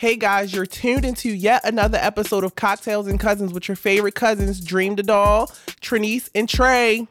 Hey 0.00 0.16
guys, 0.16 0.54
you're 0.54 0.64
tuned 0.64 1.04
into 1.04 1.28
yet 1.28 1.60
another 1.62 1.98
episode 2.00 2.42
of 2.42 2.54
Cocktails 2.54 3.06
and 3.06 3.20
Cousins 3.20 3.52
with 3.52 3.68
your 3.68 3.76
favorite 3.76 4.14
cousins, 4.14 4.58
Dream 4.58 4.96
the 4.96 5.02
Doll, 5.02 5.48
Trinice, 5.82 6.30
and 6.34 6.48
Trey. 6.48 7.06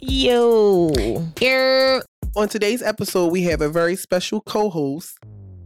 Yo. 0.00 0.92
Yo. 1.40 2.00
On 2.34 2.48
today's 2.48 2.82
episode, 2.82 3.30
we 3.30 3.42
have 3.44 3.60
a 3.60 3.68
very 3.68 3.94
special 3.94 4.40
co-host, 4.40 5.16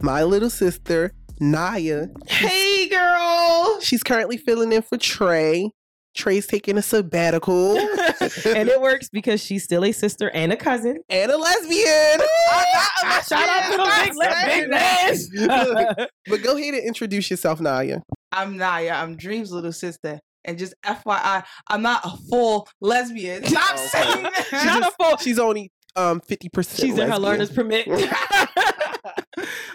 my 0.03 0.21
little 0.21 0.51
sister, 0.51 1.13
Naya. 1.39 2.09
Hey, 2.27 2.87
girl. 2.89 3.79
She's 3.81 4.03
currently 4.03 4.37
filling 4.37 4.71
in 4.71 4.83
for 4.83 4.99
Trey. 4.99 5.71
Trey's 6.15 6.45
taking 6.45 6.77
a 6.77 6.83
sabbatical. 6.83 7.73
and 8.45 8.69
it 8.69 8.79
works 8.81 9.09
because 9.09 9.41
she's 9.43 9.63
still 9.63 9.83
a 9.83 9.91
sister 9.91 10.29
and 10.33 10.51
a 10.51 10.55
cousin. 10.57 10.99
And 11.09 11.31
a 11.31 11.37
lesbian. 11.37 12.19
Shout 13.27 13.47
out 13.49 13.71
to 13.71 13.77
the 13.77 14.13
big, 14.17 14.69
big 14.69 14.69
man. 14.69 16.07
but 16.27 16.43
go 16.43 16.55
ahead 16.57 16.73
and 16.73 16.83
introduce 16.83 17.29
yourself, 17.31 17.59
Naya. 17.59 17.99
I'm 18.31 18.57
Naya. 18.57 18.93
I'm 18.93 19.15
Dream's 19.17 19.51
little 19.51 19.73
sister. 19.73 20.19
And 20.43 20.57
just 20.57 20.73
FYI, 20.83 21.43
I'm 21.67 21.81
not 21.83 22.01
a 22.03 22.17
full 22.29 22.67
lesbian. 22.79 23.43
Stop 23.43 23.73
Okay. 23.75 23.85
saying 23.87 24.23
that. 24.23 24.45
She's, 24.49 24.65
Not 24.65 24.81
a 24.83 24.91
full- 24.99 25.17
she's 25.17 25.37
only 25.39 25.71
um 25.95 26.21
50% 26.21 26.79
She's 26.81 26.97
in 26.97 27.09
her 27.11 27.19
learner's 27.19 27.51
permit. 27.51 27.85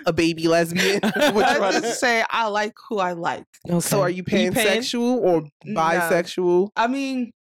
a 0.06 0.12
baby 0.12 0.48
lesbian. 0.48 1.00
What 1.02 1.56
you 1.56 1.62
I 1.64 1.73
to 1.73 1.80
just 1.80 2.00
say 2.00 2.25
I 2.30 2.47
like 2.48 2.73
who 2.88 2.98
I 2.98 3.12
like. 3.12 3.45
Okay. 3.69 3.80
So 3.80 4.00
are 4.00 4.11
you 4.11 4.23
pan? 4.25 4.52
pansexual 4.52 5.19
or 5.19 5.42
No. 5.64 5.80
bisexual? 5.80 6.70
I 6.77 6.86
mean, 6.86 7.33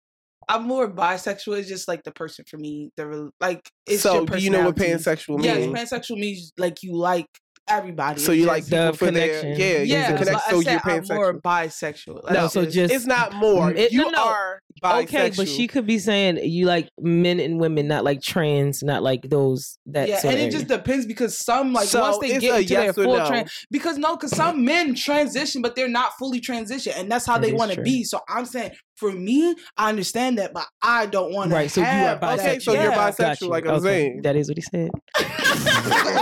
I'm 0.50 0.64
more 0.64 0.90
bisexual. 0.92 1.60
It's 1.60 1.68
just 1.70 1.88
like 1.88 2.04
the 2.04 2.12
person 2.12 2.46
for 2.50 2.58
me. 2.58 2.92
The 2.98 3.32
like. 3.40 3.68
It's 3.88 4.04
so 4.04 4.16
your 4.16 4.26
do 4.26 4.38
you 4.40 4.50
know 4.50 4.66
what 4.66 4.76
personality. 4.76 5.04
pansexual 5.04 5.44
Yes, 5.44 5.58
means? 5.68 5.80
pansexual 5.80 6.18
means 6.20 6.54
like 6.58 6.84
you 6.84 6.96
like 6.96 7.28
everybody. 7.68 8.22
so 8.22 8.32
you 8.32 8.46
like 8.46 8.64
The 8.66 8.92
people 8.92 9.08
for 9.08 9.12
their 9.12 9.40
connection. 9.42 9.60
yeah, 9.60 9.78
yeah. 9.78 9.84
yeah. 9.84 10.12
but 10.12 10.18
Connect, 10.28 10.48
I 10.48 10.52
so 10.52 10.62
said 10.62 10.72
you're 10.86 10.94
I'm 10.96 11.04
more 11.10 11.34
pansexual. 11.34 11.42
bisexual. 11.42 12.24
No, 12.26 12.34
That's 12.34 12.54
so 12.54 12.66
just 12.66 12.94
It's 12.94 13.06
not 13.08 13.34
more. 13.34 13.72
It- 13.72 13.92
you 13.92 14.02
no, 14.04 14.10
no. 14.12 14.24
are 14.28 14.60
bisexual. 14.84 15.04
Okay, 15.04 15.32
but 15.36 15.48
she 15.48 15.68
could 15.68 15.88
be 15.88 15.98
saying 15.98 16.38
you 16.44 16.66
like 16.68 16.90
men 17.00 17.40
and 17.40 17.60
women, 17.60 17.88
not 17.88 18.04
like 18.04 18.22
trans, 18.22 18.84
not 18.84 19.02
like 19.02 19.30
those 19.30 19.80
that 19.88 20.10
yeah, 20.10 20.20
and 20.26 20.34
of 20.36 20.40
it 20.42 20.52
just 20.52 20.68
depends 20.68 21.06
because 21.08 21.38
some 21.40 21.74
like 21.74 21.88
So 21.88 22.02
once 22.02 22.18
they 22.20 22.38
get 22.40 22.44
a 22.54 22.58
into 22.60 22.64
yes 22.74 22.96
their 22.96 23.06
full 23.06 23.18
no. 23.18 23.28
trans 23.28 23.66
because 23.72 23.98
no, 23.98 24.16
because 24.16 24.36
some 24.36 24.64
men 24.64 24.94
transition, 24.94 25.62
but 25.64 25.76
they're 25.76 25.88
not 25.88 26.12
fully 26.20 26.40
transition, 26.42 26.94
and 26.96 27.12
that's 27.12 27.26
how 27.26 27.38
That 27.40 27.48
they 27.48 27.54
want 27.54 27.72
to 27.72 27.82
be. 27.82 28.04
So 28.04 28.20
I'm 28.30 28.46
saying 28.46 28.72
for 28.96 29.12
me, 29.12 29.56
I 29.78 29.90
understand 29.90 30.38
that, 30.38 30.54
but 30.54 30.66
I 30.82 31.06
don't 31.06 31.34
want 31.34 31.50
to. 31.52 31.56
Right, 31.56 31.70
so 31.72 31.82
you 31.82 31.88
are 31.88 32.18
bisexual. 32.18 32.40
Okay, 32.40 32.60
so 32.60 32.74
you're 32.74 32.92
bisexual, 32.92 33.42
you. 33.42 33.48
like 33.50 33.66
I'm 33.66 33.74
Okay, 33.76 33.84
saying. 33.86 34.22
That 34.24 34.36
is 34.36 34.48
what 34.48 34.58
he 34.58 34.62
said. 34.62 34.90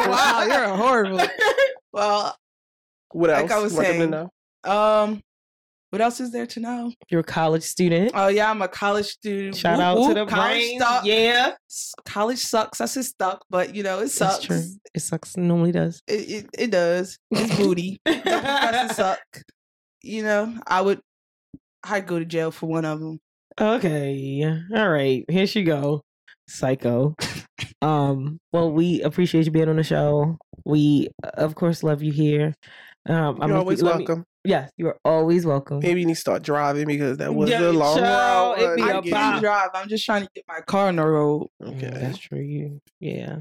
wow, 0.07 0.45
you're 0.47 0.75
horrible. 0.75 1.21
Well, 1.91 2.35
What 3.11 3.29
else? 3.29 3.41
Like 3.43 3.51
I 3.51 3.59
was 3.61 3.71
Want 3.73 3.85
to 3.85 3.93
saying, 3.93 4.09
know? 4.09 4.29
um, 4.63 5.21
what 5.91 6.01
else 6.01 6.19
is 6.19 6.31
there 6.31 6.47
to 6.47 6.59
know? 6.59 6.91
You're 7.11 7.19
a 7.19 7.23
college 7.23 7.61
student. 7.61 8.13
Oh 8.15 8.29
yeah, 8.29 8.49
I'm 8.49 8.63
a 8.63 8.67
college 8.67 9.05
student. 9.05 9.55
Shout 9.55 9.77
Whoop, 9.77 9.85
out 9.85 10.07
to 10.07 10.13
the 10.15 10.25
college 10.25 10.53
brain. 10.53 10.79
stuck. 10.79 11.05
Yeah, 11.05 11.51
College 12.05 12.39
sucks. 12.39 12.81
I 12.81 12.85
said 12.85 13.05
stuck, 13.05 13.45
but 13.51 13.75
you 13.75 13.83
know 13.83 13.99
it 13.99 14.07
sucks. 14.09 14.37
that's 14.37 14.45
true. 14.47 14.63
It 14.95 15.01
sucks. 15.01 15.35
It 15.35 15.41
normally 15.41 15.71
does. 15.71 16.01
It, 16.07 16.31
it 16.31 16.49
it 16.57 16.71
does. 16.71 17.19
It's 17.29 17.55
booty. 17.57 18.01
the 18.05 18.13
professors 18.23 18.97
suck. 18.97 19.19
You 20.01 20.23
know, 20.23 20.57
I 20.65 20.81
would. 20.81 20.99
I'd 21.83 22.07
go 22.07 22.19
to 22.19 22.25
jail 22.25 22.51
for 22.51 22.67
one 22.67 22.85
of 22.85 22.99
them. 22.99 23.19
Okay. 23.59 24.43
All 24.75 24.89
right. 24.89 25.25
Here 25.29 25.47
she 25.47 25.63
go. 25.63 26.01
Psycho. 26.47 27.15
um, 27.81 28.39
well, 28.51 28.71
we 28.71 29.01
appreciate 29.01 29.45
you 29.45 29.51
being 29.51 29.69
on 29.69 29.75
the 29.77 29.83
show. 29.83 30.37
We 30.65 31.09
of 31.35 31.55
course 31.55 31.83
love 31.83 32.01
you 32.03 32.11
here. 32.11 32.53
Um 33.07 33.37
You're 33.41 33.57
always 33.57 33.81
let 33.81 33.97
me- 33.97 34.05
welcome. 34.05 34.23
yes, 34.45 34.71
you 34.77 34.87
are 34.87 34.97
always 35.03 35.45
welcome. 35.45 35.79
Maybe 35.79 35.99
you 36.01 36.05
need 36.07 36.13
to 36.15 36.19
start 36.19 36.41
driving 36.41 36.87
because 36.87 37.17
that 37.17 37.35
was 37.35 37.49
Yeah, 37.49 37.69
a 37.69 37.71
long 37.71 37.97
child, 37.97 38.57
road. 38.59 38.63
it 38.71 38.75
be 38.77 38.81
honey. 38.81 38.93
a 39.11 39.15
I 39.15 39.19
can 39.33 39.41
drive. 39.41 39.69
I'm 39.73 39.89
just 39.89 40.05
trying 40.05 40.23
to 40.23 40.29
get 40.33 40.45
my 40.47 40.61
car 40.61 40.87
on 40.87 40.95
the 40.95 41.05
road. 41.05 41.47
Okay. 41.61 41.87
Mm, 41.87 41.99
that's 41.99 42.17
true. 42.17 42.39
You 42.39 42.79
yeah. 43.01 43.39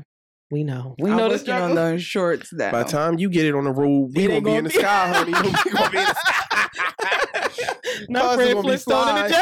We 0.50 0.64
know. 0.64 0.97
We 0.98 1.10
I'm 1.10 1.16
know 1.16 1.28
the 1.30 1.36
working 1.36 1.54
on 1.54 1.74
the 1.76 1.92
insurance 1.92 2.53
now. 2.53 2.72
By 2.72 2.82
the 2.82 2.88
time 2.91 3.19
you 3.19 3.30
get 3.30 3.47
it 3.47 3.54
on 3.54 3.64
the 3.64 3.72
road, 3.72 4.10
we 4.14 4.24
It 4.24 4.28
gonna 4.28 4.41
be 4.42 4.50
in 4.56 4.64
the 4.64 4.70
be- 4.70 4.76
sky, 4.80 5.09
honey. 5.12 5.32
We 5.64 5.70
gonna 5.70 5.91
be 5.91 5.98
in 5.98 6.04
the 6.04 6.14
sky. 6.14 6.44
Not 8.09 8.34
Fred 8.37 8.56
Flintstone 8.59 9.09
and 9.09 9.33
the 9.33 9.37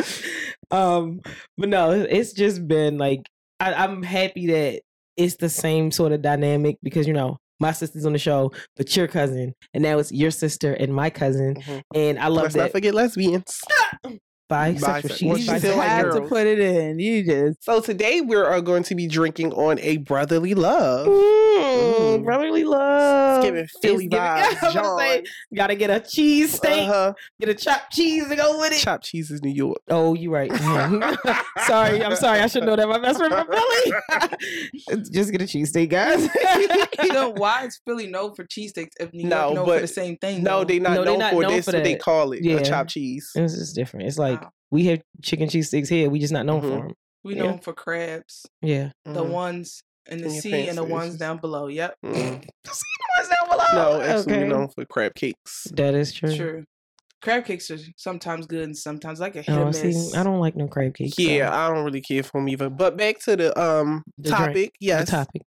Jetsons. 0.00 0.76
um, 0.76 1.20
but 1.58 1.68
no, 1.68 1.90
it's 1.92 2.32
just 2.32 2.66
been 2.66 2.98
like 2.98 3.28
I, 3.60 3.74
I'm 3.74 4.02
happy 4.02 4.46
that 4.48 4.82
it's 5.16 5.36
the 5.36 5.48
same 5.48 5.90
sort 5.90 6.12
of 6.12 6.22
dynamic 6.22 6.76
because 6.82 7.06
you 7.06 7.12
know 7.12 7.38
my 7.60 7.72
sister's 7.72 8.04
on 8.04 8.12
the 8.12 8.18
show, 8.18 8.52
but 8.76 8.94
your 8.96 9.06
cousin, 9.06 9.54
and 9.72 9.82
now 9.82 9.98
it's 9.98 10.10
your 10.12 10.30
sister 10.32 10.74
and 10.74 10.92
my 10.92 11.08
cousin, 11.10 11.54
Mhm. 11.54 11.82
and 11.94 12.18
I 12.18 12.26
love 12.28 12.44
Let's 12.44 12.56
not 12.56 12.62
that 12.64 12.72
forget 12.72 12.94
lesbians. 12.94 13.60
bisexual. 14.50 14.78
bisexual. 14.80 15.16
She 15.16 15.26
Well, 15.26 15.36
she 15.36 15.42
you 15.42 15.46
just 15.48 15.64
bisexual. 15.64 15.82
had 15.82 16.02
to 16.12 16.20
put 16.22 16.46
it 16.46 16.58
in. 16.58 16.98
You 16.98 17.24
just 17.24 17.64
So 17.64 17.80
today 17.80 18.20
we 18.20 18.36
are 18.36 18.60
going 18.60 18.82
to 18.84 18.94
be 18.94 19.06
drinking 19.06 19.52
on 19.52 19.78
a 19.80 19.98
brotherly 19.98 20.54
love. 20.54 21.06
Mm, 21.08 21.44
Mm. 21.64 22.24
brotherly 22.24 22.64
love. 22.64 23.38
It's 23.42 23.46
giving 23.46 23.66
Philly 23.82 24.06
giving- 24.08 24.18
vibes. 24.24 24.62
was 24.62 24.74
gonna 24.74 24.98
say, 24.98 25.16
John. 25.16 25.24
Gotta 25.54 25.74
get 25.74 25.90
a 25.90 26.00
cheese 26.00 26.54
steak, 26.54 26.88
Uh-huh. 26.88 27.12
get 27.40 27.48
a 27.48 27.54
chopped 27.54 27.92
cheese 27.92 28.28
to 28.28 28.36
go 28.36 28.58
with 28.58 28.72
it. 28.72 28.78
Chopped 28.78 29.04
cheese 29.04 29.30
is 29.30 29.42
New 29.42 29.50
York. 29.52 29.78
Oh, 29.88 30.14
you 30.14 30.30
right. 30.32 30.52
sorry, 31.66 32.02
I'm 32.04 32.16
sorry. 32.16 32.40
I 32.40 32.46
should 32.46 32.64
know 32.64 32.76
that. 32.76 32.88
My 32.88 32.98
best 32.98 33.18
friend 33.18 33.32
from 33.32 33.46
Philly. 33.48 35.00
Just 35.12 35.32
get 35.32 35.42
a 35.42 35.46
cheese 35.46 35.70
steak, 35.70 35.90
guys. 35.90 36.28
you 37.02 37.12
know 37.12 37.30
why 37.30 37.64
is 37.64 37.80
Philly 37.86 38.06
known 38.08 38.34
for 38.34 38.44
cheesesteaks 38.44 38.92
if 39.00 39.12
New 39.12 39.22
York 39.28 39.30
No, 39.30 39.52
known 39.54 39.66
but- 39.66 39.74
for 39.76 39.80
the 39.82 39.86
same 39.88 40.16
thing? 40.18 40.42
No, 40.42 40.58
though? 40.60 40.64
they 40.64 40.78
not 40.78 40.94
No, 40.94 41.04
they 41.04 41.10
known 41.10 41.18
not 41.18 41.32
for 41.32 41.42
known 41.42 41.52
this. 41.52 41.64
for 41.64 41.72
What 41.72 41.84
they 41.84 41.96
call 41.96 42.32
it, 42.32 42.44
Yeah. 42.44 42.56
a 42.56 42.64
chopped 42.64 42.90
cheese. 42.90 43.30
it's 43.34 43.54
just 43.54 43.74
different. 43.74 44.06
It's 44.06 44.18
like 44.18 44.40
Wow. 44.42 44.43
We 44.70 44.86
have 44.86 45.02
chicken 45.22 45.48
cheese 45.48 45.68
sticks 45.68 45.88
here. 45.88 46.08
We 46.10 46.18
just 46.18 46.32
not 46.32 46.46
known 46.46 46.60
Mhm. 46.60 46.62
for 46.62 46.68
them. 46.88 46.94
we 47.22 47.36
yeah. 47.36 47.42
them 47.44 47.58
for 47.60 47.72
crabs, 47.72 48.44
Yeah. 48.60 48.90
the 49.06 49.24
Mhm. 49.24 49.30
ones 49.30 49.82
in 50.10 50.18
the 50.18 50.26
In 50.26 50.30
sea 50.42 50.68
and 50.68 50.76
the 50.76 50.84
ones 50.84 51.16
down 51.16 51.38
below. 51.38 51.68
Yep, 51.68 51.94
Mhm. 52.04 52.44
What's 52.64 53.28
down 53.28 53.48
below? 53.48 53.64
No, 53.72 54.00
actually, 54.02 54.32
okay. 54.34 54.42
we're 54.42 54.48
known 54.48 54.68
for 54.68 54.84
crab 54.84 55.14
cakes. 55.14 55.66
That 55.74 55.94
is 55.94 56.12
true. 56.12 56.36
true. 56.36 56.64
Crab 57.22 57.46
cakes 57.46 57.70
are 57.70 57.78
sometimes 57.96 58.46
good 58.46 58.64
and 58.64 58.76
sometimes 58.76 59.18
like 59.20 59.34
a 59.36 59.40
hit 59.42 59.56
Oh, 59.56 59.68
or 59.68 59.72
see. 59.72 60.12
I 60.14 60.22
don't 60.22 60.40
like 60.40 60.56
no 60.56 60.66
crab 60.68 60.94
cakes. 60.94 61.16
so 61.16 61.22
Yeah, 61.22 61.50
I 61.56 61.72
don't 61.72 61.82
really 61.84 62.02
care 62.02 62.22
for 62.22 62.38
them 62.40 62.48
either. 62.50 62.68
But 62.68 62.98
back 62.98 63.20
to 63.20 63.36
the 63.36 63.58
um 63.58 64.02
The 64.18 64.28
drink. 64.30 64.38
topic. 64.46 64.72
the 64.78 64.86
Yes, 64.86 65.08
topic. 65.10 65.42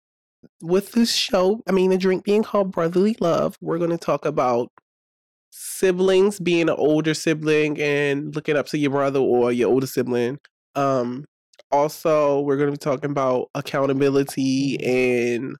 with 0.61 0.93
this 0.93 1.11
show, 1.13 1.61
I 1.67 1.73
mean 1.73 1.89
the 1.89 1.97
drink 1.97 2.23
being 2.23 2.43
called 2.43 2.71
Brotherly 2.71 3.17
Love, 3.19 3.57
we're 3.59 3.79
going 3.79 3.89
to 3.89 3.97
talk 3.97 4.25
about 4.25 4.69
siblings 5.57 6.37
being 6.39 6.63
an 6.63 6.75
older 6.77 7.13
sibling 7.13 7.79
and 7.79 8.35
looking 8.35 8.57
up 8.57 8.65
to 8.67 8.77
your 8.77 8.91
brother 8.91 9.19
or 9.19 9.51
your 9.53 9.69
older 9.69 9.87
sibling. 9.87 10.37
Um 10.75 11.25
also, 11.71 12.41
we're 12.41 12.57
going 12.57 12.67
to 12.67 12.71
be 12.73 12.77
talking 12.77 13.09
about 13.11 13.49
accountability 13.55 14.77
and 15.33 15.55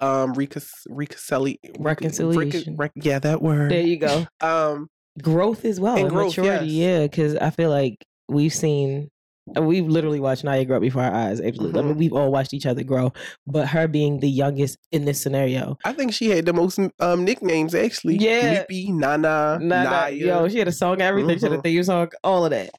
um 0.00 0.32
recon- 0.34 0.62
reconcili- 0.88 1.58
Reconciliation. 1.78 2.76
rec- 2.76 2.92
yeah, 2.94 3.18
that 3.18 3.42
word. 3.42 3.70
There 3.70 3.80
you 3.80 3.96
go. 3.96 4.26
um 4.40 4.88
growth 5.22 5.64
as 5.64 5.80
well 5.80 5.94
And 5.96 6.06
and 6.06 6.14
growth, 6.14 6.36
maturity. 6.36 6.66
yes. 6.66 6.72
Yeah, 7.00 7.02
because 7.06 7.34
I 7.36 7.50
feel 7.50 7.70
like 7.70 7.96
we've 8.28 8.54
seen. 8.54 9.08
We've 9.56 9.86
literally 9.86 10.20
watched 10.20 10.44
Naya 10.44 10.64
grow 10.64 10.76
up 10.76 10.82
before 10.82 11.02
our 11.02 11.12
eyes. 11.14 11.40
Absolutely. 11.40 11.78
I 11.78 11.82
mean, 11.82 11.94
Mhm. 11.94 11.98
we've 11.98 12.12
all 12.12 12.30
watched 12.32 12.52
each 12.54 12.66
other 12.66 12.82
grow. 12.82 13.12
But 13.46 13.68
her 13.68 13.88
being 13.88 14.20
the 14.20 14.28
youngest 14.28 14.78
in 14.92 15.04
this 15.04 15.20
scenario, 15.20 15.78
I 15.84 15.92
think 15.92 16.12
she 16.12 16.30
had 16.30 16.44
the 16.46 16.52
most 16.52 16.78
um 17.00 17.24
nicknames 17.24 17.74
actually. 17.74 18.16
Yeah. 18.18 18.64
Lippy, 18.68 18.92
Nana, 18.92 19.58
nah, 19.60 19.82
Naya. 19.84 20.10
yo, 20.10 20.48
she 20.48 20.58
had 20.58 20.68
a 20.68 20.72
song, 20.72 21.00
everything. 21.00 21.38
She 21.38 21.44
had 21.44 21.52
a 21.52 21.58
Mhm. 21.58 21.62
theme 21.62 21.84
song, 21.84 22.08
all 22.24 22.44
of 22.44 22.50
that. 22.50 22.70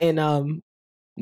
And 0.00 0.18
um, 0.20 0.62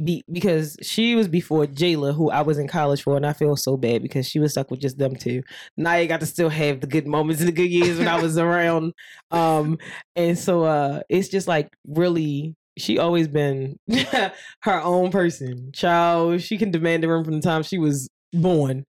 be, 0.05 0.23
because 0.31 0.77
she 0.83 1.15
was 1.17 1.27
before 1.27 1.65
Jayla, 1.67 2.15
who 2.15 2.31
I 2.31 2.43
was 2.43 2.59
in 2.59 2.69
college 2.69 3.03
for, 3.03 3.17
and 3.17 3.25
I 3.25 3.33
feel 3.33 3.57
so 3.57 3.79
bad 3.79 4.03
because 4.03 4.29
she 4.29 4.39
was 4.39 4.53
stuck 4.53 4.71
with 4.71 4.81
just 4.81 4.99
them 4.99 5.17
two. 5.17 5.43
Naya 5.79 6.07
got 6.07 6.21
to 6.21 6.27
still 6.27 6.51
have 6.51 6.81
the 6.83 6.87
good 6.87 7.07
moments 7.07 7.41
and 7.41 7.49
the 7.49 7.53
good 7.53 7.71
years 7.71 7.97
when 7.99 8.07
I 8.09 8.21
was 8.21 8.37
around. 8.39 8.93
Um, 9.31 9.79
and 10.15 10.39
so 10.39 10.65
uh, 10.65 11.01
it's 11.09 11.29
just 11.29 11.49
like 11.49 11.71
really. 11.89 12.55
She 12.79 12.99
always 12.99 13.29
been 13.29 13.79
her 14.63 14.81
own 14.83 15.11
person. 15.11 15.71
Child, 15.73 16.43
she 16.43 16.59
can 16.59 16.71
demand 16.71 17.03
the 17.03 17.09
room 17.09 17.25
from 17.25 17.35
the 17.35 17.41
time 17.41 17.63
she 17.63 17.79
was 17.79 18.09
born 18.33 18.85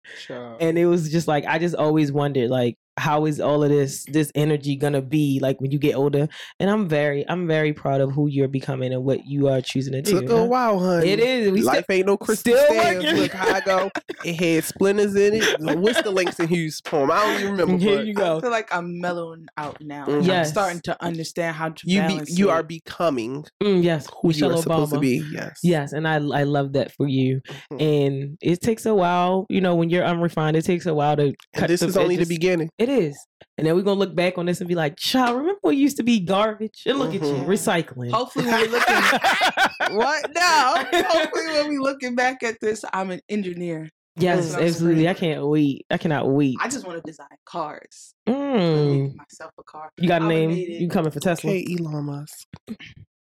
and 0.60 0.76
it 0.78 0.86
was 0.86 1.10
just 1.10 1.26
like 1.28 1.46
I 1.46 1.58
just 1.58 1.74
always 1.74 2.12
wondered 2.12 2.50
like 2.50 2.76
how 2.98 3.24
is 3.26 3.40
all 3.40 3.62
of 3.62 3.70
this 3.70 4.04
this 4.06 4.30
energy 4.34 4.76
gonna 4.76 5.00
be 5.02 5.38
like 5.40 5.60
when 5.60 5.70
you 5.70 5.78
get 5.78 5.94
older 5.94 6.28
and 6.60 6.68
i'm 6.70 6.88
very 6.88 7.28
i'm 7.28 7.46
very 7.46 7.72
proud 7.72 8.00
of 8.00 8.12
who 8.12 8.26
you're 8.28 8.48
becoming 8.48 8.92
and 8.92 9.04
what 9.04 9.26
you 9.26 9.48
are 9.48 9.60
choosing 9.60 9.92
to 9.92 10.02
do 10.02 10.20
Took 10.20 10.30
a 10.30 10.44
while, 10.44 10.78
honey. 10.78 11.08
it 11.10 11.20
is 11.20 11.50
we 11.52 11.62
Life 11.62 11.84
still, 11.84 11.96
ain't 11.96 12.06
no 12.06 12.16
crystal 12.16 12.54
still 12.56 12.66
stamps. 12.66 13.04
working. 13.04 13.20
Look 13.20 13.32
how 13.32 13.54
I 13.54 13.60
go. 13.60 13.90
It 14.24 14.34
had 14.34 14.64
splinters 14.64 15.14
in 15.14 15.34
it. 15.34 15.60
Like, 15.60 15.78
What's 15.78 16.02
the 16.02 16.10
Langston 16.10 16.48
Hughes 16.48 16.80
poem? 16.80 17.10
I 17.10 17.20
don't 17.24 17.34
even 17.40 17.50
remember. 17.52 17.76
here 17.84 17.96
but 17.98 18.06
you 18.06 18.12
I 18.16 18.20
go 18.20 18.40
feel 18.40 18.50
like 18.50 18.74
I'm 18.74 19.00
mellowing 19.00 19.46
out 19.56 19.80
now. 19.80 20.06
I'm 20.06 20.22
Yes. 20.22 20.50
starting 20.50 20.80
to 20.82 21.04
understand 21.04 21.54
how 21.56 21.68
to 21.70 21.82
you 21.86 22.00
be, 22.02 22.08
balance 22.08 22.38
you 22.38 22.48
it. 22.50 22.52
are 22.52 22.62
becoming 22.62 23.44
Mm, 23.62 23.82
yes 23.82 24.06
who 24.20 24.28
Michelle 24.28 24.50
you 24.50 24.56
are 24.58 24.62
supposed 24.62 24.92
to 24.92 24.98
be. 24.98 25.18
Yes. 25.30 25.60
yes 25.62 25.92
and 25.92 26.06
i 26.08 26.14
i 26.16 26.42
love 26.42 26.72
that 26.72 26.90
for 26.92 27.06
you 27.06 27.40
Mhm. 27.72 27.80
and 27.82 28.38
it 28.40 28.60
takes 28.60 28.86
a 28.86 28.94
while 28.94 29.46
you 29.48 29.60
know 29.60 29.74
when 29.74 29.90
you're 29.90 30.04
unrefined 30.04 30.56
it 30.56 30.64
takes 30.64 30.86
a 30.86 30.94
while 30.94 31.16
to 31.16 31.22
And 31.26 31.36
cut 31.54 31.68
this 31.68 31.80
the 31.80 31.86
is 31.86 31.96
only 31.96 32.16
the 32.16 32.24
beginning. 32.26 32.70
it 32.78 32.87
is 32.88 33.16
And 33.56 33.66
then 33.66 33.74
we're 33.74 33.82
gonna 33.82 33.98
look 33.98 34.14
back 34.14 34.38
on 34.38 34.46
this 34.46 34.60
and 34.60 34.68
be 34.68 34.74
like, 34.74 34.96
child, 34.96 35.36
remember 35.38 35.58
we 35.64 35.76
used 35.76 35.96
to 35.98 36.02
be 36.04 36.20
garbage? 36.20 36.82
And 36.86 36.98
look 36.98 37.08
at 37.14 37.20
you, 37.22 37.34
Mhm. 37.34 37.46
recycling. 37.46 38.10
Hopefully, 38.12 38.46
when 38.46 38.60
we're 38.60 38.78
looking 38.78 38.94
what 39.96 40.32
now? 40.34 40.84
Hopefully, 40.84 41.46
when 41.46 41.68
we 41.68 41.78
looking 41.78 42.14
back 42.14 42.42
at 42.42 42.56
this, 42.60 42.84
I'm 42.92 43.10
an 43.10 43.20
engineer. 43.28 43.88
yes, 44.16 44.52
That's 44.52 44.62
absolutely. 44.62 45.08
I 45.08 45.14
can't 45.14 45.46
wait. 45.46 45.86
I 45.90 45.98
cannot 45.98 46.28
wait. 46.28 46.56
I 46.60 46.68
just 46.68 46.86
want 46.86 47.02
to 47.02 47.08
design 47.10 47.26
cars. 47.44 48.14
Mm. 48.28 49.02
Make 49.08 49.16
myself 49.16 49.52
a 49.58 49.62
car. 49.64 49.90
You 49.98 50.08
got 50.08 50.22
a 50.22 50.24
I 50.24 50.28
name? 50.28 50.50
made 50.50 50.68
it. 50.68 50.80
You 50.80 50.88
coming 50.88 51.10
for 51.10 51.20
Tesla? 51.20 51.50
Okay, 51.50 51.66
Elon 51.78 52.04
Musk. 52.04 52.46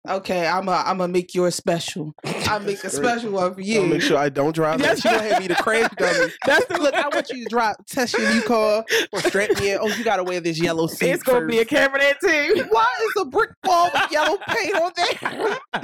Okay, 0.09 0.47
I'm 0.47 0.69
a, 0.69 0.83
I'm 0.87 0.99
gonna 0.99 1.13
make 1.13 1.35
yours 1.35 1.55
special. 1.55 2.15
I'll 2.25 2.61
make 2.61 2.83
a 2.83 2.89
special 2.91 3.33
one 3.33 3.55
for 3.55 3.61
you. 3.61 3.81
I'll 3.81 3.87
you. 3.87 3.93
make 3.93 4.03
sure 4.03 4.17
I 4.17 4.31
don't 4.31 4.55
drive 4.55 4.79
that. 4.79 4.87
That's 4.87 5.01
She 5.03 5.09
gonna 5.09 5.23
have 5.23 5.43
me 5.43 5.49
to 5.49 5.55
crash 5.57 5.91
dummy. 5.99 6.33
That's 6.47 6.65
the 6.67 6.79
Look, 6.79 6.95
I 6.95 7.09
want 7.09 7.29
you 7.31 7.45
to 7.45 7.49
drive, 7.51 7.77
test 7.87 8.17
your 8.17 8.33
new 8.33 8.43
car, 8.43 8.85
or 9.13 9.21
strap 9.21 9.51
me 9.59 9.73
in. 9.73 9.79
Oh, 9.81 9.89
you 9.89 10.05
gotta 10.05 10.25
wear 10.25 10.41
this 10.41 10.61
yellow 10.61 10.87
seat. 10.87 11.11
It's 11.11 11.23
gonna 11.23 11.47
be 11.47 11.59
a 11.59 11.61
first. 11.61 11.71
camera 11.71 12.01
there 12.01 12.15
too. 12.55 12.65
Why 12.71 12.89
is 13.03 13.23
a 13.23 13.25
brick 13.27 13.51
wall 13.65 13.91
with 13.93 14.11
yellow 14.11 14.39
paint 14.49 14.75
on 14.77 14.93
there? 14.97 15.83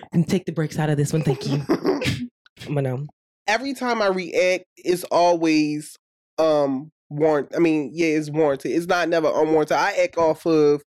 and 0.12 0.26
take 0.28 0.44
the 0.46 0.52
brakes 0.52 0.78
out 0.78 0.90
of 0.90 0.96
this 0.96 1.12
one, 1.12 1.22
thank 1.22 1.46
you. 1.46 1.62
But 2.68 2.86
um, 2.86 3.08
Every 3.46 3.74
time 3.74 4.00
I 4.02 4.06
react, 4.08 4.64
it's 4.76 5.04
always 5.04 5.96
um 6.38 6.90
warrant. 7.10 7.52
I 7.54 7.60
mean, 7.60 7.90
yeah, 7.94 8.06
it's 8.08 8.30
warranted. 8.30 8.72
It's 8.72 8.86
not 8.86 9.08
never 9.08 9.28
unwarranted. 9.28 9.76
I 9.76 9.92
act 9.92 10.16
off 10.18 10.46
of 10.46 10.82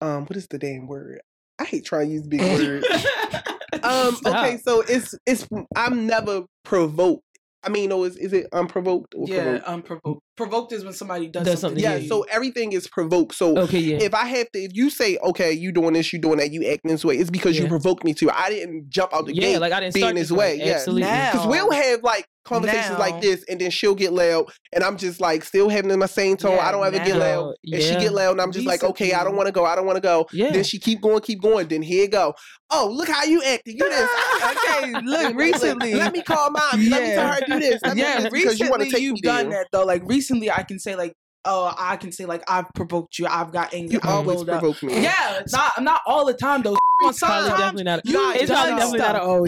um, 0.00 0.26
what 0.26 0.36
is 0.36 0.46
the 0.48 0.58
damn 0.58 0.86
word? 0.86 1.20
I 1.58 1.64
hate 1.64 1.84
trying 1.84 2.08
to 2.08 2.12
use 2.14 2.26
big 2.26 2.40
words. 2.42 2.86
Um, 3.82 4.14
Stop. 4.16 4.44
okay, 4.44 4.58
so 4.58 4.82
it's 4.88 5.14
it's 5.26 5.46
I'm 5.76 6.06
never 6.06 6.44
provoked. 6.64 7.22
I 7.62 7.70
mean, 7.70 7.88
no, 7.90 8.04
is 8.04 8.16
is 8.16 8.32
it 8.32 8.46
unprovoked 8.52 9.14
or 9.16 9.26
Yeah, 9.28 9.42
provoked? 9.42 9.66
unprovoked. 9.66 10.22
Provoked 10.36 10.72
is 10.72 10.84
when 10.84 10.92
somebody 10.94 11.26
does, 11.26 11.44
Does 11.44 11.60
something. 11.60 11.80
something 11.82 11.98
Yeah, 11.98 12.02
you. 12.02 12.08
so 12.08 12.22
everything 12.30 12.72
is 12.72 12.86
provoked. 12.86 13.34
So 13.34 13.58
Okay, 13.58 13.80
yeah. 13.80 13.98
if 13.98 14.14
I 14.14 14.26
have 14.26 14.48
to, 14.52 14.58
if 14.60 14.70
you 14.74 14.90
say, 14.90 15.18
okay, 15.18 15.52
you 15.52 15.72
doing 15.72 15.94
this, 15.94 16.12
you 16.12 16.20
doing 16.20 16.38
that, 16.38 16.52
you 16.52 16.64
acting 16.70 16.90
this 16.92 17.04
way, 17.04 17.16
it's 17.16 17.30
because 17.30 17.58
you 17.58 17.66
provoked 17.66 18.04
me 18.04 18.14
to. 18.14 18.30
I 18.30 18.48
didn't 18.48 18.88
jump 18.88 19.12
out 19.12 19.26
the 19.26 19.34
yeah, 19.34 19.40
gate 19.42 19.58
like 19.58 19.72
I 19.72 19.80
didn't 19.80 19.94
being 19.94 20.04
start 20.04 20.14
this 20.16 20.30
way. 20.30 20.58
way, 20.58 20.66
yeah. 20.66 20.72
Absolutely. 20.74 21.02
Now- 21.02 21.32
because 21.32 21.46
we'll 21.48 21.72
have 21.72 22.02
like 22.04 22.24
conversations 22.48 22.90
Now- 22.92 22.98
like 22.98 23.20
this, 23.20 23.44
and 23.48 23.60
then 23.60 23.70
she'll 23.70 23.94
get 23.94 24.12
loud, 24.12 24.46
and 24.72 24.82
I'm 24.82 24.96
just 24.96 25.20
like 25.20 25.44
still 25.44 25.68
having 25.68 25.96
my 25.98 26.06
same 26.06 26.36
tone. 26.36 26.56
Yeah, 26.56 26.66
I 26.68 26.72
don't 26.72 26.86
ever 26.86 26.96
get 27.04 27.16
now- 27.16 27.40
loud, 27.42 27.54
and 27.72 27.82
she 27.82 27.90
get 27.96 28.12
loud, 28.12 28.32
and 28.32 28.40
I'm 28.40 28.52
just 28.52 28.66
like, 28.66 28.82
okay, 28.82 29.12
I 29.12 29.24
don't 29.24 29.36
want 29.36 29.46
to 29.46 29.52
go, 29.52 29.64
I 29.64 29.74
don't 29.76 29.86
want 29.86 29.96
to 29.96 30.00
go. 30.02 30.26
Yeah. 30.32 30.50
Then 30.50 30.64
she 30.64 30.78
keep 30.78 31.00
going, 31.00 31.20
keep 31.20 31.40
going. 31.42 31.68
Then 31.68 31.82
here 31.82 32.08
go. 32.08 32.34
Oh, 32.70 32.90
look 32.92 33.08
how 33.08 33.24
you 33.24 33.42
acting. 33.42 33.76
You 33.78 33.88
this. 33.88 34.10
Okay, 34.44 34.92
look, 35.02 35.34
recently- 35.36 35.94
Let 35.94 36.12
me 36.12 36.22
call 36.22 36.50
mom. 36.50 36.62
Let 36.72 37.02
me 37.02 37.14
tell 37.14 37.28
her 37.32 37.40
to 37.40 37.46
do 37.46 37.60
this. 37.60 37.80
Let 37.82 37.96
me 37.96 38.02
yeah, 38.02 38.20
this 38.22 38.32
because 38.32 38.60
you 38.60 38.68
want 38.70 38.80
to 38.82 38.86
recently 38.86 38.90
take 38.90 39.02
you've 39.02 39.14
me 39.14 39.20
done 39.20 39.50
there. 39.50 39.60
that 39.60 39.68
though. 39.72 39.84
Like 39.84 40.02
recently, 40.06 40.50
I 40.50 40.62
can 40.62 40.78
say 40.78 40.94
like, 40.96 41.12
oh, 41.44 41.72
I 41.78 41.96
can 41.96 42.12
say 42.12 42.24
like 42.26 42.42
I've 42.48 42.66
provoked 42.74 43.18
you. 43.18 43.26
I've 43.26 43.52
got 43.52 43.72
angry. 43.72 43.94
You 43.94 44.00
I've 44.02 44.10
always 44.10 44.36
rolled 44.36 44.50
up. 44.50 44.60
provoke 44.60 44.82
me. 44.82 45.02
Yeah, 45.02 45.40
not 45.52 45.80
not 45.82 46.00
all 46.06 46.24
the 46.26 46.34
time 46.34 46.62
though. 46.62 46.76
Probably 47.00 47.16
Sometimes, 47.16 47.48
definitely 47.50 47.84
not. 47.84 48.00
you've 48.04 48.36
it's 48.36 48.50
probably 48.50 48.72
definitely 48.72 48.98
not 48.98 49.14
a 49.14 49.18
stuff. 49.18 49.22
oh. 49.22 49.46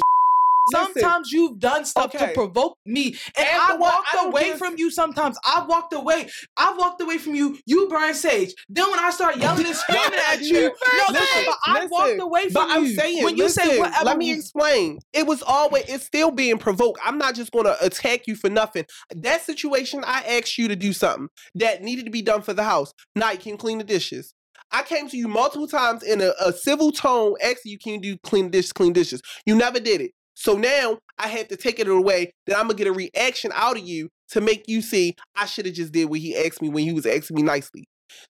Listen. 0.72 0.92
sometimes 0.94 1.32
you've 1.32 1.58
done 1.58 1.84
stuff 1.84 2.14
Okay. 2.14 2.26
to 2.28 2.32
provoke 2.32 2.78
me, 2.86 3.16
and 3.36 3.46
After 3.46 3.74
I 3.74 3.76
walked 3.76 4.14
I 4.14 4.24
away 4.26 4.56
from 4.56 4.76
you. 4.78 4.90
Sometimes 4.90 5.38
I've 5.44 5.68
walked 5.68 5.92
away. 5.92 6.28
I've 6.56 6.76
walked 6.76 7.00
away 7.00 7.18
from 7.18 7.34
you. 7.34 7.58
You 7.66 7.88
burn 7.88 8.14
sage. 8.14 8.54
Then 8.68 8.90
when 8.90 8.98
I 9.00 9.10
start 9.10 9.36
yelling 9.36 9.66
and 9.66 9.76
screaming 9.84 10.18
at 10.28 10.40
you, 10.42 10.62
no, 10.62 10.72
Listen, 11.08 11.14
listen, 11.14 11.44
but 11.46 11.56
I 11.66 11.86
walked 11.86 12.20
away 12.20 12.42
from 12.44 12.52
But 12.52 12.66
I'm 12.70 12.86
saying, 12.94 13.24
when 13.24 13.36
you 13.36 13.48
say 13.48 13.78
whatever, 13.78 14.04
let 14.04 14.18
me 14.18 14.32
explain. 14.32 14.98
It 15.12 15.26
was 15.26 15.42
always, 15.42 15.84
it's 15.88 16.04
still 16.04 16.30
being 16.30 16.58
provoked. 16.58 17.00
I'm 17.04 17.18
not 17.18 17.34
just 17.34 17.52
going 17.52 17.64
to 17.66 17.76
attack 17.84 18.26
you 18.26 18.34
for 18.36 18.50
nothing. 18.50 18.84
That 19.14 19.42
situation, 19.42 20.02
I 20.06 20.22
asked 20.38 20.58
you 20.58 20.68
to 20.68 20.76
do 20.76 20.92
something 20.92 21.28
that 21.56 21.82
needed 21.82 22.04
to 22.04 22.10
be 22.10 22.22
done 22.22 22.42
for 22.42 22.52
the 22.52 22.62
house. 22.64 22.92
Now 23.14 23.30
you 23.32 23.38
can 23.38 23.56
clean 23.56 23.78
the 23.78 23.84
dishes. 23.84 24.34
I 24.72 24.82
came 24.82 25.08
to 25.08 25.16
you 25.16 25.26
multiple 25.26 25.66
times 25.66 26.02
in 26.04 26.20
a, 26.20 26.32
a 26.40 26.52
civil 26.52 26.92
tone, 26.92 27.34
asking 27.42 27.72
you, 27.72 27.78
can 27.78 27.94
you 27.94 28.00
do 28.00 28.18
clean 28.22 28.50
dishes, 28.50 28.72
clean 28.72 28.92
dishes? 28.92 29.20
You 29.44 29.56
never 29.56 29.80
did 29.80 30.00
it. 30.00 30.12
So 30.40 30.54
now 30.54 30.96
I 31.18 31.28
had 31.28 31.50
to 31.50 31.56
take 31.56 31.78
it 31.80 31.86
away 31.86 32.32
that 32.46 32.56
I'm 32.56 32.62
gonna 32.62 32.78
get 32.78 32.86
a 32.86 32.92
reaction 32.92 33.52
out 33.54 33.76
of 33.76 33.86
you 33.86 34.08
to 34.30 34.40
make 34.40 34.64
you 34.68 34.80
see 34.80 35.14
I 35.36 35.44
should 35.44 35.66
have 35.66 35.74
just 35.74 35.92
did 35.92 36.08
what 36.08 36.20
he 36.20 36.34
asked 36.34 36.62
me 36.62 36.70
when 36.70 36.84
he 36.84 36.94
was 36.94 37.04
asking 37.04 37.36
me 37.36 37.42
nicely. 37.42 37.84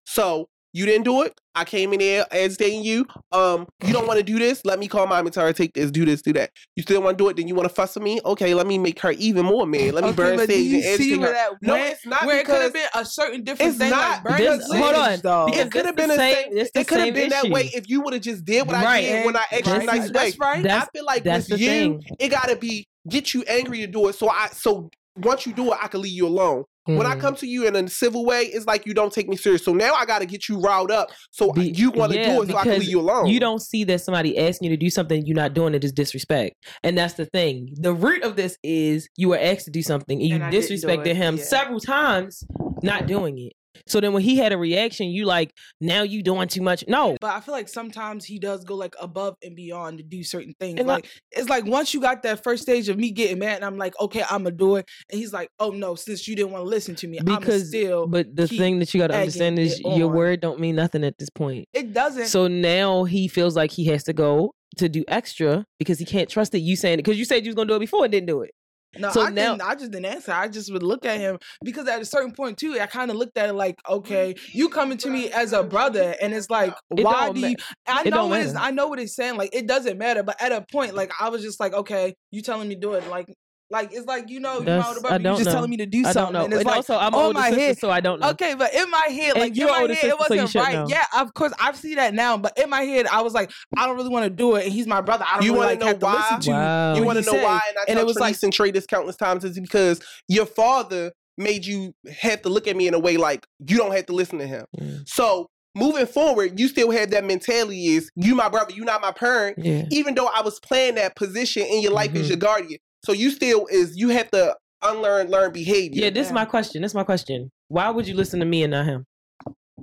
So 0.07 0.49
you 0.73 0.87
didn't 0.87 1.05
do 1.05 1.23
it. 1.23 1.39
I 1.55 1.65
came 1.65 1.93
in 1.93 1.99
there 1.99 2.25
agitating 2.31 2.85
you. 2.85 3.05
Um, 3.33 3.67
you 3.85 3.93
don't 3.93 4.07
want 4.07 4.19
to 4.19 4.23
do 4.23 4.39
this. 4.39 4.65
Let 4.65 4.79
me 4.79 4.87
call 4.87 5.07
mom 5.07 5.27
and 5.27 5.33
tell 5.35 5.45
her 5.45 5.53
take 5.53 5.73
this, 5.75 5.91
do 5.91 6.05
this, 6.05 6.23
do 6.23 6.33
that. 6.35 6.51
You 6.77 6.83
still 6.85 7.03
want 7.03 7.19
to 7.19 7.25
do 7.25 7.29
it? 7.29 7.37
Then 7.37 7.49
you 7.49 7.55
want 7.57 7.69
to 7.69 7.75
fuss 7.75 7.97
with 7.97 8.05
me? 8.05 8.21
Okay, 8.25 8.55
let 8.55 8.67
me 8.69 8.79
make 8.79 9.01
her 9.01 9.11
even 9.13 9.45
more 9.47 9.67
mad. 9.67 9.95
Let 9.95 10.05
me 10.05 10.11
Okay, 10.11 10.17
burn 10.17 10.37
but 10.37 10.49
do 10.49 10.53
stage 10.55 10.67
you 10.67 10.77
and 10.77 10.85
see 10.85 10.93
agitate 11.15 11.19
where 11.19 11.29
her. 11.29 11.35
that 11.35 11.51
No, 11.63 11.73
went? 11.75 11.93
it's 11.93 12.07
not 12.07 12.25
where 12.25 12.39
it 12.39 12.47
could 12.47 12.63
have 12.63 12.73
been 12.73 12.89
a 12.95 13.05
certain 13.05 13.43
different 13.43 13.71
it's 13.71 13.79
thing. 13.79 13.91
not. 13.91 14.25
like 14.25 14.39
This- 14.39 14.69
burning 14.69 14.83
hold 14.85 14.95
on, 14.97 15.19
though. 15.23 15.49
it 15.49 15.71
could 15.73 15.87
have 15.87 15.97
been 15.97 16.09
the 16.09 16.15
a 16.15 16.19
same- 16.19 16.53
same, 16.53 16.67
it 16.75 16.87
could 16.89 16.99
have 16.99 17.07
same 17.07 17.15
been 17.15 17.31
that 17.31 17.51
way 17.51 17.71
if 17.75 17.89
you 17.89 18.01
would 18.03 18.13
have 18.13 18.23
just 18.23 18.45
did 18.45 18.67
what 18.67 18.77
I 18.77 18.85
Right. 18.85 19.01
did 19.03 19.27
when 19.27 19.37
I 19.37 19.45
asked 19.51 19.67
you 19.67 19.73
Right, 19.73 19.87
nice 19.87 20.01
way. 20.07 20.09
That's 20.13 20.39
right. 20.39 20.63
That's- 20.63 20.83
I 20.89 20.97
feel 20.97 21.05
like 21.05 21.25
that's 21.25 21.49
with 21.51 21.59
the 21.59 21.65
you, 21.65 21.71
thing. 21.71 22.03
it 22.21 22.29
gotta 22.29 22.55
be 22.57 22.87
get 23.09 23.35
you 23.35 23.43
angry 23.49 23.79
to 23.79 23.87
do 23.89 24.07
it. 24.09 24.15
So 24.15 24.29
I 24.31 24.49
so 24.53 24.89
once 25.17 25.47
you 25.47 25.53
do 25.53 25.73
it, 25.73 25.79
I 25.83 25.89
can 25.89 26.01
leave 26.03 26.13
you 26.13 26.27
alone. 26.29 26.65
When 26.97 27.07
I 27.07 27.15
Mm. 27.17 27.21
come 27.21 27.35
to 27.37 27.47
you 27.47 27.67
in 27.67 27.77
a 27.77 27.89
civil 27.89 28.25
way, 28.25 28.43
it's 28.43 28.67
like 28.67 28.87
you 28.87 28.95
don't 28.95 29.13
take 29.13 29.29
me 29.29 29.37
serious. 29.37 29.65
So 29.65 29.73
now 29.73 29.95
I 29.95 30.05
got 30.07 30.21
to 30.21 30.27
get 30.27 30.49
you 30.49 30.59
riled 30.61 30.91
up. 30.91 31.11
So 31.31 31.53
Be- 31.53 31.71
you 31.71 31.91
want 31.91 32.13
to 32.13 32.19
yeah, 32.19 32.35
do 32.37 32.43
it, 32.43 32.49
so 32.51 32.57
I 32.57 32.63
can 32.63 32.71
because 32.73 32.81
leave 32.85 32.91
you 32.91 33.01
alone. 33.01 33.27
You 33.27 33.41
don't 33.41 33.61
see 33.61 33.85
that 33.85 34.01
somebody 34.01 34.39
asking 34.39 34.71
you 34.71 34.77
to 34.77 34.81
do 34.81 34.91
something 34.91 35.25
you're 35.27 35.37
not 35.37 35.55
doing 35.55 35.75
it 35.75 35.85
is 35.85 35.93
disrespect. 35.93 36.57
And 36.83 36.97
that's 36.97 37.15
the 37.15 37.27
thing. 37.27 37.75
The 37.81 37.93
root 37.93 38.23
of 38.23 38.37
this 38.37 38.57
is 38.63 39.09
you 39.17 39.29
were 39.29 39.39
asked 39.39 39.65
to 39.67 39.71
do 39.71 39.83
something 39.83 40.21
and 40.21 40.29
you 40.29 40.35
And 40.37 40.45
I 40.45 40.51
disrespected 40.51 41.15
him 41.15 41.37
yeah. 41.37 41.43
several 41.45 41.81
times 41.81 42.45
not 42.83 43.07
doing 43.07 43.39
it. 43.39 43.53
So 43.87 44.01
then 44.01 44.13
when 44.13 44.23
he 44.23 44.37
had 44.37 44.53
a 44.53 44.59
reaction, 44.59 45.09
you 45.09 45.25
like, 45.27 45.53
now 45.81 46.03
you 46.03 46.23
doing 46.23 46.49
too 46.49 46.63
much. 46.63 46.85
No. 46.89 47.17
But 47.21 47.35
I 47.35 47.41
feel 47.41 47.55
like 47.55 47.69
sometimes 47.69 48.25
he 48.25 48.39
does 48.39 48.65
go 48.65 48.75
like 48.75 48.95
above 49.01 49.37
and 49.43 49.55
beyond 49.57 49.99
to 49.99 50.05
do 50.05 50.23
certain 50.23 50.55
things. 50.59 50.81
Like 50.81 51.09
it's 51.33 51.49
like 51.49 51.65
once 51.67 51.95
you 51.95 52.01
got 52.01 52.23
that 52.23 52.43
first 52.43 52.63
stage 52.63 52.89
of 52.89 52.99
me 52.99 53.11
getting 53.11 53.39
mad, 53.39 53.57
and 53.57 53.65
I'm 53.65 53.79
like, 53.79 53.99
okay, 54.01 54.23
I'm 54.23 54.45
gonna 54.45 54.53
do 54.53 54.77
it, 54.77 54.89
and 55.11 55.19
he's 55.19 55.33
like, 55.33 55.49
oh 55.59 55.71
no, 55.71 55.95
since 55.95 56.27
you 56.27 56.37
didn't 56.37 56.53
want 56.53 56.65
to 56.65 56.69
listen 56.69 56.95
to 56.97 57.09
me, 57.09 57.19
I'm 57.19 57.25
Because 57.25 57.69
still. 57.69 58.07
But 58.07 58.35
the 58.35 58.47
thing 58.49 58.79
that 58.81 58.93
you 58.95 59.01
gotta 59.01 59.17
understand 59.17 59.59
is 59.59 59.81
your 59.81 60.11
on. 60.11 60.17
word 60.17 60.41
don't 60.41 60.61
mean 60.61 60.77
nothing 60.77 61.05
at 61.05 61.19
this 61.19 61.31
point. 61.31 61.67
it 61.73 61.93
doesn't. 61.93 62.27
So 62.27 62.49
now 62.49 63.05
he 63.05 63.29
feels 63.29 63.57
like 63.57 63.71
he 63.71 63.87
has 63.87 64.05
to 64.05 64.13
go 64.13 64.53
to 64.77 64.89
do 64.89 65.05
extra 65.09 65.65
because 65.79 65.99
he 65.99 66.05
can't 66.05 66.29
trust 66.29 66.53
that 66.53 66.61
you 66.61 66.77
saying 66.77 66.95
it 66.95 67.03
because 67.03 67.19
you 67.19 67.25
said 67.25 67.45
you 67.45 67.51
was 67.51 67.57
gonna 67.57 67.69
do 67.69 67.75
it 67.75 67.81
before 67.81 68.05
and 68.05 68.13
didn't 68.13 68.27
do 68.27 68.43
it. 68.43 68.53
No, 68.99 69.11
So 69.13 69.23
I 69.23 69.31
now- 69.31 69.53
didn't. 69.57 69.63
I 69.63 69.75
just 69.75 69.91
didn't 69.93 70.07
answer. 70.07 70.33
I 70.33 70.49
just 70.49 70.73
would 70.73 70.83
look 70.83 71.07
at 71.07 71.19
him 71.19 71.39
because 71.65 71.87
at 71.87 72.01
a 72.03 72.05
certain 72.05 72.33
point 72.33 72.59
too, 72.59 72.77
I 72.81 72.87
kind 72.87 73.11
of 73.11 73.17
looked 73.17 73.39
at 73.39 73.49
it 73.49 73.53
like, 73.53 73.79
okay, 73.89 74.35
you 74.53 74.69
coming 74.69 74.99
to 74.99 75.11
me 75.11 75.31
as 75.31 75.53
a 75.53 75.63
brother, 75.63 76.17
and 76.21 76.35
it's 76.35 76.51
like, 76.51 76.75
It 76.97 77.05
why 77.05 77.31
ma- 77.35 77.49
you? 77.49 77.57
I 77.87 78.03
it 78.05 78.11
know 78.11 78.27
what 78.27 78.41
it's. 78.41 78.55
I 78.57 78.71
know 78.73 78.89
what 78.89 78.99
it's 78.99 79.15
saying. 79.15 79.37
Like 79.37 79.55
it 79.55 79.67
doesn't 79.69 79.97
matter. 79.97 80.23
But 80.23 80.43
at 80.43 80.51
a 80.53 80.65
point, 80.73 80.95
like 80.95 81.13
I 81.21 81.29
was 81.29 81.43
just 81.43 81.61
like, 81.61 81.73
okay, 81.73 82.15
you 82.33 82.43
telling 82.43 82.69
me 82.69 82.75
to 82.75 82.81
do 82.81 82.95
it. 82.95 83.07
Like, 83.09 83.33
like 83.71 83.93
it's 83.93 84.07
like 84.07 84.29
you 84.29 84.41
know, 84.41 84.59
you 84.59 84.65
That's- 84.65 84.83
my 84.85 84.89
older 84.89 84.99
I 84.99 85.03
brother, 85.03 85.17
you 85.19 85.23
don't 85.25 85.37
just 85.37 85.47
know. 85.47 85.53
telling 85.53 85.71
me 85.71 85.77
to 85.79 85.87
do 85.87 86.01
I 86.05 86.13
something, 86.13 86.23
don't 86.23 86.33
know. 86.33 86.45
and 86.45 86.53
it's 86.53 86.61
And 86.61 86.67
like, 86.67 86.77
also, 86.77 86.95
I'm 86.97 87.15
on 87.15 87.21
an 87.21 87.27
older 87.27 87.39
my 87.39 87.49
sister, 87.51 87.61
head. 87.63 87.79
so 87.79 87.91
I 87.91 88.01
don't 88.01 88.21
know. 88.21 88.31
Okay, 88.31 88.55
but 88.55 88.75
in 88.75 88.91
my 88.91 89.07
head, 89.11 89.35
like 89.37 89.51
in 89.51 89.55
you're 89.55 89.69
my 89.69 89.81
older 89.83 89.95
head, 89.95 90.05
it 90.05 90.11
sister, 90.11 90.25
so 90.29 90.35
you 90.35 90.41
wasn't 90.41 90.51
should 90.51 90.59
right. 90.59 90.75
know. 90.75 90.87
Yeah, 90.89 91.05
of 91.17 91.33
course, 91.35 91.53
I 91.61 91.73
see 91.73 91.95
that 91.95 92.13
now. 92.15 92.37
But 92.37 92.59
in 92.59 92.69
my 92.69 92.83
head, 92.83 93.07
I 93.07 93.21
was 93.23 93.33
like, 93.33 93.51
I 93.77 93.87
don't 93.87 93.97
really 93.97 94.09
want 94.11 94.25
to 94.25 94.31
do 94.31 94.57
it, 94.57 94.65
and 94.65 94.73
he's 94.73 94.87
my 94.87 95.01
brother. 95.01 95.25
I 95.29 95.35
don't 95.37 95.45
You 95.45 95.53
really 95.53 95.59
wanna 95.59 95.71
like 95.71 95.81
know 95.81 95.87
have 95.87 95.99
to 96.01 96.05
why? 96.05 96.15
listen 96.15 96.41
to. 96.41 96.51
Wow. 96.51 96.95
You 96.95 97.01
what 97.03 97.07
want 97.15 97.19
to 97.21 97.25
know 97.27 97.33
said. 97.39 97.45
why? 97.45 97.61
And 97.69 97.79
I 97.79 97.85
And 97.89 97.99
it 97.99 98.07
was 98.07 98.17
like- 98.19 98.35
Trinice 98.35 98.43
and 98.43 98.53
Trey 98.53 98.71
this 98.73 98.87
countless 98.87 99.17
times 99.17 99.45
is 99.45 99.59
because 99.59 100.01
your 100.29 100.47
father 100.47 101.13
made 101.39 101.65
you 101.65 101.93
have 102.21 102.43
to 102.43 102.49
look 102.51 102.67
at 102.69 102.77
me 102.77 102.87
in 102.89 102.93
a 102.95 102.99
way 102.99 103.17
like 103.17 103.47
you 103.67 103.77
don't 103.79 103.93
have 103.95 104.07
to 104.07 104.13
listen 104.13 104.39
to 104.39 104.47
him. 104.47 104.67
Mm. 104.79 105.09
So 105.09 105.47
moving 105.75 106.05
forward, 106.07 106.59
you 106.59 106.69
still 106.69 106.91
have 106.91 107.11
that 107.13 107.25
mentality 107.25 107.87
is 107.87 108.11
you 108.17 108.35
my 108.35 108.49
brother, 108.49 108.73
you 108.75 108.85
not 108.85 109.01
my 109.01 109.13
parent. 109.13 109.57
Yeah. 109.59 109.85
Even 109.91 110.15
though 110.17 110.27
I 110.27 110.43
was 110.43 110.59
playing 110.61 110.97
that 110.97 111.15
position 111.17 111.63
in 111.63 111.81
your 111.81 111.93
life 111.93 112.15
as 112.15 112.27
Mhm. 112.27 112.29
your 112.31 112.37
guardian. 112.39 112.81
So 113.05 113.13
you 113.13 113.31
still 113.31 113.67
is 113.71 113.97
you 113.97 114.11
have 114.11 114.31
to 114.33 114.57
unlearn 114.83 115.29
learn 115.31 115.53
behavior. 115.53 116.05
Yeah, 116.05 116.11
this 116.11 116.27
is 116.29 116.33
my 116.33 116.45
question. 116.45 116.83
This 116.83 116.93
is 116.93 116.97
my 116.97 117.05
question. 117.05 117.51
Why 117.69 117.91
would 117.91 118.07
you 118.07 118.15
listen 118.15 118.41
to 118.41 118.47
me 118.47 118.63
and 118.63 118.73
not 118.73 118.87
him? 118.87 119.05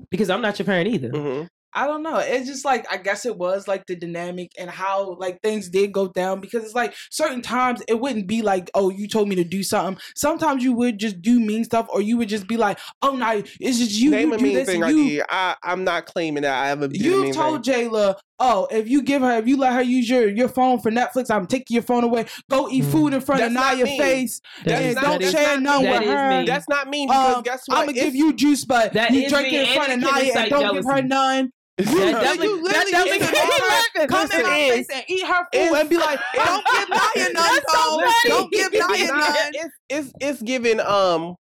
Because 0.10 0.30
I'm 0.30 0.42
not 0.42 0.58
your 0.60 0.66
parent 0.66 0.88
either. 0.90 1.10
Mhm. 1.10 1.48
I 1.74 1.86
don't 1.86 2.02
know. 2.02 2.18
It's 2.18 2.48
just 2.48 2.66
like 2.66 2.92
I 2.92 2.98
guess 2.98 3.24
it 3.26 3.38
was 3.38 3.68
like 3.68 3.86
the 3.86 3.96
dynamic 3.96 4.52
and 4.58 4.68
how 4.68 5.16
like 5.20 5.40
things 5.44 5.70
did 5.70 5.92
go 5.92 6.08
down 6.08 6.40
because 6.40 6.64
it's 6.64 6.74
like 6.74 6.96
certain 7.12 7.42
times 7.44 7.84
it 7.88 8.00
wouldn't 8.00 8.26
be 8.26 8.42
like, 8.42 8.72
oh, 8.74 8.90
you 8.90 9.08
told 9.08 9.30
me 9.30 9.36
to 9.36 9.44
do 9.44 9.62
something. 9.62 10.02
Sometimes 10.16 10.64
you 10.64 10.74
would 10.74 10.98
just 10.98 11.22
do 11.22 11.40
mean 11.40 11.64
stuff, 11.66 11.86
or 11.94 12.02
you 12.02 12.18
would 12.18 12.30
just 12.30 12.48
be 12.48 12.58
like, 12.58 12.80
oh, 13.04 13.16
no, 13.16 13.44
it's 13.60 13.78
just 13.78 14.00
you. 14.00 14.10
Name 14.10 14.30
you 14.30 14.34
a 14.34 14.38
do 14.38 14.44
mean 14.44 14.56
this 14.56 14.68
thing 14.68 14.82
and 14.82 14.86
I 14.86 14.92
did. 14.92 15.26
I 15.30 15.56
I'm 15.62 15.84
not 15.84 16.08
claiming 16.08 16.44
that 16.44 16.64
I 16.64 16.70
ever 16.72 16.88
did 16.88 17.00
a 17.00 17.04
You 17.04 17.22
mean 17.24 17.34
told 17.34 17.64
thing. 17.64 17.92
Jayla, 17.92 18.16
oh, 18.40 18.68
if 18.70 18.88
you 18.88 19.02
give 19.02 19.22
her, 19.22 19.38
if 19.38 19.48
you 19.48 19.58
let 19.58 19.74
her 19.74 19.82
use 19.82 20.10
your, 20.10 20.28
your 20.30 20.48
phone 20.50 20.80
for 20.80 20.92
Netflix, 20.92 21.32
I'm 21.32 21.48
taking 21.48 21.76
your 21.76 21.84
phone 21.84 22.04
away. 22.04 22.26
Go 22.50 22.70
eat 22.70 22.84
Mm. 22.86 22.92
food 22.92 23.14
in 23.14 23.22
front 23.22 23.40
That's 23.42 23.50
of 23.50 23.54
not 23.54 23.76
Naya's 23.76 23.90
mean. 23.90 24.00
face. 24.02 24.42
That's 24.64 24.82
and 24.82 24.96
not- 24.96 25.04
don't 25.04 25.22
that's 25.22 25.32
share 25.34 25.60
not 25.60 25.62
none 25.62 25.84
mean. 25.84 25.92
with 25.92 26.00
That 26.02 26.04
is 26.04 26.10
her. 26.14 26.30
mean. 26.30 26.46
That's 26.46 26.70
not 26.70 26.88
mean 26.90 27.08
because 27.08 27.36
Um, 27.38 27.42
guess 27.44 27.64
what? 27.66 27.78
I'm 27.80 27.86
gonna 27.88 27.98
If- 27.98 28.04
give 28.06 28.16
you 28.16 28.34
juice, 28.34 28.66
but 28.66 28.94
That 28.94 29.12
you 29.12 29.22
is 29.22 29.32
drink 29.32 29.48
mean, 29.52 29.62
it 29.62 29.68
in 29.68 29.74
front 29.74 29.88
of 29.90 29.94
and 29.94 30.04
it 30.04 30.06
can 30.06 30.14
Naya 30.16 30.24
incite 30.26 30.42
and 30.44 30.50
don't 30.52 30.74
give 30.76 30.84
her 30.86 30.90
jealousy. 30.92 31.08
none. 31.08 31.52
That 31.78 31.86
You- 31.92 32.12
definitely- 32.12 32.48
you 32.48 32.56
that 32.58 32.64
literally 32.64 32.92
definitely 32.92 33.20
get 33.20 33.34
can 33.34 33.44
in 33.44 33.52
her- 33.52 33.70
happen. 33.70 34.08
come 34.08 34.32
in 34.32 34.44
my 34.44 34.50
Listen, 34.50 34.84
face 34.84 34.88
and 34.94 35.04
eat 35.08 35.26
her 35.28 35.36
food 35.36 35.48
it's- 35.54 35.80
and 35.82 35.90
be 35.90 35.98
like, 35.98 36.20
don't 36.36 36.66
give 36.74 36.90
Naya 36.90 37.00
none, 37.16 37.34
That's 37.34 37.74
so 37.74 37.78
though. 37.78 38.00
funny. 38.00 38.30
Don't 38.30 38.52
give 38.52 38.74
Naya 38.74 39.08
Nah, 39.08 39.18
none. 39.20 39.52
it's 39.54 39.76
it's 39.90 40.12
it's 40.20 40.42
giving 40.42 40.80
um 40.80 41.36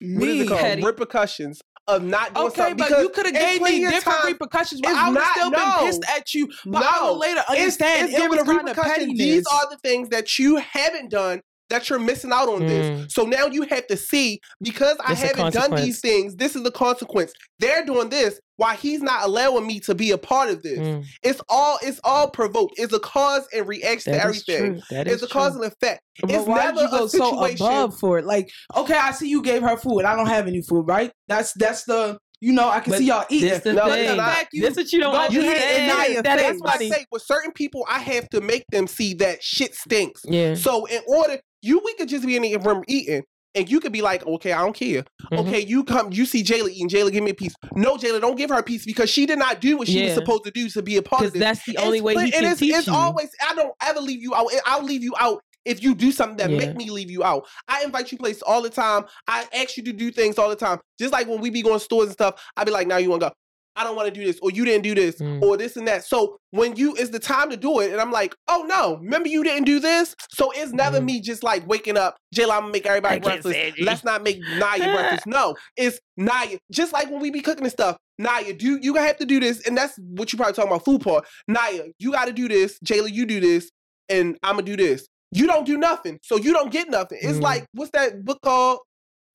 what 0.00 0.28
is 0.28 0.34
Me. 0.36 0.40
it 0.42 0.48
called? 0.48 0.60
Petty. 0.60 0.82
Repercussions 0.84 1.60
of 1.88 2.02
not 2.04 2.34
doing 2.34 2.46
Okay, 2.48 2.56
something. 2.56 2.76
but 2.76 2.90
you 3.02 3.08
could 3.08 3.26
have 3.26 3.34
it's 3.34 3.44
gave 3.44 3.62
me 3.62 3.80
different 3.80 4.24
repercussions, 4.24 4.80
but 4.80 4.92
I 4.94 5.08
would 5.08 5.14
not- 5.18 5.30
still 5.32 5.50
no. 5.50 5.58
been 5.58 5.86
pissed 5.86 6.04
at 6.14 6.34
you. 6.34 6.48
But 6.66 6.84
I 6.84 6.98
No. 7.00 7.06
will 7.06 7.18
later 7.18 7.40
It's- 7.40 7.58
understand 7.58 8.10
it's 8.10 8.18
it 8.22 8.30
was 8.30 8.40
a 8.40 8.44
kind 8.44 8.68
of 8.68 8.76
pettiness. 8.76 9.18
These 9.18 9.46
are 9.46 9.68
the 9.70 9.78
things 9.78 10.10
that 10.10 10.38
you 10.38 10.56
haven't 10.56 11.10
done 11.10 11.40
that 11.70 11.88
you're 11.90 11.98
missing 11.98 12.32
out 12.32 12.48
on 12.48 12.62
Mm. 12.62 12.68
this. 12.68 13.12
So 13.14 13.24
now 13.24 13.46
you 13.46 13.62
have 13.62 13.86
to 13.88 13.96
see 13.96 14.40
because 14.62 14.96
I 15.04 15.14
haven't 15.14 15.52
done 15.52 15.70
these 15.74 16.00
things, 16.00 16.36
this 16.36 16.56
is 16.56 16.62
the 16.62 16.70
consequence. 16.70 17.32
They're 17.58 17.84
doing 17.84 18.08
this 18.08 18.40
why 18.56 18.74
he's 18.74 19.02
not 19.02 19.24
allowing 19.24 19.66
me 19.66 19.78
to 19.80 19.94
be 19.94 20.10
a 20.10 20.18
part 20.18 20.50
of 20.50 20.62
this. 20.62 20.78
Mm, 20.80 21.04
It's 21.22 21.40
all 21.48 21.78
it's 21.82 22.00
all 22.04 22.28
provoked. 22.30 22.74
It's 22.78 22.92
a 22.92 22.98
cause 23.00 23.46
and 23.54 23.66
reaction 23.68 24.12
that 24.12 24.22
to 24.22 24.28
is 24.30 24.44
everything. 24.48 24.72
true. 24.72 24.82
That 24.90 25.06
It's 25.06 25.22
is 25.22 25.30
a 25.30 25.32
cause 25.32 25.54
and 25.54 25.64
effect. 25.64 26.02
But 26.20 26.30
It's 26.30 26.46
why 26.46 26.56
never 26.64 26.72
did 26.80 26.82
you 26.82 26.90
go 26.90 27.04
a 27.04 27.08
so 27.08 27.30
situation. 27.30 27.66
above 27.66 27.98
for 27.98 28.18
it? 28.18 28.24
Like, 28.24 28.50
okay, 28.76 28.96
I 28.96 29.12
see 29.12 29.28
you 29.28 29.42
gave 29.42 29.62
her 29.62 29.76
food. 29.76 30.00
I 30.04 30.16
don't 30.16 30.26
have 30.26 30.46
any 30.48 30.62
food, 30.62 30.88
right? 30.88 31.12
That's 31.28 31.52
that's 31.52 31.84
the 31.84 32.18
you 32.40 32.52
know 32.52 32.68
I 32.68 32.78
can 32.80 32.92
But 32.92 32.98
see 32.98 33.06
y'all 33.06 33.24
eating. 33.30 33.48
This 33.50 33.60
the 33.64 33.72
No, 33.72 33.88
thing. 33.90 34.04
it's 34.08 34.16
not. 34.16 34.30
fact, 34.32 34.48
you 34.52 34.62
This 34.62 34.76
what 34.76 34.92
you 34.92 35.00
don't 35.00 35.12
don't 35.12 35.32
eat 35.32 35.38
understand. 35.38 36.16
and 36.16 36.24
that 36.24 36.36
That's 36.38 36.60
why 36.60 36.72
I 36.74 36.78
say 36.88 37.04
with 37.10 37.22
certain 37.22 37.52
people, 37.52 37.84
I 37.88 37.98
have 38.00 38.28
to 38.30 38.40
make 38.40 38.64
them 38.70 38.86
see 38.86 39.14
that 39.14 39.42
shit 39.42 39.74
stinks. 39.74 40.22
Yeah. 40.24 40.54
So 40.54 40.84
in 40.86 41.00
order, 41.08 41.38
you 41.62 41.80
we 41.84 41.94
could 41.94 42.08
just 42.08 42.26
be 42.26 42.36
in 42.36 42.42
the 42.42 42.56
room 42.58 42.84
eating, 42.88 43.22
and 43.54 43.68
you 43.70 43.80
could 43.80 43.92
be 43.92 44.02
like, 44.02 44.26
okay, 44.26 44.52
I 44.52 44.62
don't 44.62 44.74
care. 44.74 45.04
Mhm. 45.32 45.38
Okay, 45.46 45.60
you 45.60 45.84
come, 45.84 46.12
you 46.12 46.26
see 46.26 46.42
Jayla 46.44 46.70
eating, 46.70 46.88
Jayla, 46.88 47.10
give 47.12 47.24
me 47.24 47.30
a 47.30 47.34
piece. 47.34 47.54
No, 47.74 47.96
Jayla, 47.96 48.20
don't 48.20 48.36
give 48.36 48.50
her 48.50 48.58
a 48.58 48.62
piece 48.62 48.84
because 48.84 49.10
she 49.10 49.26
did 49.26 49.38
not 49.38 49.60
do 49.60 49.76
what 49.78 49.88
she 49.88 50.02
was 50.04 50.12
supposed 50.14 50.44
to 50.44 50.50
do 50.50 50.68
to 50.70 50.82
be 50.82 50.96
a 50.96 51.02
part 51.02 51.24
of 51.24 51.32
this. 51.32 51.40
that's 51.40 51.64
the 51.66 51.72
It's 51.72 51.82
only 51.82 52.00
way 52.00 52.14
he 52.26 52.30
can 52.30 52.44
and 52.44 52.52
it's, 52.52 52.60
teach 52.60 52.74
it's 52.74 52.86
you. 52.86 52.94
always 52.94 53.30
I 53.48 53.54
don't 53.54 53.72
ever 53.82 54.00
leave 54.00 54.22
you 54.22 54.34
out. 54.34 54.46
I'll 54.66 54.84
leave 54.84 55.02
you 55.02 55.14
out 55.18 55.42
if 55.64 55.82
you 55.82 55.94
do 55.94 56.12
something 56.12 56.36
that 56.38 56.50
Yeah. 56.50 56.56
make 56.58 56.76
me 56.76 56.88
leave 56.90 57.10
you 57.10 57.24
out. 57.24 57.46
I 57.66 57.82
invite 57.84 58.10
you 58.12 58.18
places 58.18 58.42
all 58.42 58.62
the 58.62 58.70
time. 58.70 59.04
I 59.26 59.46
ask 59.52 59.76
you 59.76 59.82
to 59.84 59.92
do 59.92 60.10
things 60.10 60.38
all 60.38 60.48
the 60.48 60.56
time. 60.56 60.78
Just 60.98 61.12
like 61.12 61.26
when 61.26 61.40
we 61.40 61.50
be 61.50 61.62
going 61.62 61.78
to 61.78 61.84
stores 61.84 62.06
and 62.06 62.12
stuff, 62.12 62.42
I 62.56 62.64
be 62.64 62.70
like, 62.70 62.86
now 62.86 62.96
you 62.98 63.10
want 63.10 63.22
to 63.22 63.28
go. 63.28 63.34
I 63.78 63.84
don't 63.84 63.96
want 63.96 64.12
to 64.12 64.20
do 64.20 64.24
this, 64.26 64.38
or 64.42 64.50
you 64.50 64.64
didn't 64.64 64.82
do 64.82 64.94
this, 64.94 65.16
Mm. 65.20 65.42
or 65.42 65.56
this 65.56 65.76
and 65.76 65.86
that. 65.88 66.04
So 66.04 66.36
when 66.50 66.76
you 66.76 66.94
it's 66.96 67.10
the 67.10 67.18
time 67.18 67.50
to 67.50 67.56
do 67.56 67.80
it, 67.80 67.92
and 67.92 68.00
I'm 68.00 68.10
like, 68.10 68.34
oh 68.48 68.64
no, 68.68 68.96
remember 68.96 69.28
you 69.28 69.44
didn't 69.44 69.64
do 69.64 69.78
this. 69.80 70.14
So 70.30 70.50
it's 70.50 70.72
never 70.72 71.00
Mm. 71.00 71.04
me 71.04 71.20
just 71.20 71.42
like 71.42 71.66
waking 71.66 71.96
up, 71.96 72.16
Jayla, 72.34 72.52
I'm 72.54 72.60
gonna 72.62 72.72
make 72.72 72.86
everybody 72.86 73.16
I 73.16 73.18
breakfast. 73.20 73.58
Let's 73.80 74.04
not 74.04 74.22
make 74.22 74.38
Naya 74.48 74.90
breakfast. 74.92 75.26
No, 75.26 75.56
it's 75.76 75.98
Naya. 76.16 76.58
Just 76.72 76.92
like 76.92 77.10
when 77.10 77.20
we 77.20 77.30
be 77.30 77.40
cooking 77.40 77.64
and 77.64 77.72
stuff, 77.72 77.96
Naya, 78.18 78.52
do 78.52 78.78
you 78.82 78.92
gonna 78.94 79.06
have 79.06 79.18
to 79.18 79.26
do 79.26 79.38
this, 79.38 79.66
and 79.66 79.76
that's 79.76 79.96
what 79.98 80.32
you 80.32 80.36
probably 80.36 80.54
talking 80.54 80.70
about 80.72 80.84
food 80.84 81.02
part. 81.02 81.24
Naya, 81.46 81.84
you 81.98 82.10
got 82.10 82.24
to 82.26 82.32
do 82.32 82.48
this. 82.48 82.78
Jayla, 82.84 83.12
you 83.12 83.26
do 83.26 83.38
this, 83.40 83.70
and 84.08 84.36
I'm 84.42 84.56
gonna 84.56 84.66
do 84.66 84.76
this. 84.76 85.06
You 85.30 85.46
don't 85.46 85.66
do 85.66 85.76
nothing, 85.76 86.18
so 86.22 86.36
you 86.36 86.52
don't 86.52 86.72
get 86.72 86.88
nothing. 86.88 87.18
It's 87.20 87.38
Mm. 87.38 87.42
like 87.42 87.66
what's 87.74 87.90
that 87.92 88.24
book 88.24 88.38
called? 88.42 88.80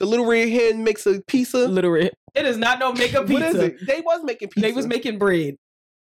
The 0.04 0.10
Little 0.10 0.26
Red 0.26 0.50
Hen 0.50 0.84
makes 0.84 1.06
a 1.08 1.22
pizza. 1.22 1.60
Literally. 1.68 2.12
It 2.36 2.46
is 2.46 2.58
not 2.58 2.78
no 2.80 2.92
makeup 2.92 3.26
pizza. 3.26 3.46
What 3.46 3.56
is 3.56 3.62
it? 3.62 3.78
They 3.88 4.02
was 4.02 4.22
making 4.24 4.50
pizza. 4.50 4.68
They 4.68 4.74
was 4.74 4.86
making 4.86 5.18
bread. 5.18 5.56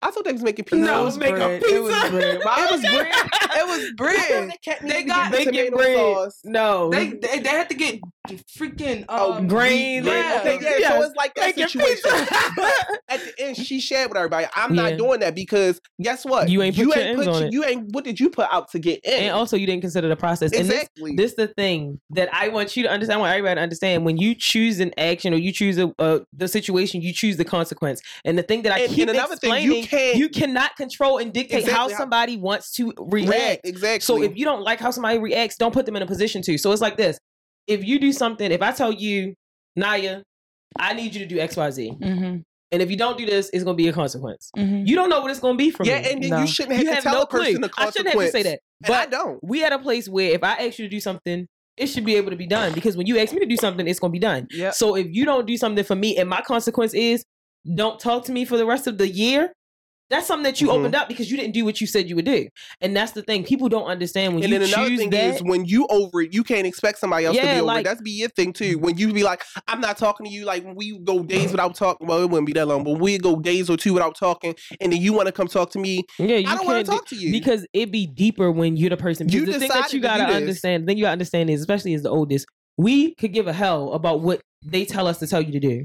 I 0.00 0.12
thought 0.12 0.24
they 0.24 0.32
was 0.32 0.42
making 0.44 0.66
pizza. 0.66 0.76
No, 0.86 1.02
it 1.02 1.04
was 1.06 1.18
make 1.18 1.34
a 1.34 1.38
bread. 1.38 1.62
It 1.64 1.82
was 1.82 2.10
bread. 2.10 2.40
But 2.44 2.58
it 2.60 2.70
was 2.70 2.80
bread. 2.82 3.12
It 3.56 3.66
was 3.66 3.92
bread. 3.96 4.52
They 4.82 5.02
got 5.02 5.32
the 5.32 5.38
Making 5.38 5.52
tomato 5.72 5.76
bread. 5.76 5.96
sauce. 5.96 6.40
No. 6.44 6.90
They, 6.90 7.08
they 7.08 7.40
they 7.40 7.48
had 7.48 7.68
to 7.70 7.74
get 7.74 8.00
freaking 8.36 9.04
Oh, 9.08 9.34
um, 9.34 9.46
grain. 9.48 10.04
wheat. 10.04 10.10
Yeah, 10.10 10.38
okay, 10.40 10.58
yeah. 10.60 10.76
Yes. 10.78 10.92
So 10.94 11.02
it's 11.08 11.16
like 11.16 11.34
that 11.34 11.56
Making 11.56 11.68
situation. 11.68 12.26
But 12.56 13.00
at 13.08 13.20
the 13.20 13.32
end, 13.38 13.56
she 13.56 13.80
shared 13.80 14.08
with 14.10 14.16
everybody. 14.16 14.46
I'm 14.54 14.74
Yeah. 14.74 14.90
not 14.90 14.98
doing 14.98 15.20
that 15.20 15.34
because 15.34 15.80
guess 16.00 16.24
what? 16.24 16.48
You 16.48 16.62
ain't 16.62 16.76
put 16.76 16.86
your 16.86 16.96
ends 16.96 17.26
on 17.26 17.44
it. 17.44 17.52
You 17.52 17.64
ain't. 17.64 17.92
What 17.92 18.04
did 18.04 18.18
you 18.20 18.30
put 18.30 18.48
out 18.52 18.70
to 18.72 18.78
get 18.78 19.04
in? 19.04 19.14
and 19.24 19.34
also 19.34 19.56
you 19.56 19.66
didn't 19.66 19.82
consider 19.82 20.08
the 20.08 20.16
process. 20.16 20.52
And 20.52 20.68
this 20.68 20.74
exactly. 20.82 21.14
this 21.16 21.34
the 21.34 21.48
thing 21.48 22.00
that 22.10 22.28
I 22.32 22.48
want 22.48 22.76
you 22.76 22.82
to 22.84 22.88
understand. 22.90 23.18
I 23.18 23.20
want 23.20 23.30
everybody 23.32 23.56
to 23.56 23.62
understand. 23.62 24.04
When 24.04 24.16
you 24.16 24.34
choose 24.34 24.80
an 24.80 24.92
action 24.98 25.32
or 25.34 25.38
you 25.38 25.52
choose 25.52 25.78
a 25.78 25.92
uh, 25.98 26.20
the 26.32 26.48
situation, 26.48 27.02
you 27.02 27.12
choose 27.12 27.36
the 27.36 27.44
consequence. 27.44 28.00
And 28.24 28.36
the 28.38 28.42
thing 28.42 28.62
that 28.62 28.72
I 28.72 28.80
and, 28.80 28.92
keep 28.92 29.08
and 29.08 29.16
another 29.16 29.36
thing, 29.36 29.50
explaining, 29.52 29.76
you 29.82 29.86
can't 29.86 30.16
you 30.16 30.28
cannot 30.28 30.76
control 30.76 31.18
and 31.18 31.32
dictate 31.32 31.64
how 31.68 31.84
Exactly 31.86 31.92
how- 31.94 31.98
somebody 31.98 32.36
wants 32.36 32.72
to 32.72 32.92
react. 32.98 33.30
react 33.30 33.60
exactly. 33.66 34.00
So 34.00 34.22
if 34.22 34.36
you 34.36 34.44
don't 34.44 34.62
like 34.62 34.78
how 34.80 34.90
somebody 34.90 35.18
reacts, 35.18 35.56
don't 35.56 35.72
put 35.72 35.86
them 35.86 35.96
in 35.96 36.02
a 36.02 36.06
position 36.06 36.42
to. 36.42 36.58
So 36.58 36.72
it's 36.72 36.80
like 36.82 36.96
this: 36.96 37.18
if 37.68 37.84
you 37.84 37.98
do 38.00 38.12
something, 38.12 38.50
if 38.50 38.62
I 38.62 38.72
tell 38.72 38.92
you, 38.92 39.34
Naya, 39.76 40.22
I 40.78 40.94
need 40.94 41.14
you 41.14 41.20
to 41.20 41.26
do 41.26 41.38
X, 41.38 41.56
Y, 41.56 41.70
Z, 41.70 41.92
Mhm, 42.02 42.42
and 42.72 42.82
if 42.82 42.90
you 42.90 42.96
don't 42.96 43.16
do 43.16 43.24
this, 43.26 43.48
it's 43.52 43.64
going 43.64 43.76
to 43.76 43.82
be 43.82 43.88
a 43.88 43.92
consequence. 43.92 44.50
mhm. 44.56 44.86
You 44.86 44.96
don't 44.96 45.08
know 45.10 45.20
what 45.20 45.30
it's 45.30 45.40
going 45.40 45.54
to 45.56 45.58
be 45.64 45.70
from 45.70 45.86
yeah, 45.86 46.00
me. 46.00 46.10
and 46.12 46.22
then 46.22 46.30
No. 46.30 46.40
you 46.40 46.46
shouldn't 46.46 46.72
have 46.74 46.82
you 46.82 46.88
to 46.88 46.94
have 46.96 47.04
tell 47.04 47.14
no 47.14 47.22
a 47.22 47.26
person 47.26 47.52
clue. 47.54 47.60
the 47.60 47.66
I 47.76 47.84
consequence. 47.84 47.94
shouldn't 47.96 48.14
have 48.14 48.26
to 48.26 48.30
say 48.32 48.42
that. 48.44 48.60
And 48.84 48.94
I 48.94 49.06
don't. 49.06 49.38
we 49.42 49.64
at 49.64 49.72
a 49.72 49.78
place 49.78 50.08
where 50.08 50.30
if 50.32 50.42
I 50.42 50.52
ask 50.66 50.78
you 50.78 50.84
to 50.86 50.88
do 50.88 51.00
something, 51.00 51.46
it 51.76 51.86
should 51.86 52.04
be 52.04 52.16
able 52.16 52.30
to 52.30 52.36
be 52.36 52.46
done 52.46 52.72
because 52.74 52.96
when 52.96 53.06
you 53.06 53.18
ask 53.18 53.32
me 53.32 53.38
to 53.40 53.46
do 53.46 53.56
something, 53.56 53.86
it's 53.86 54.00
going 54.00 54.10
to 54.10 54.12
be 54.12 54.18
done. 54.18 54.48
Yep. 54.50 54.74
So 54.74 54.96
if 54.96 55.06
you 55.10 55.24
don't 55.24 55.46
do 55.46 55.56
something 55.56 55.84
for 55.84 55.94
me, 55.94 56.16
and 56.16 56.28
my 56.28 56.40
consequence 56.42 56.92
is 56.92 57.24
don't 57.74 57.98
talk 58.00 58.24
to 58.24 58.32
me 58.32 58.44
for 58.44 58.56
the 58.56 58.66
rest 58.66 58.86
of 58.86 58.98
the 58.98 59.08
year, 59.08 59.52
that's 60.10 60.26
something 60.26 60.44
that 60.44 60.60
you 60.60 60.68
Mhm. 60.68 60.72
opened 60.78 60.94
up 60.94 61.08
because 61.08 61.30
you 61.30 61.36
didn't 61.36 61.52
do 61.52 61.64
what 61.64 61.80
you 61.80 61.86
said 61.86 62.08
you 62.08 62.16
would 62.16 62.24
do. 62.24 62.48
And 62.80 62.96
that's 62.96 63.12
the 63.12 63.22
thing. 63.22 63.44
People 63.44 63.68
don't 63.68 63.84
understand 63.86 64.34
when 64.34 64.42
And 64.44 64.52
you 64.52 64.58
then 64.58 64.68
another 64.68 64.88
choose 64.88 64.98
thing 65.00 65.10
that. 65.10 65.34
is 65.36 65.42
when 65.42 65.64
you 65.66 65.86
over 65.88 66.22
it, 66.22 66.32
you 66.32 66.42
can't 66.44 66.66
expect 66.66 66.98
somebody 66.98 67.26
else 67.26 67.36
to 67.36 67.42
be 67.42 67.48
over 67.48 67.62
like- 67.62 67.80
it. 67.80 67.88
That's 67.88 68.00
be 68.02 68.12
your 68.12 68.28
thing 68.30 68.52
too. 68.52 68.78
When 68.78 68.96
you 68.96 69.12
be 69.12 69.22
like, 69.22 69.42
I'm 69.66 69.80
not 69.80 69.98
talking 69.98 70.26
to 70.26 70.32
you, 70.32 70.44
like 70.44 70.64
when 70.64 70.74
we 70.74 70.98
go 70.98 71.22
days 71.22 71.50
without 71.50 71.74
talking, 71.74 72.06
well, 72.06 72.22
it 72.22 72.30
wouldn't 72.30 72.46
be 72.46 72.52
that 72.54 72.66
long, 72.66 72.84
but 72.84 72.98
we 73.00 73.18
go 73.18 73.36
days 73.36 73.68
or 73.68 73.76
two 73.76 73.92
without 73.92 74.16
talking, 74.16 74.54
and 74.80 74.92
then 74.92 75.00
you 75.02 75.12
want 75.12 75.26
to 75.26 75.32
come 75.32 75.46
talk 75.48 75.70
to 75.72 75.78
me. 75.78 76.02
yeah, 76.18 76.36
you 76.36 76.48
I 76.48 76.56
don't 76.56 76.66
want 76.66 76.84
to 76.86 76.90
talk 76.90 77.06
to 77.08 77.16
you. 77.16 77.30
because 77.32 77.66
it 77.72 77.90
be 77.90 78.06
deeper 78.06 78.50
when 78.50 78.76
you're 78.76 78.90
the 78.90 78.96
person. 78.96 79.28
You 79.28 79.40
Because 79.40 79.54
the 79.54 79.60
thing 79.60 79.68
that 79.68 79.74
you 79.92 80.00
decided 80.00 80.16
to 80.16 80.18
do 80.18 80.24
gotta 80.24 80.34
understand, 80.34 80.82
the 80.82 80.86
thing 80.86 80.96
you 80.98 81.04
gotta 81.04 81.12
understand 81.12 81.50
is, 81.50 81.60
especially 81.60 81.94
as 81.94 82.02
the 82.02 82.10
oldest, 82.10 82.46
we 82.76 83.14
could 83.16 83.32
give 83.32 83.46
a 83.46 83.52
hell 83.52 83.92
about 83.92 84.20
what 84.20 84.40
they 84.64 84.84
tell 84.84 85.06
us 85.06 85.18
to 85.18 85.26
tell 85.26 85.42
you 85.42 85.52
to 85.52 85.60
do. 85.60 85.84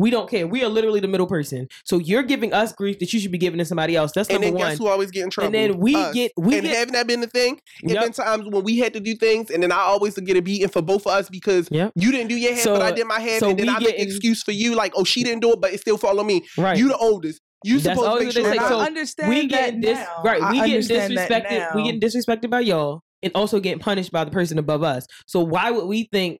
We 0.00 0.08
don't 0.08 0.30
care. 0.30 0.46
We 0.46 0.64
are 0.64 0.68
literally 0.68 1.00
the 1.00 1.08
middle 1.08 1.26
person. 1.26 1.68
So 1.84 1.98
you're 1.98 2.22
giving 2.22 2.54
us 2.54 2.72
grief 2.72 2.98
that 3.00 3.12
you 3.12 3.20
should 3.20 3.32
be 3.32 3.36
giving 3.38 3.58
to 3.58 3.66
somebody 3.66 3.96
else. 3.96 4.12
That's 4.14 4.30
and 4.30 4.36
number 4.40 4.46
then 4.46 4.54
one. 4.54 4.70
guess 4.70 4.78
who 4.78 4.88
always 4.88 5.10
get 5.10 5.24
in 5.24 5.30
trouble? 5.30 5.46
And 5.48 5.54
then 5.54 5.78
we 5.78 5.94
Us. 5.94 6.14
get- 6.14 6.32
we 6.38 6.54
and 6.54 6.62
get- 6.62 6.74
haven't 6.74 6.94
that 6.94 7.06
been 7.06 7.20
the 7.20 7.26
thing? 7.26 7.60
It 7.82 7.90
Yep. 7.92 8.02
been 8.02 8.12
times 8.12 8.46
when 8.48 8.64
we 8.64 8.78
had 8.78 8.94
to 8.94 9.00
do 9.00 9.14
things, 9.14 9.50
and 9.50 9.62
then 9.62 9.70
I 9.70 9.76
always 9.80 10.16
would 10.16 10.24
get 10.24 10.38
a 10.38 10.42
beating 10.42 10.68
for 10.68 10.80
both 10.80 11.06
of 11.06 11.12
us 11.12 11.28
because 11.28 11.68
Yep. 11.70 11.92
you 11.96 12.10
didn't 12.12 12.28
do 12.28 12.36
your 12.36 12.54
half, 12.54 12.62
So- 12.62 12.72
but 12.76 12.82
I 12.82 12.92
did 12.92 13.06
my 13.06 13.20
half, 13.20 13.40
so 13.40 13.50
and 13.50 13.58
then 13.58 13.66
we 13.66 13.72
I 13.74 13.78
make 13.78 13.98
an 13.98 14.06
excuse 14.06 14.42
for 14.42 14.52
you, 14.52 14.74
like, 14.74 14.92
oh, 14.96 15.04
she 15.04 15.22
didn't 15.22 15.40
do 15.42 15.52
it, 15.52 15.60
but 15.60 15.74
it 15.74 15.80
still 15.80 15.98
fall 15.98 16.18
on 16.18 16.26
me. 16.26 16.46
Right. 16.56 16.78
You 16.78 16.88
the 16.88 16.96
oldest. 16.96 17.40
You 17.62 17.78
supposed 17.78 18.00
to 18.00 18.06
always 18.06 18.34
make 18.34 18.36
what 18.36 18.42
sure. 18.44 18.52
say. 18.54 18.58
And 18.58 18.68
So 18.68 18.78
I 18.78 18.86
understand 18.86 19.28
we 19.28 19.40
that 19.42 19.48
getting 19.50 19.80
this 19.82 19.98
now. 19.98 20.22
right. 20.24 20.40
We 20.50 20.56
getting 20.60 20.72
understand 20.76 21.16
that 21.18 21.28
disrespected. 21.30 21.74
We 21.74 21.80
now. 21.82 21.86
getting 21.90 22.00
disrespected 22.00 22.48
by 22.50 22.60
y'all, 22.60 23.02
and 23.22 23.30
also 23.34 23.60
getting 23.60 23.80
punished 23.80 24.10
by 24.12 24.24
the 24.24 24.30
person 24.30 24.56
above 24.58 24.82
us. 24.82 25.06
So 25.26 25.40
why 25.40 25.70
would 25.70 25.84
we 25.84 26.08
think 26.10 26.38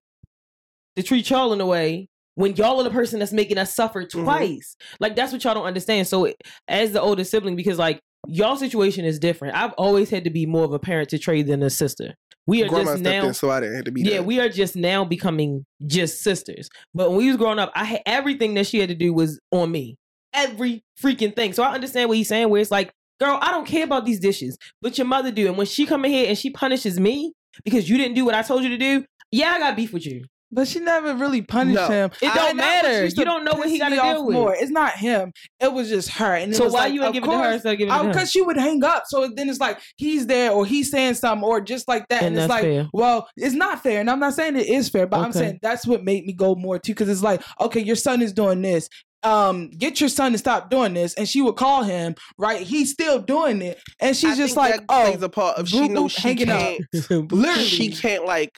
to 0.97 1.03
treat 1.03 1.29
y'all 1.29 1.53
in 1.53 1.61
a 1.61 1.67
way 1.67 2.09
when 2.35 2.55
y'all 2.57 2.81
are 2.81 2.85
the 2.85 2.91
person 2.91 3.19
that's 3.19 3.33
making 3.33 3.59
us 3.59 3.75
suffer 3.75 4.05
Mm-hmm. 4.05 4.23
twice? 4.25 4.77
Like 5.01 5.17
that's 5.17 5.33
what 5.33 5.43
y'all 5.45 5.55
don't 5.55 5.67
understand. 5.67 6.07
So 6.07 6.33
as 6.69 6.93
the 6.93 7.01
oldest 7.01 7.31
sibling, 7.31 7.57
because 7.57 7.79
like 7.79 8.01
y'all 8.27 8.57
situation 8.57 9.05
is 9.05 9.19
different. 9.19 9.55
I've 9.57 9.73
always 9.75 10.11
had 10.11 10.25
to 10.25 10.31
be 10.31 10.47
more 10.47 10.65
of 10.65 10.73
a 10.73 10.79
parent 10.79 11.09
to 11.11 11.19
Trey 11.19 11.43
than 11.43 11.63
a 11.63 11.71
sister. 11.71 12.15
We 12.47 12.63
are 12.65 12.69
Grandma 12.69 12.93
just 12.93 13.03
now. 13.03 13.29
in, 13.29 13.35
so 13.35 13.51
I 13.51 13.61
didn't 13.61 13.77
have 13.77 13.85
to 13.85 13.93
be 13.93 14.03
Yeah, 14.03 14.11
there. 14.15 14.23
we 14.23 14.41
are 14.41 14.49
just 14.49 14.75
now 14.75 15.05
becoming 15.05 15.65
just 15.87 16.23
sisters. 16.23 16.69
But 16.95 17.11
when 17.11 17.19
we 17.19 17.29
was 17.29 17.37
growing 17.37 17.59
up, 17.59 17.71
I 17.75 17.85
had 17.85 18.01
everything 18.07 18.55
that 18.55 18.67
she 18.67 18.79
had 18.81 18.89
to 18.89 18.95
do 18.95 19.13
was 19.13 19.39
on 19.53 19.71
me. 19.71 19.97
Every 20.33 20.83
freaking 21.01 21.35
thing. 21.37 21.53
So 21.53 21.63
I 21.63 21.73
understand 21.75 22.09
what 22.09 22.17
he's 22.17 22.29
saying, 22.29 22.49
where 22.49 22.61
it's 22.61 22.71
like, 22.71 22.91
girl, 23.21 23.39
I 23.41 23.51
don't 23.51 23.67
care 23.67 23.85
about 23.85 24.05
these 24.05 24.19
dishes, 24.21 24.57
but 24.83 24.97
your 24.99 25.07
mother 25.07 25.31
do. 25.31 25.47
And 25.49 25.57
when 25.57 25.67
she 25.67 25.87
come 25.87 26.05
in 26.05 26.11
here 26.11 26.29
and 26.29 26.37
she 26.39 26.51
punishes 26.51 26.99
me 26.99 27.33
because 27.65 27.89
you 27.89 27.99
didn't 27.99 28.15
do 28.15 28.25
what 28.25 28.35
I 28.35 28.43
told 28.43 28.63
you 28.63 28.71
to 28.71 28.79
do, 28.79 29.05
yeah, 29.31 29.51
I 29.53 29.59
got 29.59 29.77
beef 29.77 29.93
with 29.93 30.07
you. 30.07 30.25
But 30.53 30.67
she 30.67 30.81
never 30.81 31.15
really 31.15 31.43
punished 31.43 31.77
No. 31.77 31.87
him. 31.87 32.11
It 32.21 32.35
don't 32.35 32.47
was 32.49 32.55
matter. 32.57 33.05
You 33.07 33.25
don't 33.25 33.45
know 33.45 33.55
what 33.55 33.69
he 33.69 33.79
me 33.79 33.99
off 33.99 34.17
deal 34.17 34.27
with. 34.27 34.35
More. 34.35 34.55
It's 34.55 34.71
not 34.71 34.93
him. 34.97 35.33
It 35.61 35.73
was 35.73 35.89
just 35.89 36.09
her. 36.11 36.35
And 36.35 36.53
it 36.53 36.57
So 36.57 36.65
why 36.69 36.87
like, 36.87 36.93
you 36.95 37.05
ain't 37.05 37.15
giving 37.15 37.31
to 37.31 37.39
her 37.39 37.53
instead 37.53 37.73
of 37.75 37.79
giving 37.79 37.95
to 37.95 38.01
him? 38.01 38.09
because 38.09 38.31
she 38.31 38.43
would 38.43 38.57
hang 38.57 38.83
up. 38.83 39.05
So 39.07 39.29
then 39.29 39.49
it's 39.49 39.61
like 39.61 39.79
he's 39.97 40.27
there 40.27 40.51
or 40.51 40.67
he's 40.67 40.91
saying 40.91 41.15
something 41.15 41.47
or 41.47 41.61
just 41.61 41.87
like 41.87 42.09
that. 42.09 42.23
And, 42.23 42.35
And 42.35 42.39
it's 42.39 42.49
like, 42.51 42.63
fair. 42.63 42.89
well, 42.93 43.29
it's 43.37 43.55
not 43.55 43.83
fair. 43.83 44.01
And 44.01 44.11
I'm 44.11 44.19
not 44.19 44.35
saying 44.35 44.57
it 44.57 44.67
is 44.67 44.89
fair, 44.89 45.07
but 45.07 45.21
I'm 45.21 45.33
saying 45.33 45.61
that's 45.63 45.87
what 45.87 46.03
made 46.05 46.27
me 46.27 46.33
go 46.33 46.55
more 46.57 46.79
too. 46.79 46.93
Because 46.93 47.09
it's 47.09 47.23
like, 47.23 47.43
okay, 47.61 47.81
your 47.81 47.97
son 47.97 48.21
is 48.21 48.33
doing 48.33 48.61
this. 48.61 48.89
Um, 49.23 49.69
get 49.71 50.01
your 50.01 50.09
son 50.09 50.33
to 50.33 50.39
stop 50.39 50.71
doing 50.71 50.95
this. 50.95 51.15
And 51.15 51.29
she 51.29 51.43
would 51.43 51.57
call 51.57 51.83
him, 51.85 52.15
right? 52.39 52.61
He's 52.63 52.91
still 52.91 53.21
doing 53.21 53.61
it. 53.63 53.79
And 54.01 54.17
she's 54.17 54.33
I 54.33 54.37
just 54.37 54.57
like, 54.57 54.81
oh, 54.89 55.13
a 55.21 55.29
part 55.29 55.59
of 55.59 55.69
she 55.69 55.89
knows 55.89 56.11
she 56.11 56.35
can't. 56.35 56.81
literally. 57.11 57.65
She 57.65 57.91
can't 57.91 58.25
like 58.25 58.51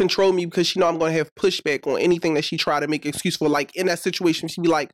control 0.00 0.32
me 0.32 0.46
because 0.46 0.66
she 0.66 0.80
know 0.80 0.88
I'm 0.88 0.98
gonna 0.98 1.12
have 1.12 1.34
pushback 1.34 1.86
on 1.86 2.00
anything 2.00 2.34
that 2.34 2.44
she 2.44 2.56
try 2.56 2.80
to 2.80 2.88
make 2.88 3.04
excuse 3.04 3.36
for. 3.36 3.48
Like 3.48 3.76
in 3.76 3.86
that 3.86 3.98
situation, 3.98 4.48
she'd 4.48 4.62
be 4.62 4.68
like, 4.68 4.90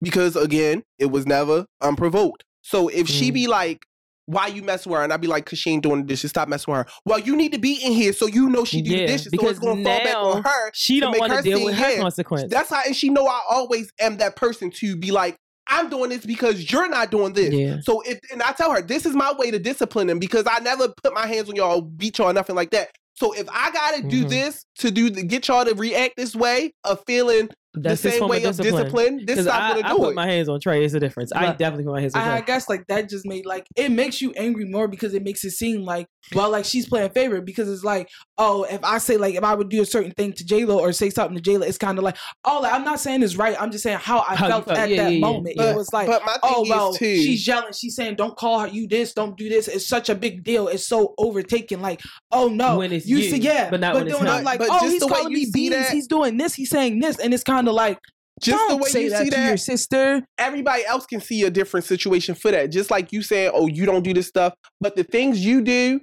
because 0.00 0.36
again, 0.36 0.84
it 0.98 1.06
was 1.06 1.26
never 1.26 1.66
unprovoked. 1.80 2.44
So 2.62 2.88
if 2.88 3.08
she 3.08 3.30
Mm. 3.30 3.34
be 3.34 3.46
like, 3.48 3.84
why 4.26 4.46
you 4.46 4.62
mess 4.62 4.86
with 4.86 4.98
her? 4.98 5.02
And 5.02 5.12
I'd 5.12 5.22
be 5.22 5.26
like, 5.26 5.46
cause 5.46 5.58
she 5.58 5.70
ain't 5.70 5.82
doing 5.82 6.02
the 6.02 6.06
dishes. 6.06 6.30
Stop 6.30 6.48
messing 6.48 6.70
with 6.72 6.86
her. 6.86 6.92
Well, 7.04 7.18
you 7.18 7.34
need 7.34 7.52
to 7.52 7.58
be 7.58 7.82
in 7.82 7.92
here 7.92 8.12
so 8.12 8.26
you 8.26 8.48
know 8.48 8.64
she 8.64 8.82
do 8.82 8.90
Yeah, 8.90 9.00
the 9.00 9.06
dishes. 9.06 9.32
So 9.34 9.48
it's 9.48 9.58
gonna 9.58 9.82
fall 9.82 10.00
back 10.00 10.16
on 10.16 10.42
her. 10.42 10.70
She 10.74 11.00
don't 11.00 11.12
make 11.12 11.20
want 11.20 11.32
to 11.32 11.36
her 11.38 11.42
deal 11.42 11.64
with 11.64 11.74
her 11.74 11.90
yeah, 11.90 11.98
consequence. 11.98 12.50
That's 12.50 12.70
how, 12.70 12.82
and 12.86 12.94
she 12.94 13.08
know 13.08 13.26
I 13.26 13.40
always 13.50 13.90
am 14.00 14.18
that 14.18 14.36
person 14.36 14.70
to 14.72 14.96
be 14.96 15.10
like, 15.10 15.36
I'm 15.66 15.90
doing 15.90 16.10
this 16.10 16.24
because 16.24 16.70
you're 16.70 16.88
not 16.88 17.10
doing 17.10 17.32
this. 17.32 17.52
Yeah. 17.54 17.80
So 17.80 18.00
if 18.02 18.18
and 18.32 18.42
I 18.42 18.52
tell 18.52 18.70
her 18.72 18.80
this 18.80 19.04
is 19.04 19.14
my 19.14 19.32
way 19.36 19.50
to 19.50 19.58
discipline 19.58 20.06
them 20.06 20.18
because 20.18 20.44
I 20.50 20.60
never 20.60 20.88
put 21.02 21.12
my 21.12 21.26
hands 21.26 21.48
on 21.48 21.56
y'all, 21.56 21.80
beat 21.82 22.18
y'all, 22.18 22.30
or 22.30 22.32
nothing 22.32 22.56
like 22.56 22.70
that. 22.70 22.88
So 23.18 23.32
if 23.32 23.48
I 23.50 23.70
gotta 23.72 24.02
do 24.02 24.24
Mhm. 24.24 24.28
this 24.28 24.64
to 24.78 24.90
do 24.92 25.10
to 25.10 25.22
get 25.24 25.48
y'all 25.48 25.64
to 25.64 25.74
react 25.74 26.14
this 26.16 26.36
way 26.36 26.72
of 26.84 27.02
feeling 27.06 27.48
That's 27.82 28.02
the 28.02 28.10
same 28.12 28.28
way 28.28 28.42
of 28.44 28.56
discipline, 28.56 29.24
this 29.26 29.38
is 29.38 29.44
Because 29.44 29.46
not 29.46 29.62
I, 29.62 29.74
gonna 29.74 29.86
I 29.88 29.90
do 29.92 29.98
put 29.98 30.10
it. 30.10 30.14
my 30.14 30.26
hands 30.26 30.48
on 30.48 30.60
Trey. 30.60 30.84
It's 30.84 30.94
a 30.94 31.00
difference. 31.00 31.32
I 31.32 31.52
definitely 31.52 31.84
put 31.84 31.92
my 31.94 32.00
hands 32.00 32.14
on 32.14 32.22
I, 32.22 32.36
I 32.36 32.40
guess 32.40 32.68
like 32.68 32.86
that 32.88 33.08
just 33.08 33.26
made 33.26 33.46
like 33.46 33.66
it 33.76 33.90
makes 33.90 34.20
you 34.20 34.32
angry 34.32 34.64
more 34.64 34.88
because 34.88 35.14
it 35.14 35.22
makes 35.22 35.44
it 35.44 35.50
seem 35.52 35.82
like 35.84 36.06
well 36.34 36.50
like 36.50 36.64
she's 36.64 36.86
playing 36.88 37.10
favorite 37.10 37.44
because 37.44 37.68
it's 37.68 37.84
like 37.84 38.08
oh 38.36 38.64
if 38.64 38.82
I 38.84 38.98
say 38.98 39.16
like 39.16 39.34
if 39.34 39.44
I 39.44 39.54
would 39.54 39.68
do 39.70 39.80
a 39.82 39.86
certain 39.86 40.12
thing 40.12 40.32
to 40.34 40.44
J 40.44 40.64
Lo 40.64 40.78
or 40.78 40.92
say 40.92 41.10
something 41.10 41.36
to 41.36 41.42
J 41.42 41.56
Lo 41.58 41.66
it's 41.66 41.78
kind 41.78 41.96
of 41.98 42.04
like 42.04 42.16
oh 42.44 42.60
like, 42.62 42.72
I'm 42.72 42.84
not 42.84 43.00
saying 43.00 43.22
it's 43.22 43.36
right. 43.36 43.56
I'm 43.60 43.70
just 43.70 43.82
saying 43.84 43.98
how 43.98 44.20
I 44.28 44.34
How 44.36 44.48
felt 44.48 44.66
felt. 44.66 44.78
at 44.78 44.90
Yeah, 44.90 45.04
that 45.04 45.10
yeah, 45.12 45.18
yeah. 45.18 45.20
moment. 45.20 45.54
Yeah. 45.56 45.70
it 45.70 45.76
was 45.76 45.92
like 45.92 46.06
but 46.06 46.22
my 46.24 46.32
thing 46.32 46.40
oh 46.44 46.66
well 46.68 46.92
too. 46.92 47.16
she's 47.16 47.46
yelling. 47.46 47.72
She's 47.72 47.94
saying 47.96 48.16
don't 48.16 48.36
call 48.36 48.60
her. 48.60 48.66
You 48.68 48.86
this. 48.88 49.12
Don't 49.14 49.36
do 49.36 49.48
this. 49.48 49.68
It's 49.68 49.86
such 49.86 50.08
a 50.08 50.14
big 50.14 50.44
deal. 50.44 50.68
It's 50.68 50.86
so 50.86 51.14
overtaken. 51.18 51.80
Like 51.80 52.00
oh 52.32 52.48
no. 52.48 52.78
When 52.78 52.92
it's 52.92 53.06
you, 53.06 53.18
you, 53.18 53.30
see 53.30 53.38
yeah. 53.38 53.70
but 53.70 53.80
not 53.80 53.94
when 53.94 54.06
it's 54.08 54.18
then 54.18 54.28
I'm 54.28 54.44
like 54.44 54.58
But 54.58 54.68
oh 54.70 54.80
just 54.80 54.92
he's 54.92 55.02
calling 55.04 55.32
me 55.32 55.44
see 55.46 55.70
beans. 55.70 55.88
he's 55.88 56.06
doing 56.06 56.36
this. 56.36 56.54
He's 56.54 56.70
saying 56.70 57.00
this. 57.00 57.18
And 57.18 57.32
it's 57.32 57.42
kind 57.44 57.67
of 57.67 57.67
like 57.72 57.98
just 58.40 58.58
the 58.68 58.72
don't 58.74 58.82
way 58.82 58.88
say 58.90 59.04
you 59.04 59.10
that 59.10 59.24
see 59.24 59.30
to 59.30 59.36
that, 59.36 59.48
your 59.48 59.56
sister 59.56 60.22
everybody 60.38 60.84
else 60.86 61.06
can 61.06 61.20
see 61.20 61.42
a 61.44 61.50
different 61.50 61.84
situation 61.86 62.34
for 62.34 62.50
that. 62.50 62.70
Just 62.70 62.90
like 62.90 63.12
you 63.12 63.22
saying, 63.22 63.50
"Oh, 63.52 63.66
you 63.66 63.84
don't 63.86 64.02
do 64.02 64.14
this 64.14 64.28
stuff," 64.28 64.54
but 64.80 64.94
the 64.96 65.04
things 65.04 65.44
you 65.44 65.60
do, 65.62 66.00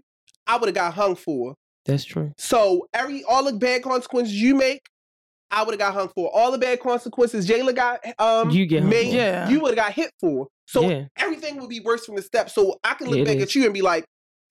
I 0.48 0.58
would 0.58 0.68
have 0.68 0.76
got 0.76 0.94
hung 0.94 1.16
for. 1.16 1.56
That's 1.86 2.04
true. 2.04 2.32
So 2.38 2.88
every 2.94 3.24
all 3.24 3.44
the 3.44 3.54
bad 3.54 3.84
consequences 3.84 4.34
you 4.34 4.56
make, 4.56 4.82
I 5.52 5.64
would 5.64 5.72
have 5.74 5.80
got 5.80 5.94
hung 5.94 6.10
for. 6.16 6.30
All 6.34 6.52
the 6.52 6.58
bad 6.58 6.80
consequences 6.82 7.48
Jayla 7.48 7.76
got 7.76 8.00
um 8.20 8.50
You 8.50 8.66
get 8.66 8.84
made. 8.84 9.14
Yeah. 9.14 9.48
you 9.50 9.60
would 9.62 9.70
have 9.78 9.86
got 9.86 9.94
hit 9.94 10.12
for. 10.20 10.48
So 10.68 10.90
yeah. 10.90 11.06
everything 11.18 11.58
would 11.62 11.70
be 11.70 11.80
worse 11.80 12.06
from 12.06 12.16
the 12.16 12.22
step. 12.22 12.50
So 12.50 12.80
I 12.84 12.96
can 12.96 13.08
look 13.08 13.20
It 13.20 13.26
back 13.26 13.38
is. 13.38 13.44
at 13.44 13.56
you 13.56 13.66
and 13.66 13.74
be 13.74 13.82
like, 13.82 14.04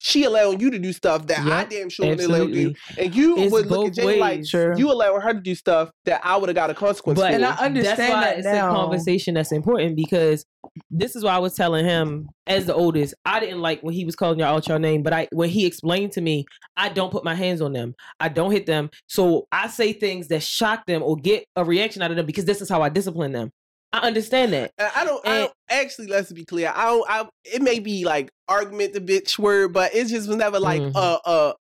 she 0.05 0.23
allowing 0.23 0.59
you 0.59 0.69
to 0.69 0.77
do 0.77 0.93
stuff 0.93 1.25
that 1.25 1.39
I 1.39 1.61
Yep, 1.61 1.69
damn 1.71 1.89
sure 1.89 2.05
wouldn't 2.05 2.29
allow 2.29 2.37
you. 2.43 2.43
Absolutely. 2.43 3.03
And 3.03 3.15
you 3.15 3.39
It's 3.39 3.51
would 3.51 3.65
look 3.65 3.87
at 3.87 3.93
Jay 3.95 4.19
like. 4.19 4.45
Sure. 4.45 4.77
you 4.77 4.91
allowing 4.91 5.19
her 5.19 5.33
to 5.33 5.39
do 5.39 5.55
stuff 5.55 5.89
that 6.05 6.21
I 6.23 6.37
would 6.37 6.47
have 6.47 6.55
got 6.55 6.69
a 6.69 6.75
consequence 6.75 7.19
But 7.19 7.29
for. 7.29 7.35
And 7.35 7.43
I 7.43 7.55
understand 7.55 7.97
that's 7.97 8.13
why 8.13 8.21
that 8.21 8.37
it's 8.37 8.45
now. 8.45 8.69
a 8.69 8.75
conversation 8.75 9.33
that's 9.33 9.51
important 9.51 9.95
because 9.95 10.45
this 10.91 11.15
is 11.15 11.23
why 11.23 11.31
I 11.31 11.39
was 11.39 11.55
telling 11.55 11.85
him 11.85 12.29
as 12.45 12.67
the 12.67 12.75
oldest, 12.75 13.15
I 13.25 13.39
didn't 13.39 13.61
like 13.61 13.81
when 13.81 13.95
he 13.95 14.05
was 14.05 14.15
calling 14.15 14.37
y'all 14.37 14.55
out 14.55 14.67
your 14.67 14.77
name, 14.77 15.01
but 15.01 15.11
I 15.11 15.27
when 15.31 15.49
he 15.49 15.65
explained 15.65 16.11
to 16.11 16.21
me, 16.21 16.45
I 16.77 16.89
don't 16.89 17.11
put 17.11 17.23
my 17.23 17.33
hands 17.33 17.59
on 17.59 17.73
them. 17.73 17.95
I 18.19 18.29
don't 18.29 18.51
hit 18.51 18.67
them. 18.67 18.91
So 19.07 19.47
I 19.51 19.69
say 19.69 19.91
things 19.91 20.27
that 20.27 20.43
shock 20.43 20.85
them 20.85 21.01
or 21.01 21.15
get 21.15 21.45
a 21.55 21.65
reaction 21.65 22.03
out 22.03 22.11
of 22.11 22.17
them 22.17 22.27
because 22.27 22.45
this 22.45 22.61
is 22.61 22.69
how 22.69 22.83
I 22.83 22.89
discipline 22.89 23.31
them. 23.31 23.51
I 23.95 24.07
understand 24.07 24.53
that. 24.53 24.71
And 24.77 24.89
I 24.95 25.05
don't. 25.05 25.25
I 25.27 25.37
don't 25.39 25.53
actually. 25.69 26.07
Let's 26.07 26.31
be 26.31 26.45
clear. 26.45 26.71
I 26.75 26.85
don't. 26.85 27.05
I. 27.09 27.27
It 27.45 27.61
may 27.61 27.79
be 27.79 28.03
like 28.05 28.29
argument 28.47 28.93
the 28.93 29.01
bitch 29.01 29.37
word, 29.39 29.73
but 29.73 29.93
it 29.95 30.07
just 30.07 30.27
was 30.27 30.37
never 30.37 30.59
like 30.59 30.81
Mhm. 30.81 30.91
uh 30.95 31.19
uh 31.25 31.53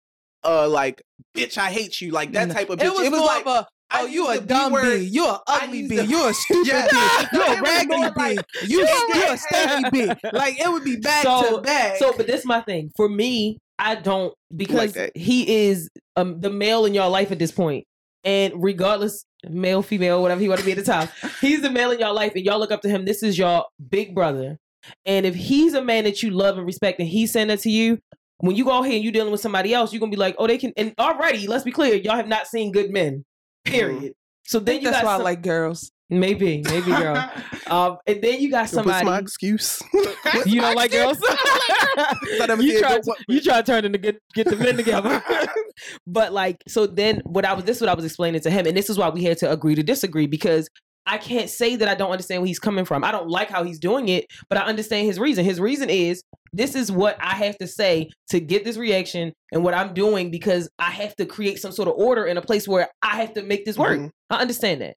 uh 0.44 0.68
like 0.70 1.02
bitch. 1.38 1.58
I 1.58 1.72
hate 1.72 2.02
you 2.02 2.12
like 2.12 2.32
that 2.34 2.52
type 2.52 2.70
of 2.70 2.80
bitch. 2.80 2.86
It 2.86 2.94
was, 2.94 3.10
more 3.12 3.20
like 3.26 3.46
of 3.46 3.56
a, 3.66 3.68
oh, 3.94 4.06
you 4.08 4.28
a 4.30 4.40
dumb 4.42 4.74
bitch. 4.74 5.12
You 5.12 5.26
a 5.28 5.42
ugly 5.48 5.88
the- 5.88 6.06
You 6.06 6.28
a 6.28 6.34
stupid 6.34 6.68
Yeah. 6.68 6.88
bitch. 6.88 7.34
You 7.34 7.42
It 7.54 7.60
a 7.60 7.62
raggedy 7.62 8.04
bitch. 8.42 8.68
You, 8.68 8.80
you 8.80 9.24
a 9.24 9.38
stanky 9.38 9.84
bitch. 9.92 10.34
Like, 10.34 10.60
it 10.60 10.72
would 10.72 10.84
be 10.84 10.96
back 10.98 11.24
So- 11.24 11.58
to 11.58 11.62
back. 11.62 11.98
So, 11.98 12.14
but 12.18 12.26
this 12.28 12.42
is 12.42 12.46
my 12.48 12.62
thing. 12.62 12.92
For 12.96 13.08
me, 13.08 13.60
I 13.80 13.96
don't 13.96 14.34
because 14.56 14.94
that. 14.94 15.16
he 15.16 15.68
is 15.68 15.90
um 16.16 16.40
the 16.42 16.50
male 16.50 16.86
in 16.86 16.94
your 16.94 17.10
life 17.10 17.32
at 17.32 17.40
this 17.40 17.52
point, 17.52 17.86
and 18.24 18.54
regardless, 18.56 19.26
male, 19.50 19.82
female, 19.82 20.22
whatever 20.22 20.42
he 20.42 20.50
want 20.50 20.60
to 20.60 20.66
be 20.66 20.72
at 20.72 20.78
the 20.78 20.84
time, 20.84 21.10
he's 21.42 21.62
the 21.62 21.70
male 21.70 21.92
in 21.92 22.00
your 22.00 22.14
life, 22.14 22.34
and 22.36 22.46
y'all 22.46 22.60
look 22.60 22.72
up 22.72 22.82
to 22.82 22.90
him. 22.90 23.06
This 23.06 23.24
is 23.24 23.38
your 23.38 23.66
big 23.90 24.14
brother, 24.16 24.58
and 25.06 25.26
if 25.26 25.36
he's 25.36 25.74
a 25.74 25.84
man 25.84 26.04
that 26.04 26.24
you 26.24 26.32
love 26.32 26.58
and 26.58 26.66
respect, 26.66 27.00
and 27.00 27.08
he's 27.08 27.32
saying 27.32 27.48
that 27.48 27.60
to 27.60 27.70
you. 27.70 28.00
When 28.40 28.58
you 28.58 28.66
go 28.66 28.74
out 28.74 28.82
here 28.82 28.96
and 28.96 29.04
you're 29.04 29.14
dealing 29.14 29.32
with 29.32 29.40
somebody 29.40 29.74
else, 29.74 29.94
you're 29.94 30.02
gonna 30.02 30.10
be 30.10 30.18
like, 30.18 30.36
oh, 30.38 30.48
they 30.48 30.58
can. 30.58 30.74
And 30.76 30.94
already, 31.00 31.48
let's 31.48 31.64
be 31.64 31.72
clear, 31.72 31.96
y'all 31.96 32.18
have 32.18 32.28
not 32.28 32.46
seen 32.46 32.74
good 32.74 32.92
men. 32.92 33.24
Mm-hmm. 33.66 33.72
Period. 33.72 34.14
So 34.44 34.60
I 34.60 34.64
then 34.64 34.82
you 34.82 34.90
that's 34.90 35.02
got 35.02 35.06
why 35.06 35.14
I 35.14 35.18
like 35.18 35.42
girls. 35.42 35.93
Maybe, 36.20 36.62
maybe 36.66 36.88
girl. 36.92 37.30
um, 37.68 37.98
and 38.08 38.22
then 38.22 38.40
you 38.42 38.50
got 38.50 38.62
What's 38.62 38.74
somebody. 38.74 39.06
my 39.06 39.20
excuse? 39.20 39.82
You 40.46 40.62
don't 40.62 40.76
like 40.76 40.92
girls? 40.92 41.18
Thought 42.38 42.50
I 42.50 42.56
was 42.56 42.66
you 42.66 42.80
try, 42.80 43.00
you 43.28 43.40
try 43.42 43.62
to 43.62 43.64
turn 43.64 43.86
into 43.86 43.98
get 43.98 44.20
get 44.34 44.48
the 44.48 44.56
men 44.56 44.76
together. 44.78 45.24
but 46.08 46.34
like, 46.34 46.58
so 46.68 46.88
then 46.88 47.22
what 47.26 47.46
I 47.46 47.54
was 47.54 47.66
this 47.66 47.78
is 47.78 47.82
what 47.82 47.90
I 47.90 47.94
was 47.94 48.04
explaining 48.06 48.42
to 48.42 48.50
him, 48.50 48.66
and 48.66 48.76
this 48.76 48.90
is 48.90 48.98
why 48.98 49.10
we 49.10 49.24
had 49.24 49.38
to 49.40 49.52
agree 49.52 49.76
to 49.76 49.84
disagree 49.84 50.26
because 50.28 50.68
I 51.06 51.18
can't 51.18 51.50
say 51.50 51.76
that 51.76 51.88
I 51.88 51.96
don't 51.96 52.12
understand 52.12 52.42
where 52.42 52.48
he's 52.48 52.60
coming 52.60 52.86
from. 52.86 53.04
I 53.04 53.12
don't 53.12 53.28
like 53.30 53.50
how 53.50 53.64
he's 53.64 53.80
doing 53.80 54.08
it, 54.10 54.26
but 54.50 54.58
I 54.58 54.62
understand 54.62 55.06
his 55.06 55.20
reason. 55.20 55.44
His 55.44 55.60
reason 55.60 55.90
is 55.90 56.24
this 56.54 56.76
is 56.76 56.92
what 56.92 57.18
I 57.20 57.36
have 57.36 57.58
to 57.58 57.68
say 57.68 58.10
to 58.30 58.40
get 58.40 58.64
this 58.64 58.78
reaction 58.78 59.34
and 59.52 59.64
what 59.64 59.74
I'm 59.74 59.94
doing 59.94 60.32
because 60.32 60.70
I 60.80 60.92
have 60.92 61.16
to 61.18 61.26
create 61.26 61.60
some 61.60 61.72
sort 61.74 61.90
of 61.90 61.96
order 61.98 62.26
in 62.26 62.38
a 62.38 62.42
place 62.42 62.68
where 62.68 62.90
I 63.02 63.18
have 63.18 63.34
to 63.34 63.44
make 63.44 63.66
this 63.66 63.78
work. 63.78 64.00
Mhm. 64.00 64.10
I 64.30 64.38
understand 64.38 64.82
that. 64.82 64.96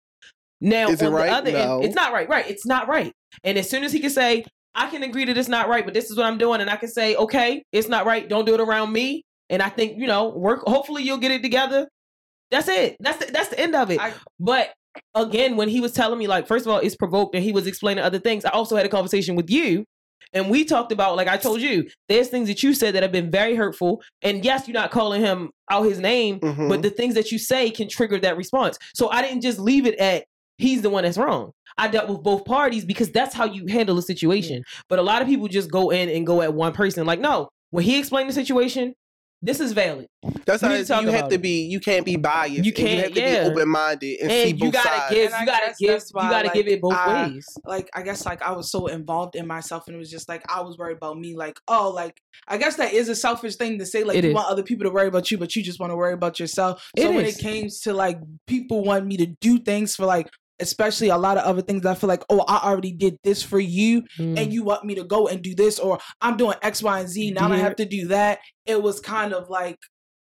Now, 0.60 0.88
Is 0.88 1.02
it 1.02 1.06
on 1.06 1.12
right? 1.12 1.26
the 1.26 1.32
other 1.36 1.52
No. 1.52 1.74
end, 1.76 1.84
it's 1.84 1.94
not 1.94 2.12
right. 2.12 2.28
Right, 2.28 2.48
it's 2.48 2.66
not 2.66 2.88
right. 2.88 3.12
And 3.44 3.58
as 3.58 3.68
soon 3.68 3.84
as 3.84 3.92
he 3.92 4.00
can 4.00 4.10
say, 4.10 4.44
I 4.74 4.88
can 4.88 5.02
agree 5.02 5.24
that 5.26 5.36
it's 5.38 5.48
not 5.48 5.68
right, 5.68 5.84
but 5.84 5.94
this 5.94 6.10
is 6.10 6.16
what 6.16 6.26
I'm 6.26 6.38
doing, 6.38 6.60
and 6.60 6.68
I 6.70 6.76
can 6.76 6.88
say, 6.88 7.16
okay, 7.16 7.62
it's 7.72 7.88
not 7.88 8.06
right. 8.06 8.28
Don't 8.28 8.44
do 8.46 8.54
it 8.54 8.60
around 8.60 8.92
me. 8.92 9.22
And 9.48 9.62
I 9.62 9.68
think 9.68 9.98
you 9.98 10.06
know, 10.06 10.28
work. 10.30 10.62
Hopefully, 10.66 11.02
you'll 11.02 11.18
get 11.18 11.30
it 11.30 11.42
together. 11.42 11.88
That's 12.50 12.68
it. 12.68 12.96
That's 13.00 13.18
the, 13.24 13.32
that's 13.32 13.48
the 13.48 13.58
end 13.60 13.74
of 13.74 13.90
it. 13.90 14.00
I- 14.00 14.12
but 14.40 14.72
again, 15.14 15.56
when 15.56 15.68
he 15.68 15.80
was 15.80 15.92
telling 15.92 16.18
me, 16.18 16.26
like, 16.26 16.46
first 16.46 16.64
of 16.66 16.72
all, 16.72 16.78
it's 16.78 16.96
provoked, 16.96 17.34
and 17.34 17.44
he 17.44 17.52
was 17.52 17.66
explaining 17.66 18.02
other 18.04 18.18
things. 18.18 18.44
I 18.44 18.50
also 18.50 18.76
had 18.76 18.86
a 18.86 18.88
conversation 18.88 19.34
with 19.36 19.50
you, 19.50 19.84
and 20.32 20.48
we 20.50 20.64
talked 20.64 20.90
about, 20.92 21.16
like 21.16 21.28
I 21.28 21.36
told 21.36 21.60
you, 21.60 21.88
there's 22.08 22.28
things 22.28 22.48
that 22.48 22.62
you 22.62 22.72
said 22.74 22.94
that 22.94 23.02
have 23.02 23.12
been 23.12 23.30
very 23.30 23.54
hurtful. 23.54 24.02
And 24.22 24.44
yes, 24.44 24.66
you're 24.66 24.74
not 24.74 24.90
calling 24.90 25.20
him 25.22 25.50
out 25.70 25.82
his 25.84 25.98
name, 26.00 26.40
Mhm. 26.40 26.68
but 26.68 26.82
the 26.82 26.90
things 26.90 27.14
that 27.14 27.30
you 27.30 27.38
say 27.38 27.70
can 27.70 27.88
trigger 27.88 28.18
that 28.20 28.36
response. 28.36 28.78
So 28.94 29.08
I 29.10 29.22
didn't 29.22 29.42
just 29.42 29.58
leave 29.58 29.86
it 29.86 29.96
at 29.98 30.24
he's 30.58 30.82
the 30.82 30.90
one 30.90 31.04
that's 31.04 31.18
wrong. 31.18 31.52
I 31.78 31.88
dealt 31.88 32.08
with 32.08 32.22
both 32.22 32.44
parties 32.44 32.84
because 32.84 33.10
that's 33.10 33.34
how 33.34 33.44
you 33.44 33.66
handle 33.66 33.98
a 33.98 34.02
situation. 34.02 34.62
But 34.88 34.98
a 34.98 35.02
lot 35.02 35.20
of 35.22 35.28
people 35.28 35.48
just 35.48 35.70
go 35.70 35.90
in 35.90 36.08
and 36.08 36.26
go 36.26 36.40
at 36.42 36.54
one 36.54 36.72
person. 36.72 37.06
Like, 37.06 37.20
no, 37.20 37.48
when 37.70 37.84
he 37.84 37.98
explained 37.98 38.28
the 38.30 38.32
situation, 38.34 38.94
this 39.42 39.60
is 39.60 39.72
valid. 39.72 40.06
That's 40.46 40.62
we 40.62 40.68
how 40.68 40.72
need 40.72 40.78
to 40.78 40.80
it's- 40.80 40.88
talk 40.88 41.02
you 41.02 41.10
have 41.10 41.28
to 41.28 41.34
it. 41.34 41.42
be. 41.42 41.66
You 41.66 41.78
can't 41.78 42.06
be 42.06 42.16
biased. 42.16 42.64
You 42.64 42.72
can't, 42.72 42.90
You 42.90 43.02
have 43.02 43.12
to 43.12 43.20
yeah. 43.20 43.44
be 43.44 43.50
open 43.50 43.68
minded 43.68 44.20
and, 44.22 44.30
see 44.30 44.50
And 44.50 44.58
you 44.58 44.64
both 44.66 44.72
gotta 44.72 44.88
sides. 44.88 45.14
give, 45.14 45.32
And 45.32 45.40
you 45.40 45.46
gotta 45.46 45.74
give, 45.78 45.88
that's 45.90 46.10
you 46.14 46.20
gotta 46.22 46.46
like, 46.48 46.54
give 46.54 46.66
it 46.68 46.80
both 46.80 46.94
I- 46.94 47.26
ways. 47.26 47.46
like 47.66 47.90
I 47.94 48.00
guess 48.02 48.24
like 48.24 48.40
I 48.40 48.52
was 48.52 48.70
so 48.70 48.86
involved 48.86 49.36
in 49.36 49.46
myself 49.46 49.86
and 49.88 49.94
it 49.94 49.98
was 49.98 50.10
just 50.10 50.26
like 50.30 50.42
I 50.48 50.62
was 50.62 50.78
worried 50.78 50.96
about 50.96 51.18
me 51.18 51.36
like 51.36 51.60
oh 51.68 51.90
like 51.90 52.18
I 52.48 52.56
guess 52.56 52.76
that 52.76 52.94
is 52.94 53.10
a 53.10 53.14
selfish 53.14 53.56
thing 53.56 53.78
to 53.78 53.84
say 53.84 54.04
like 54.04 54.16
It 54.16 54.24
you 54.24 54.30
is. 54.30 54.34
want 54.34 54.48
other 54.48 54.62
people 54.62 54.84
to 54.84 54.90
worry 54.90 55.06
about 55.06 55.30
you 55.30 55.36
but 55.36 55.54
you 55.54 55.62
just 55.62 55.78
want 55.78 55.92
to 55.92 55.96
worry 55.96 56.14
about 56.14 56.40
yourself 56.40 56.88
so 56.98 57.04
It 57.10 57.14
when 57.14 57.26
is. 57.26 57.36
it 57.38 57.42
came 57.42 57.68
to 57.82 57.92
like 57.92 58.18
people 58.46 58.82
want 58.84 59.04
me 59.06 59.18
to 59.18 59.26
do 59.26 59.58
things 59.58 59.94
for 59.94 60.06
like 60.06 60.30
especially 60.60 61.08
a 61.08 61.16
lot 61.18 61.36
of 61.36 61.44
other 61.44 61.62
things 61.62 61.84
I 61.86 61.94
feel 61.94 62.08
like 62.08 62.24
oh 62.30 62.40
I 62.48 62.58
already 62.68 62.92
did 62.92 63.16
this 63.24 63.42
for 63.42 63.58
you 63.60 64.02
Mm. 64.18 64.38
and 64.38 64.52
you 64.52 64.62
want 64.64 64.84
me 64.84 64.94
to 64.94 65.04
go 65.04 65.28
and 65.28 65.42
do 65.42 65.54
this 65.54 65.78
or 65.78 65.98
I'm 66.20 66.36
doing 66.36 66.56
X 66.62 66.82
Y 66.82 67.00
and 67.00 67.08
Z 67.08 67.30
now 67.32 67.50
I 67.52 67.56
have 67.56 67.76
to 67.76 67.84
do 67.84 68.08
that 68.08 68.38
it 68.64 68.82
was 68.82 69.00
kind 69.00 69.32
of 69.32 69.48
like 69.50 69.78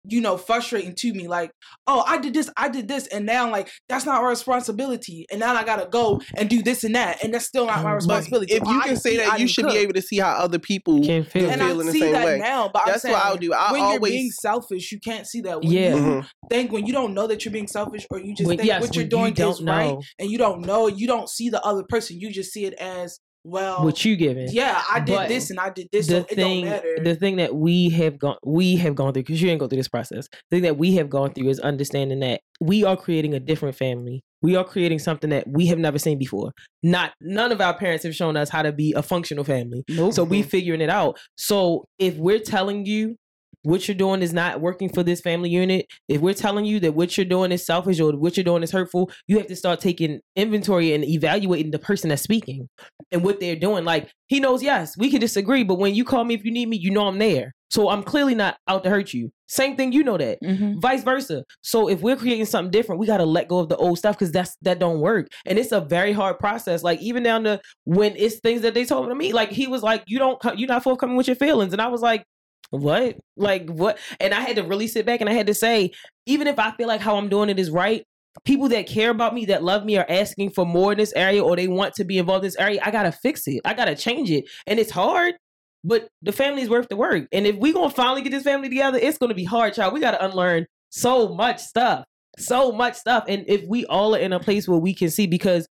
you 0.09 0.21
know 0.21 0.37
frustrating 0.37 0.93
to 0.95 1.13
me 1.13 1.27
like 1.27 1.51
oh 1.87 2.03
i 2.07 2.17
did 2.17 2.33
this 2.33 2.49
i 2.57 2.69
did 2.69 2.87
this 2.87 3.07
and 3.07 3.25
now 3.25 3.45
I'm 3.45 3.51
like 3.51 3.69
that's 3.89 4.05
not 4.05 4.21
our 4.21 4.29
responsibility 4.29 5.25
and 5.31 5.39
now 5.39 5.55
i 5.55 5.63
gotta 5.63 5.87
go 5.89 6.21
and 6.35 6.49
do 6.49 6.61
this 6.63 6.83
and 6.83 6.95
that 6.95 7.23
and 7.23 7.33
that's 7.33 7.45
still 7.45 7.65
not 7.65 7.83
my 7.83 7.91
But 7.91 7.95
responsibility 7.95 8.53
If 8.53 8.67
you 8.67 8.79
I 8.79 8.87
can 8.87 8.97
say 8.97 9.15
see 9.17 9.21
I 9.21 9.29
that, 9.31 9.39
you 9.39 9.47
should 9.47 9.65
cook. 9.65 9.73
be 9.73 9.79
able 9.79 9.93
to 9.93 10.01
see 10.01 10.17
how 10.19 10.31
other 10.31 10.59
people 10.59 11.03
Can't 11.03 11.27
feel 11.27 11.49
and 11.49 11.61
feel 11.61 11.77
I 11.77 11.79
in 11.81 11.85
the 11.85 11.91
see 11.91 11.99
same 11.99 12.13
that 12.13 12.25
way. 12.25 12.37
now, 12.39 12.69
but 12.73 12.83
That's 12.85 13.03
I'm 13.05 13.11
what 13.11 13.17
saying, 13.19 13.31
I'll 13.31 13.37
do. 13.37 13.53
I 13.53 13.71
when 13.71 13.81
always 13.81 13.93
you're 13.93 14.19
being 14.19 14.31
selfish, 14.31 14.91
you 14.91 14.99
can't 14.99 15.27
see 15.27 15.41
that. 15.41 15.61
When 15.61 15.71
Yeah. 15.71 15.95
you 15.95 16.01
Mhm. 16.01 16.27
think 16.49 16.71
when 16.71 16.85
you 16.85 16.93
don't 16.93 17.13
know 17.13 17.27
that 17.27 17.43
you're 17.45 17.51
being 17.51 17.67
selfish, 17.67 18.05
or 18.11 18.19
you 18.19 18.33
just 18.35 18.47
When- 18.47 18.57
think 18.57 18.67
yes, 18.67 18.81
what 18.81 18.95
you're 18.95 19.05
doing 19.05 19.27
you 19.27 19.33
don't 19.35 19.53
is 19.53 19.61
right, 19.63 19.95
and 20.19 20.29
you 20.29 20.37
don't 20.37 20.61
know, 20.61 20.87
you 20.87 21.07
don't 21.07 21.29
see 21.29 21.49
the 21.49 21.63
other 21.63 21.83
person. 21.87 22.19
You 22.19 22.31
just 22.31 22.51
see 22.51 22.65
it 22.65 22.73
as 22.75 23.19
well. 23.47 23.83
what 23.83 24.03
you 24.05 24.15
giving. 24.15 24.49
yeah, 24.51 24.81
I 24.91 24.99
did 24.99 25.15
But 25.15 25.27
this 25.29 25.49
and 25.49 25.59
I 25.59 25.69
did 25.69 25.87
this, 25.91 26.07
the 26.07 26.11
so 26.13 26.17
it 26.19 26.27
don't 26.29 26.35
thing 26.35 26.65
matter. 26.65 26.97
the 27.03 27.15
thing 27.15 27.35
that 27.37 27.55
we 27.55 27.89
have 27.89 28.19
gone 28.19 28.37
we 28.45 28.75
have 28.77 28.95
gone 28.95 29.13
through 29.13 29.23
because 29.23 29.41
you 29.41 29.47
didn't 29.47 29.59
go 29.59 29.67
through 29.67 29.77
this 29.77 29.87
process 29.87 30.27
the 30.49 30.57
thing 30.57 30.63
that 30.63 30.77
we 30.77 30.95
have 30.95 31.09
gone 31.09 31.33
through 31.33 31.49
is 31.49 31.59
understanding 31.59 32.19
that 32.19 32.41
we 32.59 32.83
are 32.83 32.97
creating 32.97 33.33
a 33.33 33.39
different 33.39 33.75
family 33.75 34.21
we 34.41 34.55
are 34.55 34.63
creating 34.63 34.99
something 34.99 35.29
that 35.31 35.45
we 35.47 35.65
have 35.67 35.79
never 35.79 35.97
seen 35.99 36.17
before 36.17 36.51
not 36.83 37.13
none 37.21 37.51
of 37.51 37.61
our 37.61 37.75
parents 37.77 38.03
have 38.03 38.15
shown 38.15 38.35
us 38.37 38.49
how 38.49 38.61
to 38.61 38.71
be 38.71 38.93
a 38.93 39.01
functional 39.01 39.43
family 39.43 39.83
nope. 39.89 40.13
so 40.13 40.23
we 40.23 40.41
figuring 40.43 40.81
it 40.81 40.89
out 40.89 41.17
so 41.37 41.85
if 41.99 42.15
we're 42.17 42.39
telling 42.39 42.85
you 42.85 43.15
what 43.63 43.87
you're 43.87 43.95
doing 43.95 44.21
is 44.21 44.33
not 44.33 44.61
working 44.61 44.87
for 44.89 45.03
this 45.03 45.19
family 45.21 45.49
unit 45.49 45.85
if 46.07 46.21
we're 46.21 46.33
telling 46.33 46.63
you 46.65 46.79
that 46.79 46.93
what 46.93 47.17
you're 47.17 47.25
doing 47.25 47.51
is 47.51 47.65
selfish 47.65 47.99
or 47.99 48.15
what 48.15 48.37
you're 48.37 48.43
doing 48.43 48.63
is 48.63 48.71
hurtful 48.71 49.11
you 49.27 49.37
have 49.37 49.47
to 49.47 49.55
start 49.55 49.79
taking 49.79 50.19
inventory 50.35 50.93
and 50.93 51.03
evaluating 51.03 51.71
the 51.71 51.79
person 51.79 52.09
that's 52.09 52.21
speaking 52.21 52.69
and 53.11 53.23
what 53.23 53.39
they're 53.39 53.55
doing 53.55 53.83
like 53.83 54.09
he 54.27 54.39
knows 54.39 54.61
yes 54.63 54.95
we 54.97 55.09
can 55.09 55.19
disagree 55.19 55.63
but 55.63 55.75
when 55.75 55.93
you 55.95 56.05
call 56.05 56.23
me 56.23 56.33
if 56.33 56.45
you 56.45 56.51
need 56.51 56.67
me 56.69 56.77
you 56.77 56.91
know 56.91 57.07
i'm 57.07 57.17
there 57.17 57.53
so 57.69 57.89
i'm 57.89 58.03
clearly 58.03 58.35
not 58.35 58.57
out 58.67 58.83
to 58.83 58.89
hurt 58.89 59.13
you 59.13 59.29
same 59.49 59.75
thing 59.75 59.91
you 59.91 60.03
know 60.03 60.17
that 60.17 60.37
Mhm. 60.43 60.81
vice 60.81 61.03
versa. 61.03 61.43
So 61.61 61.87
if 61.87 62.01
we're 62.01 62.17
creating 62.17 62.45
something 62.47 62.69
different, 62.69 62.99
we 62.99 63.07
got 63.07 63.17
to 63.19 63.25
let 63.25 63.47
go 63.47 63.59
of 63.59 63.69
the 63.69 63.77
old 63.77 63.97
stuff 63.97 64.17
because 64.17 64.33
that's 64.33 64.57
that 64.63 64.77
don't 64.77 64.99
work, 64.99 65.27
and 65.45 65.57
it's 65.57 65.71
a 65.71 65.79
very 65.79 66.11
hard 66.11 66.37
process. 66.37 66.83
Like 66.83 66.99
even 67.01 67.23
down 67.23 67.45
to 67.45 67.61
when 67.85 68.13
it's 68.17 68.41
things 68.41 68.61
that 68.63 68.73
they 68.73 68.83
told 68.83 69.15
me, 69.15 69.31
like 69.31 69.49
he 69.49 69.67
was 69.67 69.83
like, 69.83 70.03
"You 70.05 70.19
don't, 70.19 70.37
you're 70.57 70.67
not 70.67 70.83
forthcoming 70.83 71.15
with 71.15 71.27
your 71.27 71.37
feelings," 71.37 71.71
and 71.71 71.81
I 71.81 71.87
was 71.87 72.01
like, 72.01 72.25
what? 72.69 73.17
Like 73.35 73.69
what? 73.69 73.97
And 74.19 74.33
I 74.33 74.41
had 74.41 74.57
to 74.57 74.63
really 74.63 74.87
sit 74.87 75.05
back 75.05 75.21
and 75.21 75.29
I 75.29 75.33
had 75.33 75.47
to 75.47 75.53
say, 75.53 75.91
even 76.25 76.47
if 76.47 76.59
I 76.59 76.71
feel 76.71 76.87
like 76.87 77.01
how 77.01 77.17
I'm 77.17 77.29
doing 77.29 77.49
it 77.49 77.59
is 77.59 77.69
right, 77.69 78.03
people 78.45 78.69
that 78.69 78.87
care 78.87 79.09
about 79.09 79.33
me, 79.33 79.45
that 79.45 79.63
love 79.63 79.85
me, 79.85 79.97
are 79.97 80.05
asking 80.07 80.51
for 80.51 80.65
more 80.65 80.91
in 80.91 80.97
this 80.97 81.13
area 81.13 81.43
or 81.43 81.55
they 81.55 81.67
want 81.67 81.95
to 81.95 82.03
be 82.03 82.17
involved 82.17 82.43
in 82.43 82.47
this 82.47 82.57
area. 82.57 82.79
I 82.83 82.91
gotta 82.91 83.11
fix 83.11 83.47
it. 83.47 83.61
I 83.65 83.73
gotta 83.73 83.95
change 83.95 84.29
it. 84.29 84.45
And 84.65 84.79
it's 84.79 84.91
hard, 84.91 85.35
but 85.83 86.07
the 86.21 86.31
family's 86.31 86.69
worth 86.69 86.87
the 86.89 86.95
work. 86.95 87.27
And 87.31 87.47
if 87.47 87.55
we 87.55 87.73
gonna 87.73 87.89
finally 87.89 88.21
get 88.21 88.31
this 88.31 88.43
family 88.43 88.69
together, 88.69 88.99
it's 89.01 89.17
gonna 89.17 89.33
be 89.33 89.45
hard, 89.45 89.73
child. 89.73 89.93
We 89.93 89.99
gotta 89.99 90.23
unlearn 90.23 90.65
so 90.89 91.33
much 91.33 91.59
stuff. 91.59 92.05
So 92.37 92.71
much 92.71 92.95
stuff. 92.95 93.23
And 93.27 93.43
if 93.47 93.63
we 93.67 93.85
all 93.85 94.15
are 94.15 94.19
in 94.19 94.33
a 94.33 94.39
place 94.39 94.67
where 94.67 94.77
we 94.77 94.93
can 94.93 95.09
see, 95.09 95.25
because 95.25 95.67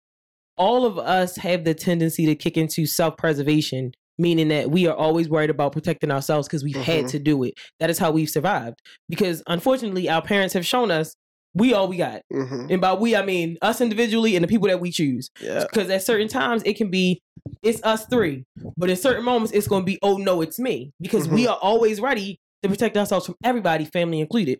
all 0.56 0.84
of 0.84 0.98
us 0.98 1.36
have 1.36 1.64
the 1.64 1.74
tendency 1.74 2.26
to 2.26 2.34
kick 2.34 2.56
into 2.56 2.86
self-preservation 2.86 3.92
meaning 4.18 4.48
that 4.48 4.70
we 4.70 4.86
are 4.86 4.94
always 4.94 5.28
worried 5.28 5.50
about 5.50 5.72
protecting 5.72 6.10
ourselves 6.10 6.48
because 6.48 6.64
we've 6.64 6.76
had 6.76 7.04
Mhm. 7.04 7.10
to 7.10 7.18
do 7.18 7.42
it. 7.44 7.54
That 7.80 7.90
is 7.90 7.98
how 7.98 8.10
we've 8.10 8.30
survived. 8.30 8.80
Because 9.08 9.42
unfortunately, 9.46 10.08
our 10.08 10.22
parents 10.22 10.54
have 10.54 10.66
shown 10.66 10.90
us 10.90 11.14
we 11.54 11.72
all 11.72 11.88
we 11.88 11.96
got. 11.96 12.20
hmm 12.30 12.66
And 12.68 12.80
by 12.82 12.92
we, 12.94 13.16
I 13.16 13.24
mean 13.24 13.56
us 13.62 13.80
individually 13.80 14.36
and 14.36 14.44
the 14.44 14.48
people 14.48 14.68
that 14.68 14.78
we 14.80 14.90
choose. 14.90 15.30
Yeah. 15.40 15.62
Because 15.62 15.88
at 15.90 16.02
certain 16.02 16.28
times, 16.28 16.62
it 16.66 16.76
can 16.76 16.90
be 16.90 17.20
it's 17.62 17.82
us 17.82 18.04
three, 18.06 18.44
but 18.76 18.90
in 18.90 18.96
certain 18.96 19.24
moments, 19.24 19.52
it's 19.52 19.68
going 19.68 19.82
to 19.82 19.86
be 19.86 19.98
oh 20.02 20.16
no, 20.18 20.40
it's 20.42 20.58
me. 20.58 20.90
Because 21.00 21.28
we 21.28 21.46
are 21.46 21.56
always 21.62 22.00
ready 22.00 22.38
to 22.62 22.68
protect 22.68 22.96
ourselves 22.96 23.26
from 23.26 23.36
everybody, 23.44 23.84
family 23.86 24.20
included. 24.20 24.58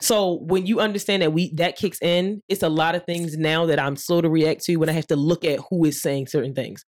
So 0.00 0.40
when 0.42 0.66
you 0.66 0.80
understand 0.80 1.22
that 1.22 1.32
we 1.32 1.52
that 1.54 1.76
kicks 1.76 1.98
in, 2.02 2.40
it's 2.48 2.64
a 2.64 2.68
lot 2.68 2.96
of 2.96 3.04
things 3.04 3.36
now 3.36 3.66
that 3.66 3.78
I'm 3.78 3.94
slow 3.94 4.20
to 4.20 4.28
react 4.28 4.64
to 4.64 4.76
when 4.76 4.88
I 4.88 4.92
have 4.92 5.06
to 5.08 5.16
look 5.16 5.44
at 5.44 5.60
who 5.70 5.84
is 5.84 6.02
saying 6.02 6.26
certain 6.26 6.54
things. 6.54 6.84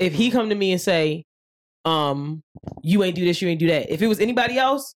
If 0.00 0.14
he 0.14 0.30
come 0.30 0.48
to 0.48 0.54
me 0.54 0.72
and 0.72 0.80
say, 0.80 1.24
um, 1.84 2.42
you 2.82 3.02
ain't 3.04 3.14
do 3.14 3.24
this, 3.24 3.40
you 3.42 3.48
ain't 3.48 3.60
do 3.60 3.68
that. 3.68 3.92
If 3.92 4.02
it 4.02 4.06
was 4.06 4.20
anybody 4.20 4.58
else, 4.58 4.94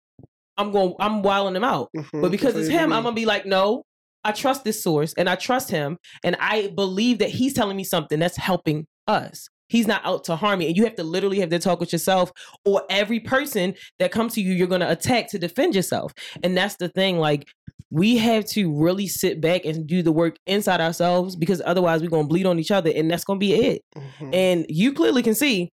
I'm 0.58 0.72
going 0.72 0.94
I'm 1.00 1.22
wilding 1.22 1.56
him 1.56 1.64
out. 1.64 1.90
Mhm. 1.96 2.22
But 2.22 2.32
because 2.32 2.56
it's 2.56 2.70
him, 2.70 2.92
I'm 2.94 3.04
gonna 3.04 3.16
be 3.16 3.26
like, 3.26 3.46
no, 3.46 3.84
I 4.24 4.32
trust 4.32 4.64
this 4.64 4.82
source 4.82 5.14
and 5.18 5.30
I 5.30 5.36
trust 5.36 5.70
him, 5.70 5.98
and 6.24 6.36
I 6.40 6.68
believe 6.76 7.20
that 7.20 7.30
he's 7.30 7.54
telling 7.54 7.78
me 7.78 7.84
something 7.84 8.20
that's 8.20 8.38
helping 8.38 8.86
us. 9.08 9.48
He's 9.70 9.86
not 9.86 10.02
out 10.06 10.24
to 10.26 10.36
harm 10.38 10.60
me, 10.60 10.68
and 10.68 10.78
you 10.78 10.86
have 10.86 10.96
to 10.96 11.04
literally 11.04 11.40
have 11.42 11.50
to 11.50 11.60
talk 11.60 11.80
with 11.82 11.92
yourself, 11.92 12.32
or 12.66 12.84
every 12.90 13.20
person 13.20 13.76
that 14.00 14.12
comes 14.12 14.34
to 14.36 14.42
you, 14.42 14.54
you're 14.54 14.68
gonna 14.68 14.90
attack 14.90 15.30
to 15.32 15.40
defend 15.40 15.76
yourself. 15.76 16.14
And 16.42 16.56
that's 16.58 16.78
the 16.78 16.88
thing, 16.90 17.18
like 17.20 17.46
we 17.90 18.18
have 18.18 18.44
to 18.46 18.74
really 18.82 19.08
sit 19.08 19.40
back 19.40 19.64
and 19.64 19.88
do 19.88 20.02
the 20.02 20.12
work 20.12 20.36
inside 20.46 20.82
ourselves 20.82 21.38
because 21.38 21.62
otherwise 21.66 22.02
we're 22.02 22.10
gonna 22.10 22.28
bleed 22.28 22.46
on 22.46 22.60
each 22.60 22.72
other, 22.72 22.92
and 22.96 23.12
that's 23.12 23.24
gonna 23.24 23.40
be 23.40 23.54
it. 23.54 23.82
Mhm. 23.96 24.34
And 24.34 24.66
you 24.70 24.92
clearly 24.94 25.22
can 25.22 25.36
see 25.36 25.70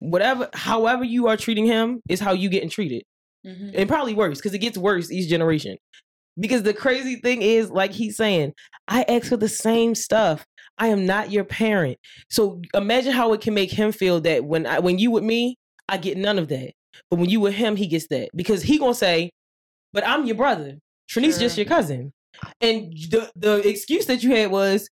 whatever, 0.00 0.48
however 0.54 1.04
you 1.04 1.26
are 1.28 1.36
treating 1.36 1.66
him 1.66 2.00
is 2.08 2.20
how 2.20 2.32
you 2.32 2.48
getting 2.48 2.68
treated 2.70 3.02
Mhm. 3.44 3.72
and 3.74 3.88
probably 3.88 4.14
worse 4.14 4.38
because 4.38 4.54
it 4.54 4.58
gets 4.58 4.76
worse 4.78 5.10
each 5.10 5.28
generation. 5.28 5.76
Because 6.38 6.62
the 6.64 6.74
crazy 6.74 7.16
thing 7.16 7.40
is, 7.40 7.70
like 7.70 7.92
he's 7.92 8.16
saying, 8.16 8.52
I 8.88 9.04
ask 9.08 9.28
for 9.28 9.38
the 9.38 9.48
same 9.48 9.94
stuff. 9.94 10.44
I 10.78 10.88
am 10.88 11.06
not 11.06 11.30
your 11.32 11.44
parent. 11.44 11.96
So 12.28 12.60
imagine 12.74 13.12
how 13.12 13.32
it 13.32 13.40
can 13.40 13.54
make 13.54 13.70
him 13.70 13.90
feel 13.92 14.20
that 14.20 14.44
when 14.44 14.66
I 14.66 14.78
when 14.80 14.98
you 14.98 15.10
with 15.10 15.24
me, 15.24 15.56
I 15.88 15.96
get 15.96 16.18
none 16.18 16.38
of 16.38 16.48
that. 16.48 16.72
But 17.10 17.18
when 17.18 17.30
you 17.30 17.40
with 17.40 17.54
him, 17.54 17.76
he 17.76 17.86
gets 17.86 18.08
that. 18.08 18.28
Because 18.34 18.62
he 18.62 18.78
gonna 18.78 18.94
say, 18.94 19.30
But 19.94 20.06
I'm 20.06 20.26
your 20.26 20.36
brother. 20.36 20.76
Trini's 21.10 21.38
just 21.38 21.56
your 21.56 21.64
cousin. 21.66 22.12
And 22.60 22.92
the 22.92 23.30
the 23.34 23.66
excuse 23.66 24.04
that 24.06 24.22
you 24.22 24.34
had 24.34 24.50
was 24.50 24.90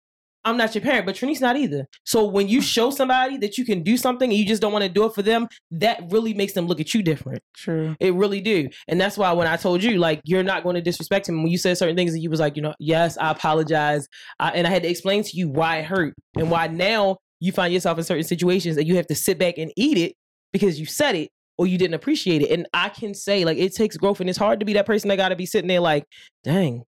I'm 0.44 0.56
not 0.56 0.74
your 0.74 0.82
parent, 0.82 1.06
but 1.06 1.14
Trini's 1.14 1.40
not 1.40 1.56
either. 1.56 1.86
So 2.04 2.24
when 2.26 2.48
you 2.48 2.60
show 2.74 2.90
somebody 2.90 3.36
that 3.38 3.58
you 3.58 3.64
can 3.64 3.82
do 3.82 3.96
something 3.96 4.30
and 4.30 4.38
you 4.38 4.46
just 4.46 4.62
don't 4.62 4.72
want 4.72 4.84
to 4.84 4.88
do 4.88 5.04
it 5.04 5.14
for 5.14 5.22
them, 5.22 5.48
that 5.70 6.02
really 6.10 6.34
makes 6.34 6.52
them 6.52 6.66
look 6.66 6.80
at 6.80 6.94
you 6.94 7.02
different. 7.02 7.42
True. 7.56 7.96
It 8.00 8.14
really 8.14 8.40
do. 8.40 8.68
And 8.86 9.00
that's 9.00 9.18
why 9.18 9.32
when 9.32 9.46
I 9.46 9.56
told 9.56 9.82
you, 9.82 9.98
like, 9.98 10.20
you're 10.24 10.42
not 10.42 10.62
going 10.62 10.76
to 10.76 10.82
disrespect 10.82 11.28
him, 11.28 11.42
when 11.42 11.52
you 11.52 11.58
said 11.58 11.76
certain 11.76 11.96
things 11.96 12.12
and 12.14 12.22
you 12.22 12.30
was 12.30 12.40
like, 12.40 12.56
you 12.56 12.62
know, 12.62 12.74
yes, 12.78 13.18
I 13.18 13.30
apologize. 13.30 14.06
I, 14.38 14.50
and 14.50 14.66
I 14.66 14.70
had 14.70 14.82
to 14.82 14.88
explain 14.88 15.22
to 15.24 15.36
you 15.36 15.48
why 15.48 15.78
it 15.78 15.84
hurt 15.84 16.14
and 16.36 16.50
why 16.50 16.66
now 16.68 17.18
you 17.40 17.52
find 17.52 17.72
yourself 17.72 17.98
in 17.98 18.04
certain 18.04 18.24
situations 18.24 18.76
that 18.76 18.86
you 18.86 18.96
have 18.96 19.06
to 19.06 19.14
sit 19.14 19.38
back 19.38 19.58
and 19.58 19.72
eat 19.76 19.98
it 19.98 20.14
because 20.52 20.80
you 20.80 20.86
said 20.86 21.14
it 21.14 21.30
or 21.56 21.66
you 21.66 21.78
didn't 21.78 21.94
appreciate 21.94 22.42
it. 22.42 22.50
And 22.50 22.66
I 22.72 22.88
can 22.88 23.14
say, 23.14 23.44
like, 23.44 23.58
it 23.58 23.74
takes 23.74 23.96
growth 23.96 24.20
and 24.20 24.30
it's 24.30 24.38
hard 24.38 24.60
to 24.60 24.66
be 24.66 24.74
that 24.74 24.86
person 24.86 25.08
that 25.08 25.16
got 25.16 25.30
to 25.30 25.36
be 25.36 25.46
sitting 25.46 25.68
there 25.68 25.80
like, 25.80 26.04
dang, 26.44 26.84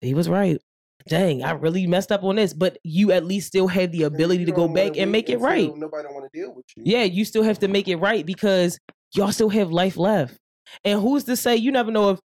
he 0.00 0.14
was 0.14 0.28
right. 0.28 0.58
Dang, 1.08 1.42
I 1.42 1.52
really 1.52 1.86
messed 1.86 2.12
up 2.12 2.22
on 2.22 2.36
this. 2.36 2.52
But 2.52 2.78
you 2.84 3.12
at 3.12 3.24
least 3.24 3.48
still 3.48 3.66
have 3.68 3.92
the 3.92 4.04
ability 4.04 4.44
to 4.44 4.52
go 4.52 4.68
back 4.68 4.96
and 4.96 5.10
make 5.10 5.28
it 5.28 5.38
right. 5.38 5.74
Nobody 5.74 6.02
don't 6.02 6.14
want 6.14 6.30
to 6.30 6.38
deal 6.38 6.54
with 6.54 6.66
you. 6.76 6.82
Yeah, 6.86 7.04
you 7.04 7.24
still 7.24 7.42
have 7.42 7.58
to 7.60 7.68
make 7.68 7.88
it 7.88 7.96
right 7.96 8.24
because 8.24 8.78
y'all 9.14 9.32
still 9.32 9.48
have 9.48 9.70
life 9.70 9.96
left. 9.96 10.38
And 10.84 11.00
who's 11.00 11.24
to 11.24 11.36
say 11.36 11.56
you 11.56 11.72
never 11.72 11.90
know 11.90 12.10
if 12.10 12.20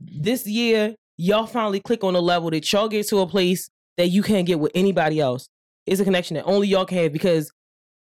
this 0.00 0.46
year 0.46 0.94
y'all 1.16 1.46
finally 1.46 1.80
click 1.80 2.04
on 2.04 2.14
a 2.14 2.20
level 2.20 2.50
that 2.50 2.72
y'all 2.72 2.88
get 2.88 3.06
to 3.08 3.18
a 3.18 3.26
place 3.26 3.68
that 3.96 4.08
you 4.08 4.22
can't 4.22 4.46
get 4.46 4.60
with 4.60 4.72
anybody 4.74 5.20
else. 5.20 5.48
It's 5.86 6.00
a 6.00 6.04
connection 6.04 6.36
that 6.36 6.44
only 6.44 6.68
y'all 6.68 6.84
can 6.84 6.98
have 6.98 7.12
because 7.12 7.50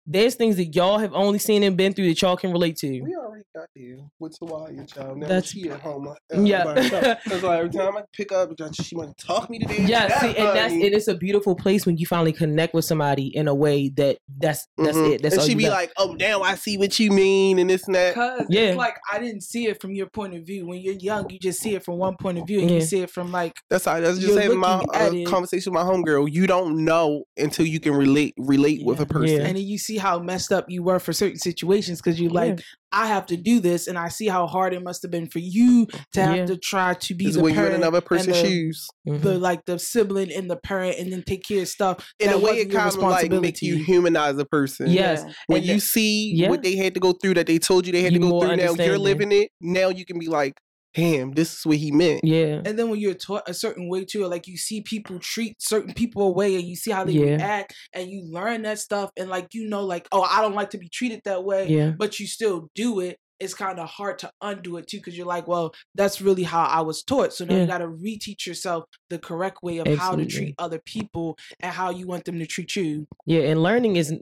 there's 0.05 0.35
things 0.35 0.57
that 0.57 0.75
y'all 0.75 0.97
have 0.97 1.13
only 1.13 1.39
seen 1.39 1.63
and 1.63 1.77
been 1.77 1.93
through 1.93 2.07
that 2.07 2.21
y'all 2.21 2.35
can 2.35 2.51
relate 2.51 2.75
to. 2.77 3.01
We 3.01 3.15
already 3.15 3.45
got 3.55 3.67
there 3.75 3.97
with 4.19 4.37
Tawaya, 4.39 4.85
child. 4.93 5.17
Now 5.17 5.27
That's- 5.27 5.49
she 5.51 5.69
at 5.69 5.79
home. 5.79 6.07
uh, 6.09 6.13
Yeah. 6.41 6.73
Because 6.73 7.43
like, 7.43 7.59
every 7.59 7.69
time 7.69 7.95
I 7.97 8.01
pick 8.13 8.31
up, 8.31 8.51
she 8.73 8.95
want 8.95 9.17
to 9.17 9.25
talk 9.25 9.49
me 9.49 9.59
today. 9.59 9.85
Yeah, 9.85 10.19
see, 10.19 10.27
and 10.37 10.55
that's 10.57 10.73
and 10.73 10.83
it's 10.83 11.07
a 11.07 11.15
beautiful 11.15 11.55
place 11.55 11.85
when 11.85 11.97
you 11.97 12.05
finally 12.05 12.33
connect 12.33 12.73
with 12.73 12.85
somebody 12.85 13.27
in 13.35 13.47
a 13.47 13.55
way 13.55 13.89
that 13.95 14.17
that's 14.39 14.65
that's 14.77 14.97
Mhm. 14.97 15.13
it. 15.13 15.21
That's 15.21 15.35
and 15.35 15.43
she 15.43 15.51
you 15.51 15.57
be 15.57 15.63
got. 15.63 15.71
like, 15.71 15.91
"Oh, 15.97 16.15
damn, 16.15 16.41
I 16.43 16.55
see 16.55 16.77
what 16.77 16.99
you 16.99 17.11
mean," 17.11 17.59
and 17.59 17.69
this 17.69 17.85
and 17.85 17.95
that. 17.95 18.15
Cause 18.15 18.45
Yeah. 18.49 18.61
it's 18.69 18.77
like 18.77 18.95
I 19.11 19.19
didn't 19.19 19.41
see 19.41 19.67
it 19.67 19.81
from 19.81 19.93
your 19.95 20.07
point 20.07 20.35
of 20.35 20.45
view. 20.45 20.67
When 20.67 20.79
you're 20.81 20.95
young, 20.95 21.29
you 21.29 21.39
just 21.39 21.59
see 21.61 21.75
it 21.75 21.83
from 21.83 21.97
one 21.97 22.15
point 22.19 22.37
of 22.39 22.47
view, 22.47 22.59
and 22.59 22.69
Yeah. 22.69 22.75
you 22.77 22.81
see 22.81 22.99
it 23.01 23.09
from 23.09 23.31
like 23.31 23.53
That's 23.69 23.85
how. 23.85 23.99
That's 23.99 24.19
just 24.19 24.33
saying 24.33 24.57
my 24.57 24.83
uh, 24.93 25.11
conversation 25.25 25.71
with 25.73 25.81
my 25.83 25.89
homegirl. 25.89 26.31
You 26.31 26.45
don't 26.47 26.83
know 26.83 27.23
until 27.37 27.65
you 27.65 27.79
can 27.79 27.93
relate 27.93 28.33
relate 28.37 28.83
with 28.83 28.99
a 28.99 29.05
person. 29.05 29.37
Yeah. 29.37 29.43
and 29.45 29.55
then 29.57 29.63
you 29.65 29.77
see 29.77 29.92
how 29.97 30.19
messed 30.19 30.51
up 30.51 30.65
you 30.69 30.83
were 30.83 30.99
for 30.99 31.13
certain 31.13 31.37
situations 31.39 32.01
because 32.01 32.19
you 32.19 32.29
like 32.29 32.61
I 32.95 33.07
have 33.07 33.25
to 33.27 33.37
do 33.37 33.59
this, 33.59 33.87
and 33.87 33.97
I 33.97 34.09
see 34.09 34.27
how 34.27 34.45
hard 34.45 34.71
it 34.71 34.83
must 34.83 35.01
have 35.01 35.09
been 35.09 35.27
for 35.27 35.39
you 35.39 35.87
to 36.13 36.21
have 36.21 36.35
Yeah. 36.37 36.45
to 36.45 36.57
try 36.57 36.93
to 36.93 37.15
be 37.15 37.31
the 37.31 37.41
when 37.41 37.55
you're 37.55 37.65
in 37.65 37.73
another 37.73 38.01
person's 38.01 38.39
the, 38.39 38.47
shoes. 38.47 38.87
Mhm. 39.07 39.21
the 39.23 39.39
like 39.39 39.65
the 39.65 39.79
sibling 39.79 40.31
and 40.31 40.47
the 40.49 40.57
parent, 40.57 40.99
and 40.99 41.11
then 41.11 41.23
take 41.23 41.43
care 41.43 41.63
of 41.63 41.67
stuff. 41.67 42.13
In 42.19 42.27
that 42.27 42.35
a 42.35 42.39
way, 42.39 42.59
it 42.59 42.71
your 42.71 42.79
kind 42.79 42.93
of 42.95 43.01
like 43.01 43.31
make 43.31 43.63
you 43.63 43.77
humanize 43.77 44.37
a 44.37 44.45
person. 44.45 44.91
Yes. 44.91 45.23
When 45.47 45.57
And 45.61 45.65
you 45.65 45.73
that- 45.75 45.81
see 45.81 46.33
Yeah. 46.35 46.49
what 46.51 46.61
they 46.61 46.75
had 46.75 46.93
to 46.93 46.99
go 46.99 47.13
through, 47.13 47.33
that 47.33 47.47
they 47.47 47.57
told 47.57 47.87
you 47.87 47.91
they 47.93 48.03
had 48.03 48.13
You 48.13 48.19
to 48.19 48.29
go 48.29 48.39
through. 48.41 48.57
Now 48.57 48.73
you're 48.73 48.99
living 48.99 49.31
it. 49.31 49.49
Now 49.59 49.89
you 49.89 50.05
can 50.05 50.19
be 50.19 50.27
like, 50.27 50.53
"Damn, 50.93 51.31
this 51.31 51.53
is 51.59 51.65
what 51.65 51.77
he 51.77 51.91
meant." 51.91 52.21
yeah. 52.23 52.61
And 52.65 52.77
then 52.77 52.89
when 52.89 52.99
you're 52.99 53.13
taught 53.13 53.47
a 53.47 53.53
certain 53.53 53.89
way 53.89 54.05
too, 54.05 54.25
like 54.27 54.47
you 54.47 54.57
see 54.57 54.81
people 54.81 55.19
treat 55.19 55.61
certain 55.61 55.93
people 55.93 56.23
away 56.23 56.55
and 56.55 56.63
you 56.63 56.75
see 56.75 56.91
how 56.91 57.03
they 57.03 57.13
Yeah. 57.13 57.35
react 57.35 57.73
and 57.93 58.09
you 58.09 58.23
learn 58.29 58.61
that 58.63 58.79
stuff 58.79 59.09
and 59.17 59.29
like 59.29 59.53
you 59.53 59.67
know, 59.67 59.83
like, 59.85 60.07
oh, 60.11 60.21
I 60.21 60.41
don't 60.41 60.55
like 60.55 60.69
to 60.71 60.77
be 60.77 60.89
treated 60.89 61.21
that 61.25 61.43
way, 61.43 61.67
Yeah. 61.69 61.91
but 61.97 62.19
you 62.19 62.27
still 62.27 62.69
do 62.75 62.99
it. 62.99 63.17
It's 63.39 63.55
kind 63.55 63.77
of 63.79 63.89
hard 63.89 64.19
to 64.19 64.31
undo 64.41 64.77
it 64.77 64.87
too 64.87 64.97
because 64.97 65.17
you're 65.17 65.25
like, 65.25 65.47
well, 65.47 65.73
that's 65.95 66.21
really 66.21 66.43
how 66.43 66.63
I 66.63 66.79
was 66.81 67.03
taught. 67.03 67.33
So 67.33 67.43
now 67.43 67.55
Yeah. 67.55 67.61
you 67.61 67.67
got 67.67 67.79
to 67.79 67.87
reteach 67.87 68.45
yourself 68.45 68.85
the 69.09 69.17
correct 69.19 69.57
way 69.61 69.79
of 69.79 69.87
how 69.87 70.15
to 70.15 70.25
treat 70.25 70.55
other 70.59 70.79
people 70.85 71.37
and 71.59 71.73
how 71.73 71.89
you 71.89 72.07
want 72.07 72.23
them 72.25 72.39
to 72.39 72.45
treat 72.45 72.75
you. 72.77 73.05
Yeah, 73.25 73.41
and 73.41 73.61
learning 73.61 73.97
is 73.97 74.13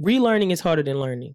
relearning 0.00 0.50
is 0.50 0.60
harder 0.60 0.82
than 0.82 0.98
learning. 0.98 1.34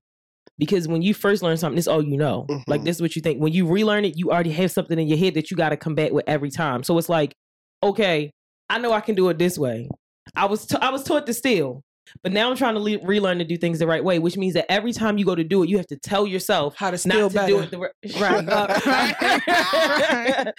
Because 0.59 0.87
when 0.87 1.01
you 1.01 1.15
first 1.15 1.41
learn 1.41 1.57
something, 1.57 1.79
it's 1.79 1.87
all 1.87 2.03
you 2.03 2.17
know. 2.17 2.45
Like 2.67 2.81
Mhm. 2.81 2.85
this 2.85 2.97
is 2.97 3.01
what 3.01 3.15
you 3.15 3.21
think. 3.23 3.41
When 3.41 3.53
you 3.53 3.65
relearn 3.65 4.05
it, 4.05 4.17
you 4.17 4.29
already 4.29 4.51
have 4.51 4.71
something 4.71 4.99
in 4.99 5.07
your 5.07 5.17
head 5.17 5.33
that 5.33 5.49
you 5.49 5.57
got 5.57 5.69
to 5.69 5.77
combat 5.77 6.13
with 6.13 6.25
every 6.27 6.51
time. 6.51 6.83
So 6.83 6.95
it's 6.97 7.09
like, 7.09 7.33
okay, 7.81 8.29
I 8.69 8.77
know 8.77 8.91
I 8.91 8.99
can 9.01 9.15
do 9.15 9.29
it 9.29 9.39
this 9.39 9.57
way. 9.57 9.89
I 10.35 10.45
was 10.45 10.67
t- 10.67 10.77
I 10.79 10.91
was 10.91 11.03
taught 11.03 11.25
to 11.25 11.33
steal, 11.33 11.81
but 12.21 12.31
now 12.33 12.51
I'm 12.51 12.55
trying 12.57 12.75
to 12.75 12.79
le- 12.79 13.03
relearn 13.03 13.39
to 13.39 13.45
do 13.45 13.57
things 13.57 13.79
the 13.79 13.87
right 13.87 14.03
way, 14.03 14.19
which 14.19 14.37
means 14.37 14.53
that 14.53 14.71
every 14.71 14.93
time 14.93 15.17
you 15.17 15.25
go 15.25 15.33
to 15.33 15.43
do 15.43 15.63
it, 15.63 15.69
you 15.69 15.77
have 15.77 15.87
to 15.87 15.97
tell 15.97 16.27
yourself 16.27 16.75
How 16.75 16.91
to 16.91 17.07
not 17.07 17.31
to 17.31 17.47
do 17.47 17.59
it 17.61 17.71
the 17.71 17.79
right. 17.79 17.91
right. 18.19 18.47
uh, 18.47 19.59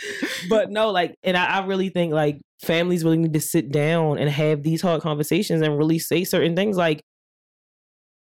but 0.48 0.70
no, 0.70 0.90
like, 0.90 1.14
and 1.22 1.36
I, 1.36 1.58
I 1.60 1.66
really 1.66 1.88
think 1.90 2.12
like 2.12 2.40
families 2.62 3.04
really 3.04 3.18
need 3.18 3.32
to 3.34 3.40
sit 3.40 3.70
down 3.70 4.18
and 4.18 4.28
have 4.28 4.62
these 4.62 4.82
hard 4.82 5.02
conversations 5.02 5.62
and 5.62 5.76
really 5.78 5.98
say 5.98 6.24
certain 6.24 6.56
things. 6.56 6.76
Like 6.76 7.02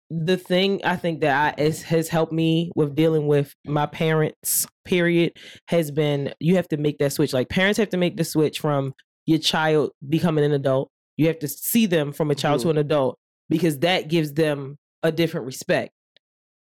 the 0.10 0.38
thing 0.38 0.82
I 0.84 0.96
think 0.96 1.22
that 1.22 1.58
I, 1.60 1.62
is, 1.62 1.84
has 1.84 2.08
helped 2.08 2.32
me 2.32 2.72
with 2.76 2.96
dealing 2.96 3.28
with 3.28 3.54
my 3.66 3.86
parents. 3.86 4.68
Period 4.86 5.34
has 5.68 5.92
been 5.92 6.34
you 6.40 6.56
have 6.56 6.68
to 6.70 6.78
make 6.78 6.98
that 7.00 7.12
switch. 7.12 7.34
Like 7.34 7.50
parents 7.50 7.78
have 7.78 7.90
to 7.90 7.98
make 7.98 8.16
the 8.16 8.24
switch 8.24 8.60
from 8.60 8.94
your 9.26 9.40
child 9.40 9.92
becoming 10.08 10.46
an 10.46 10.54
adult. 10.54 10.90
You 11.18 11.28
have 11.28 11.40
to 11.40 11.48
see 11.48 11.86
them 11.88 12.14
from 12.14 12.32
a 12.32 12.36
child 12.36 12.62
to 12.62 12.68
mm-hmm. 12.68 12.78
an 12.78 12.86
adult 12.86 13.18
because 13.50 13.80
that 13.80 14.08
gives 14.08 14.34
them 14.34 14.78
a 15.04 15.12
different 15.12 15.46
respect 15.46 15.92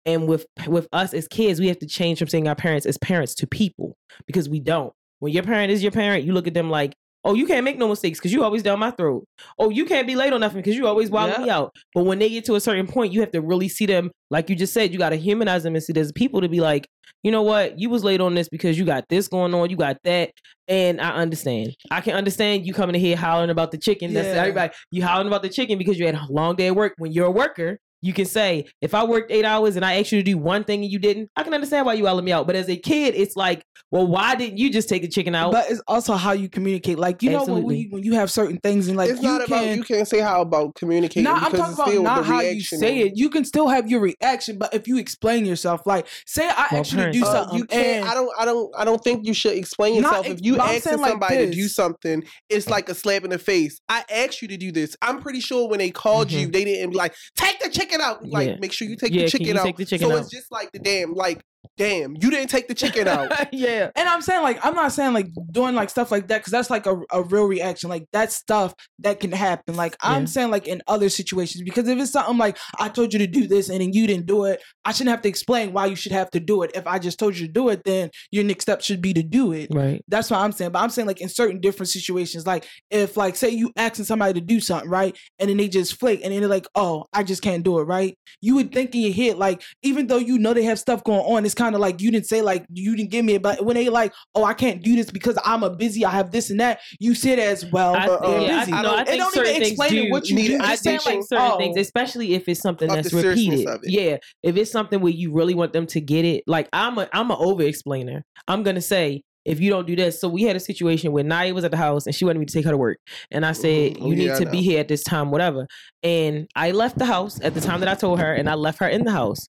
and 0.06 0.28
with 0.28 0.46
with 0.68 0.88
us 0.92 1.14
as 1.14 1.28
kids 1.28 1.60
we 1.60 1.68
have 1.68 1.80
to 1.80 1.88
change 1.88 2.20
from 2.20 2.28
seeing 2.28 2.48
our 2.48 2.56
parents 2.56 2.86
as 2.86 2.98
parents 2.98 3.36
to 3.36 3.48
people 3.48 3.96
because 4.26 4.50
we 4.50 4.60
don't 4.60 4.94
when 5.20 5.32
your 5.32 5.44
parent 5.44 5.72
is 5.72 5.82
your 5.82 5.92
parent 5.92 6.24
you 6.26 6.34
look 6.34 6.48
at 6.48 6.54
them 6.54 6.70
like 6.70 6.94
Oh, 7.26 7.34
you 7.36 7.46
can't 7.46 7.64
make 7.64 7.78
no 7.78 7.88
mistakes 7.88 8.20
because 8.20 8.34
you 8.34 8.44
always 8.44 8.64
down 8.64 8.80
my 8.80 8.92
throat. 8.92 9.26
Oh, 9.58 9.70
you 9.70 9.86
can't 9.86 10.06
be 10.06 10.16
late 10.16 10.34
on 10.34 10.42
nothing 10.42 10.58
because 10.60 10.76
you 10.76 10.88
always 10.88 11.10
wilding 11.10 11.36
Yeah. 11.40 11.44
me 11.46 11.50
out. 11.50 11.74
But 11.94 12.04
when 12.04 12.20
they 12.20 12.30
get 12.30 12.44
to 12.46 12.56
a 12.56 12.60
certain 12.60 12.86
point, 12.88 13.14
you 13.14 13.22
have 13.22 13.32
to 13.32 13.42
really 13.42 13.70
see 13.70 13.86
them, 13.86 14.12
like 14.30 14.50
you 14.50 14.56
just 14.56 14.74
said, 14.74 14.92
you 14.92 15.00
got 15.00 15.10
to 15.10 15.16
humanize 15.16 15.64
them 15.64 15.76
and 15.76 15.84
see 15.84 15.94
there's 15.94 16.12
people 16.12 16.42
to 16.42 16.50
be 16.50 16.60
like, 16.60 16.86
you 17.24 17.32
know 17.32 17.42
what, 17.42 17.80
you 17.80 17.90
was 17.90 18.04
late 18.04 18.20
on 18.20 18.36
this 18.36 18.50
because 18.50 18.78
you 18.78 18.84
got 18.84 19.06
this 19.08 19.30
going 19.30 19.54
on, 19.54 19.70
you 19.70 19.78
got 19.78 19.96
that, 20.04 20.32
and 20.68 21.00
I 21.00 21.12
understand. 21.12 21.74
I 21.90 22.02
can 22.02 22.16
understand 22.16 22.66
you 22.68 22.74
coming 22.74 22.96
in 22.96 23.02
here 23.02 23.16
hollering 23.16 23.50
about 23.50 23.72
the 23.72 23.78
chicken. 23.78 24.14
That's 24.14 24.28
Yeah. 24.28 24.42
everybody. 24.42 24.74
You 24.92 25.04
hollering 25.06 25.28
about 25.28 25.44
the 25.44 25.50
chicken 25.50 25.78
because 25.78 25.98
you 25.98 26.06
had 26.06 26.16
a 26.16 26.26
long 26.30 26.58
day 26.58 26.68
at 26.68 26.76
work. 26.76 26.94
When 26.98 27.14
you're 27.14 27.28
a 27.28 27.32
worker, 27.32 27.80
you 28.04 28.14
can 28.14 28.26
say, 28.26 28.66
if 28.82 28.94
I 28.94 29.04
worked 29.06 29.32
eight 29.32 29.46
hours 29.46 29.76
and 29.76 29.84
I 29.86 30.00
asked 30.00 30.12
you 30.12 30.20
to 30.20 30.24
do 30.24 30.38
one 30.38 30.64
thing 30.64 30.84
and 30.84 30.92
you 30.92 31.00
didn't, 31.00 31.30
I 31.36 31.44
can 31.44 31.54
understand 31.54 31.86
why 31.86 31.94
you 31.94 32.04
yelling 32.04 32.26
me 32.26 32.32
out. 32.34 32.46
But 32.46 32.56
as 32.56 32.70
a 32.70 32.76
kid, 32.76 33.16
it's 33.16 33.36
like, 33.36 33.64
well, 33.92 34.06
why 34.06 34.36
didn't 34.36 34.58
you 34.58 34.70
just 34.72 34.90
take 34.90 35.02
the 35.04 35.08
chicken 35.08 35.34
out? 35.36 35.52
But 35.54 35.70
it's 35.72 35.82
also 35.88 36.14
how 36.16 36.32
you 36.34 36.50
communicate. 36.50 37.00
Like 37.00 37.24
you 37.24 37.30
know 37.32 37.46
when 37.46 37.64
we 37.64 37.88
when 37.92 38.04
you 38.04 38.14
have 38.16 38.30
certain 38.32 38.58
things 38.58 38.88
and 38.88 38.98
like 38.98 39.10
it's 39.12 39.22
you 39.22 39.28
not 39.30 39.48
can. 39.48 39.64
about 39.64 39.78
you 39.78 39.84
can't 39.84 40.08
say 40.08 40.20
how 40.20 40.42
about 40.42 40.76
communicating. 40.76 41.24
No, 41.24 41.34
I'm 41.34 41.52
talking 41.52 41.94
it's 41.94 42.00
about 42.00 42.04
not 42.04 42.26
how 42.26 42.42
you 42.42 42.62
say 42.62 43.00
it. 43.02 43.14
You 43.16 43.30
can 43.30 43.46
still 43.46 43.68
have 43.68 43.90
your 43.90 44.00
reaction, 44.02 44.58
but 44.58 44.74
if 44.74 44.88
you 44.88 44.98
explain 44.98 45.46
yourself, 45.46 45.82
like 45.86 46.08
say 46.26 46.48
I 46.48 46.68
Well, 46.72 46.82
asked 46.82 46.92
you 46.94 46.98
to 47.04 47.12
do 47.12 47.24
Uh, 47.24 47.32
something, 47.32 47.58
you 47.60 47.66
can't. 47.66 47.86
and 48.04 48.10
I 48.10 48.14
don't. 48.14 48.32
I 48.40 48.46
don't. 48.46 48.76
I 48.78 48.84
don't 48.84 49.04
think 49.04 49.26
you 49.28 49.34
should 49.34 49.56
explain 49.58 49.96
yourself. 49.96 50.26
ex- 50.26 50.40
if 50.40 50.46
you 50.46 50.54
but 50.58 50.62
I'm 50.64 50.68
asking 50.70 50.82
saying 50.82 51.02
like 51.02 51.12
somebody 51.12 51.38
to 51.38 51.52
do 51.52 51.68
something, 51.68 52.24
it's 52.50 52.70
like 52.70 52.90
a 52.90 52.96
slap 52.96 53.24
in 53.24 53.30
the 53.30 53.38
face. 53.40 53.80
I 53.88 54.04
asked 54.10 54.42
you 54.42 54.48
to 54.50 54.58
do 54.58 54.72
this. 54.72 54.98
I'm 55.02 55.22
pretty 55.22 55.40
sure 55.40 55.70
when 55.70 55.80
they 55.80 55.92
called 55.92 56.32
you, 56.32 56.48
they 56.48 56.66
didn't 56.66 56.90
be 56.90 56.98
like, 56.98 57.14
"Take 57.36 57.60
the 57.60 57.70
chicken 57.70 57.93
out." 58.02 58.26
Like, 58.28 58.48
Yeah. 58.50 58.56
make 58.60 58.72
sure 58.72 58.88
you 58.88 58.96
take 58.96 59.14
Yeah, 59.14 59.24
the 59.24 59.30
chicken 59.30 59.58
out. 59.58 59.66
take 59.66 59.78
the 59.78 59.86
chicken 59.86 60.08
so 60.10 60.16
out? 60.16 60.22
it's 60.22 60.30
just 60.30 60.52
like 60.52 60.72
the 60.72 60.80
damn. 60.80 61.14
Like, 61.14 61.44
damn, 61.78 62.14
you 62.14 62.30
didn't 62.30 62.50
take 62.50 62.68
the 62.68 62.74
chicken 62.74 63.08
out. 63.08 63.32
yeah. 63.54 63.90
And 63.96 64.08
I'm 64.08 64.22
saying 64.22 64.42
like 64.44 64.64
I'm 64.64 64.76
not 64.76 64.92
saying 64.92 65.14
like 65.14 65.28
doing 65.52 65.76
like 65.76 65.90
stuff 65.90 66.12
like 66.12 66.28
that 66.28 66.40
because 66.40 66.52
that's 66.52 66.70
like 66.70 66.86
a, 66.86 67.00
a 67.12 67.24
real 67.24 67.46
reaction. 67.46 67.90
Like 67.90 68.06
that's 68.12 68.36
stuff 68.36 68.74
that 69.00 69.20
can 69.20 69.32
happen. 69.32 69.76
Like 69.76 69.96
I'm 70.02 70.22
Yeah. 70.22 70.28
saying 70.28 70.52
like 70.52 70.68
in 70.68 70.82
other 70.88 71.10
situations 71.10 71.64
because 71.64 71.88
if 71.88 71.98
it's 72.00 72.12
something 72.12 72.38
like 72.38 72.58
I 72.80 72.90
told 72.90 73.14
you 73.14 73.20
to 73.20 73.28
do 73.28 73.48
this 73.48 73.70
and 73.70 73.82
then 73.82 73.94
you 73.94 74.08
didn't 74.08 74.26
do 74.26 74.46
it, 74.46 74.62
I 74.86 74.92
shouldn't 74.92 75.12
have 75.12 75.22
to 75.24 75.30
explain 75.30 75.74
why 75.74 75.88
you 75.88 75.96
should 75.96 76.12
have 76.12 76.30
to 76.32 76.40
do 76.40 76.64
it. 76.64 76.72
If 76.76 76.86
I 76.88 77.00
just 77.00 77.18
told 77.20 77.38
you 77.38 77.48
to 77.48 77.52
do 77.52 77.70
it, 77.70 77.84
then 77.84 78.10
your 78.32 78.44
next 78.44 78.64
step 78.66 78.82
should 78.82 79.02
be 79.02 79.14
to 79.14 79.24
do 79.24 79.52
it. 79.54 79.70
Right. 79.72 80.04
That's 80.08 80.30
what 80.30 80.40
I'm 80.40 80.52
saying. 80.52 80.72
But 80.72 80.80
I'm 80.80 80.90
saying 80.90 81.08
like 81.08 81.22
in 81.22 81.30
certain 81.30 81.60
different 81.60 81.90
situations, 81.90 82.46
like 82.46 82.68
if 82.92 83.18
like 83.18 83.36
say 83.36 83.50
you 83.50 83.72
asking 83.76 84.06
somebody 84.06 84.40
to 84.40 84.46
do 84.46 84.60
something, 84.60 84.90
right? 84.90 85.18
And 85.40 85.50
then 85.50 85.58
they 85.58 85.68
just 85.70 86.00
flake 86.00 86.22
and 86.24 86.32
then 86.32 86.40
they're 86.42 86.50
like, 86.50 86.68
oh, 86.76 87.06
I 87.14 87.24
just 87.24 87.42
can't 87.42 87.64
do 87.64 87.80
it, 87.80 87.84
right? 87.84 88.18
You 88.42 88.56
would 88.56 88.72
think 88.74 88.94
in 88.96 89.02
your 89.02 89.14
head, 89.14 89.38
like, 89.38 89.62
even 89.82 90.08
though 90.08 90.18
you 90.18 90.38
know 90.38 90.54
they 90.54 90.64
have 90.64 90.80
stuff 90.80 91.04
going 91.04 91.22
on, 91.22 91.46
it's 91.46 91.56
kind 91.64 91.76
of 91.76 91.82
like 91.82 92.02
you 92.02 92.12
didn't 92.12 92.26
say 92.26 92.42
like 92.42 92.66
you 92.74 92.96
didn't 92.96 93.12
give 93.12 93.24
me 93.24 93.36
it, 93.36 93.42
but 93.42 93.64
when 93.66 93.76
they 93.76 93.90
like, 93.90 94.14
oh, 94.36 94.44
I 94.44 94.54
can't 94.54 94.84
do 94.84 94.96
this 94.96 95.10
because 95.10 95.38
I'm 95.46 95.64
a 95.64 95.70
busy, 95.70 96.06
I 96.06 96.12
have 96.12 96.32
this 96.32 96.50
and 96.50 96.60
that, 96.60 96.80
you 97.00 97.16
see 97.16 97.32
it 97.32 97.40
as 97.40 97.66
well. 97.72 97.96
I, 97.96 98.08
uh, 98.08 98.20
they're 98.30 98.42
yeah, 98.42 98.56
I, 98.56 98.60
busy. 98.60 98.72
no, 98.72 98.96
I 98.96 99.04
think 99.04 99.18
don't 99.18 99.34
certain 99.34 99.50
even 99.50 99.62
things 99.62 99.72
explain 99.72 99.92
do 99.92 100.04
it 100.04 100.12
what 100.12 100.28
you 100.28 100.36
need 100.36 100.48
do. 100.48 100.56
it. 100.56 100.62
I 100.62 100.72
Just 100.72 100.84
think 100.84 101.02
saying, 101.02 101.20
like 101.20 101.28
certain 101.28 101.52
oh, 101.52 101.58
things, 101.58 101.78
especially 101.78 102.34
if 102.34 102.48
it's 102.48 102.60
something 102.60 102.88
that's 102.88 103.14
repeated. 103.14 103.68
Yeah, 103.84 104.18
if 104.44 104.58
it's 104.58 104.72
something 104.72 105.00
where 105.00 105.14
you 105.14 105.34
really 105.34 105.56
want 105.56 105.74
them 105.74 105.88
to 105.88 106.02
get 106.02 106.26
it, 106.26 106.44
like 106.48 106.68
I'm 106.74 106.98
a 106.98 107.10
I'm 107.14 107.32
a 107.32 107.38
over 107.38 107.64
explainer. 107.64 108.26
I'm 108.48 108.64
gonna 108.64 108.82
say 108.82 109.24
if 109.46 109.60
you 109.60 109.70
don't 109.70 109.88
do 109.88 109.96
this. 109.96 110.20
So 110.20 110.30
we 110.30 110.44
had 110.44 110.56
a 110.56 110.60
situation 110.60 111.12
where 111.12 111.24
Naya 111.24 111.54
was 111.54 111.64
at 111.64 111.72
the 111.72 111.78
house 111.78 112.06
and 112.06 112.16
she 112.16 112.26
wanted 112.26 112.40
me 112.40 112.46
to 112.46 112.54
take 112.54 112.66
her 112.66 112.72
to 112.72 112.78
work, 112.78 112.98
and 113.32 113.46
I 113.46 113.52
said 113.52 113.94
Mhm. 113.94 114.02
Oh, 114.02 114.08
you 114.08 114.16
need 114.16 114.26
yeah, 114.28 114.36
I 114.36 114.40
to 114.40 114.46
be 114.50 114.62
here 114.62 114.80
at 114.80 114.88
this 114.88 115.04
time, 115.04 115.32
whatever. 115.32 115.68
And 116.04 116.48
I 116.56 116.72
left 116.72 116.98
the 116.98 117.06
house 117.06 117.40
at 117.42 117.54
the 117.54 117.62
time 117.62 117.80
that 117.80 117.90
I 117.90 117.96
told 117.96 118.20
her, 118.20 118.34
and 118.34 118.50
I 118.50 118.56
left 118.56 118.80
her 118.80 118.88
in 118.88 119.04
the 119.06 119.12
house. 119.12 119.48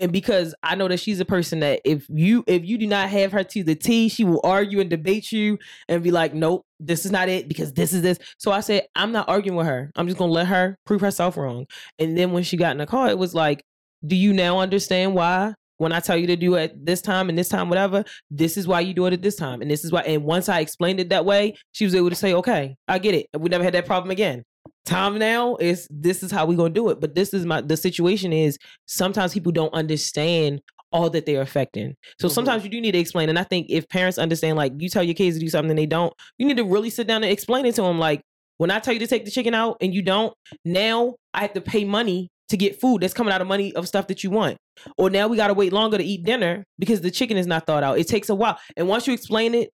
And 0.00 0.12
because 0.12 0.54
I 0.62 0.74
know 0.74 0.88
that 0.88 0.98
she's 1.00 1.20
a 1.20 1.24
person 1.24 1.60
that 1.60 1.80
if 1.84 2.06
you 2.08 2.44
if 2.46 2.64
you 2.64 2.78
do 2.78 2.86
not 2.86 3.08
have 3.10 3.32
her 3.32 3.44
to 3.44 3.64
the 3.64 3.74
T, 3.74 4.08
she 4.08 4.24
will 4.24 4.40
argue 4.44 4.80
and 4.80 4.90
debate 4.90 5.32
you 5.32 5.58
and 5.88 6.02
be 6.02 6.10
like, 6.10 6.34
nope, 6.34 6.64
this 6.80 7.04
is 7.04 7.12
not 7.12 7.28
it 7.28 7.48
because 7.48 7.72
this 7.72 7.92
is 7.92 8.02
this. 8.02 8.18
So 8.38 8.52
I 8.52 8.60
said, 8.60 8.84
I'm 8.94 9.12
not 9.12 9.28
arguing 9.28 9.56
with 9.56 9.66
her. 9.66 9.90
I'm 9.96 10.06
just 10.06 10.18
gonna 10.18 10.32
let 10.32 10.46
her 10.48 10.76
prove 10.86 11.00
herself 11.00 11.36
wrong. 11.36 11.66
And 11.98 12.16
then 12.16 12.32
when 12.32 12.42
she 12.42 12.56
got 12.56 12.72
in 12.72 12.78
the 12.78 12.86
car, 12.86 13.08
it 13.08 13.18
was 13.18 13.34
like, 13.34 13.62
do 14.06 14.16
you 14.16 14.32
now 14.32 14.58
understand 14.58 15.14
why? 15.14 15.54
When 15.82 15.90
I 15.92 15.98
tell 15.98 16.16
you 16.16 16.28
to 16.28 16.36
do 16.36 16.54
it 16.54 16.86
this 16.86 17.02
time 17.02 17.28
and 17.28 17.36
this 17.36 17.48
time, 17.48 17.68
whatever, 17.68 18.04
this 18.30 18.56
is 18.56 18.68
why 18.68 18.78
you 18.78 18.94
do 18.94 19.06
it 19.06 19.12
at 19.12 19.20
this 19.20 19.34
time. 19.34 19.60
And 19.62 19.68
this 19.68 19.84
is 19.84 19.90
why. 19.90 20.02
And 20.02 20.22
once 20.22 20.48
I 20.48 20.60
explained 20.60 21.00
it 21.00 21.08
that 21.08 21.24
way, 21.24 21.56
she 21.72 21.84
was 21.84 21.92
able 21.96 22.08
to 22.08 22.14
say, 22.14 22.34
okay, 22.34 22.76
I 22.86 23.00
get 23.00 23.16
it. 23.16 23.26
And 23.32 23.42
we 23.42 23.48
never 23.48 23.64
had 23.64 23.74
that 23.74 23.84
problem 23.84 24.12
again. 24.12 24.44
Time 24.84 25.18
now 25.18 25.56
is 25.56 25.88
this 25.90 26.22
is 26.22 26.30
how 26.30 26.46
we're 26.46 26.56
gonna 26.56 26.70
do 26.70 26.88
it. 26.90 27.00
But 27.00 27.16
this 27.16 27.34
is 27.34 27.44
my 27.44 27.62
the 27.62 27.76
situation 27.76 28.32
is 28.32 28.58
sometimes 28.86 29.34
people 29.34 29.50
don't 29.50 29.74
understand 29.74 30.60
all 30.92 31.10
that 31.10 31.26
they're 31.26 31.40
affecting. 31.40 31.96
So 32.20 32.28
Mhm. 32.28 32.32
sometimes 32.32 32.62
you 32.62 32.70
do 32.70 32.80
need 32.80 32.92
to 32.92 32.98
explain. 32.98 33.28
And 33.28 33.36
I 33.38 33.42
think 33.42 33.66
if 33.68 33.88
parents 33.88 34.18
understand, 34.18 34.56
like 34.56 34.74
you 34.78 34.88
tell 34.88 35.02
your 35.02 35.14
kids 35.14 35.36
to 35.36 35.40
do 35.40 35.48
something 35.48 35.70
and 35.70 35.78
they 35.78 35.86
don't, 35.86 36.12
you 36.38 36.46
need 36.46 36.58
to 36.58 36.64
really 36.64 36.90
sit 36.90 37.08
down 37.08 37.24
and 37.24 37.32
explain 37.32 37.66
it 37.66 37.74
to 37.74 37.82
them. 37.82 37.98
Like 37.98 38.20
when 38.58 38.70
I 38.70 38.78
tell 38.78 38.94
you 38.94 39.00
to 39.00 39.06
take 39.08 39.24
the 39.24 39.32
chicken 39.32 39.52
out 39.52 39.78
and 39.80 39.92
you 39.92 40.02
don't, 40.02 40.32
now 40.64 41.16
I 41.34 41.40
have 41.40 41.54
to 41.54 41.60
pay 41.60 41.84
money 41.84 42.28
to 42.52 42.56
get 42.58 42.78
food 42.78 43.00
that's 43.00 43.14
coming 43.14 43.32
out 43.32 43.40
of 43.40 43.48
money 43.48 43.74
of 43.74 43.88
stuff 43.88 44.06
that 44.08 44.22
you 44.22 44.30
want. 44.30 44.58
Or 44.98 45.08
now 45.08 45.26
we 45.26 45.38
gotta 45.38 45.54
wait 45.54 45.72
longer 45.72 45.96
to 45.96 46.04
eat 46.04 46.22
dinner 46.22 46.64
because 46.78 47.00
the 47.00 47.10
chicken 47.10 47.38
is 47.38 47.46
not 47.46 47.66
thought 47.66 47.82
out. 47.82 47.98
It 47.98 48.06
takes 48.06 48.28
a 48.28 48.34
while. 48.34 48.58
And 48.76 48.86
once 48.88 49.06
you 49.06 49.14
explain 49.14 49.54
it 49.54 49.70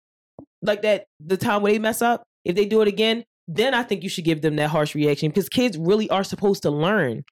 like 0.61 0.83
that, 0.83 1.05
the 1.19 1.37
time 1.37 1.63
where 1.63 1.73
they 1.73 1.79
mess 1.79 2.03
up, 2.03 2.23
if 2.45 2.55
they 2.55 2.65
do 2.65 2.81
it 2.81 2.87
again, 2.87 3.23
then 3.47 3.73
I 3.73 3.81
think 3.81 4.03
you 4.03 4.09
should 4.09 4.25
give 4.25 4.41
them 4.41 4.57
that 4.57 4.69
harsh 4.69 4.93
reaction 4.93 5.29
because 5.29 5.49
kids 5.49 5.75
really 5.75 6.07
are 6.11 6.23
supposed 6.23 6.61
to 6.63 6.69
learn. 6.69 7.23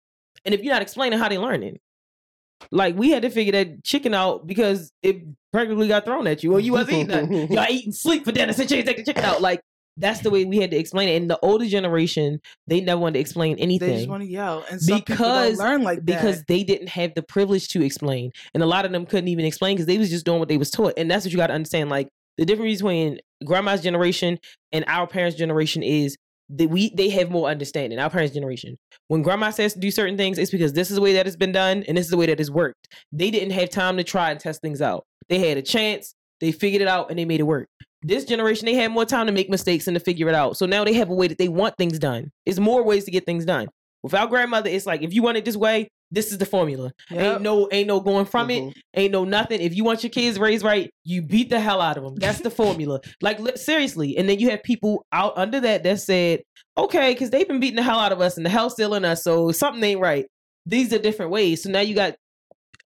And 0.45 0.55
if 0.55 0.63
you're 0.63 0.73
not 0.73 0.81
explaining 0.81 1.19
how 1.19 1.29
they 1.29 1.37
learning, 1.37 1.77
like 2.71 2.95
we 2.95 3.11
had 3.11 3.21
to 3.21 3.29
figure 3.29 3.51
that 3.51 3.83
chicken 3.83 4.15
out 4.15 4.47
because 4.47 4.91
it 5.03 5.17
practically 5.53 5.87
got 5.87 6.05
thrown 6.05 6.25
at 6.25 6.43
you 6.43 6.53
or 6.53 6.59
you 6.59 6.71
wasn't 6.71 6.93
eating 6.93 7.07
nothing. 7.07 7.51
Y'all 7.51 7.67
eating 7.69 7.91
sleep 7.91 8.25
for 8.25 8.31
dinner 8.31 8.53
since 8.53 8.71
you 8.71 8.77
ain't 8.77 8.87
take 8.87 8.97
the 8.97 9.03
chicken 9.03 9.23
out. 9.23 9.41
Like 9.41 9.61
that's 9.97 10.19
the 10.21 10.29
way 10.29 10.45
we 10.45 10.57
had 10.57 10.71
to 10.71 10.77
explain 10.77 11.09
it. 11.09 11.15
And 11.21 11.29
the 11.29 11.39
older 11.41 11.65
generation, 11.65 12.39
they 12.67 12.81
never 12.81 12.99
wanted 12.99 13.13
to 13.13 13.19
explain 13.19 13.57
anything. 13.59 13.89
They 13.89 13.95
just 13.97 14.09
want 14.09 14.23
to 14.23 14.29
yell, 14.29 14.65
and 14.69 14.79
Because- 14.85 15.57
learn 15.57 15.83
like 15.83 15.99
that. 15.99 16.05
because 16.05 16.43
they 16.47 16.63
didn't 16.63 16.89
have 16.89 17.13
the 17.15 17.23
privilege 17.23 17.67
to 17.69 17.81
explain 17.83 18.31
and 18.53 18.61
a 18.61 18.65
lot 18.65 18.85
of 18.85 18.91
them 18.91 19.05
couldn't 19.05 19.27
even 19.29 19.45
explain 19.45 19.75
because 19.75 19.85
they 19.85 19.97
was 19.97 20.09
just 20.09 20.25
doing 20.25 20.39
what 20.39 20.49
they 20.49 20.57
was 20.57 20.69
taught 20.69 20.93
and 20.97 21.09
that's 21.09 21.25
what 21.25 21.31
you 21.31 21.37
got 21.37 21.47
to 21.47 21.53
understand 21.53 21.89
like 21.89 22.07
the 22.37 22.45
difference 22.45 22.77
between 22.77 23.19
grandma's 23.45 23.81
generation 23.81 24.37
and 24.71 24.83
our 24.87 25.07
parents 25.07 25.37
generation 25.37 25.81
is 25.83 26.17
that 26.49 26.69
we 26.69 26.89
they 26.95 27.09
have 27.09 27.29
more 27.31 27.47
understanding 27.49 27.97
our 27.99 28.09
parents 28.09 28.33
generation 28.33 28.77
when 29.07 29.21
grandma 29.21 29.49
says 29.49 29.73
to 29.73 29.79
do 29.79 29.89
certain 29.91 30.17
things 30.17 30.37
it's 30.37 30.51
because 30.51 30.73
this 30.73 30.89
is 30.89 30.95
the 30.95 31.01
way 31.01 31.13
that 31.13 31.25
it's 31.27 31.35
been 31.35 31.51
done 31.51 31.83
and 31.87 31.97
this 31.97 32.05
is 32.05 32.11
the 32.11 32.17
way 32.17 32.25
that 32.25 32.39
it's 32.39 32.51
worked 32.51 32.87
they 33.11 33.31
didn't 33.31 33.51
have 33.51 33.69
time 33.69 33.97
to 33.97 34.03
try 34.03 34.31
and 34.31 34.39
test 34.39 34.61
things 34.61 34.81
out 34.81 35.03
they 35.29 35.39
had 35.47 35.57
a 35.57 35.61
chance 35.61 36.13
they 36.41 36.51
figured 36.51 36.81
it 36.81 36.87
out 36.87 37.09
and 37.09 37.17
they 37.17 37.25
made 37.25 37.39
it 37.39 37.43
work 37.43 37.67
this 38.07 38.25
generation 38.25 38.65
they 38.65 38.75
had 38.75 38.91
more 38.91 39.05
time 39.05 39.25
to 39.25 39.31
make 39.31 39.49
mistakes 39.49 39.87
and 39.87 39.95
to 39.95 39.99
figure 39.99 40.29
it 40.29 40.35
out 40.35 40.57
so 40.57 40.65
now 40.65 40.83
they 40.83 40.93
have 40.93 41.09
a 41.09 41.13
way 41.15 41.27
that 41.27 41.37
they 41.37 41.47
want 41.47 41.75
things 41.77 41.97
done 41.99 42.31
it's 42.45 42.59
more 42.59 42.83
ways 42.83 43.03
to 43.05 43.11
get 43.11 43.25
things 43.25 43.45
done 43.45 43.67
with 44.03 44.13
our 44.13 44.27
grandmother 44.27 44.69
it's 44.69 44.85
like 44.85 45.01
if 45.01 45.13
you 45.13 45.21
want 45.23 45.37
it 45.37 45.45
this 45.45 45.57
way 45.57 45.87
this 46.11 46.31
is 46.31 46.37
the 46.37 46.45
formula 46.45 46.91
Yep. 47.09 47.33
Ain't 47.33 47.41
no 47.41 47.67
ain't 47.71 47.87
no 47.87 47.99
going 47.99 48.25
from 48.25 48.51
it. 48.51 48.63
Mhm. 48.63 48.73
Ain't 48.95 49.11
no 49.11 49.25
nothing. 49.25 49.59
If 49.59 49.75
you 49.75 49.83
want 49.83 50.03
your 50.03 50.11
kids 50.11 50.37
raised 50.37 50.63
right, 50.63 50.89
you 51.03 51.23
beat 51.23 51.49
the 51.49 51.59
hell 51.59 51.81
out 51.81 51.97
of 51.97 52.03
them. 52.03 52.15
That's 52.15 52.41
the 52.41 52.51
formula. 52.51 53.01
Like 53.21 53.39
li- 53.39 53.57
seriously. 53.57 54.15
And 54.15 54.29
then 54.29 54.39
you 54.39 54.51
have 54.51 54.61
people 54.61 55.03
out 55.11 55.33
under 55.35 55.59
that 55.61 55.83
that 55.83 55.99
said, 55.99 56.41
okay, 56.77 57.11
because 57.13 57.31
they've 57.31 57.47
been 57.47 57.59
beating 57.59 57.75
the 57.77 57.83
hell 57.83 57.99
out 57.99 58.11
of 58.11 58.21
us 58.21 58.37
and 58.37 58.45
the 58.45 58.51
hell's 58.51 58.73
still 58.73 58.93
in 58.93 59.03
us, 59.03 59.23
so 59.23 59.51
something 59.51 59.83
ain't 59.83 59.99
right. 59.99 60.25
These 60.67 60.93
are 60.93 60.99
different 60.99 61.31
ways. 61.31 61.63
So 61.63 61.71
now 61.71 61.81
you 61.81 61.95
got 61.95 62.15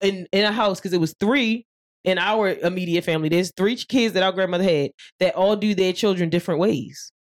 in 0.03 0.27
in 0.31 0.45
a 0.45 0.53
house 0.53 0.79
because 0.79 0.93
it 0.93 1.01
was 1.01 1.15
three 1.19 1.65
in 2.07 2.19
our 2.19 2.55
immediate 2.55 3.05
family. 3.05 3.29
There's 3.29 3.53
three 3.55 3.77
kids 3.77 4.14
that 4.14 4.23
our 4.23 4.33
grandmother 4.33 4.64
had 4.64 4.92
that 5.21 5.35
all 5.35 5.57
do 5.57 5.75
their 5.75 5.92
children 5.92 6.31
different 6.31 6.61
ways, 6.61 7.12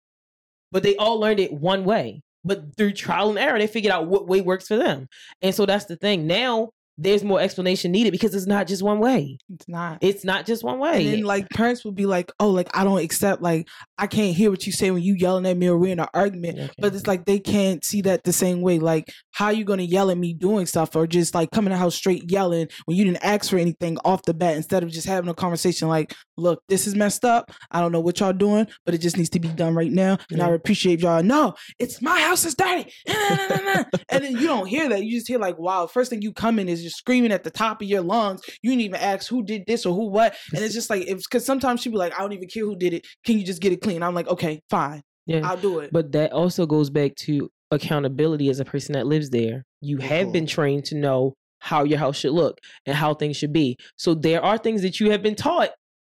but 0.70 0.84
they 0.84 0.94
all 0.96 1.18
learned 1.18 1.40
it 1.40 1.52
one 1.52 1.84
way. 1.84 2.22
But 2.44 2.76
through 2.76 2.92
trial 2.92 3.30
and 3.30 3.38
error, 3.38 3.58
they 3.58 3.66
figured 3.66 3.92
out 3.92 4.06
what 4.06 4.28
way 4.28 4.42
works 4.42 4.68
for 4.68 4.76
them. 4.76 5.08
And 5.40 5.54
so 5.54 5.64
that's 5.66 5.86
the 5.86 5.96
thing. 5.96 6.26
Now 6.26 6.70
there's 6.96 7.24
more 7.24 7.40
explanation 7.40 7.90
needed 7.90 8.12
because 8.12 8.34
it's 8.34 8.46
not 8.46 8.66
just 8.66 8.82
one 8.82 9.00
way. 9.00 9.38
it's 9.52 9.68
not. 9.68 9.98
It's 10.00 10.24
not 10.24 10.46
just 10.46 10.62
one 10.62 10.78
way. 10.78 11.04
And 11.04 11.14
then 11.14 11.22
like 11.24 11.48
parents 11.50 11.84
would 11.84 11.94
be 11.96 12.06
like, 12.06 12.30
"Oh, 12.38 12.50
like 12.50 12.68
I 12.76 12.84
don't 12.84 13.02
accept. 13.02 13.42
Like 13.42 13.68
I 13.98 14.06
can't 14.06 14.36
hear 14.36 14.50
what 14.50 14.66
you 14.66 14.72
say 14.72 14.90
when 14.90 15.02
you 15.02 15.14
yelling 15.14 15.46
at 15.46 15.56
me 15.56 15.66
or 15.66 15.76
we're 15.76 15.92
in 15.92 16.00
an 16.00 16.06
argument." 16.14 16.58
Okay. 16.58 16.72
But 16.78 16.94
it's 16.94 17.06
like 17.06 17.24
they 17.24 17.40
can't 17.40 17.84
see 17.84 18.02
that 18.02 18.22
the 18.24 18.32
same 18.32 18.60
way. 18.60 18.78
Like, 18.78 19.12
how 19.32 19.50
you 19.50 19.64
gonna 19.64 19.82
yell 19.82 20.10
at 20.10 20.18
me 20.18 20.34
doing 20.34 20.66
stuff 20.66 20.94
or 20.94 21.06
just 21.06 21.34
like 21.34 21.50
coming 21.50 21.70
to 21.70 21.76
house 21.76 21.96
straight 21.96 22.30
yelling 22.30 22.68
when 22.84 22.96
you 22.96 23.04
didn't 23.04 23.24
ask 23.24 23.50
for 23.50 23.58
anything 23.58 23.98
off 24.04 24.22
the 24.22 24.34
bat 24.34 24.56
instead 24.56 24.82
of 24.84 24.90
just 24.90 25.08
having 25.08 25.28
a 25.28 25.34
conversation 25.34 25.88
like, 25.88 26.14
look, 26.36 26.62
this 26.68 26.86
is 26.86 26.94
messed 26.94 27.24
up. 27.24 27.50
I 27.70 27.80
don't 27.80 27.92
know 27.92 28.00
what 28.00 28.20
y'all 28.20 28.32
doing, 28.32 28.66
but 28.84 28.94
it 28.94 28.98
just 28.98 29.16
needs 29.16 29.30
to 29.30 29.40
be 29.40 29.48
done 29.48 29.74
right 29.74 29.90
now. 29.90 30.18
And 30.30 30.40
I 30.40 30.50
appreciate 30.50 31.00
y'all. 31.00 31.22
No, 31.22 31.54
it's 31.80 32.00
my 32.00 32.20
house 32.20 32.44
is 32.44 32.54
dirty. 32.54 32.92
and 33.06 34.24
then 34.24 34.32
you 34.32 34.46
don't 34.46 34.66
hear 34.66 34.88
that. 34.88 35.04
You 35.04 35.12
just 35.12 35.26
hear 35.26 35.38
like, 35.38 35.58
wow, 35.58 35.86
first 35.86 36.10
thing 36.10 36.22
you 36.22 36.32
come 36.32 36.58
in 36.58 36.68
is 36.68 36.83
just 36.84 36.96
screaming 36.96 37.32
at 37.32 37.42
the 37.44 37.50
top 37.50 37.82
of 37.82 37.88
your 37.88 38.02
lungs. 38.02 38.40
You 38.62 38.70
didn't 38.70 38.82
even 38.82 39.00
ask 39.00 39.28
who 39.28 39.42
did 39.42 39.64
this 39.66 39.84
or 39.84 39.94
who 39.94 40.06
what. 40.10 40.36
And 40.54 40.62
it's 40.64 40.74
just 40.74 40.88
like 40.90 41.02
it's 41.06 41.26
because 41.26 41.44
sometimes 41.44 41.80
she 41.82 41.90
be 41.90 41.96
like, 41.96 42.14
I 42.16 42.22
don't 42.22 42.32
even 42.32 42.48
care 42.48 42.64
who 42.64 42.76
did 42.76 42.94
it. 42.94 43.06
Can 43.26 43.38
you 43.38 43.44
just 43.44 43.60
get 43.60 43.72
it 43.72 43.80
clean? 43.82 44.02
I'm 44.02 44.14
like, 44.14 44.28
okay, 44.28 44.60
fine. 44.70 45.02
yeah. 45.26 45.40
I'll 45.48 45.56
do 45.56 45.80
it. 45.80 45.90
But 45.92 46.12
that 46.12 46.32
also 46.32 46.66
goes 46.66 46.90
back 46.90 47.14
to 47.26 47.50
accountability 47.70 48.48
as 48.50 48.60
a 48.60 48.64
person 48.64 48.92
that 48.92 49.06
lives 49.06 49.30
there. 49.30 49.64
You 49.80 49.98
have 49.98 50.32
been 50.32 50.46
trained 50.46 50.84
to 50.86 50.94
know 50.96 51.34
how 51.58 51.84
your 51.84 51.98
house 51.98 52.16
should 52.18 52.32
look 52.32 52.58
and 52.86 52.94
how 52.96 53.14
things 53.14 53.36
should 53.36 53.52
be. 53.52 53.76
So 53.96 54.14
there 54.14 54.42
are 54.44 54.58
things 54.58 54.82
that 54.82 55.00
you 55.00 55.10
have 55.10 55.22
been 55.22 55.34
taught 55.34 55.70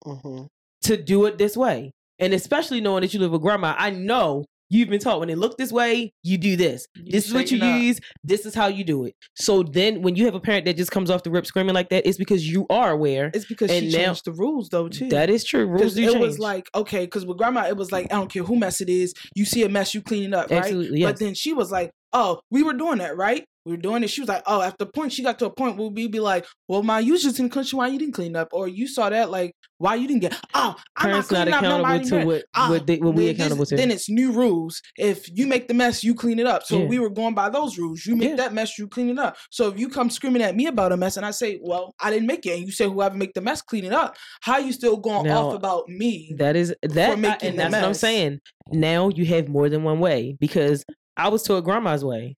Mhm. 0.06 0.48
to 0.84 0.98
do 0.98 1.26
it 1.26 1.38
this 1.38 1.58
way. 1.58 1.92
And 2.20 2.34
especially 2.34 2.82
knowing 2.82 3.02
that 3.02 3.14
you 3.14 3.20
live 3.20 3.32
with 3.32 3.42
grandma, 3.42 3.76
I 3.78 3.90
know 3.90 4.46
you've 4.70 4.90
been 4.90 5.00
taught 5.00 5.20
when 5.20 5.28
they 5.28 5.36
look 5.36 5.58
this 5.58 5.72
way, 5.72 6.14
you 6.24 6.38
do 6.38 6.56
this. 6.56 6.88
You 6.96 7.12
this 7.12 7.28
is 7.28 7.34
what 7.34 7.52
you 7.52 7.62
up. 7.62 7.82
use. 7.82 8.00
This 8.24 8.46
is 8.46 8.54
how 8.56 8.68
you 8.68 8.84
do 8.84 9.06
it. 9.06 9.16
So 9.36 9.64
then 9.64 10.02
when 10.02 10.16
you 10.16 10.26
have 10.26 10.36
a 10.36 10.40
parent 10.40 10.66
that 10.66 10.78
just 10.78 10.92
comes 10.92 11.10
off 11.10 11.24
the 11.24 11.32
rip 11.32 11.46
screaming 11.46 11.74
like 11.76 11.90
that, 11.90 12.08
it's 12.08 12.18
because 12.18 12.48
you 12.48 12.66
are 12.70 12.92
aware. 12.92 13.32
It's 13.34 13.46
because 13.46 13.72
And 13.72 13.92
she 13.92 13.98
now- 13.98 14.06
changed 14.06 14.26
the 14.26 14.32
rules 14.34 14.70
though 14.70 14.88
too. 14.88 15.10
That 15.10 15.30
is 15.30 15.44
true. 15.44 15.66
Rules 15.66 15.96
do 15.96 16.04
it 16.04 16.12
change. 16.14 16.20
was 16.20 16.40
like 16.40 16.70
okay, 16.76 17.06
because 17.06 17.26
with 17.26 17.38
grandma 17.38 17.68
it 17.68 17.78
was 17.78 17.92
like 17.92 18.06
I 18.12 18.16
don't 18.16 18.32
care 18.32 18.44
who 18.44 18.56
mess 18.56 18.82
it 18.82 18.90
is, 18.90 19.14
you 19.36 19.46
see 19.46 19.64
a 19.64 19.70
mess, 19.70 19.94
you 19.94 20.02
clean 20.02 20.26
it 20.26 20.34
up, 20.34 20.50
right? 20.50 20.60
Absolutely, 20.64 21.00
yes. 21.00 21.12
But 21.12 21.20
then 21.20 21.34
she 21.34 21.54
was 21.54 21.72
like, 21.72 21.92
"Oh, 22.14 22.40
we 22.52 22.64
were 22.64 22.74
doing 22.74 22.98
that, 23.00 23.16
right? 23.18 23.46
We 23.66 23.74
were 23.74 23.78
doing 23.82 24.04
it." 24.04 24.10
She 24.10 24.22
was 24.22 24.30
like, 24.30 24.44
"Oh." 24.48 24.62
At 24.62 24.78
the 24.78 24.86
point, 24.86 25.12
she 25.14 25.22
got 25.24 25.38
to 25.40 25.46
a 25.46 25.50
point 25.50 25.78
where 25.78 25.90
we'd 25.90 26.12
be 26.12 26.20
like, 26.20 26.46
"Well, 26.68 26.82
ma, 26.84 26.98
you 26.98 27.18
just 27.18 27.40
in 27.40 27.46
the 27.46 27.52
country. 27.54 27.78
Why 27.78 27.88
you 27.88 28.00
didn't 28.00 28.14
clean 28.16 28.36
up? 28.36 28.50
Or 28.52 28.68
you 28.68 28.88
saw 28.88 29.10
that? 29.10 29.30
Like, 29.30 29.54
why 29.78 29.96
you 29.96 30.08
didn't 30.08 30.22
get? 30.22 30.36
Oh, 30.54 30.76
I'm 30.98 31.10
Parents 31.10 31.32
not 31.32 31.48
not 31.48 31.48
cleaning 31.48 31.54
up. 31.54 31.60
accountable 31.82 32.10
to 32.10 32.16
mess. 32.16 32.26
what 32.26 32.44
Ah, 32.56 32.70
what, 32.70 32.88
they, 32.88 32.98
what 32.98 33.14
we 33.16 33.26
then 33.26 33.26
this- 33.26 33.36
accountable 33.38 33.66
to. 33.68 33.76
Then 33.76 33.92
it's 33.92 34.10
new 34.10 34.32
rules. 34.32 34.82
If 34.98 35.30
you 35.38 35.46
make 35.48 35.68
the 35.68 35.74
mess, 35.74 36.04
you 36.04 36.16
clean 36.16 36.40
it 36.40 36.48
up. 36.48 36.64
So 36.64 36.80
Yeah. 36.80 36.86
we 36.86 37.00
were 37.00 37.10
going 37.10 37.34
by 37.36 37.50
those 37.50 37.78
rules. 37.78 38.06
You 38.06 38.16
make 38.16 38.30
Yeah. 38.30 38.36
that 38.38 38.54
mess, 38.54 38.78
you 38.80 38.88
clean 38.88 39.10
it 39.10 39.20
up. 39.20 39.38
So 39.52 39.68
if 39.70 39.80
you 39.80 39.88
come 39.90 40.10
screaming 40.10 40.42
at 40.42 40.56
me 40.56 40.66
about 40.68 40.92
a 40.92 40.98
mess 40.98 41.16
and 41.18 41.26
I 41.26 41.32
say, 41.32 41.60
"Well, 41.62 41.94
I 42.02 42.10
didn't 42.12 42.28
make 42.28 42.46
it," 42.46 42.58
and 42.58 42.66
you 42.66 42.72
say, 42.72 42.86
"Whoever 42.86 43.16
make 43.16 43.34
the 43.34 43.42
mess, 43.42 43.62
clean 43.62 43.86
it 43.86 43.94
up," 43.94 44.16
how 44.42 44.58
you 44.58 44.72
still 44.74 44.98
going 44.98 45.28
Now, 45.28 45.48
off 45.50 45.56
about 45.56 45.88
me? 45.88 46.34
That 46.38 46.56
is 46.56 46.74
that, 46.82 47.12
I- 47.12 47.16
making 47.16 47.50
and 47.50 47.60
the 47.60 47.64
that's 47.64 47.74
what 47.74 47.84
I'm 47.86 47.94
saying. 47.94 48.40
Now 48.72 49.10
you 49.10 49.26
have 49.26 49.48
more 49.50 49.68
than 49.70 49.84
one 49.84 50.00
way 50.00 50.36
because 50.40 50.84
I 51.20 51.28
was 51.28 51.44
taught 51.44 51.64
grandma's 51.64 52.04
way. 52.04 52.36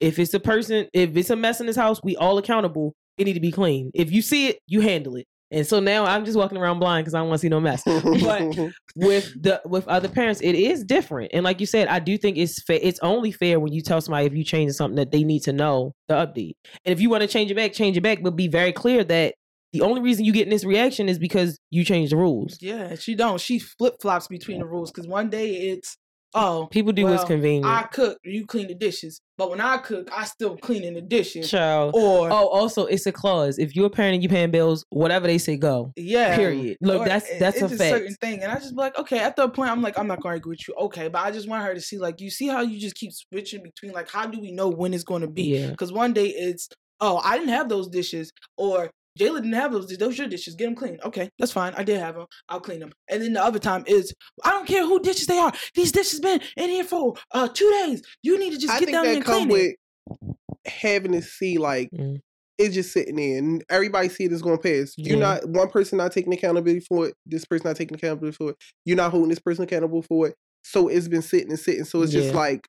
If 0.00 0.18
it's 0.18 0.32
a 0.32 0.40
person, 0.40 0.88
if 0.94 1.16
it's 1.16 1.30
a 1.30 1.36
mess 1.36 1.60
in 1.60 1.66
this 1.66 1.76
house, 1.76 2.00
we 2.02 2.16
all 2.16 2.38
accountable. 2.38 2.94
It 3.18 3.24
need 3.24 3.34
to 3.34 3.40
be 3.40 3.52
clean. 3.52 3.90
If 3.92 4.10
you 4.10 4.22
see 4.22 4.48
it, 4.48 4.58
you 4.66 4.80
handle 4.80 5.16
it. 5.16 5.26
And 5.52 5.66
so 5.66 5.80
now 5.80 6.04
I'm 6.04 6.24
just 6.24 6.38
walking 6.38 6.56
around 6.56 6.78
blind 6.78 7.04
because 7.04 7.14
I 7.14 7.18
don't 7.18 7.28
want 7.28 7.40
to 7.40 7.42
see 7.42 7.48
no 7.48 7.60
mess. 7.60 7.82
But 7.84 8.56
with 8.94 9.42
the 9.42 9.60
with 9.64 9.86
other 9.88 10.08
parents, 10.08 10.40
it 10.40 10.54
is 10.54 10.84
different. 10.84 11.32
And 11.34 11.44
like 11.44 11.58
you 11.58 11.66
said, 11.66 11.88
I 11.88 11.98
do 11.98 12.16
think 12.16 12.38
it's 12.38 12.62
fair. 12.62 12.78
It's 12.80 13.00
only 13.00 13.32
fair 13.32 13.58
when 13.58 13.72
you 13.72 13.82
tell 13.82 14.00
somebody 14.00 14.26
if 14.26 14.32
you 14.32 14.44
change 14.44 14.72
something 14.72 14.96
that 14.96 15.10
they 15.10 15.24
need 15.24 15.40
to 15.40 15.52
know 15.52 15.92
the 16.08 16.14
update. 16.14 16.52
And 16.84 16.92
if 16.92 17.00
you 17.00 17.10
want 17.10 17.22
to 17.22 17.28
change 17.28 17.50
it 17.50 17.56
back, 17.56 17.72
change 17.72 17.96
it 17.96 18.02
back, 18.02 18.22
but 18.22 18.36
be 18.36 18.46
very 18.46 18.72
clear 18.72 19.02
that 19.04 19.34
the 19.72 19.82
only 19.82 20.00
reason 20.00 20.24
you 20.24 20.32
getting 20.32 20.52
this 20.52 20.64
reaction 20.64 21.08
is 21.08 21.18
because 21.18 21.58
you 21.70 21.84
changed 21.84 22.12
the 22.12 22.16
rules. 22.16 22.58
Yeah, 22.60 22.94
she 22.94 23.16
don't. 23.16 23.40
She 23.40 23.58
flip 23.58 23.96
flops 24.00 24.28
between 24.28 24.60
the 24.60 24.66
rules 24.66 24.92
because 24.92 25.08
one 25.08 25.30
day 25.30 25.50
it's 25.72 25.96
oh 26.34 26.68
People 26.70 26.92
do 26.92 27.04
what's 27.06 27.24
convenient. 27.24 27.66
I 27.66 27.82
cook, 27.84 28.18
you 28.24 28.46
clean 28.46 28.68
the 28.68 28.74
dishes, 28.74 29.20
but 29.36 29.50
when 29.50 29.60
I 29.60 29.78
cook, 29.78 30.08
I 30.12 30.24
still 30.24 30.56
cleaning 30.56 30.94
the 30.94 31.00
dishes. 31.00 31.50
Child. 31.50 31.92
Or 31.94 32.30
Oh, 32.30 32.48
also, 32.48 32.86
it's 32.86 33.06
a 33.06 33.12
clause. 33.12 33.58
If 33.58 33.74
you're 33.74 33.86
a 33.86 33.90
parent 33.90 34.14
and 34.14 34.22
you 34.22 34.28
paying 34.28 34.50
bills, 34.50 34.84
whatever 34.90 35.26
they 35.26 35.38
say, 35.38 35.56
go. 35.56 35.92
yeah, 35.96 36.36
Period. 36.36 36.76
Look, 36.80 37.02
Or 37.02 37.04
that's 37.04 37.26
that's 37.38 37.60
it's 37.60 37.72
a 37.72 37.76
fact. 37.76 37.96
certain 37.96 38.14
thing, 38.16 38.42
and 38.42 38.52
I 38.52 38.56
just 38.56 38.70
be 38.70 38.76
like, 38.76 38.96
okay. 38.98 39.18
At 39.18 39.36
the 39.36 39.48
point, 39.48 39.70
I'm 39.70 39.82
like, 39.82 39.98
I'm 39.98 40.06
not 40.06 40.20
gonna 40.22 40.34
argue 40.34 40.50
with 40.50 40.66
you, 40.68 40.74
okay. 40.74 41.08
But 41.08 41.24
I 41.24 41.30
just 41.30 41.48
want 41.48 41.64
her 41.64 41.74
to 41.74 41.80
see, 41.80 41.98
like, 41.98 42.20
you 42.20 42.30
see 42.30 42.46
how 42.48 42.60
you 42.60 42.78
just 42.78 42.94
keep 42.96 43.12
switching 43.12 43.62
between, 43.62 43.92
like, 43.92 44.08
how 44.10 44.26
do 44.26 44.38
we 44.40 44.52
know 44.52 44.68
when 44.68 44.94
it's 44.94 45.04
going 45.04 45.22
to 45.22 45.28
be? 45.28 45.42
Yeah. 45.58 45.70
Because 45.70 45.92
one 45.92 46.12
day 46.12 46.26
it's, 46.28 46.68
oh, 47.00 47.20
I 47.24 47.36
didn't 47.38 47.52
have 47.54 47.68
those 47.68 47.88
dishes, 47.88 48.32
or 48.56 48.90
Jayla 49.18 49.36
didn't 49.36 49.52
have 49.52 49.72
those 49.72 49.86
dishes. 49.86 49.98
Those 49.98 50.18
your 50.18 50.28
dishes. 50.28 50.54
Get 50.54 50.66
them 50.66 50.74
clean. 50.74 50.98
Okay, 51.04 51.28
that's 51.38 51.52
fine. 51.52 51.74
I 51.76 51.82
did 51.84 51.98
have 51.98 52.14
them. 52.14 52.26
I'll 52.48 52.60
clean 52.60 52.80
them. 52.80 52.92
And 53.08 53.22
then 53.22 53.32
the 53.32 53.42
other 53.42 53.58
time 53.58 53.84
is, 53.86 54.14
I 54.44 54.50
don't 54.50 54.66
care 54.66 54.84
who 54.84 55.00
dishes 55.00 55.26
they 55.26 55.38
are. 55.38 55.52
These 55.74 55.92
dishes 55.92 56.20
been 56.20 56.40
in 56.56 56.70
here 56.70 56.84
for 56.84 57.14
uh 57.32 57.48
two 57.48 57.70
days. 57.84 58.02
You 58.22 58.38
need 58.38 58.52
to 58.52 58.58
just 58.58 58.72
I 58.72 58.78
get 58.78 58.86
think 58.86 58.94
down 58.96 59.04
there 59.04 59.12
that 59.14 59.16
and 59.18 59.24
come 59.24 59.48
clean 59.48 59.50
it. 59.50 59.76
with 60.22 60.36
having 60.66 61.12
to 61.12 61.22
see 61.22 61.58
like 61.58 61.90
Mm. 61.92 62.20
it's 62.58 62.74
just 62.74 62.92
sitting 62.92 63.16
there 63.16 63.38
and 63.38 63.64
everybody 63.70 64.08
see 64.08 64.24
it 64.24 64.32
is 64.32 64.42
going 64.42 64.58
past. 64.58 64.94
You're 64.98 65.16
Yeah. 65.18 65.40
not 65.40 65.48
one 65.48 65.68
person 65.70 65.98
not 65.98 66.12
taking 66.12 66.32
accountability 66.32 66.80
for 66.88 67.08
it. 67.08 67.14
This 67.26 67.44
person 67.44 67.68
not 67.68 67.76
taking 67.76 67.96
accountability 67.96 68.36
for 68.36 68.50
it. 68.50 68.56
You're 68.84 68.96
not 68.96 69.10
holding 69.10 69.30
this 69.30 69.38
person 69.38 69.64
accountable 69.64 70.02
for 70.02 70.28
it. 70.28 70.34
So 70.62 70.88
it's 70.88 71.08
been 71.08 71.22
sitting 71.22 71.48
and 71.50 71.58
sitting. 71.58 71.84
So 71.84 72.02
it's 72.02 72.12
just 72.12 72.34
like 72.34 72.56
It 72.56 72.62
gets 72.62 72.68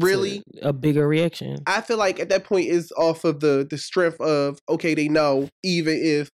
Really? 0.00 0.42
a, 0.62 0.68
a 0.68 0.72
bigger 0.72 1.06
reaction. 1.06 1.58
I 1.66 1.80
feel 1.80 1.98
like 1.98 2.20
at 2.20 2.28
that 2.30 2.44
point 2.44 2.68
is 2.68 2.92
off 2.96 3.24
of 3.24 3.40
the 3.40 3.66
the 3.68 3.78
strength 3.78 4.20
of 4.20 4.58
okay 4.68 4.94
they 4.94 5.08
know 5.08 5.48
even 5.62 5.98
if 6.02 6.30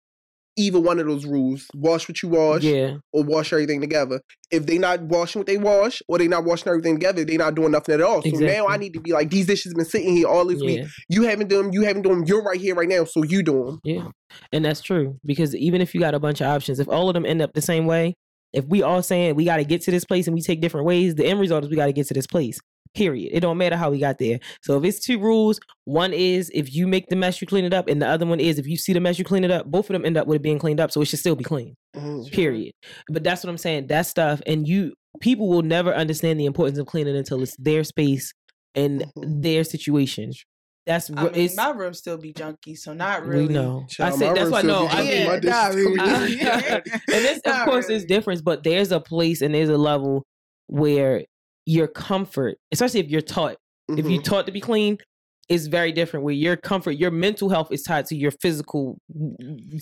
either 0.57 0.79
one 0.79 0.99
of 0.99 1.05
those 1.05 1.25
rules 1.25 1.67
wash 1.75 2.07
what 2.07 2.21
you 2.23 2.29
wash 2.29 2.63
Yeah, 2.63 2.97
or 3.11 3.23
wash 3.23 3.51
everything 3.51 3.81
together. 3.81 4.21
If 4.51 4.65
they 4.65 4.77
not 4.77 5.01
washing 5.03 5.41
what 5.41 5.47
they 5.47 5.57
wash 5.57 6.01
or 6.07 6.17
they 6.17 6.27
not 6.27 6.45
washing 6.45 6.69
everything 6.69 6.95
together, 6.95 7.25
they 7.25 7.35
not 7.37 7.55
doing 7.55 7.71
nothing 7.71 7.95
at 7.95 8.01
all. 8.01 8.21
So 8.21 8.29
now 8.29 8.67
I 8.67 8.77
need 8.77 8.93
to 8.93 9.01
be 9.01 9.11
like 9.11 9.29
these 9.29 9.47
dishes 9.47 9.73
been 9.73 9.85
sitting 9.85 10.15
here 10.15 10.27
all 10.27 10.45
this 10.45 10.61
week. 10.61 10.85
You 11.09 11.23
haven't 11.23 11.49
done 11.49 11.65
them. 11.65 11.73
You 11.73 11.81
haven't 11.81 12.03
done 12.03 12.19
them. 12.19 12.23
You're 12.25 12.43
right 12.43 12.59
here 12.59 12.75
right 12.75 12.87
now. 12.87 13.03
So 13.03 13.23
you 13.23 13.43
do 13.43 13.65
them. 13.65 13.79
yeah. 13.83 14.07
And 14.51 14.65
that's 14.65 14.81
true 14.81 15.17
because 15.25 15.55
even 15.55 15.81
if 15.81 15.93
you 15.93 16.01
got 16.01 16.13
a 16.13 16.19
bunch 16.19 16.41
of 16.41 16.47
options, 16.47 16.79
if 16.79 16.89
all 16.89 17.09
of 17.09 17.13
them 17.13 17.25
end 17.25 17.41
up 17.41 17.53
the 17.53 17.61
same 17.61 17.85
way, 17.85 18.15
if 18.53 18.65
we 18.65 18.81
all 18.81 19.01
saying 19.03 19.35
we 19.35 19.45
got 19.45 19.57
to 19.57 19.65
get 19.65 19.81
to 19.83 19.91
this 19.91 20.05
place 20.05 20.27
and 20.27 20.33
we 20.33 20.41
take 20.41 20.61
different 20.61 20.85
ways, 20.85 21.15
the 21.15 21.25
end 21.25 21.39
result 21.39 21.63
is 21.63 21.69
we 21.69 21.75
got 21.75 21.87
to 21.87 21.93
get 21.93 22.07
to 22.07 22.13
this 22.13 22.27
place. 22.27 22.59
Period. 22.95 23.31
It 23.33 23.41
don't 23.41 23.57
matter 23.57 23.75
how 23.75 23.91
we 23.91 23.99
got 23.99 24.17
there. 24.17 24.39
So 24.61 24.77
if 24.77 24.83
it's 24.85 24.99
two 25.05 25.19
rules, 25.19 25.59
one 25.83 26.13
is 26.13 26.49
if 26.53 26.73
you 26.73 26.87
make 26.87 27.09
the 27.09 27.15
mess, 27.15 27.41
you 27.41 27.47
clean 27.47 27.65
it 27.65 27.73
up, 27.73 27.87
and 27.89 28.01
the 28.01 28.07
other 28.07 28.25
one 28.25 28.39
is 28.39 28.57
if 28.57 28.65
you 28.67 28.77
see 28.77 28.93
the 28.93 28.99
mess, 29.01 29.19
you 29.19 29.25
clean 29.25 29.43
it 29.43 29.51
up. 29.51 29.65
Both 29.65 29.89
of 29.89 29.93
them 29.93 30.05
end 30.05 30.17
up 30.17 30.27
with 30.27 30.37
it 30.37 30.41
being 30.41 30.59
cleaned 30.59 30.79
up, 30.79 30.91
so 30.91 31.01
it 31.01 31.05
should 31.05 31.19
still 31.19 31.35
be 31.35 31.43
clean. 31.43 31.75
Mhm. 31.95 32.29
period 32.29 32.73
but 33.09 33.23
that's 33.23 33.41
what 33.41 33.49
i'm 33.49 33.57
saying 33.57 33.87
that 33.87 34.01
stuff 34.05 34.41
and 34.45 34.67
you 34.67 34.91
people 35.21 35.47
will 35.47 35.61
never 35.61 35.93
understand 35.95 36.37
the 36.37 36.45
importance 36.45 36.77
of 36.77 36.85
cleaning 36.85 37.15
until 37.15 37.41
it's 37.41 37.55
their 37.57 37.85
space 37.85 38.33
and 38.75 39.05
Mhm. 39.17 39.41
their 39.43 39.63
situation 39.63 40.33
that's 40.85 41.09
I 41.15 41.29
mean, 41.29 41.49
my 41.55 41.69
room 41.69 41.93
still 41.93 42.17
be 42.17 42.33
junky, 42.33 42.77
so 42.77 42.93
not 42.93 43.25
really. 43.25 43.47
we 43.47 43.53
know 43.53 43.85
i 44.01 44.09
said 44.11 44.27
my 44.27 44.33
that's 44.33 44.41
room 44.43 44.51
why 44.51 44.59
still 44.59 44.81
no 44.83 44.87
be 44.89 44.93
i 44.93 45.01
mean 45.03 45.27
My 45.27 45.39
dishes 45.39 45.49
not 45.49 45.73
really. 45.73 45.97
junky. 45.97 46.91
and 47.13 47.25
this 47.25 47.39
of 47.45 47.65
course 47.65 47.85
really. 47.87 47.95
is 47.95 48.05
difference 48.05 48.41
but 48.41 48.63
there's 48.65 48.91
a 48.91 48.99
place 48.99 49.41
and 49.41 49.55
there's 49.55 49.69
a 49.69 49.77
level 49.77 50.25
where 50.67 51.23
your 51.65 51.87
comfort 51.87 52.57
especially 52.71 52.99
if 52.99 53.09
you're 53.09 53.21
taught. 53.21 53.57
If 53.87 53.97
you're 53.97 54.05
mm-hmm. 54.05 54.21
taught 54.23 54.45
to 54.47 54.51
be 54.51 54.61
clean 54.61 54.97
is 55.49 55.67
very 55.67 55.91
different 55.91 56.23
where 56.23 56.33
your 56.33 56.55
comfort 56.57 56.91
your 56.91 57.11
mental 57.11 57.49
health 57.49 57.71
is 57.71 57.83
tied 57.83 58.05
to 58.07 58.15
your 58.15 58.31
physical 58.31 58.97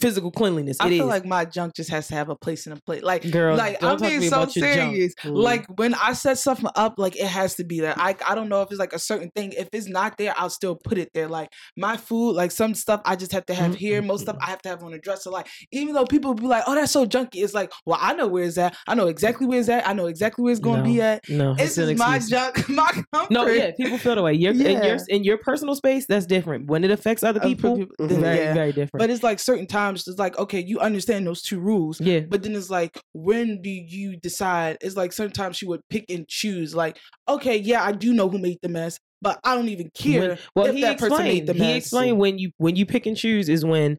physical 0.02 0.32
cleanliness 0.32 0.78
I 0.80 0.88
It 0.88 0.90
feel 0.92 1.06
is. 1.06 1.10
like 1.10 1.26
my 1.26 1.46
junk 1.46 1.76
just 1.76 1.90
has 1.90 2.08
to 2.10 2.16
have 2.16 2.30
a 2.30 2.36
place 2.36 2.68
in 2.68 2.74
a 2.74 2.78
plate. 2.86 3.04
Like, 3.04 3.30
girl 3.32 3.56
like 3.56 3.82
I'm 3.84 4.00
being 4.00 4.22
so 4.22 4.42
your 4.42 4.50
serious. 4.50 5.14
Like 5.24 5.66
when 5.78 5.94
I 5.96 6.14
set 6.14 6.38
something 6.38 6.70
up, 6.76 6.96
like 6.98 7.16
it 7.16 7.28
has 7.28 7.56
to 7.56 7.64
be 7.64 7.80
there. 7.80 7.94
I 7.98 8.16
I 8.28 8.36
don't 8.36 8.50
know 8.50 8.62
if 8.62 8.72
it's 8.72 8.80
like 8.80 8.94
a 8.94 9.00
certain 9.00 9.30
thing. 9.36 9.54
If 9.54 9.70
it's 9.74 9.88
not 9.88 10.18
there, 10.18 10.34
I'll 10.38 10.50
still 10.50 10.76
put 10.76 10.98
it 10.98 11.10
there. 11.14 11.28
Like 11.28 11.50
my 11.78 11.98
food, 11.98 12.34
like 12.34 12.52
some 12.52 12.74
stuff 12.76 13.02
I 13.06 13.16
just 13.16 13.32
have 13.32 13.46
to 13.48 13.54
have 13.54 13.76
here. 13.76 14.02
Most 14.02 14.22
stuff 14.24 14.38
I 14.42 14.50
have 14.50 14.62
to 14.64 14.70
have 14.70 14.84
on 14.84 14.94
a 14.94 15.00
dresser. 15.00 15.30
Like 15.30 15.48
even 15.72 15.94
though 15.94 16.06
people 16.06 16.34
be 16.34 16.46
like, 16.48 16.64
"Oh, 16.68 16.76
that's 16.76 16.92
so 16.92 17.06
junky," 17.06 17.36
it's 17.44 17.54
like, 17.54 17.72
well, 17.86 18.00
I 18.02 18.14
know 18.14 18.28
where 18.28 18.44
it's 18.44 18.58
at. 18.58 18.76
I 18.88 18.96
know 18.96 19.08
exactly 19.08 19.48
where 19.48 19.60
it's 19.60 19.70
at. 19.70 19.88
I 19.88 19.94
know 19.94 20.08
exactly 20.08 20.44
where 20.44 20.52
it's 20.52 20.60
going 20.62 20.80
to 20.80 20.84
be 20.84 21.02
at. 21.02 21.28
no 21.30 21.52
an 21.52 21.60
is 21.60 21.78
my 21.98 22.18
excuse. 22.18 22.30
junk, 22.30 22.70
my 22.70 22.92
comfort. 23.14 23.32
No, 23.32 23.48
yeah, 23.48 23.72
people 23.78 23.98
feel 23.98 24.16
the 24.16 24.24
way. 24.24 24.34
You're 24.34 24.52
in 24.54 24.60
your 24.60 24.96
Yeah. 24.96 24.98
in 25.10 25.24
your 25.24 25.38
personal 25.54 25.76
space. 25.76 26.06
That's 26.08 26.26
different. 26.26 26.68
When 26.68 26.84
it 26.84 26.92
affects 26.92 27.24
other 27.24 27.40
Other 27.40 27.50
people, 27.50 27.78
people- 27.78 27.96
it's 28.00 28.14
Mhm. 28.14 28.20
very 28.22 28.38
yeah. 28.38 28.54
very 28.54 28.72
different. 28.72 29.00
But 29.00 29.10
it's 29.10 29.24
like 29.24 29.40
certain 29.40 29.68
times, 29.68 30.08
it's 30.08 30.20
like, 30.20 30.38
okay, 30.40 30.60
you 30.64 30.80
understand 30.80 31.28
those 31.28 31.42
two 31.42 31.60
rules. 31.60 32.00
yeah, 32.02 32.22
But 32.22 32.44
then 32.44 32.56
it's 32.56 32.70
like, 32.70 33.00
when 33.14 33.62
do 33.62 33.70
you 33.70 34.18
decide? 34.18 34.78
It's 34.82 34.96
like 34.98 35.14
sometimes 35.14 35.58
she 35.58 35.66
would 35.66 35.82
pick 35.90 36.06
and 36.10 36.28
choose. 36.28 36.74
Like, 36.76 36.98
okay, 37.30 37.58
yeah, 37.58 37.84
I 37.84 37.92
do 37.92 38.14
know 38.14 38.30
who 38.30 38.38
made 38.40 38.58
the 38.62 38.70
mess, 38.70 38.98
but 39.22 39.40
I 39.44 39.56
don't 39.56 39.70
even 39.70 39.90
care 39.94 40.30
When- 40.30 40.38
well, 40.56 40.66
if 40.68 40.76
he 40.76 40.82
that 40.82 40.98
person 41.00 41.18
made 41.20 41.38
explained. 41.44 41.48
the 41.50 41.54
He 41.54 41.60
mess. 41.60 41.78
explained 41.78 42.18
when 42.20 42.38
you 42.40 42.52
when 42.58 42.76
you 42.76 42.86
pick 42.86 43.06
and 43.06 43.16
choose 43.16 43.48
is 43.50 43.64
when 43.64 43.98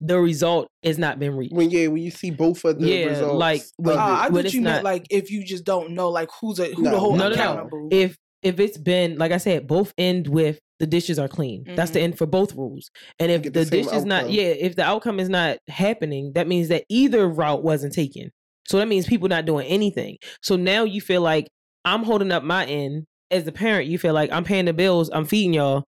the 0.00 0.18
result 0.20 0.68
has 0.84 0.96
not 0.96 1.18
been 1.18 1.36
reached. 1.36 1.52
When 1.54 1.70
yeah, 1.70 1.88
when 1.88 2.02
you 2.02 2.10
see 2.12 2.30
both 2.30 2.64
of 2.64 2.78
the 2.80 2.88
Yeah, 2.88 3.06
results, 3.06 3.34
like, 3.34 3.62
when- 3.78 3.96
Uh. 3.96 4.00
I 4.00 4.28
when 4.28 4.32
thought 4.34 4.44
it's 4.46 4.54
you 4.54 4.60
meant 4.62 4.84
not- 4.84 4.84
like 4.84 5.06
if 5.10 5.30
you 5.30 5.42
just 5.44 5.64
don't 5.64 5.90
know, 5.90 6.08
like 6.10 6.28
who's 6.40 6.58
a 6.60 6.66
who 6.66 6.82
No. 6.82 6.90
the 6.92 6.98
whole 7.00 7.16
No, 7.16 7.28
no, 7.28 7.34
no. 7.70 7.88
If 7.90 8.16
if 8.42 8.60
it's 8.60 8.78
been 8.78 9.18
like 9.18 9.32
I 9.32 9.38
said, 9.38 9.66
both 9.66 9.92
end 9.98 10.28
with 10.28 10.60
the 10.78 10.86
dishes 10.86 11.18
are 11.18 11.28
clean. 11.28 11.64
That's 11.76 11.90
the 11.90 11.98
Mhm. 11.98 12.02
end 12.04 12.18
for 12.18 12.26
both 12.26 12.54
rules. 12.54 12.90
And 13.18 13.32
if 13.32 13.42
the, 13.42 13.50
the 13.50 13.64
dish 13.64 13.86
is 13.92 14.04
not, 14.04 14.30
yeah, 14.30 14.44
if 14.44 14.76
the 14.76 14.84
outcome 14.84 15.18
is 15.18 15.28
not 15.28 15.58
happening, 15.68 16.32
that 16.34 16.46
means 16.46 16.68
that 16.68 16.84
either 16.88 17.28
route 17.28 17.62
wasn't 17.64 17.92
taken. 17.92 18.30
So 18.68 18.78
that 18.78 18.86
means 18.88 19.06
people 19.06 19.28
not 19.28 19.44
doing 19.46 19.66
anything. 19.66 20.18
So 20.42 20.54
now 20.56 20.84
you 20.84 21.00
feel 21.00 21.20
like 21.22 21.48
I'm 21.84 22.04
holding 22.04 22.30
up 22.30 22.42
my 22.44 22.64
end 22.66 23.04
as 23.30 23.44
the 23.44 23.52
parent. 23.52 23.88
You 23.88 23.98
feel 23.98 24.14
like 24.14 24.30
I'm 24.30 24.44
paying 24.44 24.66
the 24.66 24.72
bills, 24.72 25.10
I'm 25.12 25.24
feeding 25.24 25.54
y'all. 25.54 25.84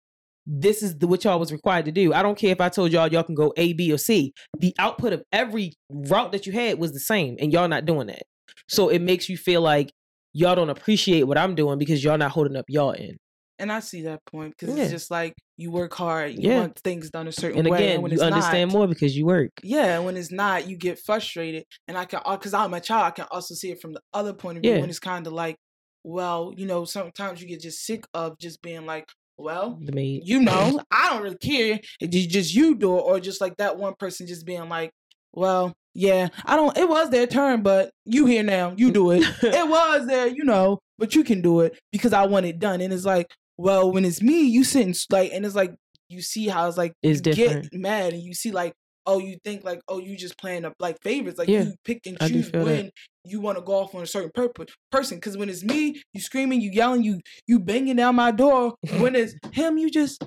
This 0.47 0.83
is 0.83 0.97
the, 0.97 1.07
what 1.07 1.25
y'all 1.25 1.39
was 1.39 1.53
required 1.53 1.85
to 1.85 1.93
do. 1.93 2.15
I 2.15 2.23
don't 2.23 2.39
care 2.39 2.53
if 2.53 2.61
I 2.61 2.71
told 2.71 2.91
y'all 2.91 3.09
y'all 3.09 3.23
can 3.25 3.35
go 3.35 3.53
A, 3.59 3.75
B, 3.75 3.93
or 3.93 3.99
C. 3.99 4.33
The 4.59 4.75
output 4.79 5.13
of 5.13 5.23
every 5.33 5.75
route 5.91 6.33
that 6.33 6.47
you 6.47 6.53
had 6.53 6.79
was 6.79 6.93
the 6.93 7.01
same, 7.01 7.37
and 7.39 7.53
y'all 7.53 7.69
not 7.69 7.85
doing 7.85 8.07
that. 8.07 8.23
So 8.69 8.89
it 8.89 9.01
makes 9.03 9.29
you 9.29 9.37
feel 9.37 9.61
like 9.61 9.91
y'all 10.33 10.55
don't 10.55 10.71
appreciate 10.71 11.25
what 11.25 11.37
I'm 11.37 11.55
doing 11.55 11.79
because 11.79 12.03
y'all 12.03 12.17
not 12.17 12.31
holding 12.31 12.57
up 12.57 12.65
y'all 12.69 12.95
end. 12.97 13.19
And 13.59 13.71
I 13.73 13.81
see 13.81 14.03
that 14.03 14.25
point 14.27 14.55
because 14.59 14.75
Yeah. 14.75 14.83
it's 14.83 14.91
just 14.93 15.11
like 15.11 15.35
you 15.57 15.71
work 15.71 15.95
hard, 15.95 16.33
you 16.33 16.49
Yeah. 16.49 16.59
want 16.59 16.79
things 16.79 17.11
done 17.11 17.27
a 17.29 17.33
certain 17.33 17.59
And 17.59 17.69
way, 17.69 17.79
again, 17.79 17.95
and 17.95 18.03
when 18.03 18.13
you 18.13 18.21
understand 18.21 18.71
not, 18.71 18.79
more 18.79 18.87
because 18.87 19.17
you 19.17 19.27
work. 19.27 19.51
Yeah, 19.63 19.99
when 19.99 20.17
it's 20.17 20.31
not, 20.31 20.69
you 20.69 20.77
get 20.77 20.99
frustrated, 21.01 21.65
and 21.89 21.99
I 21.99 22.05
can 22.05 22.21
because 22.31 22.55
I'm 22.55 22.75
a 22.75 22.81
child, 22.81 23.05
I 23.07 23.11
can 23.11 23.27
also 23.31 23.55
see 23.55 23.71
it 23.71 23.81
from 23.81 23.93
the 23.95 24.01
other 24.15 24.33
point 24.33 24.59
of 24.59 24.63
view 24.63 24.73
Yeah. 24.73 24.81
when 24.81 24.91
it's 24.91 25.01
kind 25.01 25.27
of 25.27 25.33
like, 25.33 25.57
well, 26.05 26.53
you 26.57 26.67
know, 26.67 26.85
sometimes 26.85 27.43
you 27.43 27.49
get 27.49 27.61
just 27.61 27.85
sick 27.85 28.05
of 28.15 28.39
just 28.39 28.63
being 28.63 28.87
like, 28.87 29.07
well, 29.37 29.79
The 29.81 29.93
maid. 29.93 30.23
you 30.27 30.41
know, 30.41 30.81
I 30.91 31.11
don't 31.11 31.23
really 31.23 31.39
care. 31.39 31.81
It's 32.01 32.27
just 32.27 32.55
you 32.55 32.77
do 32.77 32.97
it, 32.99 33.03
or 33.03 33.21
just 33.21 33.41
like 33.41 33.57
that 33.59 33.77
one 33.79 33.95
person 33.99 34.27
just 34.27 34.47
being 34.47 34.69
like, 34.69 34.91
well, 35.33 35.75
yeah, 35.95 36.29
I 36.45 36.55
don't. 36.57 36.77
It 36.77 36.89
was 36.89 37.11
their 37.11 37.27
turn, 37.27 37.63
but 37.63 37.91
you 38.05 38.27
here 38.27 38.43
now. 38.45 38.75
You 38.77 38.93
do 38.93 39.11
it. 39.11 39.23
it 39.43 39.69
was 39.69 40.07
there, 40.07 40.29
you 40.29 40.45
know, 40.45 40.79
but 40.99 41.15
you 41.17 41.25
can 41.25 41.43
do 41.43 41.61
it 41.61 41.79
because 41.93 42.13
I 42.13 42.27
want 42.27 42.47
it 42.47 42.59
done. 42.61 42.81
And 42.81 42.93
it's 42.93 43.05
like, 43.05 43.27
well, 43.59 43.91
when 43.93 44.05
it's 44.05 44.23
me, 44.23 44.43
you 44.43 44.65
sitting 44.65 44.95
like, 45.11 45.33
and 45.33 45.45
it's 45.45 45.55
like 45.55 45.75
you 46.09 46.23
see 46.23 46.49
how 46.49 46.67
it's 46.69 46.79
like 46.79 46.93
different. 47.03 47.71
get 47.71 47.75
mad 47.75 48.13
and 48.15 48.23
you 48.23 48.33
see 48.33 48.51
like, 48.53 48.73
oh, 49.05 49.19
you 49.19 49.37
think 49.45 49.65
like, 49.65 49.81
oh, 49.89 49.99
you 49.99 50.17
just 50.17 50.39
playing 50.39 50.65
up 50.65 50.75
like 50.79 50.97
favorites, 51.03 51.39
like 51.39 51.49
Yeah, 51.49 51.63
you 51.65 51.75
pick 51.85 52.01
and 52.07 52.19
choose 52.21 52.49
feel 52.51 52.65
that. 52.65 52.67
when 52.67 52.91
you 53.25 53.41
want 53.41 53.59
to 53.59 53.63
go 53.65 53.75
off 53.75 53.95
on 53.95 54.03
a 54.03 54.07
certain 54.07 54.31
purpose 54.35 54.69
person. 54.93 55.17
Because 55.19 55.37
when 55.37 55.49
it's 55.51 55.65
me, 55.65 56.01
you 56.15 56.21
screaming, 56.21 56.61
you 56.61 56.71
yelling, 56.73 57.03
you 57.03 57.21
you 57.47 57.59
banging 57.59 57.97
down 57.97 58.15
my 58.15 58.31
door. 58.31 58.75
when 58.99 59.15
it's 59.17 59.35
him, 59.53 59.77
you 59.79 59.91
just. 59.91 60.23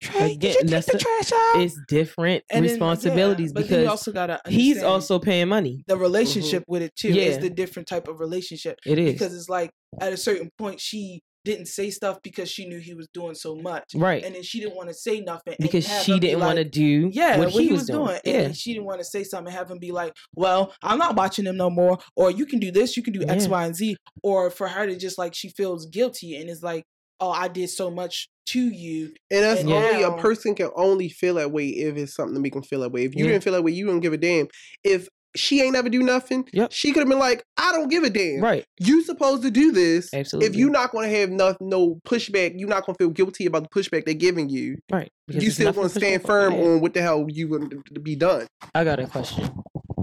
Trash, 0.00 0.30
Again, 0.30 0.54
you 0.62 0.68
that's 0.68 0.86
the 0.86 0.92
the- 0.92 0.98
trash 0.98 1.32
out? 1.32 1.60
It's 1.60 1.76
different 1.88 2.44
And 2.50 2.64
yeah, 2.64 2.70
responsibilities 2.70 3.52
but 3.52 3.68
then 3.68 3.80
you 3.80 3.84
because 3.86 3.90
also 3.90 4.12
gotta 4.12 4.40
he's 4.46 4.80
also 4.80 5.18
paying 5.18 5.48
money. 5.48 5.82
the 5.88 5.94
mm-hmm. 5.94 6.02
relationship 6.02 6.62
with 6.68 6.82
it 6.82 6.94
too. 6.94 7.08
Yeah. 7.08 7.22
It's 7.24 7.38
the 7.38 7.50
different 7.50 7.88
type 7.88 8.06
of 8.06 8.20
relationship 8.20 8.78
It 8.86 8.96
is 9.00 9.12
because 9.14 9.34
it's 9.34 9.48
like 9.48 9.70
at 10.00 10.12
a 10.12 10.16
certain 10.16 10.50
point 10.56 10.78
she 10.78 11.20
didn't 11.48 11.66
say 11.66 11.90
stuff 11.90 12.18
because 12.22 12.48
she 12.50 12.66
knew 12.68 12.78
he 12.78 12.94
was 12.94 13.08
doing 13.12 13.34
so 13.34 13.56
much, 13.56 13.84
right 13.94 14.22
and 14.24 14.34
then 14.34 14.42
she 14.42 14.60
didn't 14.60 14.76
want 14.76 14.88
to 14.88 14.94
say 14.94 15.20
nothing 15.20 15.54
and 15.58 15.62
because 15.68 15.86
have 15.86 16.02
she 16.04 16.12
him 16.12 16.20
be 16.20 16.26
didn't 16.28 16.40
want 16.40 16.56
to 16.56 16.64
do 16.64 17.10
Yeah, 17.12 17.38
what, 17.38 17.50
he 17.50 17.72
was, 17.72 17.86
doing. 17.86 18.10
and 18.10 18.20
Yeah, 18.24 18.42
then 18.42 18.52
she 18.54 18.72
didn't 18.74 18.86
want 18.86 19.00
to 19.00 19.04
say 19.04 19.24
something, 19.24 19.48
and 19.48 19.56
have 19.56 19.70
him 19.70 19.78
be 19.78 19.90
like, 19.92 20.12
"Well, 20.34 20.72
I'm 20.82 20.98
not 20.98 21.16
watching 21.16 21.44
him 21.46 21.56
no 21.56 21.70
more," 21.70 21.98
or 22.16 22.30
"You 22.30 22.46
can 22.46 22.58
do 22.60 22.70
this, 22.70 22.96
you 22.96 23.02
can 23.02 23.12
do 23.12 23.22
X, 23.26 23.44
Yeah. 23.44 23.50
Y, 23.50 23.64
and 23.66 23.74
Z," 23.74 23.96
or 24.22 24.50
for 24.50 24.68
her 24.68 24.86
to 24.86 24.96
just 24.96 25.18
like 25.18 25.34
she 25.34 25.48
feels 25.50 25.86
guilty 25.86 26.36
and 26.36 26.48
it's 26.50 26.62
like, 26.62 26.84
"Oh, 27.20 27.30
I 27.30 27.48
did 27.48 27.70
so 27.70 27.90
much 27.90 28.28
to 28.50 28.60
you." 28.60 29.14
And 29.30 29.42
that's 29.44 29.60
And 29.60 29.70
only 29.72 30.02
now- 30.02 30.16
a 30.16 30.20
person 30.20 30.54
can 30.54 30.70
only 30.76 31.08
feel 31.08 31.34
that 31.34 31.50
way 31.52 31.68
if 31.68 31.96
it's 31.96 32.14
something 32.14 32.34
to 32.34 32.40
make 32.40 32.54
them 32.54 32.62
feel 32.62 32.80
that 32.80 32.92
way. 32.92 33.04
If 33.04 33.14
you 33.14 33.24
Yeah. 33.24 33.32
didn't 33.32 33.44
feel 33.44 33.52
that 33.54 33.62
way, 33.62 33.72
you 33.72 33.86
don't 33.86 34.00
give 34.00 34.12
a 34.12 34.16
damn. 34.18 34.48
If 34.84 35.08
she 35.36 35.60
ain't 35.62 35.72
never 35.74 35.88
do 35.88 36.02
nothing, 36.02 36.48
Yep. 36.52 36.72
she 36.72 36.92
could 36.92 37.00
have 37.00 37.08
been 37.08 37.18
like, 37.18 37.42
I 37.56 37.72
don't 37.72 37.88
give 37.88 38.02
a 38.02 38.10
damn. 38.10 38.40
right. 38.40 38.64
You 38.80 39.02
supposed 39.02 39.42
to 39.42 39.50
do 39.50 39.72
this. 39.72 40.12
Absolutely. 40.12 40.48
If 40.48 40.56
you're 40.56 40.70
not 40.70 40.90
gonna 40.92 41.08
have 41.08 41.30
no, 41.30 41.54
no 41.60 42.00
pushback, 42.06 42.54
you're 42.56 42.68
not 42.68 42.86
gonna 42.86 42.96
feel 42.98 43.10
guilty 43.10 43.46
about 43.46 43.62
the 43.64 43.68
pushback 43.68 44.04
they're 44.04 44.14
giving 44.14 44.48
you. 44.48 44.78
right, 44.90 45.10
because 45.26 45.44
you 45.44 45.50
still 45.50 45.72
gonna 45.72 45.88
stand 45.88 46.22
firm 46.22 46.54
on. 46.54 46.60
On 46.60 46.80
what 46.80 46.94
the 46.94 47.02
hell 47.02 47.26
you 47.28 47.48
want 47.48 47.70
to 47.92 48.00
be 48.00 48.16
done. 48.16 48.46
I 48.74 48.84
got 48.84 48.98
a 49.00 49.06
question. 49.06 49.50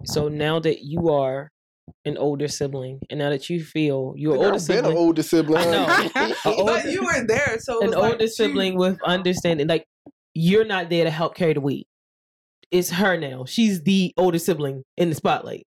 So 0.06 0.28
now 0.30 0.60
that 0.60 0.84
you 0.84 1.10
are 1.10 1.50
an 2.06 2.18
older 2.18 2.48
sibling, 2.48 3.00
and 3.10 3.20
now 3.20 3.30
that 3.32 3.50
you 3.50 3.64
feel 3.64 4.14
you're 4.16 4.36
older 4.36 4.48
I've 4.48 4.54
been 4.54 4.60
sibling, 4.60 4.92
an 4.92 4.98
older 4.98 5.24
sibling. 5.24 5.58
I 5.68 5.72
know. 5.72 6.36
A 6.62 6.64
but 6.64 6.86
you 6.92 7.04
weren't 7.04 7.28
there, 7.28 7.58
so 7.60 7.80
it 7.80 7.84
an 7.86 7.90
was 7.90 7.98
like 7.98 8.12
older 8.14 8.24
two- 8.26 8.28
sibling 8.30 8.76
with 8.78 9.00
understanding, 9.04 9.68
like 9.68 9.86
you're 10.36 10.66
not 10.66 10.90
there 10.90 11.04
to 11.06 11.10
help 11.10 11.36
carry 11.36 11.54
the 11.54 11.62
weight. 11.62 11.88
It's 12.72 12.90
her 12.90 13.18
now. 13.18 13.46
She's 13.46 13.84
the 13.84 14.14
older 14.18 14.40
sibling 14.40 14.84
in 14.98 15.10
the 15.10 15.16
spotlight. 15.16 15.66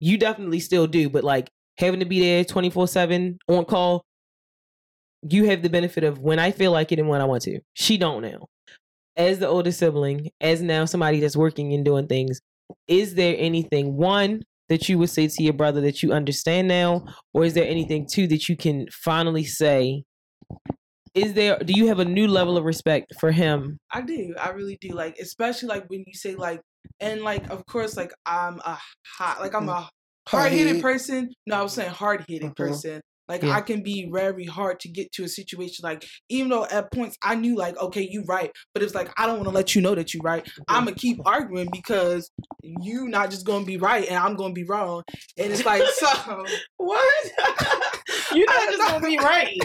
You 0.00 0.18
definitely 0.18 0.60
still 0.60 0.86
do, 0.86 1.08
but 1.08 1.24
like 1.24 1.48
having 1.78 2.00
to 2.00 2.06
be 2.06 2.20
there 2.20 2.44
24 2.44 2.88
7 2.88 3.38
on 3.48 3.64
call, 3.64 4.04
you 5.22 5.44
have 5.46 5.62
the 5.62 5.70
benefit 5.70 6.04
of 6.04 6.18
when 6.18 6.38
I 6.38 6.50
feel 6.50 6.72
like 6.72 6.92
it 6.92 6.98
and 6.98 7.08
when 7.08 7.20
I 7.20 7.24
want 7.24 7.42
to. 7.42 7.60
She 7.74 7.96
don't 7.98 8.22
now. 8.22 8.46
As 9.16 9.38
the 9.38 9.48
older 9.48 9.72
sibling, 9.72 10.30
as 10.40 10.60
now 10.60 10.84
somebody 10.84 11.20
that's 11.20 11.36
working 11.36 11.72
and 11.72 11.84
doing 11.84 12.06
things, 12.06 12.40
is 12.86 13.14
there 13.14 13.34
anything 13.38 13.96
one 13.96 14.42
that 14.68 14.88
you 14.88 14.98
would 14.98 15.10
say 15.10 15.28
to 15.28 15.42
your 15.42 15.52
brother 15.52 15.80
that 15.82 16.02
you 16.02 16.12
understand 16.12 16.68
now, 16.68 17.04
or 17.32 17.44
is 17.44 17.54
there 17.54 17.68
anything 17.68 18.06
two 18.10 18.26
that 18.26 18.48
you 18.48 18.56
can 18.56 18.86
finally 18.90 19.44
say? 19.44 20.04
Is 21.16 21.32
there? 21.32 21.58
Do 21.58 21.72
you 21.72 21.86
have 21.88 21.98
a 21.98 22.04
new 22.04 22.28
level 22.28 22.58
of 22.58 22.64
respect 22.64 23.14
for 23.18 23.32
him? 23.32 23.78
I 23.90 24.02
do. 24.02 24.34
I 24.38 24.50
really 24.50 24.76
do. 24.82 24.90
Like, 24.90 25.16
especially 25.18 25.68
like 25.68 25.88
when 25.88 26.04
you 26.06 26.12
say 26.12 26.34
like, 26.36 26.60
and 27.00 27.22
like, 27.22 27.48
of 27.50 27.64
course, 27.66 27.96
like 27.96 28.12
I'm 28.26 28.58
a 28.60 28.78
hot, 29.16 29.40
like 29.40 29.54
I'm 29.54 29.68
a 29.70 29.88
hard 30.28 30.52
headed 30.52 30.82
Hard-headed. 30.82 30.82
person. 30.82 31.32
No, 31.46 31.56
I 31.56 31.62
was 31.62 31.72
saying 31.72 31.90
hard 31.90 32.26
headed 32.28 32.50
Mhm. 32.52 32.56
person. 32.56 33.00
Like 33.28 33.42
Yeah. 33.42 33.56
I 33.56 33.60
can 33.60 33.82
be 33.82 34.08
very 34.12 34.44
hard 34.44 34.80
to 34.80 34.88
get 34.88 35.12
to 35.12 35.24
a 35.24 35.28
situation. 35.28 35.82
Like 35.82 36.04
even 36.28 36.50
though 36.50 36.64
at 36.66 36.92
points 36.92 37.16
I 37.22 37.34
knew 37.34 37.56
like, 37.56 37.76
okay, 37.78 38.06
you 38.10 38.24
right, 38.26 38.50
but 38.72 38.82
it's 38.82 38.94
like 38.94 39.10
I 39.18 39.26
don't 39.26 39.36
want 39.36 39.48
to 39.48 39.54
let 39.54 39.74
you 39.74 39.80
know 39.82 39.94
that 39.94 40.14
you 40.14 40.20
right. 40.22 40.46
I'm 40.68 40.84
gonna 40.84 40.96
keep 40.96 41.20
arguing 41.26 41.68
because 41.72 42.30
you 42.62 43.08
not 43.08 43.30
just 43.30 43.46
gonna 43.46 43.64
be 43.64 43.76
right 43.76 44.06
and 44.06 44.16
I'm 44.16 44.36
gonna 44.36 44.54
be 44.54 44.64
wrong. 44.64 45.02
And 45.38 45.52
it's 45.52 45.64
like 45.64 45.82
so. 45.82 46.44
What? 46.76 47.30
You're 48.34 48.46
not 48.52 48.68
just 48.68 48.82
gonna 48.82 49.06
be 49.06 49.18
right. 49.18 49.58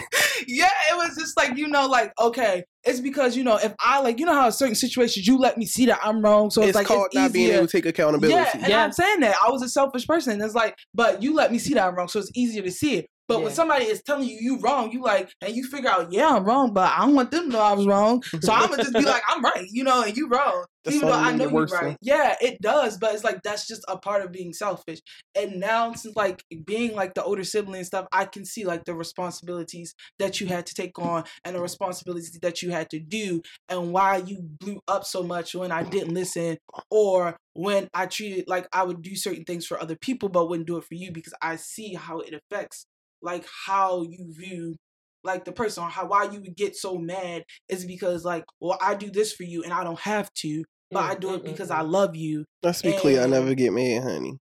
yeah, 0.46 0.68
it 0.90 0.96
was 0.96 1.16
just 1.16 1.36
like 1.36 1.56
you 1.56 1.68
know, 1.68 1.86
like 1.86 2.12
okay, 2.18 2.64
it's 2.84 3.00
because 3.00 3.36
you 3.36 3.44
know 3.44 3.56
if 3.56 3.74
I 3.80 4.00
like 4.00 4.18
you 4.18 4.26
know 4.26 4.34
how 4.34 4.46
in 4.46 4.52
certain 4.52 4.74
situations 4.74 5.26
you 5.26 5.38
let 5.38 5.58
me 5.58 5.66
see 5.66 5.86
that 5.86 6.00
I'm 6.02 6.22
wrong, 6.22 6.50
so 6.50 6.62
it's, 6.62 6.70
it's 6.70 6.76
like 6.76 6.86
called 6.86 7.06
it's 7.06 7.14
not 7.14 7.32
being 7.32 7.52
able 7.52 7.66
to 7.66 7.72
take 7.72 7.86
accountability. 7.86 8.34
Yeah, 8.34 8.50
and 8.54 8.68
Yeah. 8.68 8.84
I'm 8.84 8.92
saying 8.92 9.20
that 9.20 9.36
I 9.44 9.50
was 9.50 9.62
a 9.62 9.68
selfish 9.68 10.06
person. 10.06 10.40
It's 10.40 10.54
like, 10.54 10.76
but 10.94 11.22
you 11.22 11.34
let 11.34 11.52
me 11.52 11.58
see 11.58 11.74
that 11.74 11.86
I'm 11.86 11.94
wrong, 11.94 12.08
so 12.08 12.18
it's 12.18 12.30
easier 12.34 12.62
to 12.62 12.70
see 12.70 12.96
it. 12.96 13.06
But 13.32 13.42
when 13.42 13.52
somebody 13.52 13.86
is 13.86 14.02
telling 14.02 14.28
you 14.28 14.36
you 14.40 14.58
wrong, 14.58 14.92
you 14.92 15.02
like, 15.02 15.32
and 15.40 15.54
you 15.54 15.66
figure 15.66 15.88
out, 15.88 16.12
yeah, 16.12 16.36
I'm 16.36 16.44
wrong, 16.44 16.72
but 16.74 16.90
I 16.90 17.00
don't 17.00 17.14
want 17.14 17.30
them 17.30 17.44
to 17.44 17.48
know 17.50 17.60
I 17.60 17.72
was 17.72 17.86
wrong. 17.86 18.22
So 18.40 18.52
I'm 18.52 18.68
gonna 18.68 18.82
just 18.82 18.94
be 18.94 19.04
like, 19.04 19.22
I'm 19.26 19.42
right, 19.42 19.66
you 19.70 19.84
know, 19.84 20.02
and 20.02 20.16
you 20.16 20.28
wrong, 20.28 20.66
That's 20.84 20.96
even 20.96 21.08
though 21.08 21.14
I 21.14 21.32
know 21.32 21.48
you're 21.48 21.66
right. 21.66 21.92
though. 21.92 21.96
Yeah, 22.02 22.34
it 22.40 22.60
does, 22.60 22.98
but 22.98 23.14
it's 23.14 23.24
like 23.24 23.42
that's 23.42 23.68
just 23.68 23.84
a 23.88 23.96
part 23.96 24.22
of 24.22 24.32
being 24.32 24.52
selfish. 24.52 24.98
And 25.34 25.60
now, 25.60 25.92
since 25.92 26.16
like 26.16 26.42
being 26.66 26.94
like 26.94 27.14
the 27.14 27.22
older 27.22 27.44
sibling 27.44 27.78
and 27.78 27.86
stuff, 27.86 28.06
I 28.12 28.24
can 28.24 28.44
see 28.44 28.64
like 28.64 28.84
the 28.84 28.94
responsibilities 28.94 29.94
that 30.18 30.40
you 30.40 30.48
had 30.48 30.66
to 30.66 30.74
take 30.74 30.98
on 30.98 31.24
and 31.44 31.54
the 31.54 31.60
responsibilities 31.60 32.38
that 32.42 32.62
you 32.62 32.70
had 32.70 32.90
to 32.90 32.98
do, 32.98 33.42
and 33.68 33.92
why 33.92 34.18
you 34.18 34.40
blew 34.42 34.80
up 34.88 35.04
so 35.04 35.22
much 35.22 35.54
when 35.54 35.70
I 35.70 35.84
didn't 35.84 36.14
listen, 36.14 36.58
or 36.90 37.36
when 37.54 37.88
I 37.94 38.06
treated 38.06 38.48
like 38.48 38.66
I 38.72 38.82
would 38.82 39.02
do 39.02 39.14
certain 39.14 39.44
things 39.44 39.66
for 39.66 39.80
other 39.80 39.96
people, 39.96 40.28
but 40.28 40.48
wouldn't 40.48 40.66
do 40.66 40.78
it 40.78 40.84
for 40.84 40.94
you 40.94 41.12
because 41.12 41.34
I 41.40 41.56
see 41.56 41.94
how 41.94 42.18
it 42.20 42.34
affects 42.34 42.86
like 43.22 43.46
how 43.66 44.02
you 44.02 44.32
view 44.36 44.76
like 45.24 45.44
the 45.44 45.52
person 45.52 45.84
or 45.84 45.88
how 45.88 46.06
why 46.06 46.24
you 46.24 46.40
would 46.40 46.56
get 46.56 46.74
so 46.76 46.98
mad 46.98 47.44
is 47.68 47.84
because 47.84 48.24
like 48.24 48.44
well 48.60 48.76
I 48.80 48.94
do 48.94 49.10
this 49.10 49.32
for 49.32 49.44
you 49.44 49.62
and 49.62 49.72
I 49.72 49.84
don't 49.84 50.00
have 50.00 50.32
to 50.38 50.64
but 50.90 51.04
I 51.04 51.14
do 51.14 51.34
it 51.34 51.44
because 51.44 51.70
I 51.70 51.80
love 51.80 52.14
you. 52.16 52.44
Let's 52.62 52.82
be 52.82 52.92
clear, 52.92 53.22
I 53.22 53.26
never 53.26 53.54
get 53.54 53.72
mad, 53.72 54.02
honey. 54.02 54.38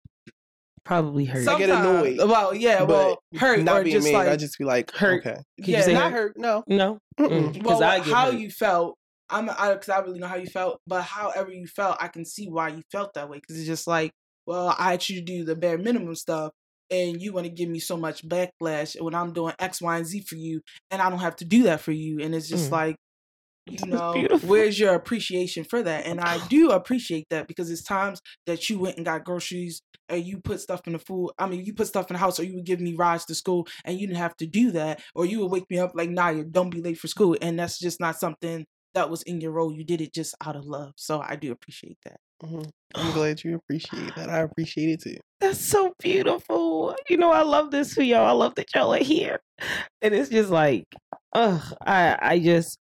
Probably 0.84 1.24
hurt. 1.24 1.48
I 1.48 1.58
get 1.58 1.70
annoyed, 1.70 2.18
Well, 2.18 2.54
yeah, 2.54 2.82
well, 2.82 3.18
hurt 3.36 3.62
not 3.64 3.80
or 3.80 3.84
being 3.84 3.96
just 3.96 4.04
mad. 4.12 4.18
like 4.18 4.28
I 4.28 4.36
just 4.36 4.58
be 4.58 4.64
like, 4.64 4.90
hurt. 4.92 5.24
okay, 5.26 5.40
you 5.56 5.72
yeah, 5.72 5.80
say 5.80 5.94
not 5.94 6.02
not 6.04 6.12
hurt. 6.12 6.36
No, 6.36 6.62
no. 6.66 6.98
Mm-mm. 7.18 7.54
Mm. 7.54 7.62
well, 7.64 7.78
'Cause 7.78 7.82
I 7.82 7.98
how 8.00 8.30
hurt. 8.30 8.38
you 8.38 8.50
felt. 8.50 8.98
I'm 9.30 9.48
I 9.48 9.72
because 9.72 9.88
I 9.88 10.00
really 10.00 10.18
know 10.18 10.26
how 10.26 10.36
you 10.36 10.46
felt, 10.46 10.80
but 10.86 11.00
however 11.02 11.50
you 11.50 11.66
felt, 11.66 11.96
I 12.00 12.08
can 12.08 12.26
see 12.26 12.48
why 12.50 12.68
you 12.68 12.82
felt 12.92 13.14
that 13.14 13.30
way. 13.30 13.38
Because 13.38 13.56
it's 13.56 13.66
just 13.66 13.86
like, 13.86 14.10
well, 14.44 14.74
I 14.78 14.92
asked 14.94 15.08
you 15.08 15.20
to 15.20 15.24
do 15.24 15.44
the 15.44 15.56
bare 15.56 15.78
minimum 15.78 16.14
stuff, 16.14 16.52
and 16.90 17.20
you 17.20 17.32
want 17.32 17.46
to 17.46 17.52
give 17.52 17.68
me 17.68 17.78
so 17.80 17.96
much 17.96 18.26
backlash 18.28 19.00
when 19.00 19.14
I'm 19.14 19.32
doing 19.32 19.54
X, 19.58 19.80
Y, 19.80 19.96
and 19.96 20.06
Z 20.06 20.22
for 20.28 20.36
you, 20.36 20.60
and 20.90 21.02
I 21.02 21.10
don't 21.10 21.20
have 21.20 21.36
to 21.36 21.44
do 21.44 21.64
that 21.64 21.80
for 21.80 21.92
you, 21.92 22.20
and 22.20 22.34
it's 22.34 22.48
just 22.48 22.70
Mm. 22.70 22.72
like, 22.72 22.96
you 23.66 23.90
know, 23.90 24.26
where's 24.40 24.78
your 24.78 24.94
appreciation 24.94 25.64
for 25.64 25.82
that? 25.82 26.06
And 26.06 26.20
I 26.20 26.38
do 26.38 26.70
appreciate 26.70 27.26
that 27.30 27.48
because 27.48 27.70
it's 27.70 27.82
times 27.82 28.20
that 28.46 28.68
you 28.70 28.78
went 28.78 28.96
and 28.96 29.06
got 29.06 29.24
groceries 29.24 29.80
and 30.08 30.24
you 30.24 30.40
put 30.40 30.60
stuff 30.60 30.82
in 30.86 30.92
the 30.92 30.98
food. 30.98 31.30
I 31.38 31.46
mean, 31.46 31.64
you 31.64 31.74
put 31.74 31.86
stuff 31.88 32.10
in 32.10 32.14
the 32.14 32.18
house, 32.20 32.38
or 32.38 32.44
you 32.44 32.56
would 32.56 32.66
give 32.66 32.80
me 32.80 32.94
rides 32.94 33.24
to 33.26 33.34
school, 33.34 33.66
and 33.84 33.98
you 33.98 34.06
didn't 34.06 34.18
have 34.18 34.36
to 34.38 34.46
do 34.46 34.70
that, 34.72 35.02
or 35.14 35.24
you 35.26 35.40
would 35.40 35.50
wake 35.50 35.70
me 35.70 35.78
up 35.78 35.92
like, 35.94 36.10
"Naya, 36.10 36.44
don't 36.44 36.70
be 36.70 36.82
late 36.82 36.98
for 36.98 37.08
school," 37.08 37.36
and 37.40 37.58
that's 37.58 37.78
just 37.78 38.00
not 38.00 38.16
something 38.18 38.66
that 38.94 39.10
was 39.10 39.22
in 39.22 39.40
your 39.40 39.52
role. 39.52 39.72
You 39.72 39.84
did 39.84 40.00
it 40.02 40.12
just 40.14 40.34
out 40.42 40.56
of 40.56 40.66
love, 40.66 40.92
so 40.96 41.20
I 41.20 41.36
do 41.36 41.50
appreciate 41.52 41.98
that. 42.04 42.20
Mhm. 42.42 42.68
I'm 42.94 43.12
glad 43.12 43.42
you 43.42 43.56
appreciate 43.56 44.14
that. 44.14 44.28
I 44.30 44.40
appreciate 44.40 44.88
it 44.90 45.02
too. 45.02 45.16
That's 45.40 45.58
so 45.60 45.92
beautiful. 46.00 46.94
You 47.08 47.16
know, 47.16 47.30
I 47.30 47.42
love 47.42 47.70
this 47.70 47.92
for 47.92 48.02
y'all. 48.02 48.26
I 48.26 48.32
love 48.32 48.54
that 48.54 48.66
y'all 48.74 48.94
are 48.94 48.98
here. 48.98 49.40
And 50.02 50.14
it's 50.14 50.28
just 50.30 50.50
like, 50.50 50.84
ugh, 51.32 51.62
I 51.86 52.16
I 52.20 52.38
just 52.38 52.78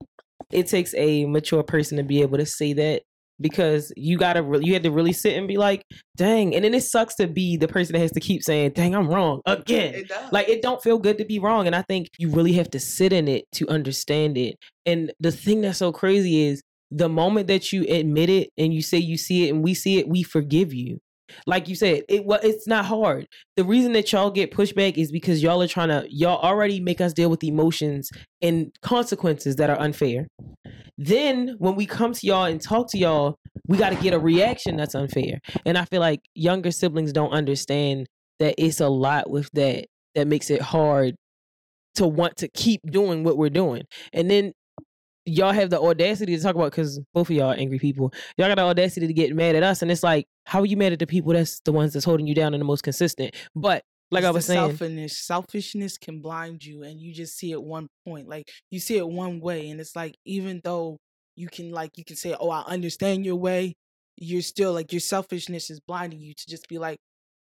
it 0.52 0.66
takes 0.66 0.94
a 0.94 1.26
mature 1.26 1.62
person 1.62 1.98
to 1.98 2.02
be 2.04 2.22
able 2.22 2.38
to 2.38 2.46
say 2.46 2.72
that 2.74 3.02
because 3.40 3.92
you 3.96 4.16
gotta 4.18 4.42
re- 4.42 4.60
you 4.62 4.72
had 4.72 4.82
to 4.84 4.90
really 4.90 5.12
sit 5.12 5.36
and 5.36 5.46
be 5.46 5.58
like, 5.58 5.82
dang. 6.16 6.54
And 6.54 6.64
then 6.64 6.74
it 6.74 6.82
sucks 6.84 7.14
to 7.16 7.26
be 7.26 7.56
the 7.56 7.68
person 7.68 7.92
that 7.92 8.00
has 8.00 8.12
to 8.12 8.20
keep 8.20 8.42
saying, 8.42 8.72
dang, 8.72 8.94
I'm 8.94 9.08
wrong 9.08 9.40
again. 9.46 9.94
It. 9.94 10.10
Like 10.32 10.48
it 10.48 10.62
don't 10.62 10.82
feel 10.82 10.98
good 10.98 11.18
to 11.18 11.24
be 11.24 11.38
wrong. 11.38 11.66
And 11.66 11.76
I 11.76 11.82
think 11.82 12.08
you 12.18 12.30
really 12.30 12.54
have 12.54 12.70
to 12.70 12.80
sit 12.80 13.12
in 13.12 13.28
it 13.28 13.44
to 13.52 13.68
understand 13.68 14.38
it. 14.38 14.56
And 14.86 15.12
the 15.20 15.32
thing 15.32 15.60
that's 15.60 15.78
so 15.78 15.92
crazy 15.92 16.46
is 16.46 16.62
the 16.90 17.08
moment 17.08 17.46
that 17.48 17.72
you 17.72 17.84
admit 17.88 18.30
it 18.30 18.50
and 18.56 18.72
you 18.72 18.82
say 18.82 18.98
you 18.98 19.16
see 19.18 19.46
it 19.46 19.54
and 19.54 19.62
we 19.62 19.74
see 19.74 19.98
it, 19.98 20.08
we 20.08 20.22
forgive 20.22 20.72
you. 20.72 20.98
Like 21.46 21.68
you 21.68 21.74
said, 21.74 22.04
it 22.08 22.24
well, 22.24 22.40
it's 22.42 22.66
not 22.66 22.86
hard. 22.86 23.26
The 23.56 23.64
reason 23.64 23.92
that 23.92 24.10
y'all 24.12 24.30
get 24.30 24.50
pushback 24.50 24.96
is 24.96 25.12
because 25.12 25.42
y'all 25.42 25.62
are 25.62 25.68
trying 25.68 25.88
to 25.88 26.06
y'all 26.08 26.38
already 26.38 26.80
make 26.80 27.00
us 27.00 27.12
deal 27.12 27.28
with 27.28 27.44
emotions 27.44 28.10
and 28.40 28.72
consequences 28.82 29.56
that 29.56 29.68
are 29.68 29.78
unfair. 29.78 30.26
Then 30.96 31.54
when 31.58 31.76
we 31.76 31.86
come 31.86 32.12
to 32.14 32.26
y'all 32.26 32.44
and 32.44 32.60
talk 32.60 32.90
to 32.90 32.98
y'all, 32.98 33.36
we 33.66 33.76
got 33.76 33.90
to 33.90 33.96
get 33.96 34.14
a 34.14 34.18
reaction 34.18 34.76
that's 34.76 34.94
unfair. 34.94 35.38
And 35.66 35.76
I 35.76 35.84
feel 35.84 36.00
like 36.00 36.20
younger 36.34 36.70
siblings 36.70 37.12
don't 37.12 37.30
understand 37.30 38.06
that 38.38 38.54
it's 38.58 38.80
a 38.80 38.88
lot 38.88 39.30
with 39.30 39.50
that 39.52 39.86
that 40.14 40.26
makes 40.26 40.50
it 40.50 40.62
hard 40.62 41.14
to 41.96 42.06
want 42.06 42.36
to 42.38 42.48
keep 42.48 42.80
doing 42.90 43.22
what 43.22 43.36
we're 43.36 43.50
doing. 43.50 43.82
And 44.12 44.30
then 44.30 44.52
y'all 45.28 45.52
have 45.52 45.70
the 45.70 45.80
audacity 45.80 46.36
to 46.36 46.42
talk 46.42 46.54
about 46.54 46.70
because 46.70 47.00
both 47.12 47.28
of 47.30 47.36
y'all 47.36 47.50
are 47.50 47.56
angry 47.56 47.78
people. 47.78 48.12
Y'all 48.36 48.48
got 48.48 48.56
the 48.56 48.62
audacity 48.62 49.06
to 49.06 49.12
get 49.12 49.34
mad 49.34 49.54
at 49.54 49.62
us, 49.62 49.82
and 49.82 49.90
it's 49.90 50.02
like, 50.02 50.26
how 50.44 50.60
are 50.60 50.66
you 50.66 50.76
mad 50.76 50.92
at 50.92 50.98
the 50.98 51.06
people 51.06 51.32
that's 51.32 51.60
the 51.60 51.72
ones 51.72 51.92
that's 51.92 52.04
holding 52.04 52.26
you 52.26 52.34
down 52.34 52.54
and 52.54 52.60
the 52.60 52.64
most 52.64 52.82
consistent? 52.82 53.34
But 53.54 53.84
like 54.10 54.24
I 54.24 54.30
was 54.30 54.46
saying, 54.46 54.70
selfishness 54.70 55.18
selfishness 55.18 55.98
can 55.98 56.20
blind 56.20 56.64
you 56.64 56.82
and 56.82 57.00
you 57.00 57.12
just 57.12 57.36
see 57.36 57.52
it 57.52 57.62
one 57.62 57.88
point 58.06 58.26
like 58.26 58.50
you 58.70 58.80
see 58.80 58.96
it 58.96 59.06
one 59.06 59.38
way 59.38 59.68
and 59.68 59.80
it's 59.80 59.94
like 59.94 60.16
even 60.24 60.62
though 60.64 60.96
you 61.36 61.46
can 61.48 61.70
like 61.72 61.90
you 61.98 62.04
can 62.04 62.16
say 62.16 62.34
oh 62.40 62.50
i 62.50 62.62
understand 62.62 63.26
your 63.26 63.36
way 63.36 63.74
you're 64.16 64.40
still 64.40 64.72
like 64.72 64.92
your 64.92 65.00
selfishness 65.00 65.68
is 65.68 65.80
blinding 65.80 66.20
you 66.20 66.32
to 66.32 66.46
just 66.48 66.68
be 66.68 66.78
like 66.78 66.98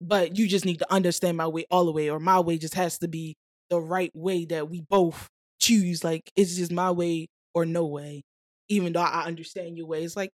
but 0.00 0.36
you 0.36 0.46
just 0.46 0.64
need 0.64 0.78
to 0.78 0.92
understand 0.92 1.36
my 1.36 1.46
way 1.46 1.64
all 1.70 1.86
the 1.86 1.92
way 1.92 2.10
or 2.10 2.20
my 2.20 2.38
way 2.38 2.58
just 2.58 2.74
has 2.74 2.98
to 2.98 3.08
be 3.08 3.34
the 3.70 3.80
right 3.80 4.10
way 4.14 4.44
that 4.44 4.68
we 4.68 4.82
both 4.82 5.28
choose 5.58 6.04
like 6.04 6.30
it's 6.36 6.56
just 6.56 6.72
my 6.72 6.90
way 6.90 7.28
or 7.54 7.64
no 7.66 7.86
way 7.86 8.22
even 8.68 8.92
though 8.92 9.00
i 9.00 9.24
understand 9.24 9.76
your 9.76 9.86
way 9.86 10.02
it's 10.04 10.16
like 10.16 10.30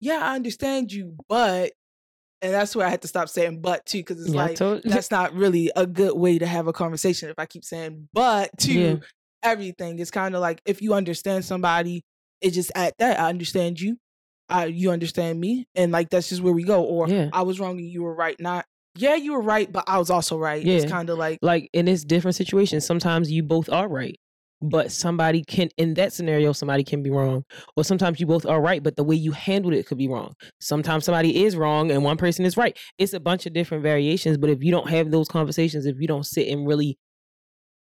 yeah 0.00 0.18
i 0.22 0.34
understand 0.34 0.92
you 0.92 1.16
but 1.28 1.72
and 2.42 2.52
that's 2.52 2.74
where 2.74 2.86
i 2.86 2.90
had 2.90 3.02
to 3.02 3.08
stop 3.08 3.28
saying 3.28 3.60
but 3.60 3.84
too 3.86 3.98
because 3.98 4.20
it's 4.20 4.34
Yeah, 4.34 4.42
like 4.42 4.56
told- 4.56 4.82
that's 4.84 5.10
not 5.10 5.34
really 5.34 5.70
a 5.76 5.86
good 5.86 6.16
way 6.16 6.38
to 6.38 6.46
have 6.46 6.66
a 6.66 6.72
conversation 6.72 7.28
if 7.30 7.38
I 7.38 7.46
keep 7.46 7.64
saying 7.64 8.08
but 8.12 8.50
to 8.60 8.72
Yeah. 8.72 8.96
everything. 9.44 9.98
It's 9.98 10.10
kind 10.10 10.34
of 10.34 10.40
like 10.40 10.60
if 10.66 10.80
you 10.82 10.94
understand 10.94 11.44
somebody, 11.44 12.02
it's 12.40 12.54
just 12.54 12.70
at 12.74 12.94
that. 12.98 13.18
I 13.18 13.28
understand 13.28 13.80
you. 13.80 13.96
I 14.48 14.66
you 14.66 14.90
understand 14.90 15.40
me. 15.40 15.66
And 15.74 15.90
like 15.92 16.10
that's 16.10 16.28
just 16.28 16.42
where 16.42 16.52
we 16.52 16.62
go. 16.64 16.84
Or 16.84 17.08
Yeah. 17.08 17.30
I 17.32 17.42
was 17.42 17.58
wrong 17.58 17.78
and 17.78 17.88
you 17.88 18.02
were 18.02 18.14
right. 18.14 18.38
Not 18.40 18.66
yeah, 18.94 19.14
you 19.14 19.32
were 19.32 19.40
right, 19.40 19.70
but 19.72 19.84
I 19.86 19.98
was 19.98 20.10
also 20.10 20.36
right. 20.38 20.64
It's 20.66 20.84
Yeah. 20.84 20.90
kind 20.90 21.08
of 21.10 21.18
like 21.18 21.38
like 21.42 21.70
in 21.72 21.86
this 21.86 22.04
different 22.04 22.34
situation, 22.36 22.80
sometimes 22.80 23.30
you 23.32 23.42
both 23.42 23.68
are 23.70 23.88
right, 23.88 24.18
but 24.62 24.92
somebody 24.92 25.42
can 25.44 25.68
in 25.76 25.94
that 25.94 26.12
scenario 26.12 26.52
somebody 26.52 26.84
can 26.84 27.02
be 27.02 27.10
wrong, 27.10 27.44
or 27.76 27.84
sometimes 27.84 28.20
you 28.20 28.26
both 28.26 28.46
are 28.46 28.60
right, 28.60 28.82
but 28.82 28.96
the 28.96 29.04
way 29.04 29.16
you 29.16 29.32
handled 29.32 29.74
it 29.74 29.86
could 29.86 29.98
be 29.98 30.08
wrong. 30.08 30.32
Sometimes 30.60 31.04
somebody 31.04 31.44
is 31.44 31.56
wrong 31.56 31.90
and 31.90 32.04
one 32.04 32.16
person 32.16 32.44
is 32.44 32.56
right. 32.56 32.78
It's 32.98 33.12
a 33.12 33.20
bunch 33.20 33.46
of 33.46 33.52
different 33.52 33.82
variations, 33.82 34.38
but 34.38 34.50
if 34.50 34.62
you 34.62 34.70
don't 34.70 34.88
have 34.88 35.10
those 35.10 35.28
conversations, 35.28 35.84
if 35.86 36.00
you 36.00 36.06
don't 36.06 36.24
sit 36.24 36.48
and 36.48 36.66
really 36.66 36.98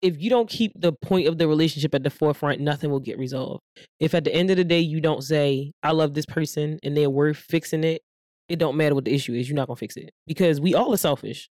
if 0.01 0.21
you 0.21 0.31
don't 0.31 0.49
keep 0.49 0.73
the 0.77 0.93
point 0.93 1.27
of 1.27 1.39
the 1.39 1.49
relationship 1.49 1.93
at 1.93 2.05
the 2.05 2.11
forefront, 2.11 2.61
nothing 2.61 2.89
will 2.89 3.01
get 3.01 3.19
resolved. 3.19 3.63
If 3.99 4.15
at 4.15 4.23
the 4.23 4.33
end 4.33 4.49
of 4.51 4.57
the 4.57 4.63
day 4.63 4.79
you 4.79 5.01
don't 5.01 5.23
say, 5.25 5.73
I 5.83 5.91
love 5.91 6.15
this 6.15 6.27
person 6.27 6.79
and 6.85 6.97
they're 6.97 7.11
worth 7.11 7.37
fixing 7.37 7.83
it, 7.83 8.03
it 8.49 8.61
don't 8.61 8.77
matter 8.77 8.95
what 8.95 9.07
the 9.07 9.15
issue 9.15 9.35
is, 9.35 9.49
you're 9.49 9.57
not 9.57 9.67
gonna 9.67 9.77
fix 9.77 9.97
it. 9.97 10.11
Because 10.27 10.61
we 10.61 10.73
all 10.75 10.95
are 10.95 10.99
selfish. 10.99 11.51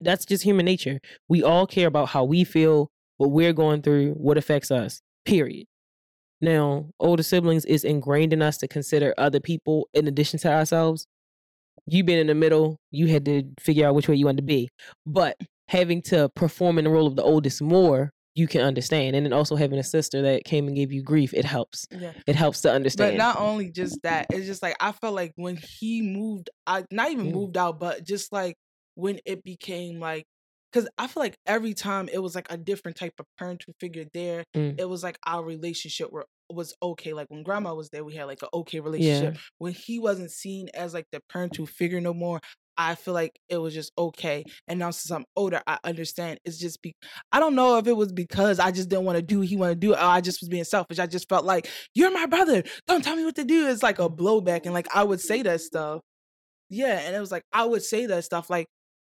That's 0.00 0.24
just 0.24 0.42
human 0.42 0.66
nature. 0.66 0.98
We 1.28 1.44
all 1.44 1.66
care 1.66 1.86
about 1.86 2.08
how 2.08 2.24
we 2.24 2.42
feel, 2.42 2.90
what 3.18 3.30
we're 3.30 3.52
going 3.52 3.82
through, 3.82 4.12
what 4.12 4.36
affects 4.38 4.70
us. 4.70 5.00
Period. 5.24 5.66
Now, 6.40 6.90
older 7.00 7.22
siblings 7.22 7.64
is 7.64 7.82
ingrained 7.84 8.32
in 8.32 8.42
us 8.42 8.58
to 8.58 8.68
consider 8.68 9.14
other 9.16 9.40
people 9.40 9.88
in 9.94 10.06
addition 10.06 10.38
to 10.40 10.52
ourselves. 10.52 11.06
You've 11.86 12.06
been 12.06 12.18
in 12.18 12.26
the 12.26 12.34
middle, 12.34 12.78
you 12.90 13.06
had 13.06 13.24
to 13.26 13.44
figure 13.60 13.86
out 13.86 13.94
which 13.94 14.08
way 14.08 14.16
you 14.16 14.26
wanted 14.26 14.38
to 14.38 14.42
be. 14.42 14.68
But 15.06 15.36
having 15.68 16.02
to 16.02 16.28
perform 16.34 16.78
in 16.78 16.84
the 16.84 16.90
role 16.90 17.06
of 17.06 17.16
the 17.16 17.22
oldest 17.22 17.62
more, 17.62 18.10
you 18.34 18.46
can 18.46 18.60
understand. 18.60 19.16
And 19.16 19.24
then 19.24 19.32
also 19.32 19.56
having 19.56 19.78
a 19.78 19.82
sister 19.84 20.20
that 20.22 20.44
came 20.44 20.66
and 20.66 20.76
gave 20.76 20.92
you 20.92 21.02
grief, 21.02 21.32
it 21.32 21.44
helps. 21.46 21.86
yeah. 21.90 22.12
It 22.26 22.36
helps 22.36 22.60
to 22.62 22.72
understand. 22.72 23.12
But 23.12 23.18
not 23.18 23.38
only 23.40 23.70
just 23.70 24.02
that, 24.02 24.26
it's 24.30 24.46
just 24.46 24.62
like 24.62 24.76
I 24.78 24.92
felt 24.92 25.14
like 25.14 25.32
when 25.36 25.56
he 25.56 26.02
moved, 26.02 26.50
I 26.66 26.84
not 26.90 27.10
even 27.10 27.28
Mm. 27.28 27.32
moved 27.34 27.56
out, 27.56 27.80
but 27.80 28.04
just 28.04 28.32
like 28.32 28.56
when 28.94 29.20
it 29.24 29.42
became 29.42 30.00
like, 30.00 30.24
because 30.76 30.90
I 30.98 31.06
feel 31.06 31.22
like 31.22 31.38
every 31.46 31.72
time 31.72 32.10
it 32.12 32.18
was 32.18 32.34
like 32.34 32.48
a 32.50 32.58
different 32.58 32.98
type 32.98 33.14
of 33.18 33.24
parental 33.38 33.72
figure 33.80 34.04
there. 34.12 34.44
Mm. 34.54 34.78
It 34.78 34.86
was 34.86 35.02
like 35.02 35.18
our 35.26 35.42
relationship 35.42 36.12
were 36.12 36.26
was 36.50 36.74
okay. 36.82 37.14
Like 37.14 37.28
when 37.30 37.42
grandma 37.42 37.72
was 37.72 37.88
there, 37.88 38.04
we 38.04 38.14
had 38.14 38.26
like 38.26 38.42
an 38.42 38.50
okay 38.52 38.80
relationship. 38.80 39.38
When 39.56 39.72
he 39.72 39.98
wasn't 39.98 40.30
seen 40.30 40.68
as 40.74 40.92
like 40.92 41.06
the 41.12 41.20
parental 41.30 41.64
figure 41.64 41.98
no 41.98 42.12
more, 42.12 42.40
I 42.76 42.94
feel 42.94 43.14
like 43.14 43.32
it 43.48 43.56
was 43.56 43.72
just 43.72 43.90
okay. 43.96 44.44
And 44.68 44.78
now 44.78 44.90
since 44.90 45.10
I'm 45.10 45.24
older, 45.34 45.62
I 45.66 45.78
understand. 45.82 46.40
It's 46.44 46.58
just 46.58 46.82
be 46.82 46.92
I 47.32 47.40
don't 47.40 47.54
know 47.54 47.78
if 47.78 47.86
it 47.86 47.96
was 47.96 48.12
because 48.12 48.60
I 48.60 48.70
just 48.70 48.90
didn't 48.90 49.06
want 49.06 49.16
to 49.16 49.22
do 49.22 49.38
what 49.38 49.48
he 49.48 49.56
wanted 49.56 49.80
to 49.80 49.86
do, 49.86 49.94
or 49.94 49.98
I 49.98 50.20
just 50.20 50.42
was 50.42 50.50
being 50.50 50.64
selfish. 50.64 50.98
I 50.98 51.06
just 51.06 51.26
felt 51.26 51.46
like 51.46 51.70
you're 51.94 52.12
my 52.12 52.26
brother. 52.26 52.64
Don't 52.86 53.02
tell 53.02 53.16
me 53.16 53.24
what 53.24 53.36
to 53.36 53.44
do. 53.44 53.66
It's 53.68 53.82
like 53.82 53.98
a 53.98 54.10
blowback, 54.10 54.66
and 54.66 54.74
like 54.74 54.94
I 54.94 55.04
would 55.04 55.22
say 55.22 55.40
that 55.40 55.62
stuff. 55.62 56.02
Yeah, 56.68 56.98
and 56.98 57.16
it 57.16 57.20
was 57.20 57.32
like 57.32 57.44
I 57.50 57.64
would 57.64 57.82
say 57.82 58.04
that 58.04 58.24
stuff 58.24 58.50
like. 58.50 58.66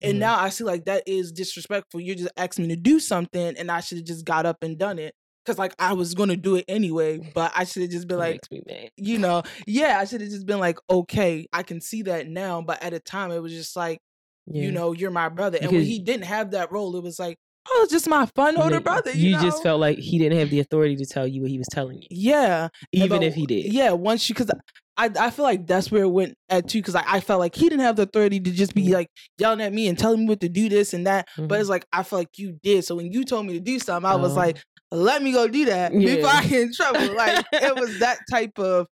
And 0.03 0.17
Mhm. 0.17 0.21
now 0.21 0.39
I 0.39 0.49
see 0.51 0.65
like 0.65 0.85
that 0.87 1.03
is 1.07 1.33
disrespectful. 1.33 2.01
You're 2.01 2.17
just 2.17 2.31
asking 2.37 2.67
me 2.69 2.75
to 2.75 2.81
do 2.81 3.01
something, 3.01 3.57
and 3.57 3.71
I 3.71 3.81
should 3.81 3.99
have 3.99 4.07
just 4.07 4.25
got 4.25 4.45
up 4.47 4.59
and 4.63 4.77
done 4.79 4.99
it. 4.99 5.15
Cause 5.47 5.59
like 5.59 5.75
I 5.79 5.93
was 5.93 6.13
gonna 6.15 6.37
do 6.37 6.57
it 6.57 6.65
anyway, 6.69 7.19
but 7.35 7.53
I 7.55 7.65
should 7.65 7.83
have 7.83 7.91
just 7.93 8.09
been 8.09 8.19
like, 8.19 8.35
makes 8.35 8.51
me 8.51 8.63
mad. 8.67 8.91
you 8.97 9.19
know, 9.19 9.43
yeah, 9.67 9.99
I 10.01 10.05
should 10.05 10.21
have 10.21 10.31
just 10.31 10.45
been 10.47 10.59
like, 10.59 10.79
okay, 10.91 11.47
I 11.53 11.63
can 11.63 11.81
see 11.81 12.03
that 12.03 12.27
now. 12.29 12.61
But 12.63 12.83
at 12.83 12.93
the 12.93 12.99
time, 13.01 13.31
it 13.31 13.39
was 13.41 13.53
just 13.53 13.77
like, 13.77 14.01
Yeah. 14.47 14.63
you 14.65 14.73
know, 14.73 14.93
you're 14.93 15.11
my 15.13 15.29
brother. 15.29 15.59
And 15.63 15.71
when 15.71 15.83
he 15.83 15.99
didn't 16.01 16.25
have 16.25 16.51
that 16.51 16.73
role, 16.73 16.97
it 16.97 17.03
was 17.05 17.19
like, 17.21 17.37
oh, 17.69 17.81
it's 17.85 17.93
just 17.93 18.09
my 18.09 18.27
fun 18.35 18.57
older 18.57 18.81
brother. 18.81 19.13
You, 19.13 19.33
know? 19.33 19.43
just 19.43 19.63
felt 19.63 19.81
like 19.81 19.99
he 19.99 20.19
didn't 20.19 20.39
have 20.39 20.51
the 20.51 20.59
authority 20.61 20.97
to 20.97 21.07
tell 21.07 21.27
you 21.29 21.43
what 21.43 21.51
he 21.51 21.59
was 21.59 21.69
telling 21.71 21.99
you, 22.03 22.09
yeah, 22.11 22.69
even 22.93 23.21
but- 23.21 23.23
if 23.25 23.35
he 23.35 23.47
did. 23.47 23.73
Yeah, 23.73 23.93
once 23.93 24.29
you, 24.29 24.35
because 24.35 24.51
I, 24.99 25.11
I 25.19 25.31
feel 25.31 25.45
like 25.45 25.67
that's 25.67 25.91
where 25.91 26.03
it 26.05 26.09
went 26.11 26.35
at 26.49 26.69
too. 26.69 26.79
Because 26.79 26.95
I, 26.95 27.05
I 27.07 27.21
felt 27.21 27.39
like 27.41 27.55
he 27.55 27.69
didn't 27.69 27.85
have 27.85 27.97
the 27.97 28.03
authority 28.03 28.41
to 28.41 28.51
just 28.51 28.75
be 28.75 28.87
Mhm. 28.89 28.93
like 28.95 29.09
yelling 29.39 29.61
at 29.61 29.73
me 29.73 29.89
and 29.89 29.99
telling 29.99 30.21
me 30.21 30.27
what 30.27 30.41
to 30.41 30.49
do 30.49 30.69
this 30.69 30.95
and 30.95 31.07
that. 31.07 31.29
But 31.37 31.49
Mhm. 31.49 31.61
it's 31.61 31.69
like 31.69 31.85
I 31.93 32.03
feel 32.03 32.19
like 32.21 32.39
you 32.39 32.59
did. 32.63 32.85
So 32.85 32.95
when 32.97 33.13
you 33.13 33.25
told 33.25 33.47
me 33.47 33.53
to 33.55 33.61
do 33.61 33.79
something, 33.79 34.11
I 34.11 34.17
was 34.17 34.33
Oh. 34.33 34.37
like, 34.37 34.59
let 34.91 35.23
me 35.23 35.33
go 35.33 35.49
do 35.49 35.65
that 35.67 35.93
before 36.23 36.31
I 36.31 36.43
get 36.47 36.61
in 36.63 36.73
trouble. 36.73 37.15
Like 37.15 37.45
it 37.53 37.75
was 37.77 37.99
that 38.01 38.19
type 38.31 38.59
of 38.59 38.87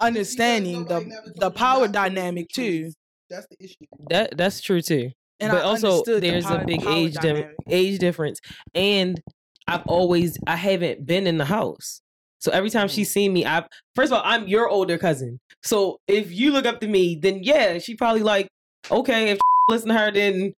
understanding 0.00 0.84
the 0.84 1.32
the 1.36 1.50
power 1.50 1.88
dynamic 1.88 2.48
too. 2.48 2.92
That's 3.28 3.46
the 3.50 3.64
issue. 3.64 3.86
That 4.08 4.36
that's 4.36 4.60
true 4.60 4.80
too. 4.82 5.10
And 5.38 5.52
but 5.52 5.58
I 5.58 5.62
also 5.62 5.90
understood 5.92 6.22
the 6.22 6.30
there's 6.30 6.44
power- 6.44 6.60
a 6.62 6.64
big 6.66 6.84
age 6.86 7.14
dim- 7.14 7.36
dynamic. 7.36 7.56
age 7.68 7.98
difference, 7.98 8.40
and 8.74 9.20
I've 9.66 9.86
always 9.86 10.36
I 10.46 10.56
haven't 10.56 11.06
been 11.06 11.26
in 11.26 11.38
the 11.38 11.44
house. 11.44 12.00
So 12.40 12.50
every 12.52 12.70
time 12.70 12.88
Mm. 12.88 12.90
she's 12.94 13.10
seen 13.12 13.32
me, 13.32 13.44
I 13.46 13.64
first 13.94 14.12
of 14.12 14.18
all 14.18 14.22
I'm 14.24 14.48
your 14.48 14.68
older 14.68 14.98
cousin. 14.98 15.38
So 15.62 15.98
if 16.08 16.32
you 16.32 16.52
look 16.52 16.66
up 16.66 16.80
to 16.80 16.88
me, 16.88 17.16
then 17.20 17.40
yeah, 17.42 17.78
she 17.78 17.94
probably 17.94 18.22
like 18.22 18.48
okay. 18.90 19.30
If 19.30 19.38
listen 19.68 19.88
to 19.88 19.94
her, 19.94 20.10
then 20.10 20.52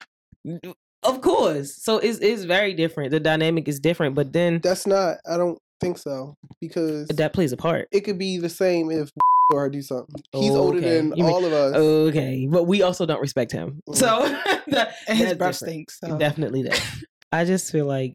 of 1.02 1.20
course. 1.22 1.74
So 1.82 1.98
it's 1.98 2.18
it's 2.18 2.44
very 2.44 2.74
different. 2.74 3.10
The 3.10 3.20
dynamic 3.20 3.68
is 3.68 3.80
different, 3.80 4.14
but 4.14 4.32
then 4.32 4.60
That's 4.62 4.86
not. 4.86 5.18
I 5.28 5.36
don't 5.36 5.58
think 5.80 5.96
so 5.98 6.34
because 6.60 7.08
that 7.08 7.32
plays 7.32 7.52
a 7.52 7.56
part. 7.56 7.88
it 7.90 8.00
could 8.02 8.18
be 8.18 8.36
the 8.38 8.50
same 8.50 8.90
if 8.90 9.08
or 9.50 9.68
do 9.70 9.80
something. 9.82 10.22
He's 10.32 10.50
Oh, 10.52 10.58
older 10.58 10.78
okay. 10.78 10.96
than 10.98 11.16
You 11.16 11.24
mean- 11.24 11.32
all 11.32 11.44
of 11.44 11.52
us. 11.52 11.74
Okay, 11.74 12.46
but 12.50 12.64
we 12.64 12.82
also 12.82 13.06
don't 13.06 13.20
respect 13.20 13.52
him. 13.52 13.80
Mm. 13.88 13.96
So 13.96 14.28
that, 14.68 14.94
And 15.08 15.18
his 15.18 15.34
breath 15.34 15.56
stinks. 15.56 15.98
So. 15.98 16.18
Definitely 16.18 16.64
that. 16.64 16.80
I 17.32 17.44
just 17.46 17.72
feel 17.72 17.86
like 17.86 18.12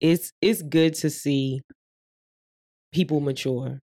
it's 0.00 0.30
it's 0.42 0.62
good 0.62 0.94
to 0.96 1.10
see 1.10 1.60
people 2.94 3.20
mature. 3.20 3.80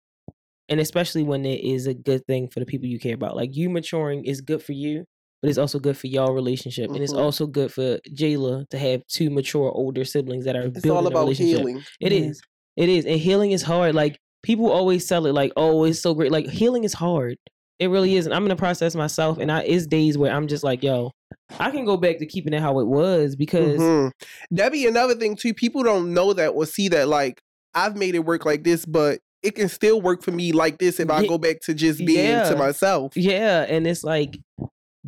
And 0.69 0.79
especially 0.81 1.25
when 1.25 1.45
it 1.45 1.65
is 1.65 1.87
a 1.89 1.95
good 1.95 2.25
thing 2.27 2.49
for 2.49 2.61
the 2.61 2.67
people 2.67 2.87
you 2.87 3.01
care 3.01 3.15
about. 3.15 3.35
Like 3.37 3.57
you 3.57 3.69
maturing 3.69 4.25
is 4.25 4.41
good 4.41 4.63
for 4.63 4.73
you, 4.73 5.05
but 5.43 5.49
it's 5.49 5.59
also 5.59 5.81
good 5.81 5.99
for 5.99 6.07
y'all 6.07 6.33
relationship. 6.33 6.91
And 6.91 7.03
it's 7.03 7.13
Mhm. 7.13 7.19
also 7.19 7.47
good 7.49 7.73
for 7.73 7.99
Jayla 8.15 8.69
to 8.69 8.79
have 8.79 9.05
two 9.09 9.31
mature 9.31 9.69
older 9.73 10.05
siblings 10.05 10.45
that 10.45 10.55
are 10.55 10.67
it's 10.67 10.81
building 10.81 10.91
all 10.93 11.07
a 11.07 11.11
about 11.11 11.21
relationship. 11.23 11.59
healing. 11.59 11.83
It 12.01 12.13
Yeah. 12.13 12.19
is. 12.21 12.41
It 12.77 12.89
is. 12.89 13.05
And 13.05 13.19
healing 13.19 13.51
is 13.51 13.63
hard. 13.63 13.97
Like 13.97 14.17
people 14.45 14.71
always 14.71 15.05
sell 15.07 15.27
it 15.27 15.33
like, 15.35 15.53
oh, 15.57 15.83
it's 15.85 16.01
so 16.01 16.15
great. 16.15 16.31
Like 16.31 16.47
healing 16.49 16.85
is 16.85 16.95
hard. 16.95 17.37
It 17.81 17.89
really 17.89 18.15
is. 18.15 18.27
And 18.27 18.35
I'm 18.35 18.45
in 18.45 18.49
the 18.51 18.57
process 18.57 18.95
myself. 18.95 19.39
And 19.39 19.51
I 19.51 19.63
it's 19.63 19.87
days 19.89 20.17
where 20.17 20.31
I'm 20.33 20.47
just 20.47 20.63
like, 20.63 20.85
yo, 20.85 21.11
I 21.59 21.73
can 21.73 21.85
go 21.85 21.97
back 21.97 22.19
to 22.19 22.27
keeping 22.27 22.53
it 22.53 22.61
how 22.61 22.79
it 22.79 22.87
was 22.87 23.35
because 23.35 23.81
Mhm. 23.81 24.13
That'd 24.53 24.73
be 24.73 24.87
another 24.87 25.17
thing 25.17 25.35
too. 25.35 25.53
People 25.53 25.83
don't 25.83 26.15
know 26.15 26.33
that 26.33 26.51
or 26.51 26.65
see 26.65 26.89
that. 26.91 27.09
Like 27.09 27.41
I've 27.75 27.97
made 27.97 28.15
it 28.15 28.25
work 28.25 28.45
like 28.45 28.65
this, 28.65 28.85
but 28.85 29.21
it 29.43 29.55
can 29.55 29.69
still 29.69 30.01
work 30.01 30.23
for 30.23 30.33
me 30.33 30.53
like 30.53 30.79
this 30.79 31.01
if 31.01 31.11
I 31.11 31.27
go 31.27 31.39
back 31.39 31.61
to 31.63 31.75
just 31.75 31.99
being 31.99 32.27
Yeah. 32.27 32.49
to 32.51 32.57
myself. 32.57 33.17
Yeah, 33.17 33.63
and 33.69 33.87
it's 33.87 34.05
like 34.05 34.39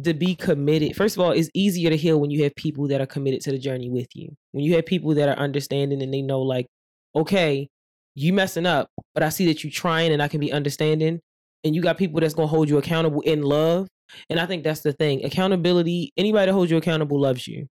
to 0.02 0.14
be 0.14 0.34
committed. 0.34 0.96
First 0.96 1.16
of 1.16 1.20
all, 1.22 1.32
it's 1.32 1.50
easier 1.52 1.90
to 1.90 1.96
heal 1.96 2.18
when 2.18 2.30
you 2.30 2.42
have 2.44 2.54
people 2.54 2.88
that 2.88 3.00
are 3.00 3.06
committed 3.06 3.42
to 3.42 3.50
the 3.50 3.58
journey 3.58 3.90
with 3.90 4.08
you. 4.14 4.34
When 4.52 4.64
you 4.64 4.74
have 4.76 4.86
people 4.86 5.14
that 5.14 5.28
are 5.28 5.36
understanding 5.36 6.02
and 6.02 6.12
they 6.14 6.22
know, 6.22 6.40
like, 6.40 6.66
okay, 7.14 7.68
you 8.14 8.32
messing 8.32 8.64
up, 8.64 8.88
but 9.14 9.22
I 9.22 9.28
see 9.28 9.46
that 9.46 9.62
you 9.64 9.70
trying 9.70 10.12
and 10.12 10.22
I 10.22 10.28
can 10.28 10.40
be 10.40 10.50
understanding. 10.52 11.20
And 11.64 11.74
you 11.74 11.82
got 11.82 11.98
people 11.98 12.20
that's 12.20 12.34
gonna 12.34 12.46
hold 12.48 12.68
you 12.70 12.78
accountable 12.78 13.20
in 13.20 13.42
love. 13.42 13.88
And 14.30 14.40
I 14.40 14.46
think 14.46 14.64
that's 14.64 14.80
the 14.80 14.92
thing. 14.92 15.24
Accountability, 15.24 16.12
anybody 16.16 16.46
that 16.46 16.52
holds 16.52 16.70
you 16.70 16.76
accountable 16.76 17.20
loves 17.20 17.46
you 17.46 17.66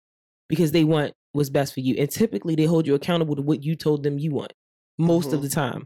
because 0.49 0.72
they 0.72 0.84
want 0.84 1.12
what's 1.32 1.51
best 1.51 1.72
for 1.74 1.80
you. 1.80 1.95
And 1.99 2.11
typically 2.11 2.55
they 2.55 2.64
hold 2.64 2.86
you 2.86 2.95
accountable 2.95 3.36
to 3.36 3.43
what 3.43 3.62
you 3.64 3.76
told 3.76 4.03
them 4.03 4.18
you 4.18 4.30
want 4.32 4.53
most 5.01 5.32
of 5.32 5.40
Mhm. 5.40 5.42
the 5.42 5.48
time. 5.48 5.84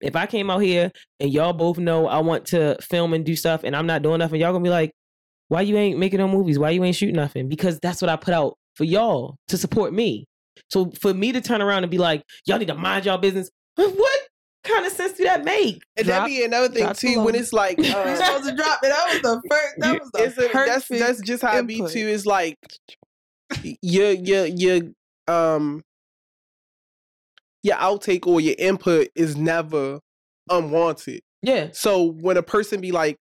If 0.00 0.14
I 0.16 0.26
came 0.26 0.50
out 0.50 0.58
here 0.58 0.90
and 1.20 1.32
y'all 1.32 1.52
both 1.54 1.78
know 1.78 2.06
I 2.06 2.18
want 2.18 2.44
to 2.48 2.76
film 2.82 3.14
and 3.14 3.24
do 3.24 3.34
stuff 3.34 3.62
and 3.64 3.74
I'm 3.74 3.86
not 3.86 4.02
doing 4.02 4.18
nothing, 4.18 4.40
y'all 4.40 4.52
gonna 4.52 4.62
be 4.64 4.70
like, 4.70 4.92
why 5.48 5.62
you 5.62 5.76
ain't 5.76 5.98
making 5.98 6.18
no 6.18 6.28
movies? 6.28 6.58
Why 6.58 6.70
you 6.70 6.82
ain't 6.84 6.96
shooting 6.96 7.14
nothing? 7.16 7.48
Because 7.48 7.78
that's 7.80 8.02
what 8.02 8.08
I 8.10 8.16
put 8.16 8.34
out 8.34 8.54
for 8.74 8.84
y'all 8.84 9.36
to 9.48 9.56
support 9.56 9.92
me. 9.94 10.26
So 10.70 10.90
for 11.00 11.14
me 11.14 11.32
to 11.32 11.40
turn 11.40 11.62
around 11.62 11.84
and 11.84 11.90
be 11.90 11.98
like, 11.98 12.22
y'all 12.46 12.58
need 12.58 12.68
to 12.68 12.74
mind 12.74 13.06
y'all 13.06 13.18
business. 13.18 13.48
What? 13.76 14.20
kind 14.64 14.84
of 14.84 14.90
sense 14.90 15.12
do 15.12 15.22
that 15.22 15.44
make? 15.44 15.80
And 15.96 16.06
Drop- 16.08 16.22
that 16.22 16.26
be 16.26 16.44
another 16.44 16.66
thing 16.68 16.82
drop 16.82 16.96
the 16.96 17.14
too 17.14 17.20
when 17.22 17.36
it's 17.36 17.52
like 17.52 17.78
You're 17.78 17.96
uh, 17.96 18.16
supposed 18.20 18.48
to 18.48 18.56
drop 18.56 18.80
it. 18.82 18.88
That 18.88 19.12
was 19.12 19.22
the 19.22 19.42
first. 19.48 19.74
That 19.78 20.00
was 20.00 20.10
the 20.10 20.24
it's 20.24 20.38
a, 20.38 20.48
that's 20.52 20.88
that's 20.88 21.20
just 21.20 21.42
how 21.44 21.56
it 21.56 21.66
be 21.68 21.78
too. 21.86 22.08
Is 22.08 22.26
like 22.26 22.56
your 23.80 24.10
your 24.10 24.46
your 24.46 24.80
um 25.28 25.82
your 27.66 27.76
outtake 27.76 28.26
or 28.26 28.40
your 28.40 28.54
input 28.58 29.08
is 29.14 29.36
never 29.36 30.00
unwanted. 30.48 31.20
Yeah. 31.42 31.68
So 31.72 32.12
when 32.20 32.36
a 32.36 32.42
person 32.42 32.80
be 32.80 32.92
like 32.92 33.16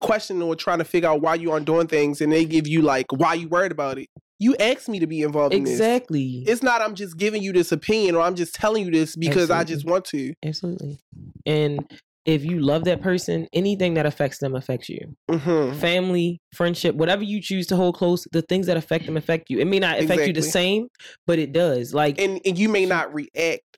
questioning 0.00 0.42
or 0.42 0.54
trying 0.54 0.78
to 0.78 0.84
figure 0.84 1.08
out 1.08 1.22
why 1.22 1.34
you 1.34 1.50
aren't 1.50 1.66
doing 1.66 1.86
things, 1.86 2.20
and 2.20 2.32
they 2.32 2.44
give 2.44 2.68
you 2.68 2.82
like 2.82 3.06
why 3.10 3.34
you 3.34 3.48
worried 3.48 3.72
about 3.72 3.98
it, 3.98 4.08
you 4.38 4.54
asked 4.56 4.88
me 4.88 5.00
to 5.00 5.06
be 5.06 5.22
involved 5.22 5.54
in 5.54 5.64
this. 5.64 5.72
Exactly. 5.72 6.44
It's 6.46 6.62
not 6.62 6.82
I'm 6.82 6.94
just 6.94 7.16
giving 7.16 7.42
you 7.42 7.52
this 7.52 7.72
opinion 7.72 8.14
or 8.14 8.20
I'm 8.20 8.36
just 8.36 8.54
telling 8.54 8.84
you 8.84 8.90
this 8.90 9.16
because 9.16 9.50
I 9.50 9.64
just 9.64 9.86
want 9.86 10.04
to. 10.06 10.34
Absolutely. 10.44 10.98
And 11.46 11.90
if 12.24 12.44
you 12.44 12.60
love 12.60 12.84
that 12.84 13.00
person, 13.00 13.46
anything 13.52 13.94
that 13.94 14.06
affects 14.06 14.38
them 14.38 14.54
affects 14.54 14.88
you. 14.88 15.14
hmm 15.30 15.72
Family, 15.78 16.40
friendship, 16.54 16.94
whatever 16.94 17.22
you 17.22 17.40
choose 17.40 17.66
to 17.68 17.76
hold 17.76 17.96
close, 17.96 18.26
the 18.32 18.42
things 18.42 18.66
that 18.66 18.76
affect 18.76 19.06
them 19.06 19.16
affect 19.16 19.48
you. 19.48 19.58
It 19.58 19.66
may 19.66 19.78
not 19.78 19.98
affect 19.98 20.26
you 20.26 20.32
the 20.32 20.42
same, 20.42 20.88
but 21.26 21.38
it 21.38 21.52
does. 21.52 21.94
Like 21.94 22.20
And 22.20 22.40
and 22.44 22.58
you 22.58 22.68
may 22.68 22.86
not 22.86 23.12
react 23.14 23.69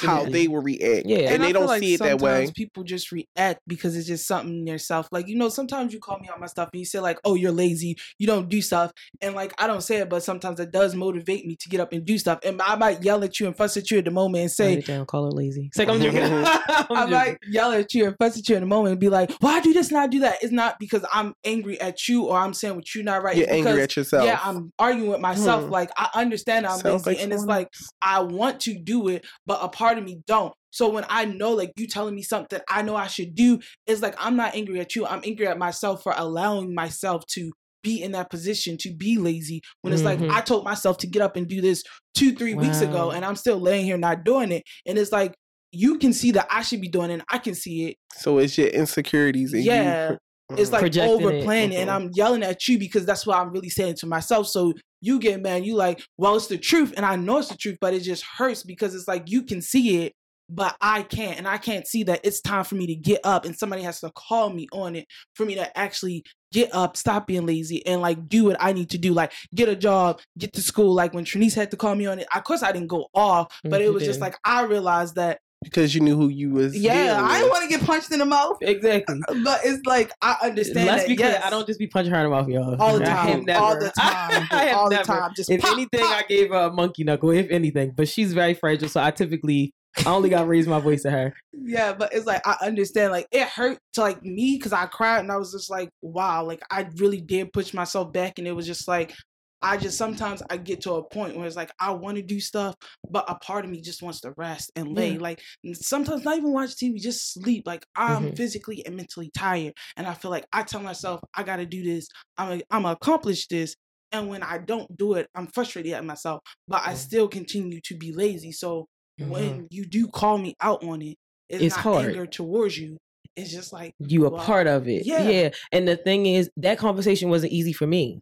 how 0.00 0.24
they 0.24 0.48
will 0.48 0.62
react. 0.62 1.06
Yeah. 1.06 1.18
And, 1.18 1.42
I 1.42 1.46
they 1.46 1.52
feel 1.52 1.60
don't 1.60 1.66
like 1.66 1.80
see 1.80 1.94
it 1.94 2.00
that 2.00 2.20
way. 2.20 2.30
sometimes 2.30 2.50
People 2.52 2.84
just 2.84 3.12
react 3.12 3.60
because 3.66 3.96
it's 3.96 4.06
just 4.06 4.26
something 4.26 4.58
in 4.58 4.64
their 4.64 4.78
self. 4.78 5.08
Like 5.10 5.28
you 5.28 5.36
know, 5.36 5.48
sometimes 5.48 5.92
you 5.92 6.00
call 6.00 6.18
me 6.18 6.28
out 6.28 6.40
my 6.40 6.46
stuff 6.46 6.70
and 6.72 6.80
you 6.80 6.86
say 6.86 7.00
like, 7.00 7.18
"Oh, 7.24 7.34
you're 7.34 7.52
lazy. 7.52 7.96
You 8.18 8.26
don't 8.26 8.48
do 8.48 8.60
stuff." 8.62 8.92
And 9.20 9.34
like 9.34 9.52
I 9.58 9.66
don't 9.66 9.82
say 9.82 9.96
it, 9.96 10.08
but 10.08 10.22
sometimes 10.22 10.60
it 10.60 10.70
does 10.70 10.94
motivate 10.94 11.46
me 11.46 11.56
to 11.56 11.68
get 11.68 11.80
up 11.80 11.92
and 11.92 12.04
do 12.04 12.18
stuff. 12.18 12.40
And 12.44 12.60
I 12.62 12.76
might 12.76 13.02
yell 13.02 13.22
at 13.24 13.40
you 13.40 13.46
and 13.46 13.56
fuss 13.56 13.76
at 13.76 13.90
you 13.90 13.98
at 13.98 14.04
the 14.04 14.10
moment 14.10 14.42
and 14.42 14.50
say, 14.50 14.80
down, 14.80 15.06
call 15.06 15.24
her 15.24 15.30
lazy. 15.30 15.66
It's 15.66 15.78
like 15.78 15.88
I'm 15.88 16.00
joking. 16.00 16.22
I'm 16.22 16.86
I 16.90 17.06
might 17.06 17.38
yell 17.48 17.72
at 17.72 17.92
you 17.94 18.06
and 18.06 18.16
fuss 18.18 18.38
at 18.38 18.48
you 18.48 18.56
in 18.56 18.62
a 18.62 18.66
moment 18.66 18.92
and 18.92 19.00
be 19.00 19.08
like, 19.08 19.32
"Why 19.40 19.56
I 19.56 19.60
do 19.60 19.72
this 19.72 19.88
and 19.88 19.98
I 19.98 20.06
do 20.06 20.20
that?" 20.20 20.42
It's 20.42 20.52
not 20.52 20.78
because 20.78 21.04
I'm 21.12 21.34
angry 21.44 21.80
at 21.80 22.08
you 22.08 22.24
or 22.24 22.36
I'm 22.36 22.54
saying 22.54 22.74
what 22.74 22.94
you're 22.94 23.04
not 23.04 23.22
right. 23.22 23.36
You're 23.36 23.44
It's 23.44 23.52
angry 23.52 23.82
at 23.82 23.96
yourself. 23.96 24.24
Yeah, 24.24 24.40
I'm 24.42 24.72
arguing 24.78 25.10
with 25.10 25.20
myself. 25.20 25.64
Hmm. 25.64 25.70
Like 25.70 25.90
I 25.96 26.08
understand 26.14 26.66
I'm 26.66 26.78
Sounds 26.78 27.06
lazy, 27.06 27.18
like 27.18 27.24
and 27.24 27.32
it's 27.32 27.44
like 27.44 27.68
I 28.02 28.20
want 28.20 28.60
to 28.60 28.74
do 28.74 29.08
it, 29.08 29.24
but 29.46 29.58
a 29.62 29.68
part 29.72 29.98
of 29.98 30.04
me 30.04 30.20
don't. 30.26 30.52
So 30.70 30.88
when 30.88 31.04
I 31.08 31.24
know, 31.24 31.50
like 31.52 31.72
you 31.76 31.86
telling 31.86 32.14
me 32.14 32.22
something 32.22 32.60
I 32.68 32.82
know 32.82 32.94
I 32.96 33.06
should 33.08 33.34
do, 33.34 33.58
it's 33.86 34.02
like 34.02 34.14
I'm 34.18 34.36
not 34.36 34.54
angry 34.54 34.78
at 34.80 34.94
you. 34.94 35.06
I'm 35.06 35.22
angry 35.24 35.46
at 35.48 35.58
myself 35.58 36.02
for 36.02 36.14
allowing 36.16 36.74
myself 36.74 37.24
to 37.34 37.50
be 37.82 38.02
in 38.02 38.12
that 38.12 38.30
position 38.30 38.76
to 38.78 38.94
be 38.94 39.16
lazy. 39.16 39.62
When 39.80 39.92
it's 39.92 40.02
Mhm. 40.02 40.20
like 40.20 40.30
I 40.30 40.40
told 40.42 40.64
myself 40.64 40.98
to 40.98 41.06
get 41.06 41.22
up 41.22 41.34
and 41.36 41.48
do 41.48 41.60
this 41.60 41.82
two, 42.14 42.34
three 42.34 42.54
weeks 42.54 42.80
ago, 42.82 43.10
and 43.10 43.24
I'm 43.24 43.36
still 43.36 43.58
laying 43.58 43.84
here 43.86 43.96
not 43.98 44.22
doing 44.24 44.52
it. 44.52 44.62
And 44.86 44.98
it's 44.98 45.12
like 45.12 45.34
you 45.72 45.98
can 45.98 46.12
see 46.12 46.32
that 46.32 46.46
I 46.50 46.62
should 46.62 46.80
be 46.80 46.88
doing 46.88 47.10
it, 47.10 47.14
and 47.14 47.24
I 47.30 47.38
can 47.38 47.54
see 47.54 47.86
it. 47.86 47.96
So 48.16 48.38
it's 48.38 48.58
your 48.58 48.66
insecurities. 48.68 49.52
And 49.54 49.64
Yeah. 49.64 50.10
You, 50.10 50.18
It's 50.56 50.72
like 50.72 50.80
Projecting 50.80 51.20
it. 51.20 51.24
over 51.26 51.42
planning, 51.44 51.76
and. 51.78 51.88
I'm 51.90 52.10
yelling 52.12 52.42
at 52.42 52.66
you 52.66 52.76
because 52.76 53.06
that's 53.06 53.24
what 53.24 53.38
I'm 53.38 53.50
really 53.52 53.68
saying 53.70 53.94
to 54.00 54.06
myself. 54.06 54.48
So 54.48 54.74
you 55.00 55.18
get 55.18 55.42
mad, 55.42 55.64
you 55.64 55.74
like, 55.76 56.02
well, 56.18 56.36
it's 56.36 56.46
the 56.46 56.58
truth, 56.58 56.92
and 56.96 57.06
I 57.06 57.16
know 57.16 57.38
it's 57.38 57.48
the 57.48 57.56
truth, 57.56 57.78
but 57.80 57.94
it 57.94 58.00
just 58.00 58.24
hurts 58.24 58.62
because 58.62 58.94
it's 58.94 59.08
like 59.08 59.30
you 59.30 59.42
can 59.42 59.62
see 59.62 60.04
it, 60.04 60.12
but 60.48 60.76
I 60.80 61.02
can't, 61.02 61.38
and 61.38 61.46
I 61.46 61.58
can't 61.58 61.86
see 61.86 62.02
that 62.04 62.20
it's 62.24 62.40
time 62.40 62.64
for 62.64 62.74
me 62.74 62.86
to 62.88 62.94
get 62.94 63.20
up, 63.24 63.44
and 63.44 63.56
somebody 63.56 63.82
has 63.82 64.00
to 64.00 64.10
call 64.10 64.50
me 64.50 64.66
on 64.72 64.96
it 64.96 65.06
for 65.34 65.46
me 65.46 65.54
to 65.54 65.78
actually 65.78 66.24
get 66.52 66.74
up, 66.74 66.96
stop 66.96 67.26
being 67.26 67.46
lazy, 67.46 67.86
and 67.86 68.00
like 68.00 68.28
do 68.28 68.44
what 68.44 68.56
I 68.60 68.72
need 68.72 68.90
to 68.90 68.98
do, 68.98 69.12
like 69.12 69.32
get 69.54 69.68
a 69.68 69.76
job, 69.76 70.20
get 70.36 70.52
to 70.54 70.62
school. 70.62 70.92
Like 70.94 71.14
when 71.14 71.24
Trinice 71.24 71.54
had 71.54 71.70
to 71.70 71.76
call 71.76 71.94
me 71.94 72.06
on 72.06 72.18
it, 72.18 72.26
of 72.34 72.44
course 72.44 72.62
I 72.62 72.72
didn't 72.72 72.88
go 72.88 73.06
off, 73.14 73.52
but 73.64 73.80
Mm, 73.80 73.84
it 73.84 73.92
was 73.94 74.04
just 74.04 74.20
like 74.20 74.36
I 74.44 74.62
realized 74.64 75.14
that 75.14 75.40
because 75.62 75.94
you 75.94 76.00
knew 76.00 76.16
who 76.16 76.28
you 76.28 76.50
was. 76.50 76.76
yeah, 76.76 76.94
dealing 76.94 77.10
I 77.18 77.22
with. 77.22 77.32
didn't 77.38 77.50
want 77.50 77.70
to 77.70 77.78
get 77.78 77.86
punched 77.86 78.12
in 78.12 78.18
the 78.18 78.24
mouth. 78.24 78.56
exactly. 78.62 79.20
But 79.44 79.60
it's 79.64 79.84
like 79.86 80.12
I 80.22 80.36
understand. 80.42 80.86
Let's 80.86 81.02
that, 81.02 81.08
be 81.08 81.16
clear. 81.16 81.28
yes. 81.30 81.44
I 81.44 81.50
don't 81.50 81.66
just 81.66 81.78
be 81.78 81.86
punching 81.86 82.12
her 82.12 82.18
in 82.18 82.24
the 82.24 82.30
mouth, 82.30 82.48
y'all. 82.48 82.80
all 82.80 82.98
the 82.98 83.04
time, 83.06 83.44
never. 83.44 83.60
all 83.60 83.78
the 83.78 83.90
time, 83.98 84.48
I 84.50 84.64
have 84.68 84.76
all 84.76 84.88
the 84.88 84.96
never. 84.96 85.04
time. 85.06 85.30
Just 85.36 85.50
If 85.50 85.60
pop, 85.60 85.72
anything, 85.72 86.00
pop. 86.00 86.24
I 86.24 86.26
gave 86.28 86.48
her 86.50 86.56
a 86.56 86.72
monkey 86.72 87.04
knuckle. 87.04 87.30
If 87.30 87.50
anything, 87.50 87.92
but 87.96 88.08
she's 88.08 88.32
very 88.32 88.54
fragile, 88.54 88.88
so 88.88 89.02
I 89.02 89.10
typically 89.10 89.72
I 90.06 90.10
only 90.10 90.28
got 90.30 90.42
to 90.42 90.46
raise 90.46 90.66
my 90.68 90.78
voice 90.80 91.02
to 91.02 91.10
her. 91.10 91.34
yeah, 91.52 91.92
but 91.92 92.12
it's 92.14 92.26
like 92.26 92.46
I 92.46 92.56
understand. 92.62 93.12
Like 93.12 93.26
it 93.32 93.46
hurt 93.48 93.78
to 93.94 94.00
like 94.02 94.22
me 94.22 94.56
because 94.56 94.72
I 94.72 94.86
cried 94.86 95.20
and 95.20 95.30
I 95.32 95.36
was 95.36 95.52
just 95.52 95.68
like, 95.70 95.90
wow, 96.00 96.44
like 96.44 96.62
I 96.70 96.88
really 96.96 97.20
did 97.20 97.52
push 97.52 97.74
myself 97.74 98.12
back, 98.12 98.38
and 98.38 98.46
it 98.48 98.52
was 98.52 98.66
just 98.66 98.88
like. 98.88 99.14
I 99.62 99.76
just 99.76 99.98
sometimes 99.98 100.42
I 100.50 100.56
get 100.56 100.80
to 100.82 100.94
a 100.94 101.04
point 101.08 101.36
where 101.36 101.46
it's 101.46 101.56
like 101.56 101.70
I 101.80 101.90
want 101.92 102.16
to 102.16 102.22
do 102.22 102.40
stuff, 102.40 102.76
but 103.10 103.24
a 103.28 103.34
part 103.36 103.64
of 103.64 103.70
me 103.70 103.80
just 103.80 104.02
wants 104.02 104.20
to 104.22 104.32
rest 104.36 104.70
and 104.76 104.94
lay. 104.94 105.12
Yeah. 105.12 105.18
Like 105.20 105.42
sometimes 105.74 106.24
not 106.24 106.38
even 106.38 106.52
watch 106.52 106.76
TV, 106.76 106.98
just 107.00 107.32
sleep. 107.34 107.66
Like 107.66 107.84
I'm 107.96 108.32
Mhm. 108.32 108.36
physically 108.36 108.84
and 108.86 108.96
mentally 108.96 109.30
tired, 109.36 109.74
and 109.96 110.06
I 110.06 110.14
feel 110.14 110.30
like 110.30 110.46
I 110.52 110.62
tell 110.62 110.80
myself 110.80 111.20
I 111.34 111.42
got 111.42 111.56
to 111.56 111.66
do 111.66 111.82
this. 111.82 112.08
I'm 112.38 112.60
a, 112.60 112.62
I'm 112.70 112.82
gonna 112.82 112.92
accomplish 112.94 113.46
this, 113.48 113.74
and 114.12 114.28
when 114.28 114.42
I 114.42 114.58
don't 114.58 114.96
do 114.96 115.14
it, 115.14 115.28
I'm 115.34 115.46
frustrated 115.48 115.92
at 115.92 116.04
myself. 116.04 116.40
But 116.68 116.82
I 116.86 116.94
still 116.94 117.28
continue 117.28 117.80
to 117.84 117.96
be 117.96 118.12
lazy. 118.12 118.52
So 118.52 118.86
Mhm. 119.20 119.28
when 119.30 119.68
you 119.70 119.84
do 119.86 120.08
call 120.08 120.38
me 120.38 120.54
out 120.60 120.82
on 120.84 121.02
it, 121.02 121.16
it's, 121.48 121.62
It's 121.64 121.76
not 121.76 121.82
hard. 121.84 122.06
anger 122.06 122.26
towards 122.26 122.78
you. 122.78 122.96
It's 123.36 123.50
just 123.52 123.72
like 123.72 123.92
you 123.98 124.26
a 124.26 124.30
part 124.30 124.66
of 124.66 124.88
it. 124.88 125.06
Yeah. 125.06 125.28
Yeah. 125.30 125.50
And 125.72 125.86
the 125.86 125.96
thing 125.96 126.26
is, 126.26 126.50
that 126.56 126.78
conversation 126.78 127.28
wasn't 127.28 127.52
easy 127.52 127.72
for 127.72 127.86
me. 127.86 128.20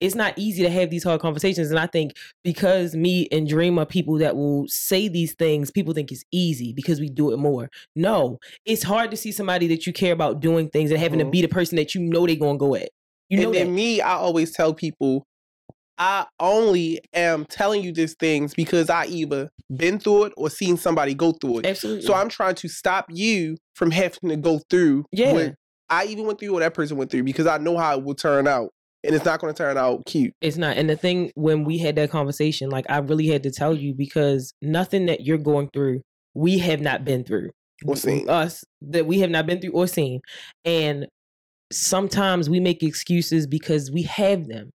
It's 0.00 0.14
not 0.14 0.34
easy 0.36 0.62
to 0.62 0.70
have 0.70 0.90
these 0.90 1.04
hard 1.04 1.20
conversations. 1.20 1.70
And 1.70 1.78
I 1.78 1.86
think 1.86 2.12
because 2.44 2.94
me 2.94 3.28
and 3.32 3.48
Dream 3.48 3.78
are 3.78 3.86
people 3.86 4.18
that 4.18 4.36
will 4.36 4.66
say 4.68 5.08
these 5.08 5.34
things, 5.34 5.70
people 5.70 5.94
think 5.94 6.12
it's 6.12 6.24
easy 6.32 6.72
because 6.74 7.00
we 7.00 7.08
do 7.08 7.32
it 7.32 7.38
more. 7.38 7.70
No, 7.94 8.38
it's 8.66 8.82
hard 8.82 9.10
to 9.12 9.16
see 9.16 9.32
somebody 9.32 9.66
that 9.68 9.86
you 9.86 9.92
care 9.92 10.12
about 10.12 10.40
doing 10.40 10.68
things 10.68 10.90
and 10.90 11.00
having 11.00 11.18
to 11.20 11.24
Mhm. 11.24 11.30
be 11.32 11.40
the 11.42 11.48
person 11.48 11.76
that 11.76 11.94
you 11.94 12.02
know 12.02 12.26
they're 12.26 12.36
gonna 12.36 12.58
go 12.58 12.74
at. 12.74 12.90
You 13.30 13.38
know 13.40 13.52
and 13.52 13.70
that. 13.70 13.72
me, 13.72 14.00
I 14.00 14.12
always 14.14 14.52
tell 14.52 14.74
people, 14.74 15.24
I 15.98 16.26
only 16.38 17.00
am 17.14 17.46
telling 17.46 17.82
you 17.82 17.90
these 17.90 18.14
things 18.20 18.52
because 18.52 18.90
I 18.90 19.06
either 19.06 19.48
been 19.74 19.98
through 19.98 20.24
it 20.24 20.32
or 20.36 20.50
seen 20.50 20.76
somebody 20.76 21.14
go 21.14 21.32
through 21.32 21.60
it. 21.60 21.66
Absolutely. 21.66 22.02
So 22.02 22.12
I'm 22.12 22.28
trying 22.28 22.54
to 22.56 22.68
stop 22.68 23.06
you 23.08 23.56
from 23.74 23.90
having 23.90 24.28
to 24.28 24.36
go 24.36 24.60
through 24.68 25.06
Yeah. 25.12 25.32
what 25.32 25.54
I 25.88 26.04
even 26.06 26.26
went 26.26 26.38
through 26.40 26.52
what 26.52 26.60
that 26.60 26.74
person 26.74 26.96
went 26.98 27.10
through 27.10 27.22
because 27.22 27.46
I 27.46 27.58
know 27.58 27.78
how 27.78 27.96
it 27.98 28.04
will 28.04 28.14
turn 28.14 28.46
out. 28.46 28.70
And 29.06 29.14
it's 29.14 29.24
not 29.24 29.40
going 29.40 29.54
to 29.54 29.56
turn 29.56 29.76
out 29.76 30.04
cute. 30.06 30.34
It's 30.40 30.56
not. 30.56 30.76
And 30.76 30.90
the 30.90 30.96
thing 30.96 31.30
when 31.34 31.64
we 31.64 31.78
had 31.78 31.96
that 31.96 32.10
conversation, 32.10 32.70
like 32.70 32.86
I 32.88 32.98
really 32.98 33.26
had 33.28 33.42
to 33.44 33.50
tell 33.50 33.74
you 33.74 33.94
because 33.94 34.52
nothing 34.60 35.06
that 35.06 35.24
you're 35.24 35.38
going 35.38 35.70
through, 35.72 36.02
we 36.34 36.58
have 36.58 36.80
not 36.80 37.04
been 37.04 37.24
through. 37.24 37.50
Or 37.84 37.96
seen. 37.96 38.28
Us 38.28 38.64
that 38.82 39.06
we 39.06 39.20
have 39.20 39.30
not 39.30 39.46
been 39.46 39.60
through 39.60 39.72
or 39.72 39.86
seen. 39.86 40.20
And 40.64 41.06
sometimes 41.72 42.48
we 42.48 42.60
make 42.60 42.82
excuses 42.82 43.46
because 43.46 43.90
we 43.90 44.02
have 44.02 44.48
them. 44.48 44.70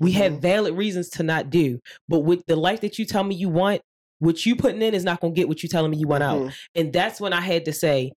We 0.00 0.12
have 0.12 0.34
Mhm. 0.34 0.40
valid 0.42 0.74
reasons 0.74 1.08
to 1.10 1.22
not 1.22 1.50
do. 1.50 1.80
But 2.08 2.20
with 2.20 2.44
the 2.46 2.56
life 2.56 2.80
that 2.82 2.98
you 2.98 3.04
tell 3.04 3.24
me 3.24 3.34
you 3.34 3.48
want, 3.48 3.82
what 4.18 4.46
you 4.46 4.56
putting 4.56 4.82
in 4.82 4.94
is 4.94 5.04
not 5.04 5.20
gonna 5.20 5.34
get 5.34 5.48
what 5.48 5.62
you 5.62 5.68
telling 5.68 5.90
me 5.90 5.98
you 5.98 6.08
want 6.08 6.22
out. 6.22 6.40
Mhm. 6.40 6.54
And 6.74 6.92
that's 6.92 7.20
when 7.20 7.32
I 7.32 7.40
had 7.40 7.64
to 7.66 7.72
say, 7.72 8.12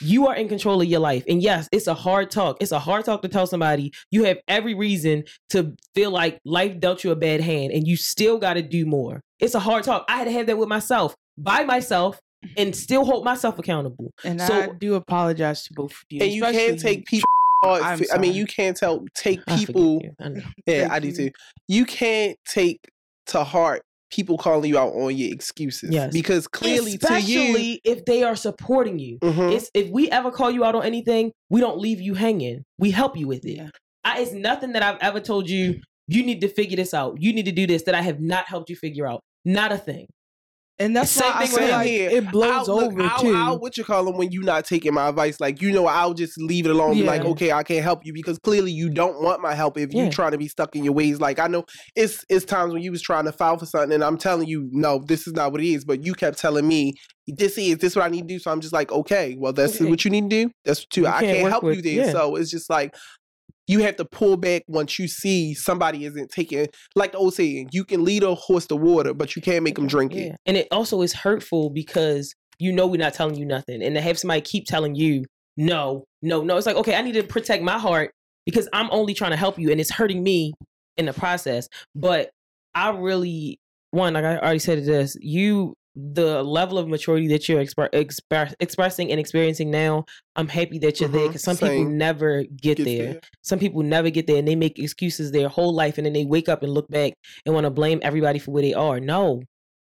you 0.00 0.26
are 0.26 0.34
in 0.34 0.48
control 0.48 0.80
of 0.80 0.88
your 0.88 1.00
life. 1.00 1.24
And 1.28 1.42
yes, 1.42 1.68
it's 1.72 1.86
a 1.86 1.94
hard 1.94 2.30
talk. 2.30 2.56
It's 2.60 2.72
a 2.72 2.78
hard 2.78 3.04
talk 3.04 3.22
to 3.22 3.28
tell 3.28 3.46
somebody 3.46 3.92
you 4.10 4.24
have 4.24 4.38
every 4.48 4.74
reason 4.74 5.24
to 5.50 5.74
feel 5.94 6.10
like 6.10 6.38
life 6.44 6.80
dealt 6.80 7.04
you 7.04 7.10
a 7.10 7.16
bad 7.16 7.40
hand 7.40 7.72
and 7.72 7.86
you 7.86 7.96
still 7.96 8.38
got 8.38 8.54
to 8.54 8.62
do 8.62 8.86
more. 8.86 9.20
It's 9.40 9.54
a 9.54 9.60
hard 9.60 9.84
talk. 9.84 10.04
I 10.08 10.16
had 10.16 10.24
to 10.24 10.32
have 10.32 10.46
that 10.46 10.58
with 10.58 10.68
myself, 10.68 11.14
by 11.38 11.64
myself, 11.64 12.20
mm-hmm. 12.44 12.54
and 12.56 12.76
still 12.76 13.04
hold 13.04 13.24
myself 13.24 13.58
accountable. 13.58 14.12
and 14.24 14.40
So- 14.40 14.62
I 14.62 14.68
do 14.78 14.94
apologize 14.94 15.64
to 15.64 15.74
both 15.74 15.92
of 15.92 16.04
you. 16.10 16.22
And 16.22 16.32
you 16.32 16.42
can't 16.42 16.78
take 16.78 17.06
people. 17.06 17.24
I'm 17.62 17.98
mean, 18.18 18.34
you 18.34 18.44
can't 18.44 18.76
tell 18.76 19.06
take 19.14 19.44
people. 19.46 20.00
you. 20.02 20.12
I. 20.20 20.42
Yeah, 20.66 20.88
I 20.90 20.98
do 20.98 21.12
too. 21.12 21.30
You 21.66 21.86
can't 21.86 22.36
take 22.46 22.78
to 23.28 23.42
heart 23.42 23.82
people 24.14 24.38
calling 24.38 24.70
you 24.70 24.78
out 24.78 24.92
on 24.94 25.16
your 25.16 25.32
excuses. 25.32 25.90
Yes. 25.90 26.12
Because 26.12 26.46
clearly 26.46 26.96
to 26.98 27.20
you, 27.20 27.40
Especially 27.40 27.80
if 27.84 28.04
they 28.04 28.22
are 28.22 28.36
supporting 28.36 28.98
you. 28.98 29.18
Mhm. 29.18 29.52
It's 29.52 29.70
if 29.74 29.90
we 29.90 30.10
ever 30.10 30.30
call 30.30 30.50
you 30.50 30.64
out 30.64 30.74
on 30.74 30.84
anything, 30.84 31.32
we 31.50 31.60
don't 31.60 31.78
leave 31.78 32.00
you 32.00 32.14
hanging. 32.14 32.62
We 32.78 32.90
help 32.92 33.16
you 33.16 33.26
with 33.26 33.44
it. 33.44 33.56
Yeah. 33.56 33.68
I, 34.04 34.20
it's 34.20 34.32
nothing 34.32 34.72
that 34.72 34.82
I've 34.82 34.98
ever 35.00 35.18
told 35.20 35.48
you. 35.48 35.80
You 36.06 36.22
need 36.22 36.42
to 36.42 36.48
figure 36.48 36.76
this 36.76 36.92
out. 36.92 37.20
You 37.20 37.32
need 37.32 37.46
to 37.46 37.52
do 37.52 37.66
this 37.66 37.82
that 37.84 37.94
I 37.94 38.02
have 38.02 38.20
not 38.20 38.46
helped 38.46 38.68
you 38.70 38.76
figure 38.76 39.06
out. 39.06 39.20
Not 39.44 39.72
a 39.72 39.78
thing. 39.78 40.06
And 40.78 40.96
that's 40.96 41.10
Same 41.10 41.30
why 41.30 41.36
I 41.36 41.46
thing 41.46 41.52
with 41.52 41.58
feel 41.58 41.68
him. 41.68 41.74
like 41.74 41.88
here. 41.88 42.10
it 42.10 42.30
blows 42.32 42.68
I'll, 42.68 42.76
look, 42.76 42.92
over 42.92 43.02
I'll, 43.02 43.20
too. 43.20 43.34
I'll, 43.36 43.58
what 43.58 43.76
you 43.76 43.84
call 43.84 44.04
them 44.04 44.16
when 44.16 44.32
you're 44.32 44.42
not 44.42 44.64
taking 44.64 44.92
my 44.94 45.08
advice? 45.08 45.40
Like 45.40 45.62
you 45.62 45.70
know, 45.72 45.86
I'll 45.86 46.14
just 46.14 46.40
leave 46.40 46.66
it 46.66 46.70
alone. 46.70 46.94
Be 46.94 47.02
like, 47.04 47.24
okay, 47.24 47.52
I 47.52 47.62
can't 47.62 47.82
help 47.84 48.04
you 48.04 48.12
because 48.12 48.38
clearly 48.40 48.72
you 48.72 48.90
don't 48.90 49.22
want 49.22 49.40
my 49.40 49.54
help. 49.54 49.78
If 49.78 49.92
Yeah. 49.92 50.04
you 50.04 50.10
trying 50.10 50.32
to 50.32 50.38
be 50.38 50.48
stuck 50.48 50.74
in 50.76 50.82
your 50.84 50.92
ways, 50.94 51.20
like 51.20 51.38
I 51.38 51.46
know 51.46 51.64
it's 51.94 52.24
it's 52.28 52.44
times 52.44 52.72
when 52.72 52.82
you 52.82 52.90
was 52.90 53.02
trying 53.02 53.24
to 53.26 53.32
file 53.32 53.56
for 53.58 53.66
something, 53.66 53.92
and 53.92 54.02
I'm 54.04 54.18
telling 54.18 54.48
you, 54.48 54.68
no, 54.72 55.02
this 55.06 55.26
is 55.26 55.32
not 55.34 55.52
what 55.52 55.60
it 55.60 55.68
is. 55.68 55.84
But 55.84 56.04
you 56.04 56.14
kept 56.14 56.38
telling 56.38 56.66
me 56.66 56.94
this 57.26 57.56
is 57.56 57.76
this 57.78 57.92
is 57.92 57.96
what 57.96 58.04
I 58.04 58.08
need 58.08 58.22
to 58.22 58.34
do. 58.34 58.38
So 58.38 58.50
I'm 58.50 58.60
just 58.60 58.72
like, 58.74 58.90
okay, 58.92 59.36
well 59.38 59.52
that's 59.52 59.76
Okay. 59.80 59.88
what 59.88 60.04
you 60.04 60.10
need 60.10 60.28
to 60.30 60.44
do. 60.46 60.50
That's 60.64 60.80
what 60.80 60.96
you. 60.96 61.02
You 61.04 61.08
I 61.08 61.20
can't 61.20 61.36
can't 61.38 61.50
help 61.50 61.62
with- 61.64 61.76
you 61.76 61.82
there. 61.82 62.06
yeah. 62.06 62.12
So 62.12 62.36
it's 62.36 62.50
just 62.50 62.68
like. 62.68 62.94
You 63.66 63.80
have 63.80 63.96
to 63.96 64.04
pull 64.04 64.36
back 64.36 64.62
once 64.68 64.98
you 64.98 65.08
see 65.08 65.54
somebody 65.54 66.04
isn't 66.04 66.30
taking, 66.30 66.66
like 66.94 67.12
the 67.12 67.18
old 67.18 67.34
saying, 67.34 67.70
you 67.72 67.84
can 67.84 68.04
lead 68.04 68.22
a 68.22 68.34
horse 68.34 68.66
to 68.66 68.76
water, 68.76 69.14
but 69.14 69.34
you 69.36 69.42
can't 69.42 69.62
make 69.64 69.76
them 69.76 69.86
drink 69.86 70.12
Yeah. 70.14 70.20
it. 70.24 70.36
And 70.46 70.56
it 70.56 70.68
also 70.70 71.00
is 71.02 71.12
hurtful 71.14 71.70
because 71.70 72.34
you 72.58 72.72
know 72.72 72.86
we're 72.86 72.98
not 72.98 73.14
telling 73.14 73.36
you 73.36 73.46
nothing. 73.46 73.82
And 73.82 73.94
to 73.94 74.00
have 74.00 74.18
somebody 74.18 74.40
keep 74.42 74.66
telling 74.66 74.94
you, 74.94 75.24
no, 75.56 76.04
no, 76.22 76.42
no. 76.42 76.56
It's 76.56 76.66
like, 76.66 76.76
okay, 76.76 76.94
I 76.94 77.02
need 77.02 77.12
to 77.14 77.22
protect 77.22 77.62
my 77.62 77.78
heart 77.78 78.10
because 78.44 78.68
I'm 78.72 78.88
only 78.90 79.14
trying 79.14 79.30
to 79.30 79.36
help 79.36 79.58
you 79.58 79.70
and 79.70 79.80
it's 79.80 79.90
hurting 79.90 80.22
me 80.22 80.52
in 80.96 81.06
the 81.06 81.12
process. 81.12 81.68
But 81.94 82.30
I 82.74 82.90
really 82.90 83.58
one, 83.92 84.14
like 84.14 84.24
I 84.24 84.38
already 84.38 84.58
said 84.58 84.84
this, 84.84 85.16
you 85.20 85.74
the 85.96 86.42
level 86.42 86.76
of 86.78 86.88
maturity 86.88 87.28
that 87.28 87.48
you're 87.48 87.62
exp- 87.62 87.90
exp- 87.92 88.54
expressing 88.60 89.10
and 89.10 89.20
experiencing 89.20 89.70
now, 89.70 90.04
I'm 90.36 90.48
happy 90.48 90.78
that 90.80 90.98
you're 91.00 91.08
there 91.08 91.22
Mhm, 91.22 91.28
because 91.28 91.42
some 91.44 91.56
people 91.56 91.84
never 91.84 92.42
get 92.44 92.78
Gets 92.78 92.84
there. 92.84 93.20
Some 93.42 93.58
people 93.60 93.82
never 93.82 94.10
get 94.10 94.26
there 94.26 94.36
and 94.36 94.48
they 94.48 94.56
make 94.56 94.78
excuses 94.78 95.30
their 95.30 95.48
whole 95.48 95.72
life 95.72 95.96
and 95.98 96.04
then 96.06 96.12
they 96.12 96.24
wake 96.24 96.48
up 96.48 96.62
and 96.62 96.72
look 96.72 96.88
back 96.88 97.12
and 97.46 97.54
want 97.54 97.64
to 97.64 97.70
blame 97.70 98.00
everybody 98.02 98.38
for 98.40 98.50
where 98.50 98.62
they 98.62 98.74
are. 98.74 98.98
No, 98.98 99.42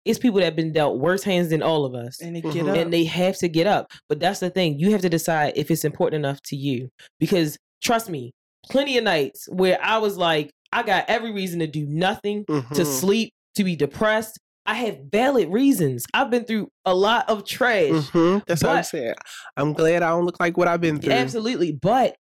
it's 0.05 0.19
people 0.19 0.39
that 0.41 0.47
have 0.47 0.57
been 0.57 0.73
dealt 0.73 0.99
worse 0.99 1.23
hands 1.23 1.51
than 1.51 1.63
all 1.63 1.85
of 1.85 1.95
us. 1.95 2.21
and 2.21 2.35
they 2.35 2.41
get 2.41 2.67
up. 2.67 2.77
And 2.77 2.93
they 2.93 3.05
have 3.05 3.37
to 3.39 3.49
get 3.49 3.69
up. 3.69 3.87
But 4.09 4.19
that's 4.19 4.41
the 4.41 4.51
thing. 4.51 4.81
You 4.81 4.91
have 4.91 5.03
to 5.03 5.09
decide 5.09 5.53
if 5.55 5.71
it's 5.71 5.85
important 5.85 6.25
enough 6.25 6.41
to 6.47 6.57
you. 6.57 6.89
Because 7.21 7.57
trust 7.85 8.11
me, 8.11 8.33
plenty 8.69 8.99
of 8.99 9.05
nights 9.05 9.47
where 9.49 9.79
I 9.81 9.99
was 9.99 10.17
like, 10.17 10.51
I 10.73 10.83
got 10.83 11.05
every 11.07 11.31
reason 11.31 11.61
to 11.61 11.67
do 11.69 11.87
nothing, 11.87 12.45
to 12.47 12.53
Mhm. 12.63 12.87
sleep, 12.87 13.31
to 13.55 13.63
be 13.63 13.77
depressed. 13.77 14.39
I 14.65 14.75
have 14.75 14.99
valid 15.11 15.49
reasons. 15.51 16.05
I've 16.15 16.31
been 16.31 16.45
through 16.45 16.69
a 16.85 16.95
lot 16.95 17.29
of 17.29 17.45
trash. 17.45 17.91
Mhm. 17.91 18.45
That's 18.47 18.63
what 18.63 18.77
I'm 18.77 18.83
saying. 18.85 19.15
I'm 19.57 19.73
glad 19.73 20.03
I 20.03 20.11
don't 20.11 20.25
look 20.25 20.39
like 20.39 20.57
what 20.57 20.69
I've 20.69 20.81
been 20.81 20.99
through. 21.01 21.13
Absolutely. 21.13 21.73
But 21.73 22.15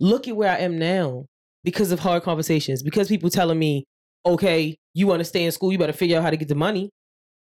look 0.00 0.28
at 0.28 0.36
where 0.36 0.50
I 0.50 0.58
am 0.58 0.78
now 0.78 1.26
because 1.64 1.92
of 1.92 1.98
hard 2.00 2.22
conversations, 2.22 2.82
because 2.82 3.08
people 3.08 3.28
telling 3.28 3.58
me, 3.58 3.84
okay, 4.24 4.76
you 4.94 5.06
want 5.06 5.20
to 5.20 5.24
stay 5.24 5.44
in 5.44 5.52
school, 5.52 5.70
you 5.72 5.78
better 5.78 5.92
figure 5.92 6.16
out 6.16 6.22
how 6.22 6.30
to 6.30 6.36
get 6.36 6.48
the 6.48 6.54
money. 6.54 6.90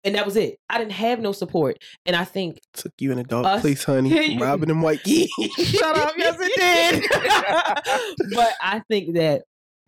And 0.04 0.16
that 0.16 0.26
was 0.26 0.36
it. 0.36 0.56
I 0.68 0.80
didn't 0.80 0.94
have 0.94 1.20
no 1.20 1.32
support. 1.32 1.78
And 2.08 2.16
I 2.16 2.24
think 2.26 2.60
Took 2.74 2.92
you 3.00 3.12
in 3.12 3.20
a 3.20 3.24
dark 3.24 3.46
Us- 3.46 3.62
place, 3.62 3.84
honey. 3.84 4.38
Robin 4.42 4.72
and 4.72 4.82
White. 4.82 5.02
Yeah. 5.06 5.28
Shut 5.58 5.98
up. 5.98 6.14
Yes, 6.18 6.36
it 6.40 7.06
did. 8.20 8.32
but 8.36 8.54
I 8.62 8.82
think 8.90 9.14
that 9.16 9.44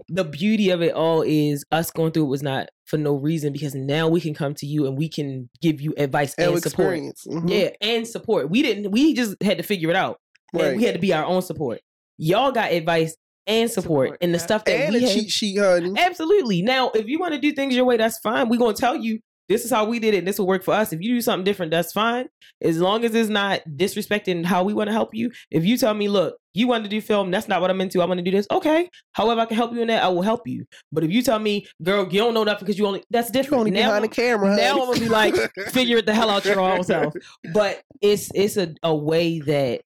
the 0.10 0.24
beauty 0.24 0.70
of 0.70 0.82
it 0.82 0.94
all 0.94 1.22
is 1.22 1.64
us 1.72 1.92
going 1.92 2.12
through 2.12 2.26
it 2.26 2.30
was 2.30 2.44
not 2.44 2.70
for 2.86 2.98
no 2.98 3.16
reason 3.16 3.54
because 3.54 3.74
now 3.76 4.08
we 4.08 4.20
can 4.22 4.34
come 4.34 4.54
to 4.56 4.66
you 4.66 4.86
and 4.86 4.98
we 4.98 5.08
can 5.10 5.50
give 5.62 5.80
you 5.82 5.94
advice 5.98 6.34
and, 6.38 6.52
And 6.54 6.62
support. 6.64 6.94
experience. 6.98 7.26
Mhm. 7.28 7.50
Yeah, 7.50 7.70
and 7.82 8.08
support. 8.08 8.50
We 8.50 8.62
didn't. 8.62 8.92
We 8.92 9.14
just 9.14 9.42
had 9.42 9.58
to 9.58 9.64
figure 9.64 9.90
it 9.90 9.96
out, 9.96 10.18
and 10.54 10.78
we 10.78 10.84
had 10.84 10.94
to 10.96 11.00
be 11.02 11.14
our 11.14 11.26
own 11.26 11.42
support. 11.42 11.80
Y'all 12.18 12.52
got 12.52 12.72
advice 12.72 13.16
and 13.48 13.70
support, 13.70 14.08
Support, 14.08 14.18
and 14.22 14.34
the 14.34 14.38
yeah. 14.38 14.44
stuff 14.44 14.66
that 14.66 14.72
And 14.74 14.94
we 14.94 15.04
a 15.04 15.08
have. 15.08 15.18
cheat 15.18 15.30
sheet, 15.30 15.58
honey. 15.60 15.94
Absolutely. 15.98 16.62
Now, 16.62 16.92
if 16.96 17.08
you 17.08 17.20
want 17.20 17.34
to 17.34 17.40
do 17.40 17.52
things 17.52 17.76
your 17.76 17.84
way, 17.86 17.98
that's 17.98 18.18
fine. 18.20 18.48
We're 18.50 18.58
gonna 18.60 18.74
tell 18.74 18.96
you 18.96 19.20
this 19.50 19.66
is 19.66 19.72
how 19.72 19.86
we 19.86 20.00
did 20.00 20.14
it. 20.14 20.20
and 20.20 20.28
This 20.28 20.40
will 20.40 20.48
work 20.48 20.64
for 20.64 20.74
us. 20.74 20.94
If 20.94 21.02
you 21.02 21.14
do 21.16 21.22
something 21.22 21.44
different, 21.44 21.72
that's 21.72 21.92
fine. 21.92 22.28
As 22.62 22.80
long 22.80 23.04
as 23.04 23.14
it's 23.14 23.30
not 23.30 23.62
disrespecting 23.68 24.46
how 24.46 24.64
we 24.64 24.74
want 24.74 24.88
to 24.88 24.94
help 24.94 25.14
you. 25.14 25.32
If 25.52 25.66
you 25.66 25.78
tell 25.78 25.94
me, 25.94 26.08
look, 26.08 26.38
you 26.54 26.68
want 26.68 26.84
to 26.86 26.90
do 26.90 27.02
film, 27.02 27.30
that's 27.32 27.48
not 27.48 27.60
what 27.62 27.70
I'm 27.70 27.82
into. 27.82 28.02
I 28.02 28.06
want 28.06 28.20
to 28.20 28.24
do 28.24 28.32
this. 28.32 28.48
Okay. 28.50 28.90
However, 29.14 29.42
I 29.42 29.46
can 29.46 29.58
help 29.58 29.74
you 29.74 29.82
in 29.82 29.88
that. 29.90 30.04
I 30.04 30.08
will 30.08 30.22
help 30.22 30.48
you. 30.48 30.66
But 30.92 31.04
if 31.04 31.12
you 31.12 31.22
tell 31.22 31.40
me, 31.40 31.68
girl, 31.82 32.08
you 32.10 32.20
don't 32.20 32.34
know 32.34 32.44
nothing 32.44 32.66
because 32.66 32.78
you 32.80 32.86
only 32.88 33.04
that's 33.10 33.30
You 33.30 33.34
different. 33.34 33.60
only 33.60 33.72
now, 33.72 33.88
behind 33.88 34.04
the 34.06 34.08
camera. 34.10 34.56
now 34.56 34.70
honey. 34.80 34.82
I'm 34.82 34.88
gonna 34.88 35.00
be 35.00 35.10
like, 35.10 35.36
figure 35.72 35.98
it 35.98 36.06
the 36.06 36.14
hell 36.14 36.30
out 36.30 36.46
your 36.46 36.60
own 36.60 36.84
self. 36.84 37.14
But 37.54 37.82
it's 38.02 38.30
it's 38.34 38.56
a, 38.58 38.74
a 38.84 38.96
way 38.96 39.40
that 39.42 39.82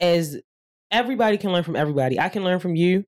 as 0.00 0.40
everybody 0.90 1.36
can 1.38 1.52
learn 1.52 1.64
from 1.64 1.76
everybody. 1.76 2.18
I 2.18 2.28
can 2.28 2.44
learn 2.44 2.58
from 2.60 2.74
you. 2.76 3.04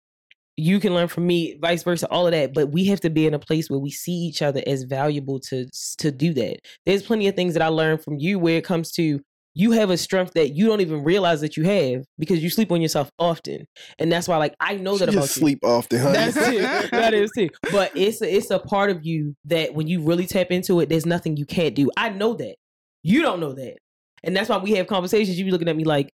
You 0.57 0.79
can 0.79 0.95
learn 0.95 1.09
from 1.09 1.27
me, 1.27 1.59
vice 1.61 1.83
versa, 1.83 2.09
all 2.11 2.27
of 2.27 2.33
that. 2.33 2.55
But 2.55 2.71
we 2.71 2.87
have 2.87 3.01
to 3.01 3.11
be 3.11 3.27
in 3.27 3.35
a 3.35 3.39
place 3.39 3.69
where 3.69 3.79
we 3.79 3.91
see 3.91 4.13
each 4.13 4.43
other 4.43 4.63
as 4.67 4.85
valuable 4.85 5.41
to 5.41 5.67
to 5.99 6.13
do 6.13 6.33
that. 6.35 6.59
There's 6.87 7.03
plenty 7.03 7.27
of 7.29 7.35
things 7.35 7.55
that 7.55 7.63
I 7.63 7.69
learned 7.69 8.03
from 8.03 8.19
you 8.19 8.39
where 8.39 8.57
it 8.57 8.65
comes 8.65 8.93
to 8.93 9.21
you 9.57 9.71
have 9.71 9.91
a 9.91 9.97
strength 9.97 10.35
that 10.35 10.55
you 10.55 10.67
don't 10.67 10.81
even 10.81 11.05
realize 11.05 11.41
that 11.41 11.57
you 11.57 11.65
have 11.65 12.05
because 12.19 12.43
you 12.43 12.51
sleep 12.51 12.73
on 12.73 12.83
yourself 12.83 13.11
often, 13.19 13.67
and 13.99 14.11
that's 14.11 14.27
why 14.27 14.37
like 14.37 14.55
I 14.61 14.77
know 14.77 14.99
that 14.99 15.09
about 15.09 15.23
just 15.23 15.37
you. 15.37 15.41
sleep 15.41 15.59
often, 15.65 16.01
honey. 16.01 16.13
That's 16.13 16.35
too. 16.35 16.89
That 16.91 17.15
is 17.15 17.31
too. 17.37 17.51
But 17.71 17.93
it's 17.97 18.21
a, 18.21 18.37
it's 18.37 18.51
a 18.51 18.59
part 18.59 18.91
of 18.91 19.05
you 19.05 19.35
that 19.47 19.75
when 19.75 19.87
you 19.87 20.03
really 20.03 20.27
tap 20.27 20.51
into 20.51 20.81
it, 20.81 20.89
there's 20.89 21.07
nothing 21.07 21.37
you 21.37 21.47
can't 21.47 21.75
do. 21.75 21.91
I 21.97 22.11
know 22.11 22.35
that. 22.35 22.57
You 23.03 23.23
don't 23.23 23.39
know 23.39 23.53
that. 23.53 23.77
And 24.25 24.35
that's 24.35 24.49
why 24.49 24.57
we 24.57 24.73
have 24.73 24.87
conversations. 24.87 25.39
You 25.39 25.45
be 25.45 25.51
looking 25.51 25.69
at 25.69 25.77
me 25.77 25.85
like, 25.85 26.11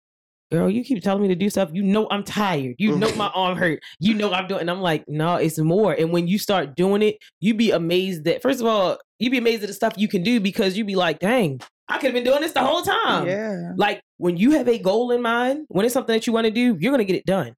girl, 0.51 0.69
you 0.69 0.83
keep 0.83 1.03
telling 1.03 1.21
me 1.21 1.27
to 1.29 1.35
do 1.35 1.49
stuff. 1.49 1.69
You 1.73 1.83
know 1.83 2.07
I'm 2.09 2.23
tired. 2.23 2.75
You 2.77 2.97
know 2.97 3.13
my 3.15 3.27
arm 3.35 3.57
hurt. 3.57 3.79
You 3.99 4.13
know 4.13 4.31
I'm 4.31 4.47
doing. 4.47 4.61
And 4.61 4.71
I'm 4.71 4.81
like, 4.81 5.03
no, 5.07 5.35
it's 5.35 5.57
more. 5.57 5.93
And 5.93 6.11
when 6.11 6.27
you 6.27 6.39
start 6.39 6.75
doing 6.75 7.01
it, 7.01 7.17
you'd 7.39 7.57
be 7.57 7.71
amazed 7.71 8.23
that 8.25 8.41
first 8.41 8.61
of 8.61 8.67
all, 8.67 8.97
you'd 9.19 9.31
be 9.31 9.37
amazed 9.37 9.63
at 9.63 9.67
the 9.67 9.73
stuff 9.73 9.93
you 9.97 10.07
can 10.07 10.23
do 10.23 10.39
because 10.39 10.77
you'd 10.77 10.87
be 10.87 10.95
like, 10.95 11.19
dang, 11.19 11.59
I 11.87 11.95
could 11.97 12.07
have 12.07 12.13
been 12.13 12.23
doing 12.23 12.41
this 12.41 12.51
the 12.53 12.61
whole 12.61 12.81
time. 12.81 13.27
yeah. 13.27 13.71
Like 13.75 14.01
when 14.17 14.37
you 14.37 14.51
have 14.51 14.67
a 14.67 14.77
goal 14.77 15.11
in 15.11 15.21
mind, 15.21 15.65
when 15.69 15.85
it's 15.85 15.93
something 15.93 16.13
that 16.13 16.27
you 16.27 16.33
want 16.33 16.45
to 16.45 16.51
do, 16.51 16.77
you're 16.79 16.91
gonna 16.91 17.05
get 17.05 17.15
it 17.15 17.25
done. 17.25 17.53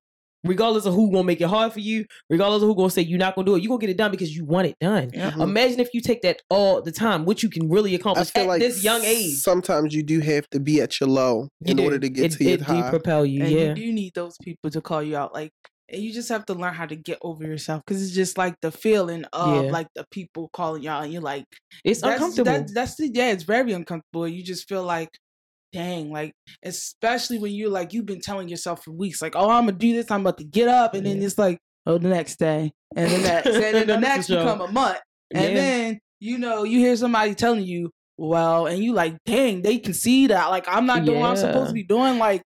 Regardless 0.46 0.86
of 0.86 0.94
who 0.94 1.12
gonna 1.12 1.26
make 1.26 1.42
it 1.42 1.48
hard 1.48 1.74
for 1.74 1.82
you, 1.82 2.06
regardless 2.30 2.62
of 2.64 2.70
who 2.70 2.76
gonna 2.76 2.90
say 2.90 3.02
you're 3.02 3.20
not 3.20 3.36
gonna 3.36 3.46
do 3.46 3.56
it, 3.56 3.62
you 3.62 3.68
gonna 3.68 3.82
get 3.82 3.90
it 3.90 3.98
done 3.98 4.10
because 4.12 4.34
you 4.36 4.46
want 4.46 4.68
it 4.68 4.76
done. 4.80 5.10
Yeah. 5.14 5.32
Mhm. 5.32 5.44
Imagine 5.44 5.80
if 5.82 5.90
you 5.94 6.00
take 6.02 6.22
that 6.22 6.42
all 6.50 6.82
the 6.82 6.92
time, 6.94 7.26
what 7.26 7.44
you 7.44 7.50
can 7.50 7.68
really 7.70 7.94
accomplish 7.96 8.32
at 8.36 8.48
like 8.48 8.62
this 8.62 8.82
young 8.84 9.04
age. 9.04 9.36
sometimes 9.36 9.94
you 9.94 10.02
do 10.02 10.22
have 10.22 10.50
to 10.52 10.60
be 10.62 10.80
at 10.82 11.00
your 11.00 11.10
low 11.10 11.50
You 11.62 11.72
in 11.72 11.78
do. 11.78 11.84
order 11.84 12.00
to 12.00 12.08
get 12.10 12.26
it, 12.26 12.38
to 12.38 12.44
your 12.44 12.54
it 12.54 12.58
do 12.60 12.64
high. 12.64 12.90
propel 12.90 13.26
you. 13.26 13.44
and 13.44 13.52
yeah, 13.52 13.60
you 13.70 13.74
do 13.76 13.92
need 13.92 14.14
those 14.16 14.38
people 14.42 14.70
to 14.72 14.80
call 14.82 15.04
you 15.04 15.18
out 15.18 15.34
like 15.34 15.52
and 15.92 16.02
you 16.04 16.14
just 16.14 16.30
have 16.30 16.46
to 16.46 16.54
learn 16.54 16.74
how 16.76 16.86
to 16.86 16.96
get 16.96 17.18
over 17.24 17.44
yourself 17.44 17.82
because 17.86 18.02
it's 18.02 18.14
just 18.14 18.38
like 18.38 18.54
the 18.62 18.72
feeling 18.72 19.26
of 19.34 19.66
Yeah. 19.66 19.72
like 19.72 19.88
the 19.96 20.06
people 20.12 20.48
calling 20.54 20.84
y'all, 20.84 21.02
and 21.02 21.12
you're 21.12 21.22
like 21.22 21.46
it's 21.84 22.00
that's, 22.02 22.14
uncomfortable. 22.14 22.52
that- 22.52 22.74
that's 22.74 22.96
the 22.96 23.10
yeah 23.14 23.32
it's 23.32 23.44
very 23.44 23.74
uncomfortable 23.74 24.28
you 24.28 24.42
just 24.44 24.70
feel 24.70 24.84
like 24.84 25.10
dang 25.72 26.12
like 26.12 26.34
especially 26.64 27.38
when 27.38 27.52
you're 27.52 27.70
like 27.70 27.94
you've 27.94 28.06
been 28.06 28.22
telling 28.22 28.50
yourself 28.50 28.84
for 28.84 28.92
weeks 28.92 29.22
like 29.22 29.36
oh 29.36 29.50
i'm 29.50 29.66
gonna 29.66 29.78
do 29.78 29.94
this 29.94 30.10
i'm 30.12 30.22
about 30.22 30.38
to 30.38 30.44
get 30.44 30.68
up 30.68 30.94
and 30.96 31.06
then 31.06 31.22
it's 31.22 31.38
like 31.38 31.60
oh 31.86 31.98
the 31.98 32.08
next 32.08 32.38
day 32.40 32.72
and 32.96 33.12
the 33.12 33.18
next 33.20 33.46
and 33.48 33.64
then 33.76 33.88
the 33.88 33.98
next 34.10 34.28
become 34.28 34.62
a 34.62 34.72
month 34.72 34.98
and 35.34 35.44
Yeah. 35.44 35.54
then 35.54 36.00
you 36.20 36.38
know 36.38 36.64
you 36.64 36.80
hear 36.80 36.96
somebody 36.96 37.36
telling 37.36 37.64
you 37.64 37.92
well 38.18 38.66
and 38.68 38.84
you 38.84 38.94
like 38.94 39.16
dang 39.26 39.62
they 39.62 39.78
can 39.78 39.94
see 39.94 40.28
that 40.28 40.48
like 40.50 40.66
i'm 40.68 40.86
not 40.86 41.06
doing 41.06 41.20
what 41.20 41.30
i'm 41.30 41.38
supposed 41.38 41.68
to 41.70 41.74
be 41.74 41.84
doing 41.84 42.18
like 42.18 42.42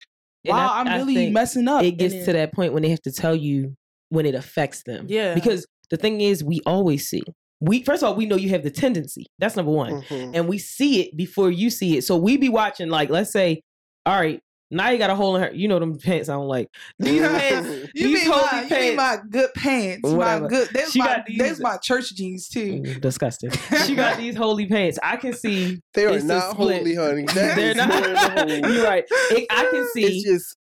And 0.46 0.56
wow 0.56 0.70
I- 0.74 0.80
i'm 0.82 1.06
really 1.06 1.30
messing 1.30 1.68
up 1.68 1.84
it 1.84 1.92
gets 1.98 2.14
then- 2.14 2.26
to 2.26 2.34
that 2.34 2.54
point 2.54 2.74
when 2.74 2.84
they 2.84 2.90
have 2.90 3.02
to 3.02 3.12
tell 3.12 3.36
you 3.36 3.76
when 4.12 4.26
it 4.26 4.34
affects 4.34 4.82
them. 4.84 5.06
Yeah. 5.08 5.36
because 5.36 5.68
the 5.92 5.98
thing 5.98 6.22
is, 6.22 6.44
we 6.44 6.62
always 6.66 7.08
see. 7.08 7.22
We 7.62 7.84
first 7.84 8.04
of 8.04 8.10
all, 8.10 8.16
we 8.16 8.26
know 8.26 8.36
you 8.38 8.50
have 8.50 8.64
the 8.64 8.72
tendency. 8.72 9.26
That's 9.38 9.56
number 9.56 9.72
one. 9.72 10.02
Mhm. 10.04 10.32
and 10.34 10.48
we 10.48 10.58
see 10.58 11.02
it 11.02 11.18
before 11.18 11.52
you 11.52 11.70
see 11.70 11.98
it. 11.98 12.04
So 12.04 12.16
we 12.18 12.38
be 12.38 12.50
watching, 12.50 12.90
like, 12.90 13.10
let's 13.10 13.32
say, 13.32 13.62
all 14.06 14.20
right, 14.20 14.40
now 14.72 14.90
you 14.90 14.98
got 15.00 15.10
a 15.10 15.16
hole 15.16 15.36
in 15.36 15.42
her. 15.42 15.52
You 15.52 15.68
know 15.68 15.80
them 15.80 15.98
pants 15.98 16.30
I 16.30 16.34
don't 16.34 16.48
like. 16.48 16.70
These 17.00 17.22
pants, 17.28 17.70
You 17.96 18.08
these 18.08 18.24
mean, 18.24 18.32
holy 18.32 18.44
my, 18.44 18.58
you 18.58 18.62
mean 18.62 18.70
pants. 18.70 18.98
my 18.98 19.18
good 19.30 19.50
pants? 19.56 20.10
Whatever. 20.10 20.42
My 20.44 20.48
good. 20.48 20.70
There's 20.72 20.92
She 20.92 21.00
my 21.00 21.06
got 21.06 21.26
these- 21.26 21.38
there's 21.40 21.60
my 21.60 21.78
church 21.78 22.14
jeans 22.16 22.48
too. 22.48 22.82
Mm, 22.82 23.02
disgusting. 23.02 23.50
She 23.86 23.96
got 23.96 24.18
these 24.20 24.36
holy 24.38 24.68
pants. 24.68 24.98
I 25.04 25.18
can 25.18 25.34
see. 25.34 25.82
They 25.96 26.06
are 26.06 26.20
not 26.22 26.56
holy, 26.56 26.96
honey. 26.96 27.24
That 27.26 27.56
They're 27.58 27.74
not. 27.76 27.90
more 27.90 28.46
than. 28.46 28.72
You're 28.74 28.84
right. 28.86 29.04
It- 29.10 29.48
I 29.50 29.66
can 29.72 29.88
see. 29.94 30.04
It's 30.06 30.24
just 30.24 30.56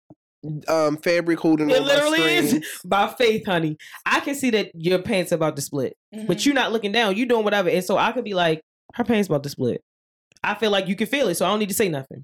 um 0.67 0.97
fabric 0.97 1.39
holding 1.39 1.69
It 1.69 1.77
on 1.79 1.85
literally 1.85 2.21
is. 2.21 2.63
by 2.85 3.07
faith, 3.17 3.45
honey. 3.45 3.77
I 4.05 4.19
can 4.21 4.35
see 4.35 4.49
that 4.51 4.71
your 4.73 4.99
pants 5.01 5.31
about 5.31 5.55
to 5.57 5.61
split, 5.61 5.93
Mm-hmm. 6.15 6.25
but 6.27 6.45
you're 6.45 6.55
not 6.55 6.71
looking 6.71 6.91
down. 6.91 7.15
You're 7.17 7.27
doing 7.27 7.43
whatever, 7.43 7.69
and 7.69 7.83
so 7.83 7.97
I 7.97 8.11
could 8.13 8.23
be 8.23 8.33
like, 8.33 8.61
her 8.95 9.03
pants 9.03 9.27
about 9.27 9.43
to 9.43 9.49
split. 9.49 9.81
I 10.43 10.55
feel 10.55 10.71
like 10.71 10.87
you 10.87 10.95
can 10.95 11.07
feel 11.07 11.27
it, 11.27 11.35
so 11.35 11.45
I 11.45 11.49
don't 11.49 11.59
need 11.59 11.69
to 11.69 11.75
say 11.75 11.89
nothing. 11.89 12.23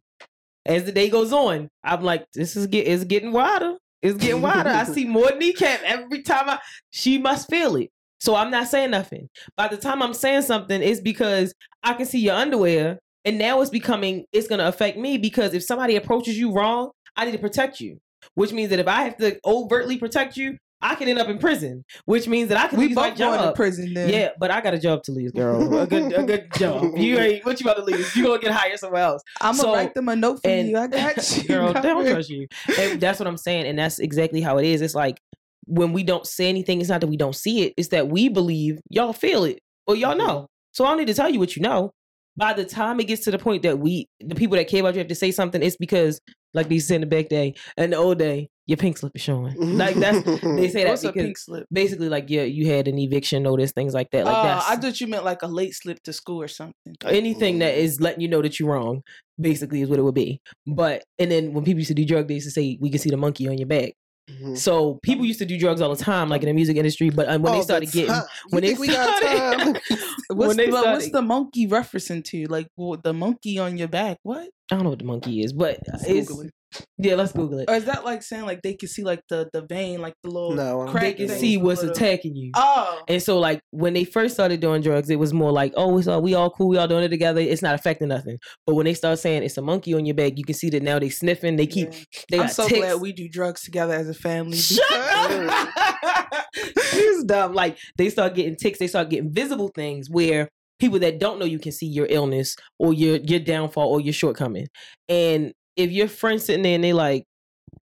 As 0.65 0.85
the 0.85 0.91
day 0.91 1.09
goes 1.09 1.31
on, 1.33 1.67
I'm 1.83 2.01
like, 2.01 2.25
this 2.33 2.55
is 2.55 2.65
get 2.67 2.87
it's 2.87 3.03
getting 3.03 3.31
wider. 3.31 3.75
It's 4.01 4.17
getting 4.17 4.41
wider. 4.41 4.69
I 4.69 4.83
see 4.85 5.05
more 5.07 5.31
kneecap 5.37 5.81
every 5.83 6.21
time 6.23 6.49
I. 6.49 6.59
She 6.91 7.17
must 7.17 7.49
feel 7.49 7.75
it, 7.75 7.91
so 8.19 8.35
I'm 8.35 8.49
not 8.49 8.67
saying 8.69 8.91
nothing. 8.91 9.29
By 9.57 9.67
the 9.67 9.77
time 9.77 10.01
I'm 10.01 10.13
saying 10.13 10.43
something, 10.43 10.81
it's 10.81 11.01
because 11.01 11.53
I 11.83 11.93
can 11.93 12.05
see 12.07 12.19
your 12.19 12.35
underwear, 12.35 12.97
and 13.25 13.37
now 13.37 13.61
it's 13.61 13.69
becoming 13.69 14.25
it's 14.31 14.47
gonna 14.47 14.65
affect 14.67 14.97
me 14.97 15.17
because 15.19 15.53
if 15.53 15.63
somebody 15.63 15.95
approaches 15.97 16.37
you 16.37 16.51
wrong, 16.53 16.89
I 17.15 17.25
need 17.25 17.33
to 17.33 17.37
protect 17.37 17.79
you. 17.79 17.99
Which 18.33 18.51
means 18.51 18.69
that 18.71 18.79
if 18.79 18.87
I 18.87 19.03
have 19.03 19.17
to 19.17 19.39
overtly 19.45 19.97
protect 19.97 20.35
you, 20.37 20.57
I 20.81 20.93
can 20.95 21.07
end 21.07 21.17
up 21.19 21.29
in 21.29 21.39
prison. 21.39 21.83
Which 22.05 22.27
means 22.27 22.49
that 22.49 22.57
I 22.57 22.67
can 22.67 22.77
we 22.77 22.87
lose 22.87 22.95
my 22.95 23.09
both 23.09 23.17
going 23.17 23.39
to 23.39 23.45
job. 23.45 23.55
prison 23.55 23.93
then. 23.93 24.09
Yeah, 24.09 24.29
but 24.39 24.51
I 24.51 24.61
got 24.61 24.73
a 24.73 24.77
job 24.79 25.03
to 25.03 25.11
lose, 25.11 25.31
girl. 25.31 25.79
A 25.79 25.87
good, 25.87 26.13
a 26.13 26.23
good 26.23 26.47
job. 26.57 26.97
You 26.97 27.17
ain't 27.19 27.45
what 27.45 27.59
you 27.59 27.65
about 27.69 27.77
to 27.77 27.83
lose. 27.91 28.15
You 28.15 28.25
gonna 28.25 28.39
get 28.39 28.51
hired 28.51 28.77
somewhere 28.79 29.01
else, 29.03 29.21
I'm 29.41 29.55
gonna 29.57 29.71
write 29.71 29.93
them 29.95 30.09
a 30.09 30.15
note 30.15 30.41
for 30.43 30.49
and- 30.49 30.67
you. 30.67 30.77
I 30.77 30.87
got 30.87 31.37
you, 31.37 31.43
girl. 31.47 31.73
They 31.73 31.81
don't 31.81 32.05
trust 32.05 32.29
you. 32.29 32.47
And 32.79 32.99
that's 32.99 33.19
what 33.19 33.27
I'm 33.27 33.37
saying, 33.37 33.65
and 33.67 33.79
that's 33.79 33.99
exactly 33.99 34.41
how 34.41 34.57
it 34.57 34.65
is. 34.65 34.81
It's 34.81 34.95
like 34.95 35.19
when 35.65 35.93
we 35.93 36.03
don't 36.03 36.27
say 36.27 36.49
anything, 36.49 36.81
it's 36.81 36.89
not 36.89 37.01
that 37.01 37.07
we 37.07 37.17
don't 37.17 37.35
see 37.35 37.63
it; 37.63 37.73
it's 37.77 37.87
that 37.89 38.09
we 38.09 38.29
believe 38.29 38.79
y'all 38.89 39.13
feel 39.13 39.43
it 39.45 39.59
or 39.87 39.95
y'all 39.95 40.15
know. 40.15 40.47
So 40.73 40.85
I 40.85 40.89
don't 40.89 40.97
need 40.97 41.07
to 41.07 41.13
tell 41.15 41.29
you 41.29 41.39
what 41.39 41.55
you 41.55 41.61
know. 41.61 41.91
By 42.37 42.53
the 42.53 42.65
time 42.65 42.99
it 42.99 43.05
gets 43.05 43.23
to 43.25 43.31
the 43.31 43.39
point 43.39 43.63
that 43.63 43.79
we, 43.79 44.07
the 44.19 44.35
people 44.35 44.57
that 44.57 44.67
care 44.67 44.81
about 44.81 44.93
you, 44.95 44.99
have 44.99 45.07
to 45.07 45.15
say 45.15 45.31
something, 45.31 45.61
it's 45.63 45.77
because, 45.77 46.19
like 46.53 46.69
they 46.69 46.79
said 46.79 46.95
in 46.95 47.01
the 47.01 47.07
back 47.07 47.29
day 47.29 47.55
and 47.77 47.93
the 47.93 47.97
old 47.97 48.19
day, 48.19 48.49
your 48.67 48.77
pink 48.77 48.97
slip 48.97 49.11
is 49.15 49.21
showing. 49.21 49.53
Like 49.77 49.95
that's 49.95 50.23
they 50.41 50.69
say 50.69 50.83
that 50.85 50.89
What's 50.89 51.03
a 51.03 51.09
because 51.09 51.23
pink 51.23 51.37
slip? 51.37 51.67
basically, 51.71 52.09
like 52.09 52.29
yeah, 52.29 52.43
you 52.43 52.67
had 52.67 52.87
an 52.87 52.97
eviction 52.97 53.43
notice, 53.43 53.71
things 53.71 53.93
like 53.93 54.09
that. 54.11 54.25
Like 54.25 54.35
Uh, 54.37 54.43
that's 54.43 54.69
I 54.69 54.75
thought 54.77 54.99
you 54.99 55.07
meant 55.07 55.23
like 55.23 55.43
a 55.43 55.47
late 55.47 55.75
slip 55.75 56.01
to 56.03 56.13
school 56.13 56.41
or 56.41 56.47
something. 56.47 56.73
anything 57.05 57.59
that 57.59 57.75
is 57.75 58.01
letting 58.01 58.21
you 58.21 58.27
know 58.27 58.41
that 58.41 58.59
you're 58.59 58.71
wrong. 58.71 59.03
Basically, 59.39 59.81
is 59.81 59.89
what 59.89 59.99
it 59.99 60.01
would 60.01 60.15
be. 60.15 60.41
But 60.65 61.03
and 61.19 61.29
then 61.29 61.53
when 61.53 61.63
people 61.63 61.79
used 61.79 61.89
to 61.89 61.93
do 61.93 62.05
drug, 62.05 62.27
they 62.27 62.35
used 62.35 62.47
to 62.47 62.51
say 62.51 62.77
we 62.81 62.89
can 62.89 62.99
see 62.99 63.09
the 63.11 63.17
monkey 63.17 63.47
on 63.47 63.57
your 63.57 63.67
back. 63.67 63.93
Mhm. 64.29 64.57
So 64.57 64.95
people 65.03 65.23
used 65.23 65.37
to 65.39 65.45
do 65.45 65.57
drugs 65.57 65.81
all 65.81 65.93
the 65.95 66.03
time, 66.03 66.29
like 66.29 66.41
in 66.41 66.47
the 66.47 66.53
music 66.53 66.77
industry. 66.77 67.09
But 67.11 67.29
um, 67.29 67.43
when 67.43 67.53
All 67.53 67.59
they 67.59 67.63
started 67.63 67.91
getting 67.91 68.09
time. 68.11 68.23
When 68.49 68.61
they 68.63 68.69
think 68.69 68.79
we 68.79 68.87
got 68.87 69.21
started- 69.21 69.81
What's, 70.29 70.47
when 70.47 70.57
they 70.57 70.65
the, 70.65 70.71
what's 70.71 71.11
the 71.11 71.21
monkey 71.21 71.67
referencing 71.67 72.23
to? 72.25 72.45
Like 72.47 72.67
well, 72.75 72.97
the 73.01 73.13
monkey 73.13 73.59
on 73.59 73.77
your 73.77 73.87
back? 73.87 74.17
What? 74.23 74.49
I 74.71 74.75
don't 74.75 74.83
know 74.83 74.89
what 74.89 74.99
the 74.99 75.05
monkey 75.05 75.43
is, 75.43 75.53
but 75.53 75.79
it's 76.07 76.27
Google 76.27 76.45
it. 76.45 76.53
Yeah. 76.97 77.15
Let's 77.15 77.31
Google 77.31 77.59
it. 77.59 77.69
Or 77.69 77.75
is 77.75 77.85
that 77.85 78.03
like 78.05 78.23
saying 78.23 78.45
like 78.45 78.61
they 78.61 78.73
can 78.73 78.89
see 78.89 79.03
like 79.03 79.21
the 79.29 79.49
the 79.53 79.65
vein, 79.65 80.01
like 80.01 80.13
the 80.23 80.29
little 80.29 80.51
No, 80.53 80.81
I 80.81 80.85
don't 80.85 80.91
crack 80.91 81.03
They 81.03 81.13
can 81.13 81.27
thing 81.29 81.39
see 81.39 81.57
what's 81.57 81.81
little- 81.81 81.95
attacking 81.95 82.35
you. 82.35 82.51
Oh, 82.55 83.01
And 83.07 83.21
so, 83.21 83.39
like 83.39 83.59
when 83.71 83.93
they 83.93 84.03
first 84.05 84.33
started 84.33 84.59
doing 84.59 84.81
drugs, 84.81 85.09
it 85.09 85.19
was 85.19 85.33
more 85.33 85.51
like, 85.51 85.73
"Oh, 85.75 85.97
it's 85.97 86.07
all 86.07 86.21
we 86.21 86.33
all 86.33 86.49
cool, 86.49 86.67
we 86.69 86.77
all 86.77 86.87
doing 86.87 87.03
it 87.03 87.09
together. 87.09 87.41
It's 87.41 87.61
not 87.61 87.75
affecting 87.75 88.07
nothing." 88.09 88.37
But 88.65 88.75
when 88.75 88.85
they 88.85 88.93
start 88.93 89.19
saying 89.19 89.43
it's 89.43 89.57
a 89.57 89.61
monkey 89.61 89.93
on 89.93 90.05
your 90.05 90.15
back, 90.15 90.33
you 90.37 90.43
can 90.43 90.55
see 90.55 90.69
that 90.71 90.83
now 90.83 90.99
they 90.99 91.09
sniffing. 91.09 91.55
They 91.55 91.67
keep. 91.67 91.89
yeah. 91.93 91.99
They 92.31 92.37
I'm 92.39 92.43
got 92.45 92.51
so 92.53 92.67
ticks. 92.67 92.79
glad 92.79 93.01
we 93.01 93.13
do 93.13 93.27
drugs 93.29 93.61
together 93.63 93.93
as 93.93 94.09
a 94.09 94.13
family. 94.13 94.57
Shut 94.57 94.83
because- 94.89 95.49
up. 95.49 96.45
She's 96.91 97.23
dumb. 97.23 97.53
Like 97.53 97.77
they 97.97 98.09
start 98.09 98.35
getting 98.35 98.55
ticks. 98.55 98.79
They 98.79 98.87
start 98.87 99.09
getting 99.09 99.31
visible 99.31 99.69
things 99.75 100.09
where 100.09 100.49
people 100.79 100.99
that 100.99 101.19
don't 101.19 101.39
know 101.39 101.45
you 101.45 101.59
can 101.59 101.71
see 101.71 101.85
your 101.87 102.07
illness 102.09 102.55
or 102.79 102.93
your 102.93 103.17
your 103.17 103.39
downfall 103.39 103.87
or 103.89 104.01
your 104.01 104.13
shortcoming. 104.13 104.67
And 105.09 105.53
if 105.75 105.91
your 105.91 106.07
friend 106.07 106.41
sitting 106.41 106.63
there 106.63 106.75
and 106.75 106.83
they 106.83 106.93
like, 106.93 107.25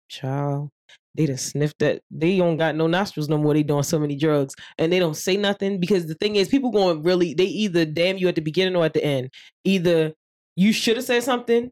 child, 0.09 0.69
they 1.15 1.25
done 1.25 1.37
sniffed 1.37 1.79
that. 1.79 2.01
They 2.11 2.37
don't 2.37 2.57
got 2.57 2.75
no 2.75 2.87
nostrils 2.87 3.29
no 3.29 3.37
more. 3.37 3.53
They 3.53 3.63
doing 3.63 3.83
so 3.83 3.99
many 3.99 4.15
drugs 4.15 4.53
and 4.77 4.91
they 4.91 4.99
don't 4.99 5.15
say 5.15 5.37
nothing 5.37 5.79
because 5.79 6.07
the 6.07 6.15
thing 6.15 6.35
is, 6.35 6.49
people 6.49 6.71
going 6.71 7.03
really. 7.03 7.33
They 7.33 7.45
either 7.45 7.85
damn 7.85 8.17
you 8.17 8.27
at 8.27 8.35
the 8.35 8.41
beginning 8.41 8.75
or 8.75 8.85
at 8.85 8.93
the 8.93 9.03
end. 9.03 9.29
Either 9.63 10.13
you 10.55 10.73
should 10.73 10.97
have 10.97 11.05
said 11.05 11.23
something, 11.23 11.69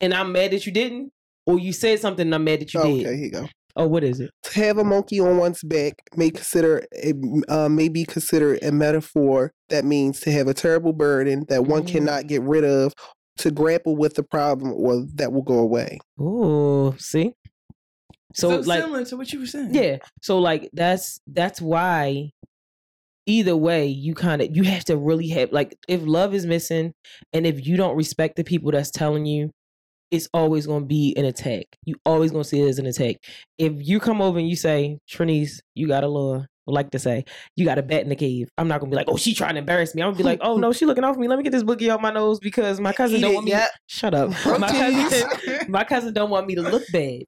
and 0.00 0.12
I'm 0.12 0.32
mad 0.32 0.50
that 0.50 0.66
you 0.66 0.72
didn't, 0.72 1.10
or 1.46 1.58
you 1.58 1.72
said 1.72 2.00
something 2.00 2.26
and 2.26 2.34
I'm 2.34 2.44
mad 2.44 2.60
that 2.60 2.74
you 2.74 2.80
okay, 2.80 2.92
did. 2.92 3.06
Okay, 3.06 3.16
here 3.16 3.24
you 3.24 3.30
go. 3.30 3.48
Oh, 3.78 3.86
what 3.86 4.04
is 4.04 4.20
it? 4.20 4.30
To 4.44 4.54
have 4.60 4.78
a 4.78 4.84
monkey 4.84 5.20
on 5.20 5.36
one's 5.36 5.62
back 5.62 5.94
may 6.16 6.30
consider 6.30 6.86
a, 6.94 7.12
uh, 7.48 7.68
may 7.68 7.88
be 7.88 8.04
considered 8.06 8.62
a 8.62 8.72
metaphor 8.72 9.52
that 9.68 9.84
means 9.84 10.20
to 10.20 10.30
have 10.32 10.48
a 10.48 10.54
terrible 10.54 10.94
burden 10.94 11.44
that 11.48 11.66
one 11.66 11.82
Mm. 11.82 11.88
cannot 11.88 12.26
get 12.26 12.40
rid 12.42 12.64
of, 12.64 12.94
to 13.38 13.50
grapple 13.50 13.96
with 13.96 14.14
the 14.14 14.22
problem 14.22 14.72
or 14.72 15.04
that 15.14 15.32
will 15.32 15.42
go 15.42 15.58
away. 15.58 15.98
Oh, 16.18 16.94
see. 16.98 17.34
So, 18.34 18.62
so 18.62 18.68
like, 18.68 18.82
similar 18.82 19.04
to 19.06 19.16
what 19.16 19.32
you 19.32 19.40
were 19.40 19.46
saying. 19.46 19.74
yeah. 19.74 19.98
So 20.22 20.38
like 20.38 20.70
that's 20.72 21.20
that's 21.26 21.60
why. 21.60 22.30
Either 23.28 23.56
way, 23.56 23.88
you 23.88 24.14
kind 24.14 24.40
of 24.40 24.56
you 24.56 24.62
have 24.62 24.84
to 24.84 24.96
really 24.96 25.26
have 25.30 25.50
like 25.50 25.76
if 25.88 26.00
love 26.04 26.32
is 26.32 26.46
missing, 26.46 26.94
and 27.32 27.44
if 27.44 27.66
you 27.66 27.76
don't 27.76 27.96
respect 27.96 28.36
the 28.36 28.44
people 28.44 28.70
that's 28.70 28.92
telling 28.92 29.26
you, 29.26 29.50
it's 30.12 30.28
always 30.32 30.66
going 30.66 30.82
to 30.82 30.86
be 30.86 31.12
an 31.16 31.24
attack. 31.24 31.64
You 31.84 31.96
always 32.04 32.30
going 32.30 32.44
to 32.44 32.48
see 32.48 32.60
it 32.60 32.68
as 32.68 32.78
an 32.78 32.86
attack. 32.86 33.16
If 33.58 33.72
you 33.76 33.98
come 33.98 34.22
over 34.22 34.38
and 34.38 34.48
you 34.48 34.54
say, 34.54 34.98
Trinice, 35.10 35.58
you 35.74 35.88
got 35.88 36.04
a 36.04 36.08
lure, 36.08 36.36
would 36.38 36.46
like 36.66 36.90
to 36.90 36.98
say, 36.98 37.24
you 37.54 37.64
got 37.64 37.78
a 37.78 37.82
bat 37.82 38.02
in 38.02 38.08
the 38.08 38.16
cave. 38.16 38.50
I'm 38.58 38.68
not 38.68 38.80
gonna 38.80 38.90
be 38.90 38.96
like, 38.96 39.08
oh, 39.08 39.16
she 39.16 39.34
trying 39.34 39.54
to 39.54 39.60
embarrass 39.60 39.94
me. 39.94 40.02
I'm 40.02 40.08
gonna 40.08 40.18
be 40.18 40.24
like, 40.24 40.40
oh 40.42 40.56
no, 40.56 40.72
she 40.72 40.86
looking 40.86 41.04
off 41.04 41.16
me. 41.16 41.28
Let 41.28 41.38
me 41.38 41.44
get 41.44 41.52
this 41.52 41.62
boogie 41.62 41.88
out 41.88 42.02
my 42.02 42.10
nose 42.10 42.38
because 42.40 42.80
my 42.80 42.92
cousin 42.92 43.18
Eat 43.18 43.22
don't 43.22 43.34
want 43.34 43.46
me. 43.46 43.54
Shut 43.86 44.14
up. 44.14 44.30
My 44.58 44.68
cousin, 44.68 45.68
my 45.68 45.84
cousin 45.84 46.14
don't 46.14 46.30
want 46.30 46.46
me 46.46 46.54
to 46.54 46.62
look 46.62 46.82
bad. 46.92 47.22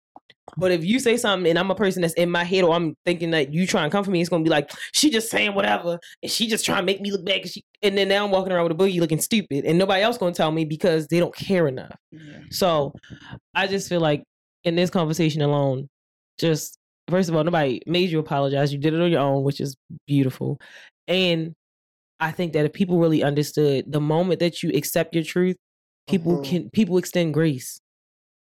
But 0.57 0.72
if 0.72 0.84
you 0.84 0.99
say 0.99 1.16
something 1.16 1.49
and 1.49 1.59
I'm 1.59 1.70
a 1.70 1.74
person 1.74 2.03
that's 2.03 2.14
in 2.14 2.30
my 2.30 2.43
head 2.43 2.64
or 2.64 2.74
I'm 2.74 2.95
thinking 3.05 3.30
that 3.32 3.53
you 3.53 3.66
try 3.66 3.82
and 3.82 3.93
come 3.93 4.03
for 4.03 4.11
me, 4.11 4.20
it's 4.20 4.30
gonna 4.30 4.45
be 4.45 4.51
like 4.51 4.70
she 4.93 5.11
just 5.11 5.30
saying 5.30 5.55
whatever 5.55 5.99
and 6.22 6.32
she 6.32 6.47
just 6.47 6.64
trying 6.64 6.78
to 6.78 6.86
make 6.86 7.01
me 7.01 7.11
look 7.11 7.24
bad. 7.24 7.47
she, 7.49 7.62
and 7.82 7.99
then 7.99 8.09
now 8.09 8.24
I'm 8.24 8.30
walking 8.30 8.53
around 8.53 8.64
with 8.64 8.72
a 8.72 8.82
boogie 8.82 8.99
looking 8.99 9.20
stupid 9.20 9.64
and 9.66 9.78
nobody 9.78 10.03
else 10.03 10.16
gonna 10.16 10.32
tell 10.32 10.51
me 10.51 10.64
because 10.64 11.07
they 11.09 11.18
don't 11.18 11.34
care 11.34 11.68
enough. 11.68 11.95
Yeah. 12.11 12.39
So 12.51 12.95
I 13.55 13.66
just 13.66 13.89
feel 13.89 14.01
like 14.01 14.24
in 14.64 14.74
this 14.74 14.91
conversation 14.91 15.43
alone, 15.43 15.89
just 16.39 16.78
first 17.09 17.29
of 17.29 17.37
all, 17.37 17.45
nobody 17.45 17.81
made 17.87 18.11
you 18.11 18.19
apologize. 18.19 18.73
You 18.73 18.79
did 18.79 18.95
it 18.95 19.01
on 19.01 19.11
your 19.11 19.21
own, 19.21 19.43
which 19.45 19.61
is 19.61 19.77
beautiful. 20.07 20.61
And 21.07 21.55
I 22.21 22.33
think 22.33 22.53
that 22.55 22.65
if 22.65 22.73
people 22.73 22.99
really 22.99 23.23
understood 23.23 23.91
the 23.91 24.01
moment 24.01 24.41
that 24.41 24.63
you 24.63 24.71
accept 24.75 25.15
your 25.15 25.25
truth, 25.25 25.57
people 26.09 26.39
Mhm. 26.39 26.45
can 26.45 26.71
people 26.71 26.99
extend 26.99 27.35
grace. 27.35 27.81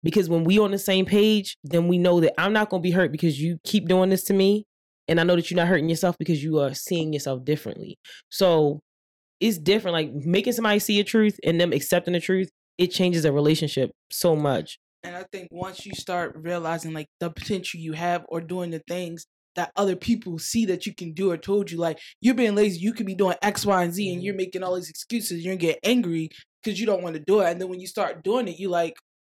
Because 0.02 0.28
when 0.28 0.44
we 0.44 0.58
on 0.58 0.72
the 0.72 0.78
same 0.78 1.06
page, 1.06 1.56
then 1.64 1.86
we 1.88 1.98
know 1.98 2.20
that 2.20 2.34
I'm 2.40 2.52
not 2.52 2.70
gonna 2.70 2.82
be 2.82 2.90
hurt 2.90 3.12
because 3.12 3.40
you 3.40 3.58
keep 3.64 3.86
doing 3.88 4.10
this 4.10 4.24
to 4.24 4.32
me. 4.34 4.64
And 5.08 5.20
I 5.20 5.24
know 5.24 5.36
that 5.36 5.50
you're 5.50 5.56
not 5.56 5.68
hurting 5.68 5.88
yourself 5.88 6.16
because 6.18 6.42
you 6.42 6.58
are 6.60 6.74
seeing 6.74 7.12
yourself 7.12 7.44
differently. 7.44 7.98
So 8.30 8.80
it's 9.40 9.58
different. 9.58 9.94
Like 9.94 10.12
making 10.14 10.54
somebody 10.54 10.78
see 10.78 11.00
a 11.00 11.04
truth 11.04 11.38
and 11.44 11.60
them 11.60 11.72
accepting 11.72 12.14
the 12.14 12.20
truth, 12.20 12.50
it 12.78 12.88
changes 12.88 13.24
a 13.24 13.32
relationship 13.32 13.92
so 14.10 14.34
much. 14.36 14.78
And 15.04 15.16
I 15.16 15.24
think 15.32 15.48
once 15.50 15.84
you 15.84 15.92
start 15.94 16.36
realizing 16.36 16.92
like 16.92 17.08
the 17.18 17.30
potential 17.30 17.80
you 17.80 17.92
have 17.92 18.24
or 18.28 18.40
doing 18.40 18.70
the 18.70 18.82
things 18.88 19.26
that 19.56 19.72
other 19.76 19.96
people 19.96 20.38
see 20.38 20.64
that 20.66 20.86
you 20.86 20.94
can 20.94 21.12
do 21.12 21.30
or 21.30 21.36
told 21.36 21.70
you, 21.70 21.78
like 21.78 21.98
you're 22.20 22.34
being 22.34 22.54
lazy, 22.54 22.78
you 22.80 22.92
could 22.92 23.06
be 23.06 23.14
doing 23.14 23.36
X, 23.42 23.66
Y, 23.66 23.82
and 23.82 23.92
Z, 23.92 24.12
and 24.12 24.22
you're 24.22 24.32
mm-hmm. 24.32 24.38
making 24.38 24.62
all 24.62 24.74
these 24.74 24.88
excuses. 24.90 25.44
You're 25.44 25.54
gonna 25.54 25.72
get 25.72 25.80
angry 25.82 26.30
because 26.62 26.80
you 26.80 26.86
don't 26.86 27.02
want 27.02 27.14
to 27.16 27.22
do 27.26 27.40
it. 27.40 27.50
And 27.50 27.60
then 27.60 27.68
when 27.68 27.80
you 27.80 27.86
start 27.86 28.22
doing 28.22 28.48
it, 28.48 28.58
you 28.58 28.68
like, 28.68 28.94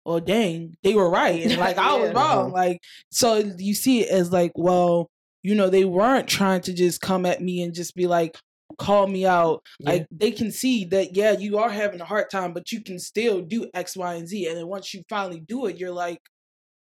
oh 0.05 0.19
dang, 0.19 0.75
they 0.83 0.93
were 0.95 1.09
right, 1.09 1.43
and 1.43 1.57
like 1.57 1.77
I 1.77 1.95
was 1.95 2.11
Yeah. 2.13 2.21
wrong. 2.21 2.51
Like 2.51 2.79
so, 3.11 3.37
you 3.57 3.73
see 3.73 4.01
it 4.01 4.09
as 4.09 4.31
like, 4.31 4.51
well, 4.55 5.09
you 5.41 5.55
know, 5.55 5.69
they 5.69 5.85
weren't 5.85 6.27
trying 6.27 6.61
to 6.61 6.73
just 6.73 7.01
come 7.01 7.25
at 7.25 7.41
me 7.41 7.61
and 7.61 7.73
just 7.73 7.95
be 7.95 8.07
like. 8.07 8.37
Call 8.77 9.07
me 9.07 9.25
out. 9.25 9.61
Yeah. 9.79 9.91
Like 9.91 10.07
they 10.11 10.31
can 10.31 10.51
see 10.51 10.85
that, 10.85 11.15
yeah, 11.15 11.31
you 11.31 11.57
are 11.57 11.69
having 11.69 12.01
a 12.01 12.05
hard 12.05 12.29
time, 12.29 12.53
but 12.53 12.71
you 12.71 12.81
can 12.81 12.99
still 12.99 13.41
do 13.41 13.69
X, 13.73 13.95
Y, 13.95 14.13
and 14.13 14.27
Z. 14.27 14.47
And 14.47 14.57
then 14.57 14.67
once 14.67 14.93
you 14.93 15.03
finally 15.09 15.39
do 15.39 15.65
it, 15.67 15.77
you're 15.77 15.91
like, 15.91 16.19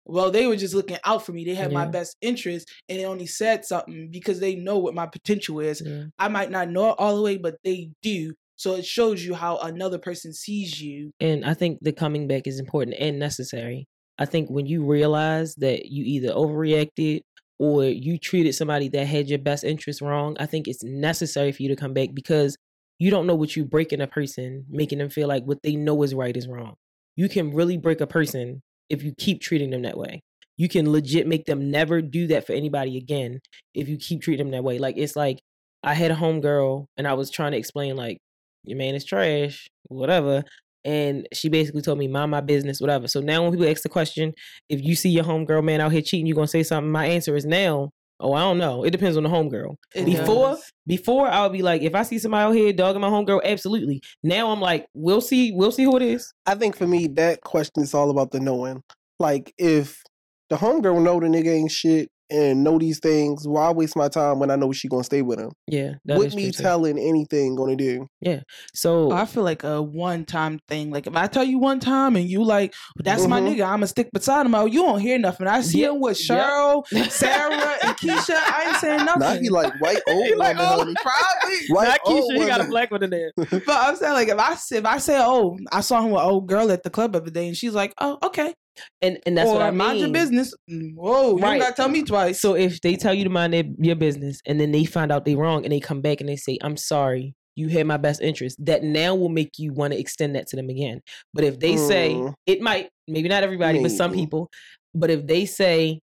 well, 0.05 0.31
they 0.31 0.47
were 0.47 0.55
just 0.55 0.73
looking 0.73 0.97
out 1.05 1.25
for 1.25 1.31
me. 1.31 1.45
They 1.45 1.53
had 1.53 1.71
my 1.71 1.85
best 1.85 2.17
interest, 2.21 2.71
and 2.89 2.99
they 2.99 3.05
only 3.05 3.27
said 3.27 3.65
something 3.65 4.09
because 4.11 4.39
they 4.39 4.55
know 4.55 4.79
what 4.79 4.95
my 4.95 5.05
potential 5.05 5.59
is. 5.59 5.81
Yeah. 5.85 6.05
I 6.17 6.27
might 6.27 6.49
not 6.49 6.69
know 6.69 6.89
it 6.89 6.95
all 6.97 7.15
the 7.15 7.21
way, 7.21 7.37
but 7.37 7.57
they 7.63 7.91
do. 8.01 8.33
So 8.55 8.75
it 8.75 8.85
shows 8.85 9.23
you 9.23 9.35
how 9.35 9.57
another 9.59 9.99
person 9.99 10.33
sees 10.33 10.81
you. 10.81 11.11
And 11.19 11.45
I 11.45 11.53
think 11.53 11.79
the 11.81 11.91
coming 11.91 12.27
back 12.27 12.47
is 12.47 12.59
important 12.59 12.95
and 12.99 13.19
necessary. 13.19 13.87
I 14.17 14.25
think 14.25 14.49
when 14.49 14.65
you 14.65 14.85
realize 14.85 15.55
that 15.55 15.85
you 15.85 16.03
either 16.03 16.33
overreacted 16.33 17.21
or 17.61 17.83
you 17.83 18.17
treated 18.17 18.55
somebody 18.55 18.89
that 18.89 19.05
had 19.05 19.29
your 19.29 19.37
best 19.37 19.63
interest 19.63 20.01
wrong, 20.01 20.35
I 20.39 20.47
think 20.47 20.67
it's 20.67 20.83
necessary 20.83 21.51
for 21.51 21.61
you 21.61 21.69
to 21.69 21.75
come 21.75 21.93
back 21.93 22.09
because 22.11 22.57
you 22.97 23.11
don't 23.11 23.27
know 23.27 23.35
what 23.35 23.55
you 23.55 23.65
break 23.65 23.93
in 23.93 24.01
a 24.01 24.07
person, 24.07 24.65
making 24.67 24.97
them 24.97 25.11
feel 25.11 25.27
like 25.27 25.43
what 25.43 25.61
they 25.61 25.75
know 25.75 26.01
is 26.01 26.15
right 26.15 26.35
is 26.35 26.47
wrong. 26.47 26.73
You 27.15 27.29
can 27.29 27.53
really 27.53 27.77
break 27.77 28.01
a 28.01 28.07
person 28.07 28.63
if 28.89 29.03
you 29.03 29.13
keep 29.15 29.41
treating 29.41 29.69
them 29.69 29.83
that 29.83 29.95
way. 29.95 30.21
You 30.57 30.69
can 30.69 30.91
legit 30.91 31.27
make 31.27 31.45
them 31.45 31.69
never 31.69 32.01
do 32.01 32.25
that 32.27 32.47
for 32.47 32.53
anybody 32.53 32.97
again 32.97 33.39
if 33.75 33.87
you 33.87 33.97
keep 33.97 34.23
treating 34.23 34.47
them 34.47 34.53
that 34.53 34.63
way. 34.63 34.79
Like 34.79 34.97
it's 34.97 35.15
like 35.15 35.39
I 35.83 35.93
had 35.93 36.09
a 36.09 36.15
homegirl 36.15 36.87
and 36.97 37.07
I 37.07 37.13
was 37.13 37.29
trying 37.29 37.51
to 37.51 37.59
explain 37.59 37.95
like 37.95 38.17
your 38.63 38.79
man 38.79 38.95
is 38.95 39.05
trash, 39.05 39.67
whatever. 39.87 40.43
And 40.83 41.27
she 41.33 41.49
basically 41.49 41.81
told 41.81 41.99
me, 41.99 42.07
mind 42.07 42.31
my 42.31 42.41
business, 42.41 42.81
whatever. 42.81 43.07
So 43.07 43.19
now 43.19 43.43
when 43.43 43.51
people 43.51 43.69
ask 43.69 43.83
the 43.83 43.89
question, 43.89 44.33
if 44.69 44.81
you 44.81 44.95
see 44.95 45.09
your 45.09 45.23
homegirl 45.23 45.63
man 45.63 45.81
out 45.81 45.91
here 45.91 46.01
cheating, 46.01 46.25
you 46.25 46.33
gonna 46.33 46.47
say 46.47 46.63
something? 46.63 46.91
My 46.91 47.05
answer 47.05 47.35
is 47.35 47.45
now. 47.45 47.91
Oh, 48.23 48.33
I 48.33 48.41
don't 48.41 48.59
know. 48.59 48.83
It 48.83 48.91
depends 48.91 49.17
on 49.17 49.23
the 49.23 49.29
homegirl. 49.29 49.75
It 49.95 50.05
Before, 50.05 50.49
does. 50.49 50.71
before 50.85 51.27
I 51.27 51.41
would 51.41 51.53
be 51.53 51.63
like, 51.63 51.81
if 51.81 51.95
I 51.95 52.03
see 52.03 52.19
somebody 52.19 52.43
out 52.43 52.51
here 52.51 52.71
dogging 52.71 53.01
my 53.01 53.09
homegirl, 53.09 53.43
absolutely. 53.43 54.01
Now 54.23 54.51
I'm 54.51 54.61
like, 54.61 54.85
we'll 54.93 55.21
see, 55.21 55.51
we'll 55.51 55.71
see 55.71 55.85
who 55.85 55.97
it 55.97 56.03
is. 56.03 56.31
I 56.45 56.53
think 56.53 56.75
for 56.75 56.85
me, 56.85 57.07
that 57.15 57.41
question 57.41 57.81
is 57.81 57.95
all 57.95 58.11
about 58.11 58.29
the 58.29 58.39
knowing. 58.39 58.83
Like, 59.19 59.51
if 59.57 60.03
the 60.51 60.55
homegirl 60.55 61.01
know 61.01 61.19
the 61.19 61.27
nigga 61.27 61.47
ain't 61.47 61.71
shit 61.71 62.09
and 62.31 62.63
know 62.63 62.79
these 62.79 62.99
things, 62.99 63.47
why 63.47 63.69
waste 63.71 63.95
my 63.95 64.07
time 64.07 64.39
when 64.39 64.49
I 64.49 64.55
know 64.55 64.71
she 64.71 64.87
gonna 64.87 65.03
stay 65.03 65.21
with 65.21 65.39
him? 65.39 65.51
Yeah, 65.67 65.95
that 66.05 66.17
With 66.17 66.27
is 66.27 66.35
me 66.35 66.43
true, 66.43 66.51
too. 66.51 66.63
telling 66.63 66.97
anything 66.97 67.55
gonna 67.55 67.75
do. 67.75 68.07
Yeah, 68.21 68.41
so 68.73 69.11
Oh, 69.11 69.15
I 69.15 69.25
feel 69.25 69.43
like 69.43 69.63
a 69.63 69.81
one 69.81 70.25
time 70.25 70.59
thing. 70.67 70.91
Like 70.91 71.07
if 71.07 71.15
I 71.15 71.27
tell 71.27 71.43
you 71.43 71.59
one 71.59 71.79
time 71.79 72.15
and 72.15 72.29
you 72.29 72.43
like, 72.43 72.73
that's 72.97 73.27
my 73.27 73.39
Mhm. 73.41 73.57
nigga, 73.57 73.65
I'ma 73.67 73.85
stick 73.87 74.09
beside 74.13 74.45
him. 74.45 74.55
Oh, 74.55 74.65
you 74.65 74.81
don't 74.81 74.99
hear 74.99 75.17
nothing. 75.19 75.47
I 75.47 75.61
see 75.61 75.81
Yep, 75.81 75.91
him 75.91 75.99
with 76.01 76.29
yep. 76.29 76.39
Cheryl, 76.45 76.83
Sarah, 77.11 77.75
and 77.83 77.95
Keisha. 77.97 78.35
I 78.35 78.65
ain't 78.67 78.77
saying 78.77 79.05
nothing. 79.05 79.19
Now 79.21 79.35
he 79.35 79.49
like 79.49 79.73
white 79.79 80.01
old 80.07 80.25
He 80.25 80.35
like, 80.35 80.57
woman, 80.57 80.71
oh, 80.73 80.79
honey. 80.79 80.95
probably. 81.01 81.57
White 81.69 81.87
not 81.87 81.99
old 82.05 82.31
Keisha, 82.31 82.39
he 82.41 82.47
got 82.47 82.61
a 82.61 82.63
black 82.65 82.91
one 82.91 83.03
in 83.03 83.09
there. 83.09 83.31
But 83.35 83.61
I'm 83.69 83.95
saying 83.95 84.13
like 84.13 84.27
if 84.29 84.37
I 84.39 84.55
say 84.55 84.77
if 84.77 84.85
I 84.85 84.97
say 84.97 85.17
oh 85.19 85.57
I 85.71 85.81
saw 85.81 85.99
him 86.01 86.11
with 86.11 86.21
an 86.21 86.27
old 86.27 86.47
girl 86.47 86.71
at 86.71 86.83
the 86.83 86.89
club 86.89 87.15
every 87.15 87.31
day 87.31 87.47
and 87.47 87.55
she's 87.57 87.73
like 87.73 87.93
oh 87.99 88.17
okay 88.23 88.53
And 89.01 89.19
and 89.25 89.37
that's 89.37 89.49
or 89.49 89.53
what 89.53 89.61
I 89.61 89.71
mind 89.71 89.99
your 89.99 90.09
business 90.09 90.53
Mm, 90.69 90.95
whoa 90.95 91.37
you 91.37 91.43
Right. 91.43 91.59
gotta 91.59 91.75
tell 91.75 91.89
me 91.89 92.03
twice 92.03 92.39
So 92.39 92.55
if 92.55 92.81
they 92.81 92.95
tell 92.95 93.13
you 93.13 93.23
to 93.23 93.29
mind 93.29 93.53
their, 93.53 93.63
your 93.79 93.95
business 93.95 94.39
and 94.45 94.59
then 94.59 94.71
they 94.71 94.85
find 94.85 95.11
out 95.11 95.25
they 95.25 95.35
wrong 95.35 95.63
and 95.63 95.71
they 95.71 95.79
come 95.79 96.01
back 96.01 96.19
and 96.21 96.29
they 96.29 96.35
say, 96.35 96.57
I'm 96.61 96.77
sorry, 96.77 97.33
you 97.55 97.67
had 97.69 97.87
my 97.87 97.97
best 97.97 98.21
interest. 98.21 98.63
That 98.65 98.83
now 98.83 99.15
will 99.15 99.29
make 99.29 99.51
you 99.57 99.73
want 99.73 99.93
to 99.93 99.99
extend 99.99 100.35
that 100.35 100.47
to 100.47 100.55
them 100.55 100.69
again. 100.69 101.01
But 101.33 101.43
if 101.43 101.59
they 101.59 101.77
say 101.77 102.15
Mm. 102.15 102.33
it 102.45 102.61
might, 102.61 102.89
maybe 103.07 103.29
not 103.29 103.43
everybody, 103.43 103.81
but 103.81 103.91
some 103.91 104.13
people. 104.13 104.49
But 104.93 105.09
if 105.09 105.25
they 105.25 105.45
say, 105.45 105.99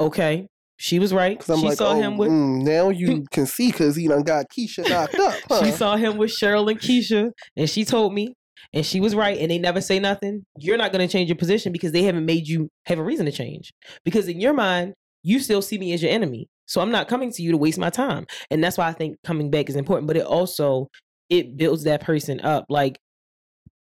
okay, 0.00 0.46
she 0.78 0.98
was 0.98 1.12
right. 1.12 1.42
She 1.42 1.52
like, 1.52 1.76
saw 1.78 1.92
oh, 1.92 2.00
him 2.00 2.16
with 2.16 2.30
mm, 2.30 2.62
now 2.62 2.88
you 2.88 3.24
can 3.30 3.46
see 3.46 3.70
because 3.70 3.96
he 3.96 4.08
done 4.08 4.22
got 4.22 4.46
Keisha 4.50 4.88
knocked 4.88 5.18
up. 5.20 5.42
Huh? 5.46 5.64
she 5.64 5.72
saw 5.72 5.96
him 5.96 6.16
with 6.16 6.30
Cheryl 6.30 6.70
and 6.70 6.80
Keisha, 6.80 7.32
and 7.56 7.68
she 7.68 7.84
told 7.84 8.14
me, 8.14 8.34
and 8.72 8.84
she 8.84 9.00
was 9.00 9.14
right, 9.14 9.38
and 9.38 9.50
they 9.50 9.58
never 9.58 9.80
say 9.80 9.98
nothing. 9.98 10.44
You're 10.58 10.76
not 10.76 10.92
going 10.92 11.06
to 11.06 11.12
change 11.12 11.28
your 11.28 11.36
position 11.36 11.72
because 11.72 11.92
they 11.92 12.02
haven't 12.02 12.26
made 12.26 12.46
you 12.46 12.68
have 12.86 12.98
a 12.98 13.02
reason 13.04 13.26
to 13.26 13.32
change. 13.32 13.72
Because 14.04 14.28
in 14.28 14.40
your 14.40 14.52
mind, 14.52 14.94
you 15.22 15.38
still 15.40 15.62
see 15.62 15.78
me 15.78 15.92
as 15.92 16.02
your 16.02 16.12
enemy, 16.12 16.48
so 16.66 16.80
I'm 16.80 16.90
not 16.90 17.08
coming 17.08 17.32
to 17.32 17.42
you 17.42 17.50
to 17.50 17.56
waste 17.56 17.78
my 17.78 17.90
time, 17.90 18.26
and 18.50 18.62
that's 18.62 18.78
why 18.78 18.88
I 18.88 18.92
think 18.92 19.16
coming 19.24 19.50
back 19.50 19.68
is 19.68 19.76
important. 19.76 20.06
But 20.06 20.16
it 20.16 20.24
also 20.24 20.88
it 21.28 21.56
builds 21.56 21.84
that 21.84 22.00
person 22.00 22.40
up. 22.40 22.66
Like 22.68 22.98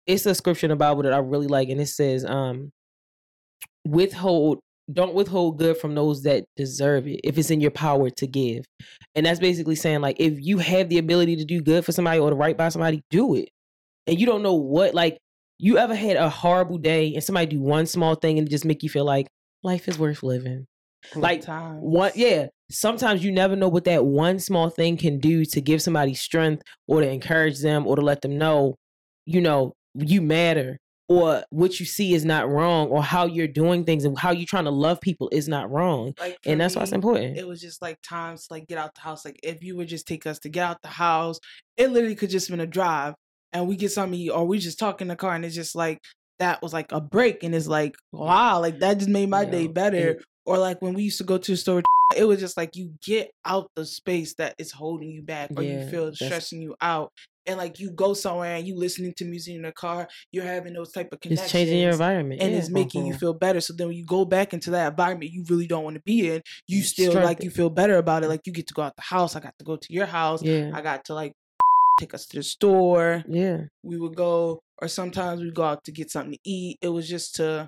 it's 0.07 0.25
a 0.25 0.35
scripture 0.35 0.67
in 0.67 0.71
the 0.71 0.75
Bible 0.75 1.03
that 1.03 1.13
I 1.13 1.17
really 1.17 1.47
like, 1.47 1.69
and 1.69 1.81
it 1.81 1.87
says, 1.87 2.25
um, 2.25 2.71
withhold 3.85 4.59
don't 4.91 5.15
withhold 5.15 5.57
good 5.57 5.77
from 5.77 5.95
those 5.95 6.23
that 6.23 6.45
deserve 6.55 7.07
it 7.07 7.19
if 7.23 7.37
it's 7.37 7.49
in 7.49 7.59
your 7.59 7.71
power 7.71 8.09
to 8.11 8.27
give. 8.27 8.65
And 9.15 9.25
that's 9.25 9.39
basically 9.39 9.75
saying 9.75 10.01
like 10.01 10.17
if 10.19 10.33
you 10.39 10.59
have 10.59 10.89
the 10.89 10.99
ability 10.99 11.37
to 11.37 11.45
do 11.45 11.61
good 11.61 11.83
for 11.83 11.91
somebody 11.91 12.19
or 12.19 12.29
to 12.29 12.35
right 12.35 12.57
by 12.57 12.69
somebody, 12.69 13.01
do 13.09 13.35
it. 13.35 13.49
And 14.07 14.19
you 14.19 14.25
don't 14.25 14.43
know 14.43 14.53
what 14.53 14.93
like 14.93 15.17
you 15.57 15.77
ever 15.77 15.95
had 15.95 16.17
a 16.17 16.29
horrible 16.29 16.77
day 16.77 17.13
and 17.13 17.23
somebody 17.23 17.47
do 17.47 17.61
one 17.61 17.85
small 17.85 18.15
thing 18.15 18.37
and 18.37 18.49
just 18.49 18.65
make 18.65 18.83
you 18.83 18.89
feel 18.89 19.05
like 19.05 19.27
life 19.63 19.87
is 19.87 19.97
worth 19.97 20.23
living. 20.23 20.65
Like 21.15 21.41
Times. 21.41 21.79
what 21.81 22.15
yeah 22.15 22.47
sometimes 22.71 23.23
you 23.23 23.31
never 23.31 23.55
know 23.55 23.67
what 23.67 23.83
that 23.83 24.05
one 24.05 24.39
small 24.39 24.69
thing 24.71 24.97
can 24.97 25.19
do 25.19 25.45
to 25.45 25.61
give 25.61 25.81
somebody 25.81 26.15
strength 26.15 26.63
or 26.87 27.01
to 27.01 27.07
encourage 27.07 27.59
them 27.59 27.85
or 27.85 27.95
to 27.95 28.01
let 28.01 28.21
them 28.21 28.39
know 28.39 28.75
you 29.27 29.39
know 29.39 29.73
you 29.93 30.19
matter 30.21 30.79
or 31.07 31.43
what 31.51 31.79
you 31.79 31.85
see 31.85 32.15
is 32.15 32.25
not 32.25 32.49
wrong 32.49 32.87
or 32.87 33.03
how 33.03 33.27
you're 33.27 33.47
doing 33.47 33.83
things 33.83 34.03
and 34.03 34.17
how 34.17 34.31
you're 34.31 34.47
trying 34.47 34.63
to 34.63 34.71
love 34.71 34.99
people 34.99 35.29
is 35.31 35.47
not 35.47 35.69
wrong 35.69 36.13
Like 36.19 36.39
and 36.43 36.59
that's 36.59 36.75
why 36.75 36.81
it's 36.81 36.91
important 36.91 37.37
It 37.37 37.47
was 37.47 37.61
just 37.61 37.81
like 37.81 37.99
times 38.01 38.47
like 38.49 38.67
get 38.67 38.79
out 38.79 38.95
the 38.95 39.01
house. 39.01 39.25
Like 39.25 39.39
if 39.43 39.63
you 39.63 39.75
would 39.77 39.87
just 39.87 40.07
take 40.07 40.25
us 40.25 40.39
to 40.39 40.49
get 40.49 40.63
out 40.63 40.81
the 40.81 40.87
house, 40.87 41.39
it 41.77 41.91
literally 41.91 42.15
could 42.15 42.31
just 42.31 42.49
been 42.49 42.59
a 42.59 42.65
drive, 42.67 43.13
and 43.55 43.67
we 43.67 43.75
get 43.75 43.91
something, 43.91 44.29
or 44.29 44.45
we 44.45 44.59
just 44.59 44.77
talk 44.79 45.01
in 45.01 45.07
the 45.07 45.15
car, 45.15 45.33
and 45.35 45.45
it's 45.45 45.55
just 45.55 45.75
like 45.75 45.99
that 46.39 46.61
was 46.61 46.73
like 46.73 46.91
a 46.91 47.01
break, 47.01 47.43
and 47.43 47.55
it's 47.55 47.67
like 47.67 47.95
wow, 48.11 48.59
like 48.59 48.79
that 48.79 48.97
just 48.99 49.09
made 49.09 49.29
my 49.29 49.45
You 49.45 49.51
day 49.51 49.67
better. 49.67 50.09
it- 50.11 50.23
or 50.47 50.59
like 50.59 50.79
when 50.79 50.93
we 50.93 51.01
used 51.01 51.17
to 51.17 51.23
go 51.23 51.39
to 51.39 51.53
a 51.53 51.57
store, 51.57 51.81
it 52.15 52.25
was 52.25 52.39
just 52.39 52.55
like 52.55 52.75
you 52.75 52.93
get 53.03 53.31
out 53.45 53.67
the 53.75 53.83
space 53.83 54.35
that 54.35 54.53
is 54.59 54.71
holding 54.71 55.09
you 55.09 55.23
back, 55.23 55.49
or 55.57 55.63
Yeah, 55.63 55.83
you 55.83 55.89
feel 55.89 56.13
stressing 56.13 56.61
you 56.61 56.75
out. 56.81 57.11
And 57.47 57.57
like 57.57 57.79
you 57.79 57.91
go 57.91 58.13
somewhere 58.13 58.55
and 58.55 58.67
you 58.67 58.75
listening 58.75 59.13
to 59.17 59.25
music 59.25 59.55
in 59.55 59.63
the 59.63 59.71
car, 59.71 60.07
you're 60.31 60.43
having 60.45 60.73
those 60.73 60.91
type 60.91 61.09
of 61.13 61.19
connections 61.19 61.45
it's 61.45 61.51
changing 61.51 61.79
your 61.79 61.91
environment 61.91 62.41
and 62.41 62.51
yeah. 62.51 62.57
it's 62.59 62.69
making 62.69 63.05
you 63.07 63.13
Mhm. 63.13 63.19
feel 63.19 63.33
better. 63.33 63.59
So 63.61 63.73
then 63.73 63.87
when 63.87 63.97
you 63.97 64.05
go 64.05 64.25
back 64.25 64.53
into 64.53 64.71
that 64.71 64.89
environment 64.91 65.31
you 65.31 65.45
really 65.49 65.67
don't 65.67 65.83
want 65.83 65.95
to 65.95 66.01
be 66.03 66.27
in, 66.29 66.41
you 66.67 66.81
still 66.83 67.13
like 67.13 67.37
Strengthen. 67.37 67.45
you 67.45 67.49
feel 67.51 67.69
better 67.71 67.97
about 67.97 68.23
it. 68.23 68.29
Like 68.29 68.41
you 68.45 68.53
get 68.53 68.67
to 68.67 68.73
go 68.75 68.81
out 68.83 68.95
the 68.95 69.01
house. 69.03 69.35
I 69.35 69.39
got 69.39 69.53
to 69.59 69.65
go 69.65 69.75
to 69.77 69.93
your 69.93 70.05
house. 70.07 70.41
yeah 70.43 70.71
I 70.73 70.81
got 70.81 71.05
to 71.05 71.13
like 71.13 71.33
take 71.97 72.13
us 72.13 72.25
to 72.27 72.37
the 72.37 72.43
store. 72.43 73.23
yeah 73.27 73.61
We 73.83 73.97
would 73.97 74.15
go, 74.15 74.59
or 74.81 74.87
sometimes 74.87 75.41
we'd 75.41 75.55
go 75.55 75.63
out 75.63 75.83
to 75.85 75.91
get 75.91 76.11
something 76.11 76.33
to 76.33 76.39
eat. 76.43 76.77
It 76.81 76.89
was 76.89 77.07
just 77.07 77.35
to 77.35 77.67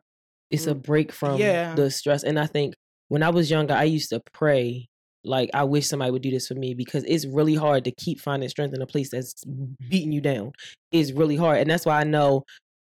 it's 0.52 0.68
a 0.68 0.76
break 0.76 1.12
from 1.12 1.40
yeah. 1.40 1.74
the 1.76 1.90
stress 1.92 2.24
and 2.24 2.40
i 2.40 2.46
think 2.46 2.74
when 3.10 3.24
i 3.24 3.30
was 3.30 3.50
younger 3.50 3.74
i 3.74 3.84
used 3.84 4.10
to 4.10 4.22
pray 4.34 4.88
like 5.24 5.50
i 5.54 5.64
wish 5.64 5.88
somebody 5.88 6.12
would 6.12 6.22
do 6.22 6.32
this 6.32 6.48
for 6.48 6.56
me 6.56 6.74
because 6.74 7.04
it's 7.06 7.26
really 7.26 7.56
hard 7.56 7.84
to 7.84 7.92
keep 7.92 8.20
finding 8.20 8.48
strength 8.48 8.74
in 8.74 8.82
a 8.82 8.88
place 8.88 9.10
that's 9.10 9.44
beating 9.90 10.12
you 10.12 10.22
down 10.22 10.52
it's 10.92 11.12
really 11.12 11.36
hard 11.36 11.58
and 11.60 11.70
that's 11.70 11.86
why 11.86 12.00
i 12.00 12.04
know 12.04 12.44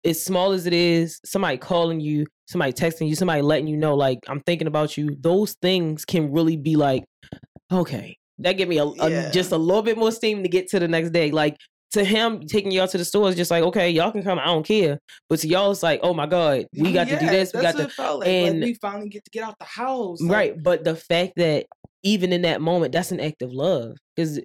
as 0.03 0.23
small 0.23 0.51
as 0.51 0.65
it 0.65 0.73
is 0.73 1.19
somebody 1.25 1.57
calling 1.57 1.99
you 1.99 2.25
somebody 2.47 2.71
texting 2.71 3.07
you 3.07 3.15
somebody 3.15 3.41
letting 3.41 3.67
you 3.67 3.77
know 3.77 3.95
like 3.95 4.19
i'm 4.27 4.39
thinking 4.41 4.67
about 4.67 4.97
you 4.97 5.15
those 5.19 5.55
things 5.61 6.05
can 6.05 6.32
really 6.32 6.57
be 6.57 6.75
like 6.75 7.03
okay 7.71 8.15
that 8.43 8.53
give 8.53 8.67
me 8.69 8.77
a, 8.77 8.83
a- 8.85 9.09
Yeah. 9.09 9.31
just 9.31 9.51
a 9.51 9.57
little 9.57 9.83
bit 9.83 9.97
more 9.97 10.11
steam 10.11 10.43
to 10.43 10.49
get 10.49 10.67
to 10.69 10.79
the 10.79 10.87
next 10.87 11.11
day 11.11 11.31
like 11.31 11.55
to 11.93 12.03
him 12.05 12.47
taking 12.47 12.71
y'all 12.71 12.87
to 12.87 12.97
the 12.97 13.03
store 13.05 13.27
is 13.29 13.35
just 13.35 13.51
like 13.51 13.63
okay 13.63 13.89
y'all 13.89 14.11
can 14.11 14.23
come 14.23 14.39
i 14.39 14.45
don't 14.45 14.65
care 14.65 14.97
but 15.29 15.39
to 15.39 15.47
y'all 15.47 15.71
it's 15.71 15.83
like 15.83 15.99
oh 16.03 16.13
my 16.13 16.25
god 16.25 16.65
we 16.77 16.93
got 16.93 17.07
to 17.07 17.19
do 17.19 17.25
Yeah, 17.25 17.31
this 17.31 17.53
we 17.53 17.61
that's 17.61 17.77
got 17.77 17.83
to 17.83 17.87
it 17.89 17.91
felt 17.91 18.19
like. 18.21 18.29
and- 18.29 18.59
like 18.61 18.67
we 18.67 18.73
finally 18.75 19.09
get 19.09 19.23
to 19.25 19.31
get 19.31 19.43
out 19.43 19.55
the 19.59 19.65
house. 19.65 20.21
like, 20.21 20.31
right 20.31 20.63
but 20.63 20.83
the 20.85 20.95
fact 20.95 21.33
that 21.37 21.65
even 22.03 22.31
in 22.31 22.43
that 22.43 22.61
moment 22.61 22.93
that's 22.93 23.11
an 23.11 23.19
act 23.19 23.41
of 23.41 23.51
love 23.51 23.95
because 24.15 24.39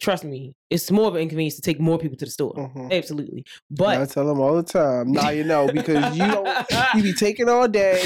trust 0.00 0.24
me 0.24 0.52
it's 0.70 0.90
more 0.90 1.06
of 1.08 1.14
an 1.14 1.20
inconvenience 1.22 1.54
to 1.56 1.62
take 1.62 1.78
more 1.78 1.98
people 1.98 2.16
to 2.16 2.24
the 2.24 2.30
store 2.30 2.54
Mhm. 2.54 2.90
absolutely 2.90 3.44
But 3.70 4.00
I 4.00 4.06
tell 4.06 4.26
them 4.26 4.40
all 4.40 4.56
the 4.56 4.62
time. 4.62 5.12
Now 5.12 5.28
you 5.30 5.44
know 5.44 5.68
because 5.70 6.16
you 6.16 6.26
don't. 6.26 6.48
You 6.96 7.02
be 7.02 7.12
taking 7.26 7.48
all 7.48 7.68
day. 7.68 8.02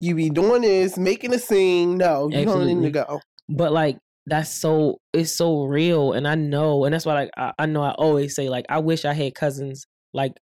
You 0.00 0.14
be 0.14 0.28
doing 0.30 0.62
this, 0.62 0.96
making 0.98 1.32
a 1.32 1.38
scene. 1.38 1.96
No, 1.96 2.28
you 2.28 2.44
don't 2.44 2.66
need 2.66 2.82
to 2.82 2.90
go. 2.90 3.20
but 3.48 3.72
like 3.72 3.96
that's 4.26 4.50
so 4.50 4.98
it's 5.12 5.30
so 5.32 5.64
real 5.64 6.12
and 6.12 6.26
i 6.26 6.34
know 6.34 6.84
and 6.84 6.94
that's 6.94 7.04
why 7.04 7.14
like 7.14 7.30
I, 7.36 7.52
I 7.58 7.66
know 7.66 7.82
i 7.82 7.90
always 7.92 8.34
say 8.34 8.48
like 8.48 8.64
i 8.68 8.78
wish 8.78 9.04
i 9.04 9.12
had 9.12 9.34
cousins 9.34 9.86
like 10.14 10.32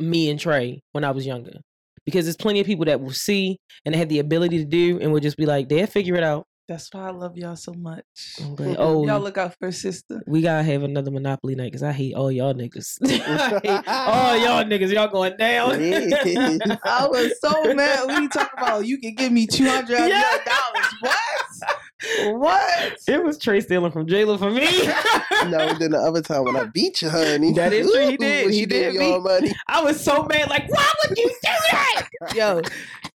me 0.00 0.28
and 0.30 0.38
trey 0.38 0.82
when 0.92 1.04
i 1.04 1.10
was 1.10 1.24
younger 1.26 1.60
because 2.04 2.26
there's 2.26 2.36
plenty 2.36 2.60
of 2.60 2.66
people 2.66 2.84
that 2.84 3.00
will 3.00 3.12
see 3.12 3.58
and 3.84 3.94
they 3.94 3.98
have 3.98 4.08
the 4.08 4.18
ability 4.18 4.58
to 4.58 4.64
do 4.66 4.98
and 5.00 5.12
will 5.12 5.20
just 5.20 5.36
be 5.36 5.46
like 5.46 5.68
they'll 5.68 5.86
figure 5.86 6.16
it 6.16 6.22
out 6.22 6.44
That's 6.66 6.88
why 6.92 7.08
I 7.08 7.10
love 7.10 7.36
y'all 7.36 7.56
so 7.56 7.74
much. 7.74 8.04
I'm 8.40 8.56
like, 8.56 8.76
oh 8.80 9.06
Y'all 9.06 9.20
look 9.20 9.36
out 9.36 9.54
for 9.58 9.68
a 9.68 9.72
sister. 9.72 10.22
we 10.26 10.40
gotta 10.40 10.62
have 10.62 10.82
another 10.82 11.10
monopoly 11.10 11.54
night 11.54 11.70
because 11.72 11.82
i 11.82 11.92
hate 11.92 12.14
all 12.14 12.32
y'all 12.32 12.54
niggas 12.54 12.96
I 13.04 13.82
all 14.12 14.36
y'all 14.36 14.64
niggas 14.72 14.92
y'all 14.92 15.08
going 15.08 15.36
down 15.36 15.72
I 16.84 17.06
was 17.06 17.38
so 17.40 17.74
mad 17.74 18.08
we 18.08 18.14
you 18.24 18.28
talk 18.28 18.50
about 18.56 18.86
you 18.86 18.98
can 18.98 19.14
give 19.14 19.30
me 19.32 19.46
two 19.46 19.68
hundred 19.68 20.08
Yeah. 20.08 20.22
Dollars. 22.02 22.32
What? 22.32 22.40
What? 22.40 22.98
It 23.08 23.22
was 23.24 23.38
Trey 23.38 23.60
stealing 23.60 23.92
from 23.92 24.06
Jayla 24.06 24.38
for 24.38 24.50
me. 24.50 24.62
no, 25.50 25.74
then 25.74 25.92
the 25.92 25.98
other 25.98 26.22
time 26.22 26.44
when 26.44 26.56
I 26.56 26.64
beat 26.64 27.02
you, 27.02 27.08
honey. 27.10 27.52
That 27.52 27.72
is 27.72 27.90
true, 27.90 28.08
he 28.08 28.16
did. 28.16 28.44
when 28.46 28.52
He 28.52 28.60
she 28.60 28.66
did 28.66 28.92
gave 28.92 29.00
you 29.02 29.12
all 29.14 29.20
money. 29.20 29.52
I 29.68 29.82
was 29.82 30.02
so 30.02 30.24
mad. 30.24 30.48
Like, 30.50 30.68
why 30.70 30.90
would 31.08 31.18
you 31.18 31.28
do 31.28 31.34
that? 31.70 32.08
Yo, 32.34 32.62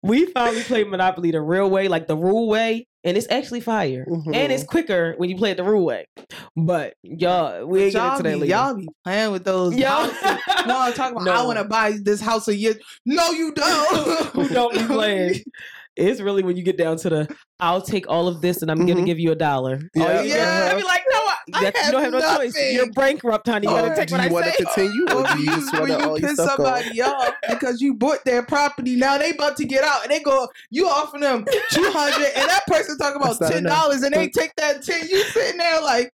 we 0.03 0.27
finally 0.27 0.63
played 0.63 0.89
Monopoly 0.89 1.31
the 1.31 1.41
real 1.41 1.69
way, 1.71 1.89
like 1.89 2.07
the 2.07 2.17
rule 2.17 2.49
way, 2.49 2.87
and 3.05 3.17
it's 3.17 3.27
actually 3.31 3.61
fire. 3.61 4.05
Mhm. 4.09 4.35
And 4.35 4.53
it's 4.53 4.65
quicker 4.65 5.15
when 5.19 5.29
you 5.31 5.37
play 5.37 5.51
it 5.53 5.57
the 5.57 5.65
rule 5.65 5.85
way. 5.85 6.07
But 6.57 6.95
y'all, 7.03 7.67
we 7.67 7.85
ain't 7.85 7.93
get 7.93 7.99
y'all, 8.03 8.11
into 8.13 8.23
that 8.25 8.35
be, 8.35 8.41
later. 8.41 8.51
y'all 8.55 8.75
be 8.77 8.89
playing 9.05 9.33
with 9.33 9.45
those 9.45 9.75
Y'all- 9.77 10.09
houses. 10.11 10.43
No, 10.67 10.79
I'm 10.79 10.93
talking 10.93 11.17
about 11.23 11.29
I 11.37 11.47
want 11.47 11.59
to 11.59 11.65
buy 11.65 11.97
this 12.03 12.21
house 12.21 12.47
a 12.49 12.55
year. 12.55 12.75
No, 13.07 13.31
you 13.31 13.53
don't. 13.53 14.27
Who 14.33 14.49
don't 14.49 14.75
be 14.75 14.85
playing? 14.85 15.43
It's 15.97 16.21
really 16.21 16.43
when 16.43 16.57
you 16.57 16.63
get 16.63 16.77
down 16.77 16.97
to 16.99 17.09
the 17.09 17.37
I'll 17.61 17.83
take 17.83 18.09
all 18.09 18.29
of 18.29 18.41
this 18.41 18.63
and 18.63 18.71
I'm 18.71 18.87
gonna 18.87 19.01
Mhm. 19.03 19.07
give 19.07 19.19
you 19.19 19.33
a 19.33 19.35
dollar. 19.35 19.81
Yeah. 19.95 20.05
Oh, 20.07 20.21
you 20.23 20.29
Yeah. 20.35 20.71
I 20.73 20.77
be 20.77 20.85
like, 20.85 21.03
no, 21.13 21.19
I, 21.19 21.35
I 21.55 21.61
that- 21.65 21.75
you 21.87 21.91
don't 21.93 22.05
have 22.05 22.13
have 22.15 22.23
no 22.23 22.37
choice. 22.37 22.57
You're 22.73 22.93
bankrupt, 22.93 23.49
honey. 23.49 23.67
You 23.67 23.73
Oh, 23.73 23.83
gotta 23.83 23.97
take 23.97 24.09
do 24.09 24.15
what 24.15 24.23
you 24.23 24.29
I 24.29 24.33
want 24.33 24.45
to 24.47 24.53
say. 24.53 24.65
continue, 24.65 25.05
or 25.09 25.15
Or 25.15 25.23
do 25.27 25.39
you 25.43 25.51
you, 25.51 25.57
just 25.57 25.73
when 25.73 25.81
want 25.81 25.93
to 25.93 25.99
you 25.99 26.05
all 26.11 26.19
your 26.21 26.29
piss 26.29 26.39
stuff 26.39 26.57
somebody 26.57 27.03
off 27.03 27.35
because 27.51 27.81
you 27.81 27.95
bought 27.95 28.25
their 28.25 28.43
property, 28.45 28.95
now 28.95 29.19
they 29.19 29.31
about 29.31 29.57
to 29.57 29.65
get 29.65 29.83
out 29.83 30.03
and 30.05 30.11
they 30.13 30.21
go, 30.21 30.47
you 30.71 30.87
offer 30.87 31.19
them 31.19 31.45
two 31.73 31.91
hundred, 31.91 32.29
and 32.37 32.49
that 32.49 32.65
person 32.69 32.97
talk 32.97 33.17
about 33.17 33.39
ten 33.51 33.65
dollars, 33.65 34.03
and 34.03 34.15
they 34.15 34.29
take 34.29 34.55
that 34.57 34.83
ten. 34.85 35.09
You 35.09 35.19
sitting 35.25 35.59
there 35.59 35.81
like, 35.81 36.13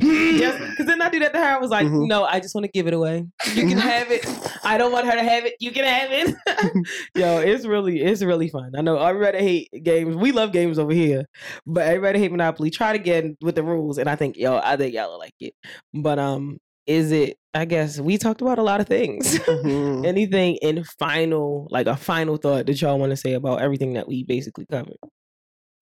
Yes, 0.00 0.58
because 0.70 0.86
then 0.86 1.02
I 1.02 1.10
do 1.10 1.18
that 1.20 1.32
to 1.32 1.38
her. 1.38 1.44
I 1.44 1.58
was 1.58 1.70
like, 1.70 1.86
Mhm. 1.86 2.06
no, 2.06 2.24
I 2.24 2.40
just 2.40 2.54
want 2.54 2.64
to 2.64 2.70
give 2.70 2.86
it 2.86 2.94
away. 2.94 3.26
You 3.54 3.66
can 3.68 3.78
have 3.78 4.10
it. 4.10 4.24
I 4.64 4.78
don't 4.78 4.92
want 4.92 5.06
her 5.06 5.12
to 5.12 5.22
have 5.22 5.44
it. 5.44 5.54
You 5.58 5.70
can 5.72 5.84
have 5.84 6.10
it. 6.12 6.34
Yo, 7.14 7.38
it's 7.38 7.66
really, 7.66 8.00
it's 8.00 8.22
really 8.22 8.48
fun. 8.48 8.72
I 8.76 8.80
know 8.80 8.96
everybody 8.96 9.38
hate 9.38 9.84
games. 9.84 10.16
We 10.16 10.32
love 10.32 10.49
games 10.52 10.78
over 10.78 10.92
here, 10.92 11.24
but 11.66 11.86
everybody 11.86 12.18
hate 12.18 12.30
Monopoly. 12.30 12.70
Try 12.70 12.90
it 12.90 12.96
again 12.96 13.36
with 13.40 13.54
the 13.54 13.62
rules, 13.62 13.98
and 13.98 14.08
I 14.08 14.16
think 14.16 14.36
yo, 14.36 14.58
I 14.58 14.76
think 14.76 14.94
y'all 14.94 15.10
will 15.10 15.18
like 15.18 15.34
it. 15.40 15.54
But 15.94 16.18
um, 16.18 16.58
is 16.86 17.12
it? 17.12 17.36
I 17.52 17.64
guess 17.64 17.98
we 17.98 18.16
talked 18.16 18.40
about 18.42 18.58
a 18.58 18.62
lot 18.62 18.80
of 18.80 18.86
things. 18.86 19.38
Mhm. 19.40 20.06
Anything 20.06 20.56
in 20.62 20.84
final, 20.98 21.66
like 21.70 21.86
a 21.86 21.96
final 21.96 22.36
thought 22.36 22.66
that 22.66 22.80
y'all 22.80 22.98
want 22.98 23.10
to 23.10 23.16
say 23.16 23.32
about 23.32 23.60
everything 23.60 23.94
that 23.94 24.06
we 24.06 24.22
basically 24.24 24.66
covered? 24.70 24.98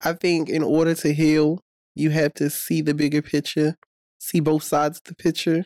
I 0.01 0.13
think 0.13 0.49
in 0.49 0.63
order 0.63 0.95
to 0.95 1.13
heal, 1.13 1.59
you 1.95 2.09
have 2.11 2.33
to 2.35 2.49
see 2.49 2.81
the 2.81 2.93
bigger 2.93 3.21
picture, 3.21 3.75
see 4.19 4.39
both 4.39 4.63
sides 4.63 4.97
of 4.97 5.03
the 5.03 5.15
picture, 5.15 5.63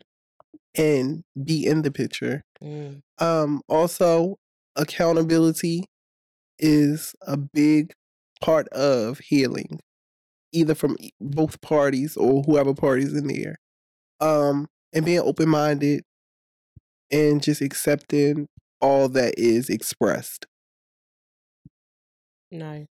and 0.75 1.23
be 1.41 1.65
in 1.65 1.83
the 1.83 1.91
picture. 1.91 2.41
Um, 3.19 3.61
also, 3.69 4.37
accountability 4.75 5.85
is 6.59 7.13
a 7.27 7.37
big 7.37 7.93
part 8.43 8.67
of 8.69 9.19
healing, 9.19 9.79
either 10.51 10.75
from 10.75 10.97
both 11.21 11.61
parties 11.61 12.17
or 12.17 12.43
whoever 12.43 12.73
parties 12.73 13.13
in 13.13 13.27
there. 13.27 13.55
Um, 14.19 14.67
and 14.91 15.05
being 15.05 15.19
open 15.19 15.49
minded 15.49 16.03
and 17.09 17.41
just 17.41 17.61
accepting 17.61 18.47
all 18.81 19.07
that 19.09 19.35
is 19.37 19.69
expressed. 19.69 20.45
Nice. 22.51 22.92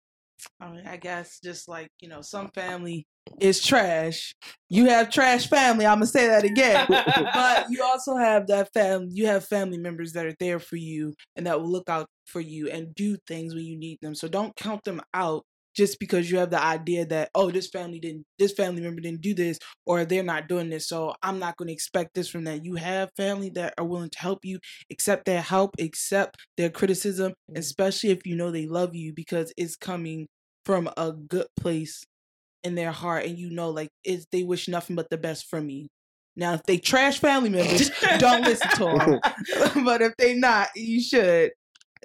I 0.61 0.71
mean, 0.71 0.87
I 0.87 0.97
guess 0.97 1.41
just 1.43 1.69
like 1.69 1.89
you 2.01 2.09
know, 2.09 2.23
some 2.23 2.51
family 2.51 3.07
is 3.41 3.63
trash. 3.63 4.35
You 4.69 4.87
have 4.87 5.11
trash 5.11 5.49
family. 5.49 5.87
I'm 5.87 5.97
gonna 5.97 6.07
say 6.07 6.29
that 6.29 6.45
again. 6.45 6.87
but 6.89 7.67
you 7.71 7.83
also 7.83 8.17
have 8.17 8.47
that 8.49 8.73
family. 8.73 9.09
You 9.13 9.27
have 9.27 9.45
family 9.47 9.79
members 9.79 10.13
that 10.13 10.27
are 10.27 10.37
there 10.41 10.59
for 10.59 10.77
you 10.77 11.15
and 11.37 11.47
that 11.47 11.61
will 11.61 11.71
look 11.71 11.89
out 11.89 12.07
for 12.27 12.41
you 12.41 12.69
and 12.71 12.95
do 12.95 13.17
things 13.27 13.55
when 13.55 13.65
you 13.65 13.79
need 13.79 13.99
them. 14.03 14.15
So 14.15 14.29
don't 14.29 14.55
count 14.57 14.85
them 14.85 15.01
out 15.13 15.45
just 15.75 15.99
because 15.99 16.31
you 16.31 16.39
have 16.39 16.51
the 16.51 16.63
idea 16.63 17.05
that 17.05 17.31
oh 17.35 17.51
this 17.51 17.69
family 17.69 17.99
didn't 17.99 18.25
this 18.39 18.53
family 18.53 18.81
member 18.81 19.01
didn't 19.01 19.21
do 19.21 19.35
this 19.35 19.59
or 19.87 20.05
they're 20.05 20.23
not 20.23 20.49
doing 20.49 20.71
this 20.71 20.89
so 20.89 21.15
i'm 21.23 21.39
not 21.39 21.57
going 21.57 21.67
to 21.69 21.73
expect 21.73 22.15
this 22.15 22.29
from 22.29 22.45
that 22.45 22.65
you 22.65 22.75
have 22.77 23.11
family 23.17 23.51
that 23.51 23.75
are 23.79 23.85
willing 23.85 24.11
to 24.11 24.19
help 24.19 24.45
you 24.45 24.59
accept 24.91 25.25
their 25.25 25.43
help 25.43 25.75
accept 25.81 26.37
their 26.57 26.71
criticism 26.71 27.33
mm-hmm. 27.33 27.59
especially 27.59 28.11
if 28.11 28.27
you 28.27 28.37
know 28.37 28.51
they 28.51 28.67
love 28.67 28.95
you 28.95 29.13
because 29.13 29.53
it's 29.57 29.77
coming 29.77 30.27
from 30.65 30.89
a 30.97 31.13
good 31.13 31.47
place 31.57 32.05
in 32.63 32.75
their 32.75 32.93
heart 32.93 33.27
and 33.27 33.39
you 33.39 33.51
know 33.51 33.71
like 33.71 33.91
it's 34.05 34.27
they 34.33 34.43
wish 34.43 34.69
nothing 34.69 34.97
but 34.97 35.11
the 35.11 35.19
best 35.19 35.49
for 35.49 35.61
me. 35.61 35.89
Now 36.37 36.55
if 36.55 36.65
they 36.65 36.79
trash 36.79 37.19
family 37.19 37.51
members 37.51 37.91
don't 38.19 38.43
listen 38.43 38.71
to 38.71 38.85
them 38.85 39.21
but 39.85 40.03
if 40.03 40.15
they 40.19 40.35
not 40.35 40.69
you 40.75 41.01
should. 41.03 41.53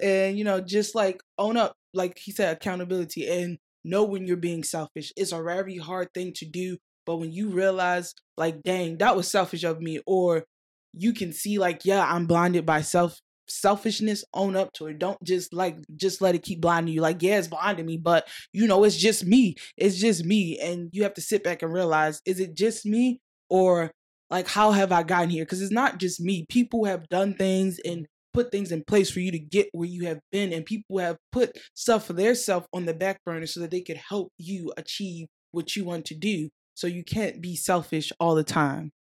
And 0.00 0.38
you 0.38 0.44
know 0.44 0.60
just 0.60 0.94
like 0.94 1.22
own 1.38 1.56
up 1.56 1.74
like 1.92 2.18
he 2.18 2.32
said 2.32 2.56
accountability 2.56 3.28
and 3.28 3.58
know 3.84 4.04
when 4.04 4.26
you're 4.26 4.36
being 4.36 4.64
selfish. 4.64 5.12
It's 5.16 5.32
a 5.32 5.42
very 5.42 5.78
hard 5.78 6.12
thing 6.14 6.32
to 6.34 6.46
do 6.46 6.76
but 7.06 7.16
when 7.16 7.32
you 7.32 7.48
realize 7.48 8.14
like 8.36 8.62
dang 8.62 8.98
that 8.98 9.16
was 9.16 9.28
selfish 9.28 9.64
of 9.64 9.80
me 9.80 10.00
or 10.06 10.44
you 10.92 11.12
can 11.12 11.32
see 11.32 11.58
like 11.58 11.84
yeah 11.84 12.04
i'm 12.04 12.26
blinded 12.26 12.64
by 12.66 12.80
self 12.80 13.18
selfishness 13.50 14.24
own 14.34 14.56
up 14.56 14.72
to 14.74 14.86
it. 14.86 14.98
Don't 14.98 15.22
just 15.22 15.52
like 15.52 15.76
just 15.96 16.20
let 16.20 16.34
it 16.34 16.42
keep 16.42 16.60
blinding 16.60 16.94
you. 16.94 17.00
Like 17.00 17.22
yeah 17.22 17.38
it's 17.38 17.48
blinding 17.48 17.86
me 17.86 17.96
but 17.96 18.28
you 18.52 18.66
know 18.66 18.84
it's 18.84 18.96
just 18.96 19.24
me. 19.24 19.56
It's 19.76 19.96
just 19.96 20.24
me 20.24 20.58
and 20.58 20.90
you 20.92 21.02
have 21.02 21.14
to 21.14 21.20
sit 21.20 21.44
back 21.44 21.62
and 21.62 21.72
realize 21.72 22.20
is 22.26 22.40
it 22.40 22.54
just 22.54 22.86
me 22.86 23.20
or 23.48 23.90
like 24.30 24.46
how 24.46 24.70
have 24.70 24.92
i 24.92 25.02
gotten 25.02 25.30
here? 25.30 25.44
Because 25.44 25.60
it's 25.60 25.72
not 25.72 25.98
just 25.98 26.20
me. 26.20 26.46
People 26.48 26.84
have 26.84 27.08
done 27.08 27.34
things 27.34 27.80
and 27.84 28.06
put 28.32 28.52
things 28.52 28.70
in 28.70 28.84
place 28.84 29.10
for 29.10 29.20
you 29.20 29.32
to 29.32 29.38
get 29.38 29.68
where 29.72 29.88
you 29.88 30.06
have 30.06 30.20
been 30.30 30.52
and 30.52 30.64
people 30.64 30.98
have 30.98 31.16
put 31.32 31.58
stuff 31.74 32.06
for 32.06 32.12
their 32.12 32.34
self 32.34 32.66
on 32.72 32.86
the 32.86 32.94
back 32.94 33.18
burner 33.24 33.46
so 33.46 33.60
that 33.60 33.70
they 33.70 33.80
could 33.80 33.96
help 33.96 34.28
you 34.38 34.72
achieve 34.76 35.26
what 35.52 35.74
you 35.74 35.84
want 35.84 36.04
to 36.06 36.14
do. 36.14 36.48
So 36.74 36.86
you 36.86 37.04
can't 37.04 37.40
be 37.40 37.56
selfish 37.56 38.12
all 38.20 38.34
the 38.34 38.44
time. 38.44 38.92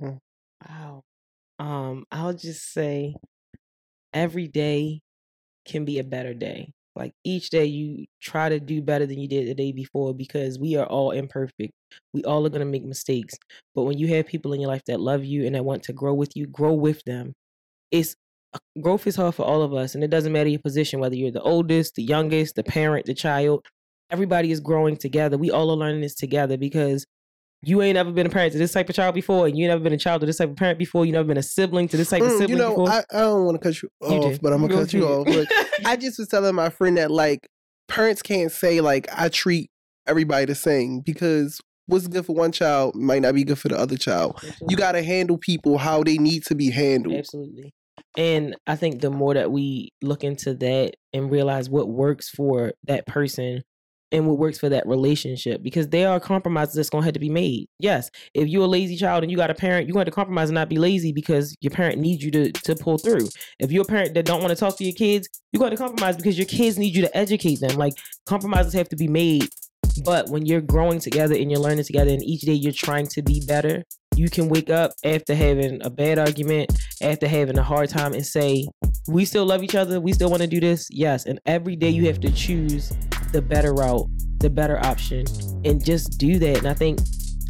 Wow. 0.00 1.02
Um, 1.58 2.04
I'll 2.10 2.32
just 2.32 2.72
say 2.72 3.14
every 4.12 4.48
day 4.48 5.00
can 5.66 5.84
be 5.84 5.98
a 5.98 6.04
better 6.04 6.34
day. 6.34 6.72
Like 6.94 7.14
each 7.24 7.50
day 7.50 7.64
you 7.64 8.04
try 8.20 8.50
to 8.50 8.60
do 8.60 8.82
better 8.82 9.06
than 9.06 9.18
you 9.18 9.26
did 9.26 9.48
the 9.48 9.54
day 9.54 9.72
before 9.72 10.14
because 10.14 10.58
we 10.58 10.76
are 10.76 10.86
all 10.86 11.10
imperfect. 11.10 11.72
We 12.12 12.22
all 12.24 12.44
are 12.44 12.50
going 12.50 12.60
to 12.60 12.66
make 12.66 12.84
mistakes. 12.84 13.34
But 13.74 13.84
when 13.84 13.98
you 13.98 14.08
have 14.08 14.26
people 14.26 14.52
in 14.52 14.60
your 14.60 14.68
life 14.68 14.82
that 14.86 15.00
love 15.00 15.24
you 15.24 15.46
and 15.46 15.54
that 15.54 15.64
want 15.64 15.82
to 15.84 15.92
grow 15.92 16.12
with 16.12 16.36
you, 16.36 16.46
grow 16.46 16.74
with 16.74 17.02
them. 17.04 17.32
It's 17.90 18.14
uh, 18.54 18.58
growth 18.82 19.06
is 19.06 19.16
hard 19.16 19.34
for 19.34 19.44
all 19.44 19.62
of 19.62 19.72
us 19.72 19.94
and 19.94 20.04
it 20.04 20.10
doesn't 20.10 20.32
matter 20.32 20.50
your 20.50 20.60
position 20.60 21.00
whether 21.00 21.14
you're 21.14 21.30
the 21.30 21.40
oldest, 21.40 21.94
the 21.94 22.02
youngest, 22.02 22.56
the 22.56 22.62
parent, 22.62 23.06
the 23.06 23.14
child. 23.14 23.64
Everybody 24.10 24.50
is 24.50 24.60
growing 24.60 24.98
together. 24.98 25.38
We 25.38 25.50
all 25.50 25.70
are 25.70 25.76
learning 25.76 26.02
this 26.02 26.14
together 26.14 26.58
because 26.58 27.06
you 27.64 27.80
ain't 27.82 27.96
ever 27.96 28.10
been 28.10 28.26
a 28.26 28.30
parent 28.30 28.52
to 28.52 28.58
this 28.58 28.72
type 28.72 28.88
of 28.88 28.94
child 28.96 29.14
before, 29.14 29.46
and 29.46 29.56
you 29.56 29.64
ain't 29.64 29.70
never 29.70 29.82
been 29.84 29.92
a 29.92 29.98
child 29.98 30.20
to 30.20 30.26
this 30.26 30.38
type 30.38 30.50
of 30.50 30.56
parent 30.56 30.78
before. 30.78 31.06
You 31.06 31.12
never 31.12 31.26
been 31.28 31.36
a 31.38 31.42
sibling 31.42 31.88
to 31.88 31.96
this 31.96 32.10
type 32.10 32.22
of 32.22 32.28
Mm, 32.28 32.38
sibling 32.38 32.48
you 32.50 32.56
know, 32.56 32.70
before. 32.70 32.90
I, 32.90 33.04
I 33.12 33.20
don't 33.20 33.44
want 33.44 33.60
to 33.60 33.68
cut 33.68 33.82
you 33.82 33.88
You 34.02 34.08
off, 34.16 34.32
did. 34.32 34.42
but 34.42 34.52
I'm 34.52 34.60
gonna 34.62 34.72
Go 34.74 34.80
cut 34.80 34.92
you 34.92 35.06
off. 35.06 35.28
Look, 35.28 35.48
I 35.86 35.96
just 35.96 36.18
was 36.18 36.28
telling 36.28 36.54
my 36.54 36.70
friend 36.70 36.96
that 36.98 37.10
like 37.10 37.46
parents 37.88 38.22
can't 38.22 38.50
say 38.50 38.80
like 38.80 39.06
I 39.16 39.28
treat 39.28 39.70
everybody 40.06 40.46
the 40.46 40.54
same 40.54 41.00
because 41.00 41.60
what's 41.86 42.08
good 42.08 42.26
for 42.26 42.34
one 42.34 42.50
child 42.52 42.94
might 42.96 43.22
not 43.22 43.34
be 43.34 43.44
good 43.44 43.58
for 43.58 43.68
the 43.68 43.78
other 43.78 43.96
child. 43.96 44.42
You 44.68 44.76
got 44.76 44.92
to 44.92 45.02
handle 45.02 45.38
people 45.38 45.78
how 45.78 46.02
they 46.02 46.18
need 46.18 46.44
to 46.46 46.54
be 46.54 46.70
handled. 46.70 47.14
Absolutely. 47.16 47.72
And 48.16 48.56
I 48.66 48.76
think 48.76 49.00
the 49.00 49.10
more 49.10 49.34
that 49.34 49.50
we 49.52 49.90
look 50.02 50.24
into 50.24 50.54
that 50.54 50.94
and 51.12 51.30
realize 51.30 51.70
what 51.70 51.88
works 51.88 52.28
for 52.28 52.72
that 52.84 53.06
person 53.06 53.62
and 54.12 54.26
what 54.26 54.38
works 54.38 54.58
for 54.58 54.68
that 54.68 54.86
relationship, 54.86 55.62
because 55.62 55.88
there 55.88 56.08
are 56.08 56.20
compromises 56.20 56.74
that's 56.74 56.90
gonna 56.90 57.04
have 57.04 57.14
to 57.14 57.20
be 57.20 57.30
made. 57.30 57.66
Yes, 57.78 58.10
if 58.34 58.48
you're 58.48 58.64
a 58.64 58.68
lazy 58.68 58.96
child 58.96 59.22
and 59.22 59.30
you 59.30 59.36
got 59.36 59.50
a 59.50 59.54
parent, 59.54 59.86
you're 59.86 59.94
going 59.94 60.06
to 60.06 60.12
compromise 60.12 60.50
and 60.50 60.54
not 60.54 60.68
be 60.68 60.78
lazy 60.78 61.12
because 61.12 61.56
your 61.60 61.70
parent 61.70 61.98
needs 61.98 62.22
you 62.22 62.30
to 62.32 62.52
to 62.52 62.76
pull 62.76 62.98
through. 62.98 63.28
If 63.58 63.72
you're 63.72 63.82
a 63.82 63.86
parent 63.86 64.14
that 64.14 64.24
don't 64.24 64.40
want 64.40 64.50
to 64.50 64.56
talk 64.56 64.76
to 64.78 64.84
your 64.84 64.94
kids, 64.94 65.28
you're 65.52 65.58
going 65.58 65.70
to 65.70 65.76
compromise 65.76 66.16
because 66.16 66.38
your 66.38 66.46
kids 66.46 66.78
need 66.78 66.94
you 66.94 67.02
to 67.02 67.16
educate 67.16 67.60
them. 67.60 67.76
Like 67.76 67.94
compromises 68.26 68.72
have 68.74 68.88
to 68.90 68.96
be 68.96 69.08
made. 69.08 69.48
But 70.04 70.30
when 70.30 70.46
you're 70.46 70.60
growing 70.60 71.00
together 71.00 71.34
and 71.34 71.50
you're 71.50 71.60
learning 71.60 71.84
together 71.84 72.10
and 72.10 72.22
each 72.22 72.42
day 72.42 72.54
you're 72.54 72.72
trying 72.72 73.06
to 73.08 73.22
be 73.22 73.42
better, 73.46 73.82
you 74.16 74.30
can 74.30 74.48
wake 74.48 74.70
up 74.70 74.92
after 75.04 75.34
having 75.34 75.84
a 75.84 75.90
bad 75.90 76.18
argument, 76.18 76.72
after 77.02 77.26
having 77.26 77.58
a 77.58 77.62
hard 77.62 77.88
time 77.88 78.12
and 78.12 78.24
say, 78.24 78.66
we 79.08 79.24
still 79.24 79.44
love 79.44 79.62
each 79.62 79.74
other, 79.74 80.00
we 80.00 80.12
still 80.12 80.30
want 80.30 80.42
to 80.42 80.48
do 80.48 80.60
this. 80.60 80.88
Yes. 80.90 81.26
And 81.26 81.40
every 81.46 81.76
day 81.76 81.90
you 81.90 82.06
have 82.06 82.20
to 82.20 82.30
choose 82.30 82.92
the 83.32 83.42
better 83.42 83.74
route, 83.74 84.06
the 84.38 84.50
better 84.50 84.78
option, 84.84 85.26
and 85.64 85.84
just 85.84 86.18
do 86.18 86.38
that. 86.38 86.58
And 86.58 86.68
I 86.68 86.74
think 86.74 87.00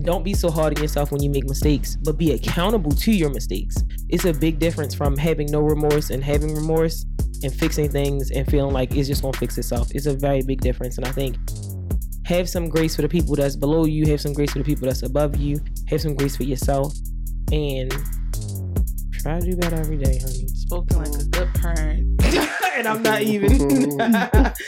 don't 0.03 0.25
be 0.25 0.35
so 0.35 0.51
hard 0.51 0.77
on 0.77 0.83
yourself 0.83 1.13
when 1.13 1.23
you 1.23 1.31
make 1.31 1.45
mistakes, 1.45 1.97
but 1.97 2.17
be 2.17 2.33
accountable 2.33 2.93
to 2.93 3.13
your 3.13 3.31
mistakes. 3.31 3.77
It's 4.09 4.25
a 4.25 4.33
big 4.33 4.59
difference 4.59 4.95
from 4.95 5.17
having 5.17 5.51
no 5.51 5.61
remorse 5.61 6.11
and 6.11 6.25
having 6.25 6.55
remorse 6.55 7.05
and 7.43 7.53
fixing 7.53 7.91
things 7.91 8.31
and 8.31 8.49
feeling 8.51 8.73
like 8.73 8.97
it's 8.97 9.09
just 9.09 9.23
gonna 9.23 9.37
fix 9.37 9.59
itself. 9.59 9.89
It's 9.95 10.07
a 10.07 10.15
very 10.15 10.43
big 10.43 10.61
difference. 10.61 10.97
And 10.99 11.07
I 11.07 11.13
think 11.13 11.37
have 12.25 12.49
some 12.49 12.69
grace 12.69 12.97
for 12.97 13.03
the 13.03 13.09
people 13.09 13.35
that's 13.35 13.57
below 13.57 13.85
you, 13.85 14.07
have 14.11 14.21
some 14.21 14.33
grace 14.33 14.53
for 14.53 14.59
the 14.59 14.65
people 14.65 14.87
that's 14.87 15.03
above 15.03 15.37
you, 15.37 15.61
have 15.89 16.01
some 16.01 16.15
grace 16.15 16.37
for 16.37 16.45
yourself, 16.45 16.95
and 17.51 17.93
try 19.23 19.39
to 19.41 19.47
do 19.51 19.57
better 19.57 19.77
every 19.77 19.97
day, 19.97 20.19
honey. 20.19 20.49
spoken 20.49 20.99
like 20.99 21.09
a 21.09 21.25
good 21.25 21.55
parent 21.55 22.23
and 22.75 22.89
I'm 22.89 23.03
not 23.03 23.23
even. 23.23 23.97
not 23.97 24.23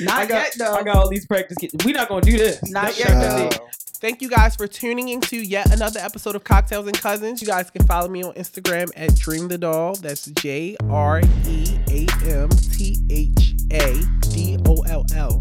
I 0.09 0.27
got, 0.27 0.29
yet 0.29 0.55
though 0.59 0.75
I 0.75 0.83
got 0.83 0.97
all 0.97 1.09
these 1.09 1.27
practice 1.27 1.57
kids. 1.59 1.75
We're 1.85 1.95
not 1.95 2.09
gonna 2.09 2.21
do 2.21 2.37
this. 2.37 2.63
Not 2.71 2.85
That's 2.87 2.99
yet, 2.99 3.09
definitely- 3.09 3.59
though. 3.59 3.69
Thank 4.01 4.21
you 4.21 4.29
guys 4.29 4.55
for 4.55 4.67
tuning 4.67 5.09
into 5.09 5.37
yet 5.39 5.73
another 5.73 5.99
episode 5.99 6.37
of 6.37 6.45
Cocktails 6.45 6.87
and 6.87 7.01
Cousins. 7.01 7.41
You 7.41 7.47
guys 7.49 7.71
can 7.71 7.87
follow 7.87 8.07
me 8.07 8.23
on 8.23 8.35
Instagram 8.35 8.91
at 8.97 9.15
Dream 9.15 9.49
the 9.49 9.57
Doll. 9.57 9.95
That's 9.95 10.27
J 10.27 10.77
R 10.91 11.23
E 11.47 11.79
A 11.89 12.07
M 12.27 12.51
T 12.51 12.99
H 13.09 13.55
A 13.73 14.03
D 14.29 14.59
O 14.67 14.83
L 14.83 15.07
L. 15.15 15.41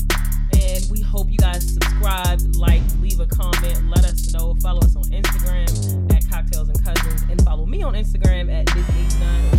And 0.74 0.90
we 0.90 1.02
hope 1.02 1.30
you 1.30 1.38
guys 1.38 1.72
subscribe, 1.72 2.42
like, 2.56 2.82
leave 3.00 3.20
a 3.20 3.28
comment, 3.28 3.90
let 3.92 4.04
us 4.06 4.34
know. 4.34 4.56
Follow 4.56 4.80
us 4.80 4.96
on 4.96 5.04
Instagram 5.04 6.12
at 6.12 6.28
Cocktails 6.28 6.68
and 6.68 6.84
Cousins, 6.84 7.22
and 7.30 7.40
follow 7.44 7.68
me 7.68 7.84
on 7.84 7.94
Instagram 7.94 8.52
at 8.52 8.66
Biz89 8.66 9.54
or 9.54 9.58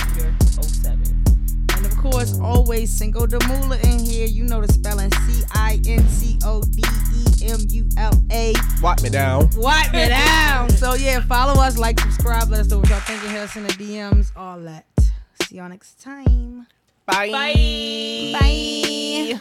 Shooter07. 0.00 1.76
And 1.76 1.84
of 1.84 1.94
course, 1.98 2.38
always 2.40 2.90
Cinco 2.90 3.26
de 3.26 3.38
Mula 3.46 3.76
in 3.80 3.98
here. 3.98 4.26
You 4.26 4.44
know 4.44 4.62
the 4.64 4.72
spelling 4.72 5.12
C 5.12 5.44
I 5.52 5.78
N 5.86 6.08
C 6.08 6.38
O 6.44 6.62
D 6.62 6.82
E 7.14 7.50
M 7.50 7.60
U 7.68 7.88
L 7.98 8.12
A. 8.30 8.54
Wipe 8.80 9.02
me 9.02 9.10
down. 9.10 9.50
Wipe 9.56 9.92
me 9.92 10.08
down. 10.08 10.70
So 10.82 10.94
yeah, 10.94 11.20
follow 11.20 11.60
us, 11.62 11.76
like, 11.76 12.00
subscribe, 12.00 12.48
let 12.48 12.60
us 12.60 12.68
know 12.68 12.78
what 12.78 12.88
y'all 12.88 13.00
thinking. 13.00 13.28
Hit 13.28 13.40
us 13.40 13.56
in 13.56 13.64
the 13.64 13.72
DMs, 13.74 14.32
all 14.34 14.58
that. 14.60 14.86
See 15.42 15.56
y'all 15.56 15.68
next 15.68 16.00
time. 16.00 16.66
Bye. 17.04 17.30
Bye. 17.30 18.38
Bye. 18.40 19.40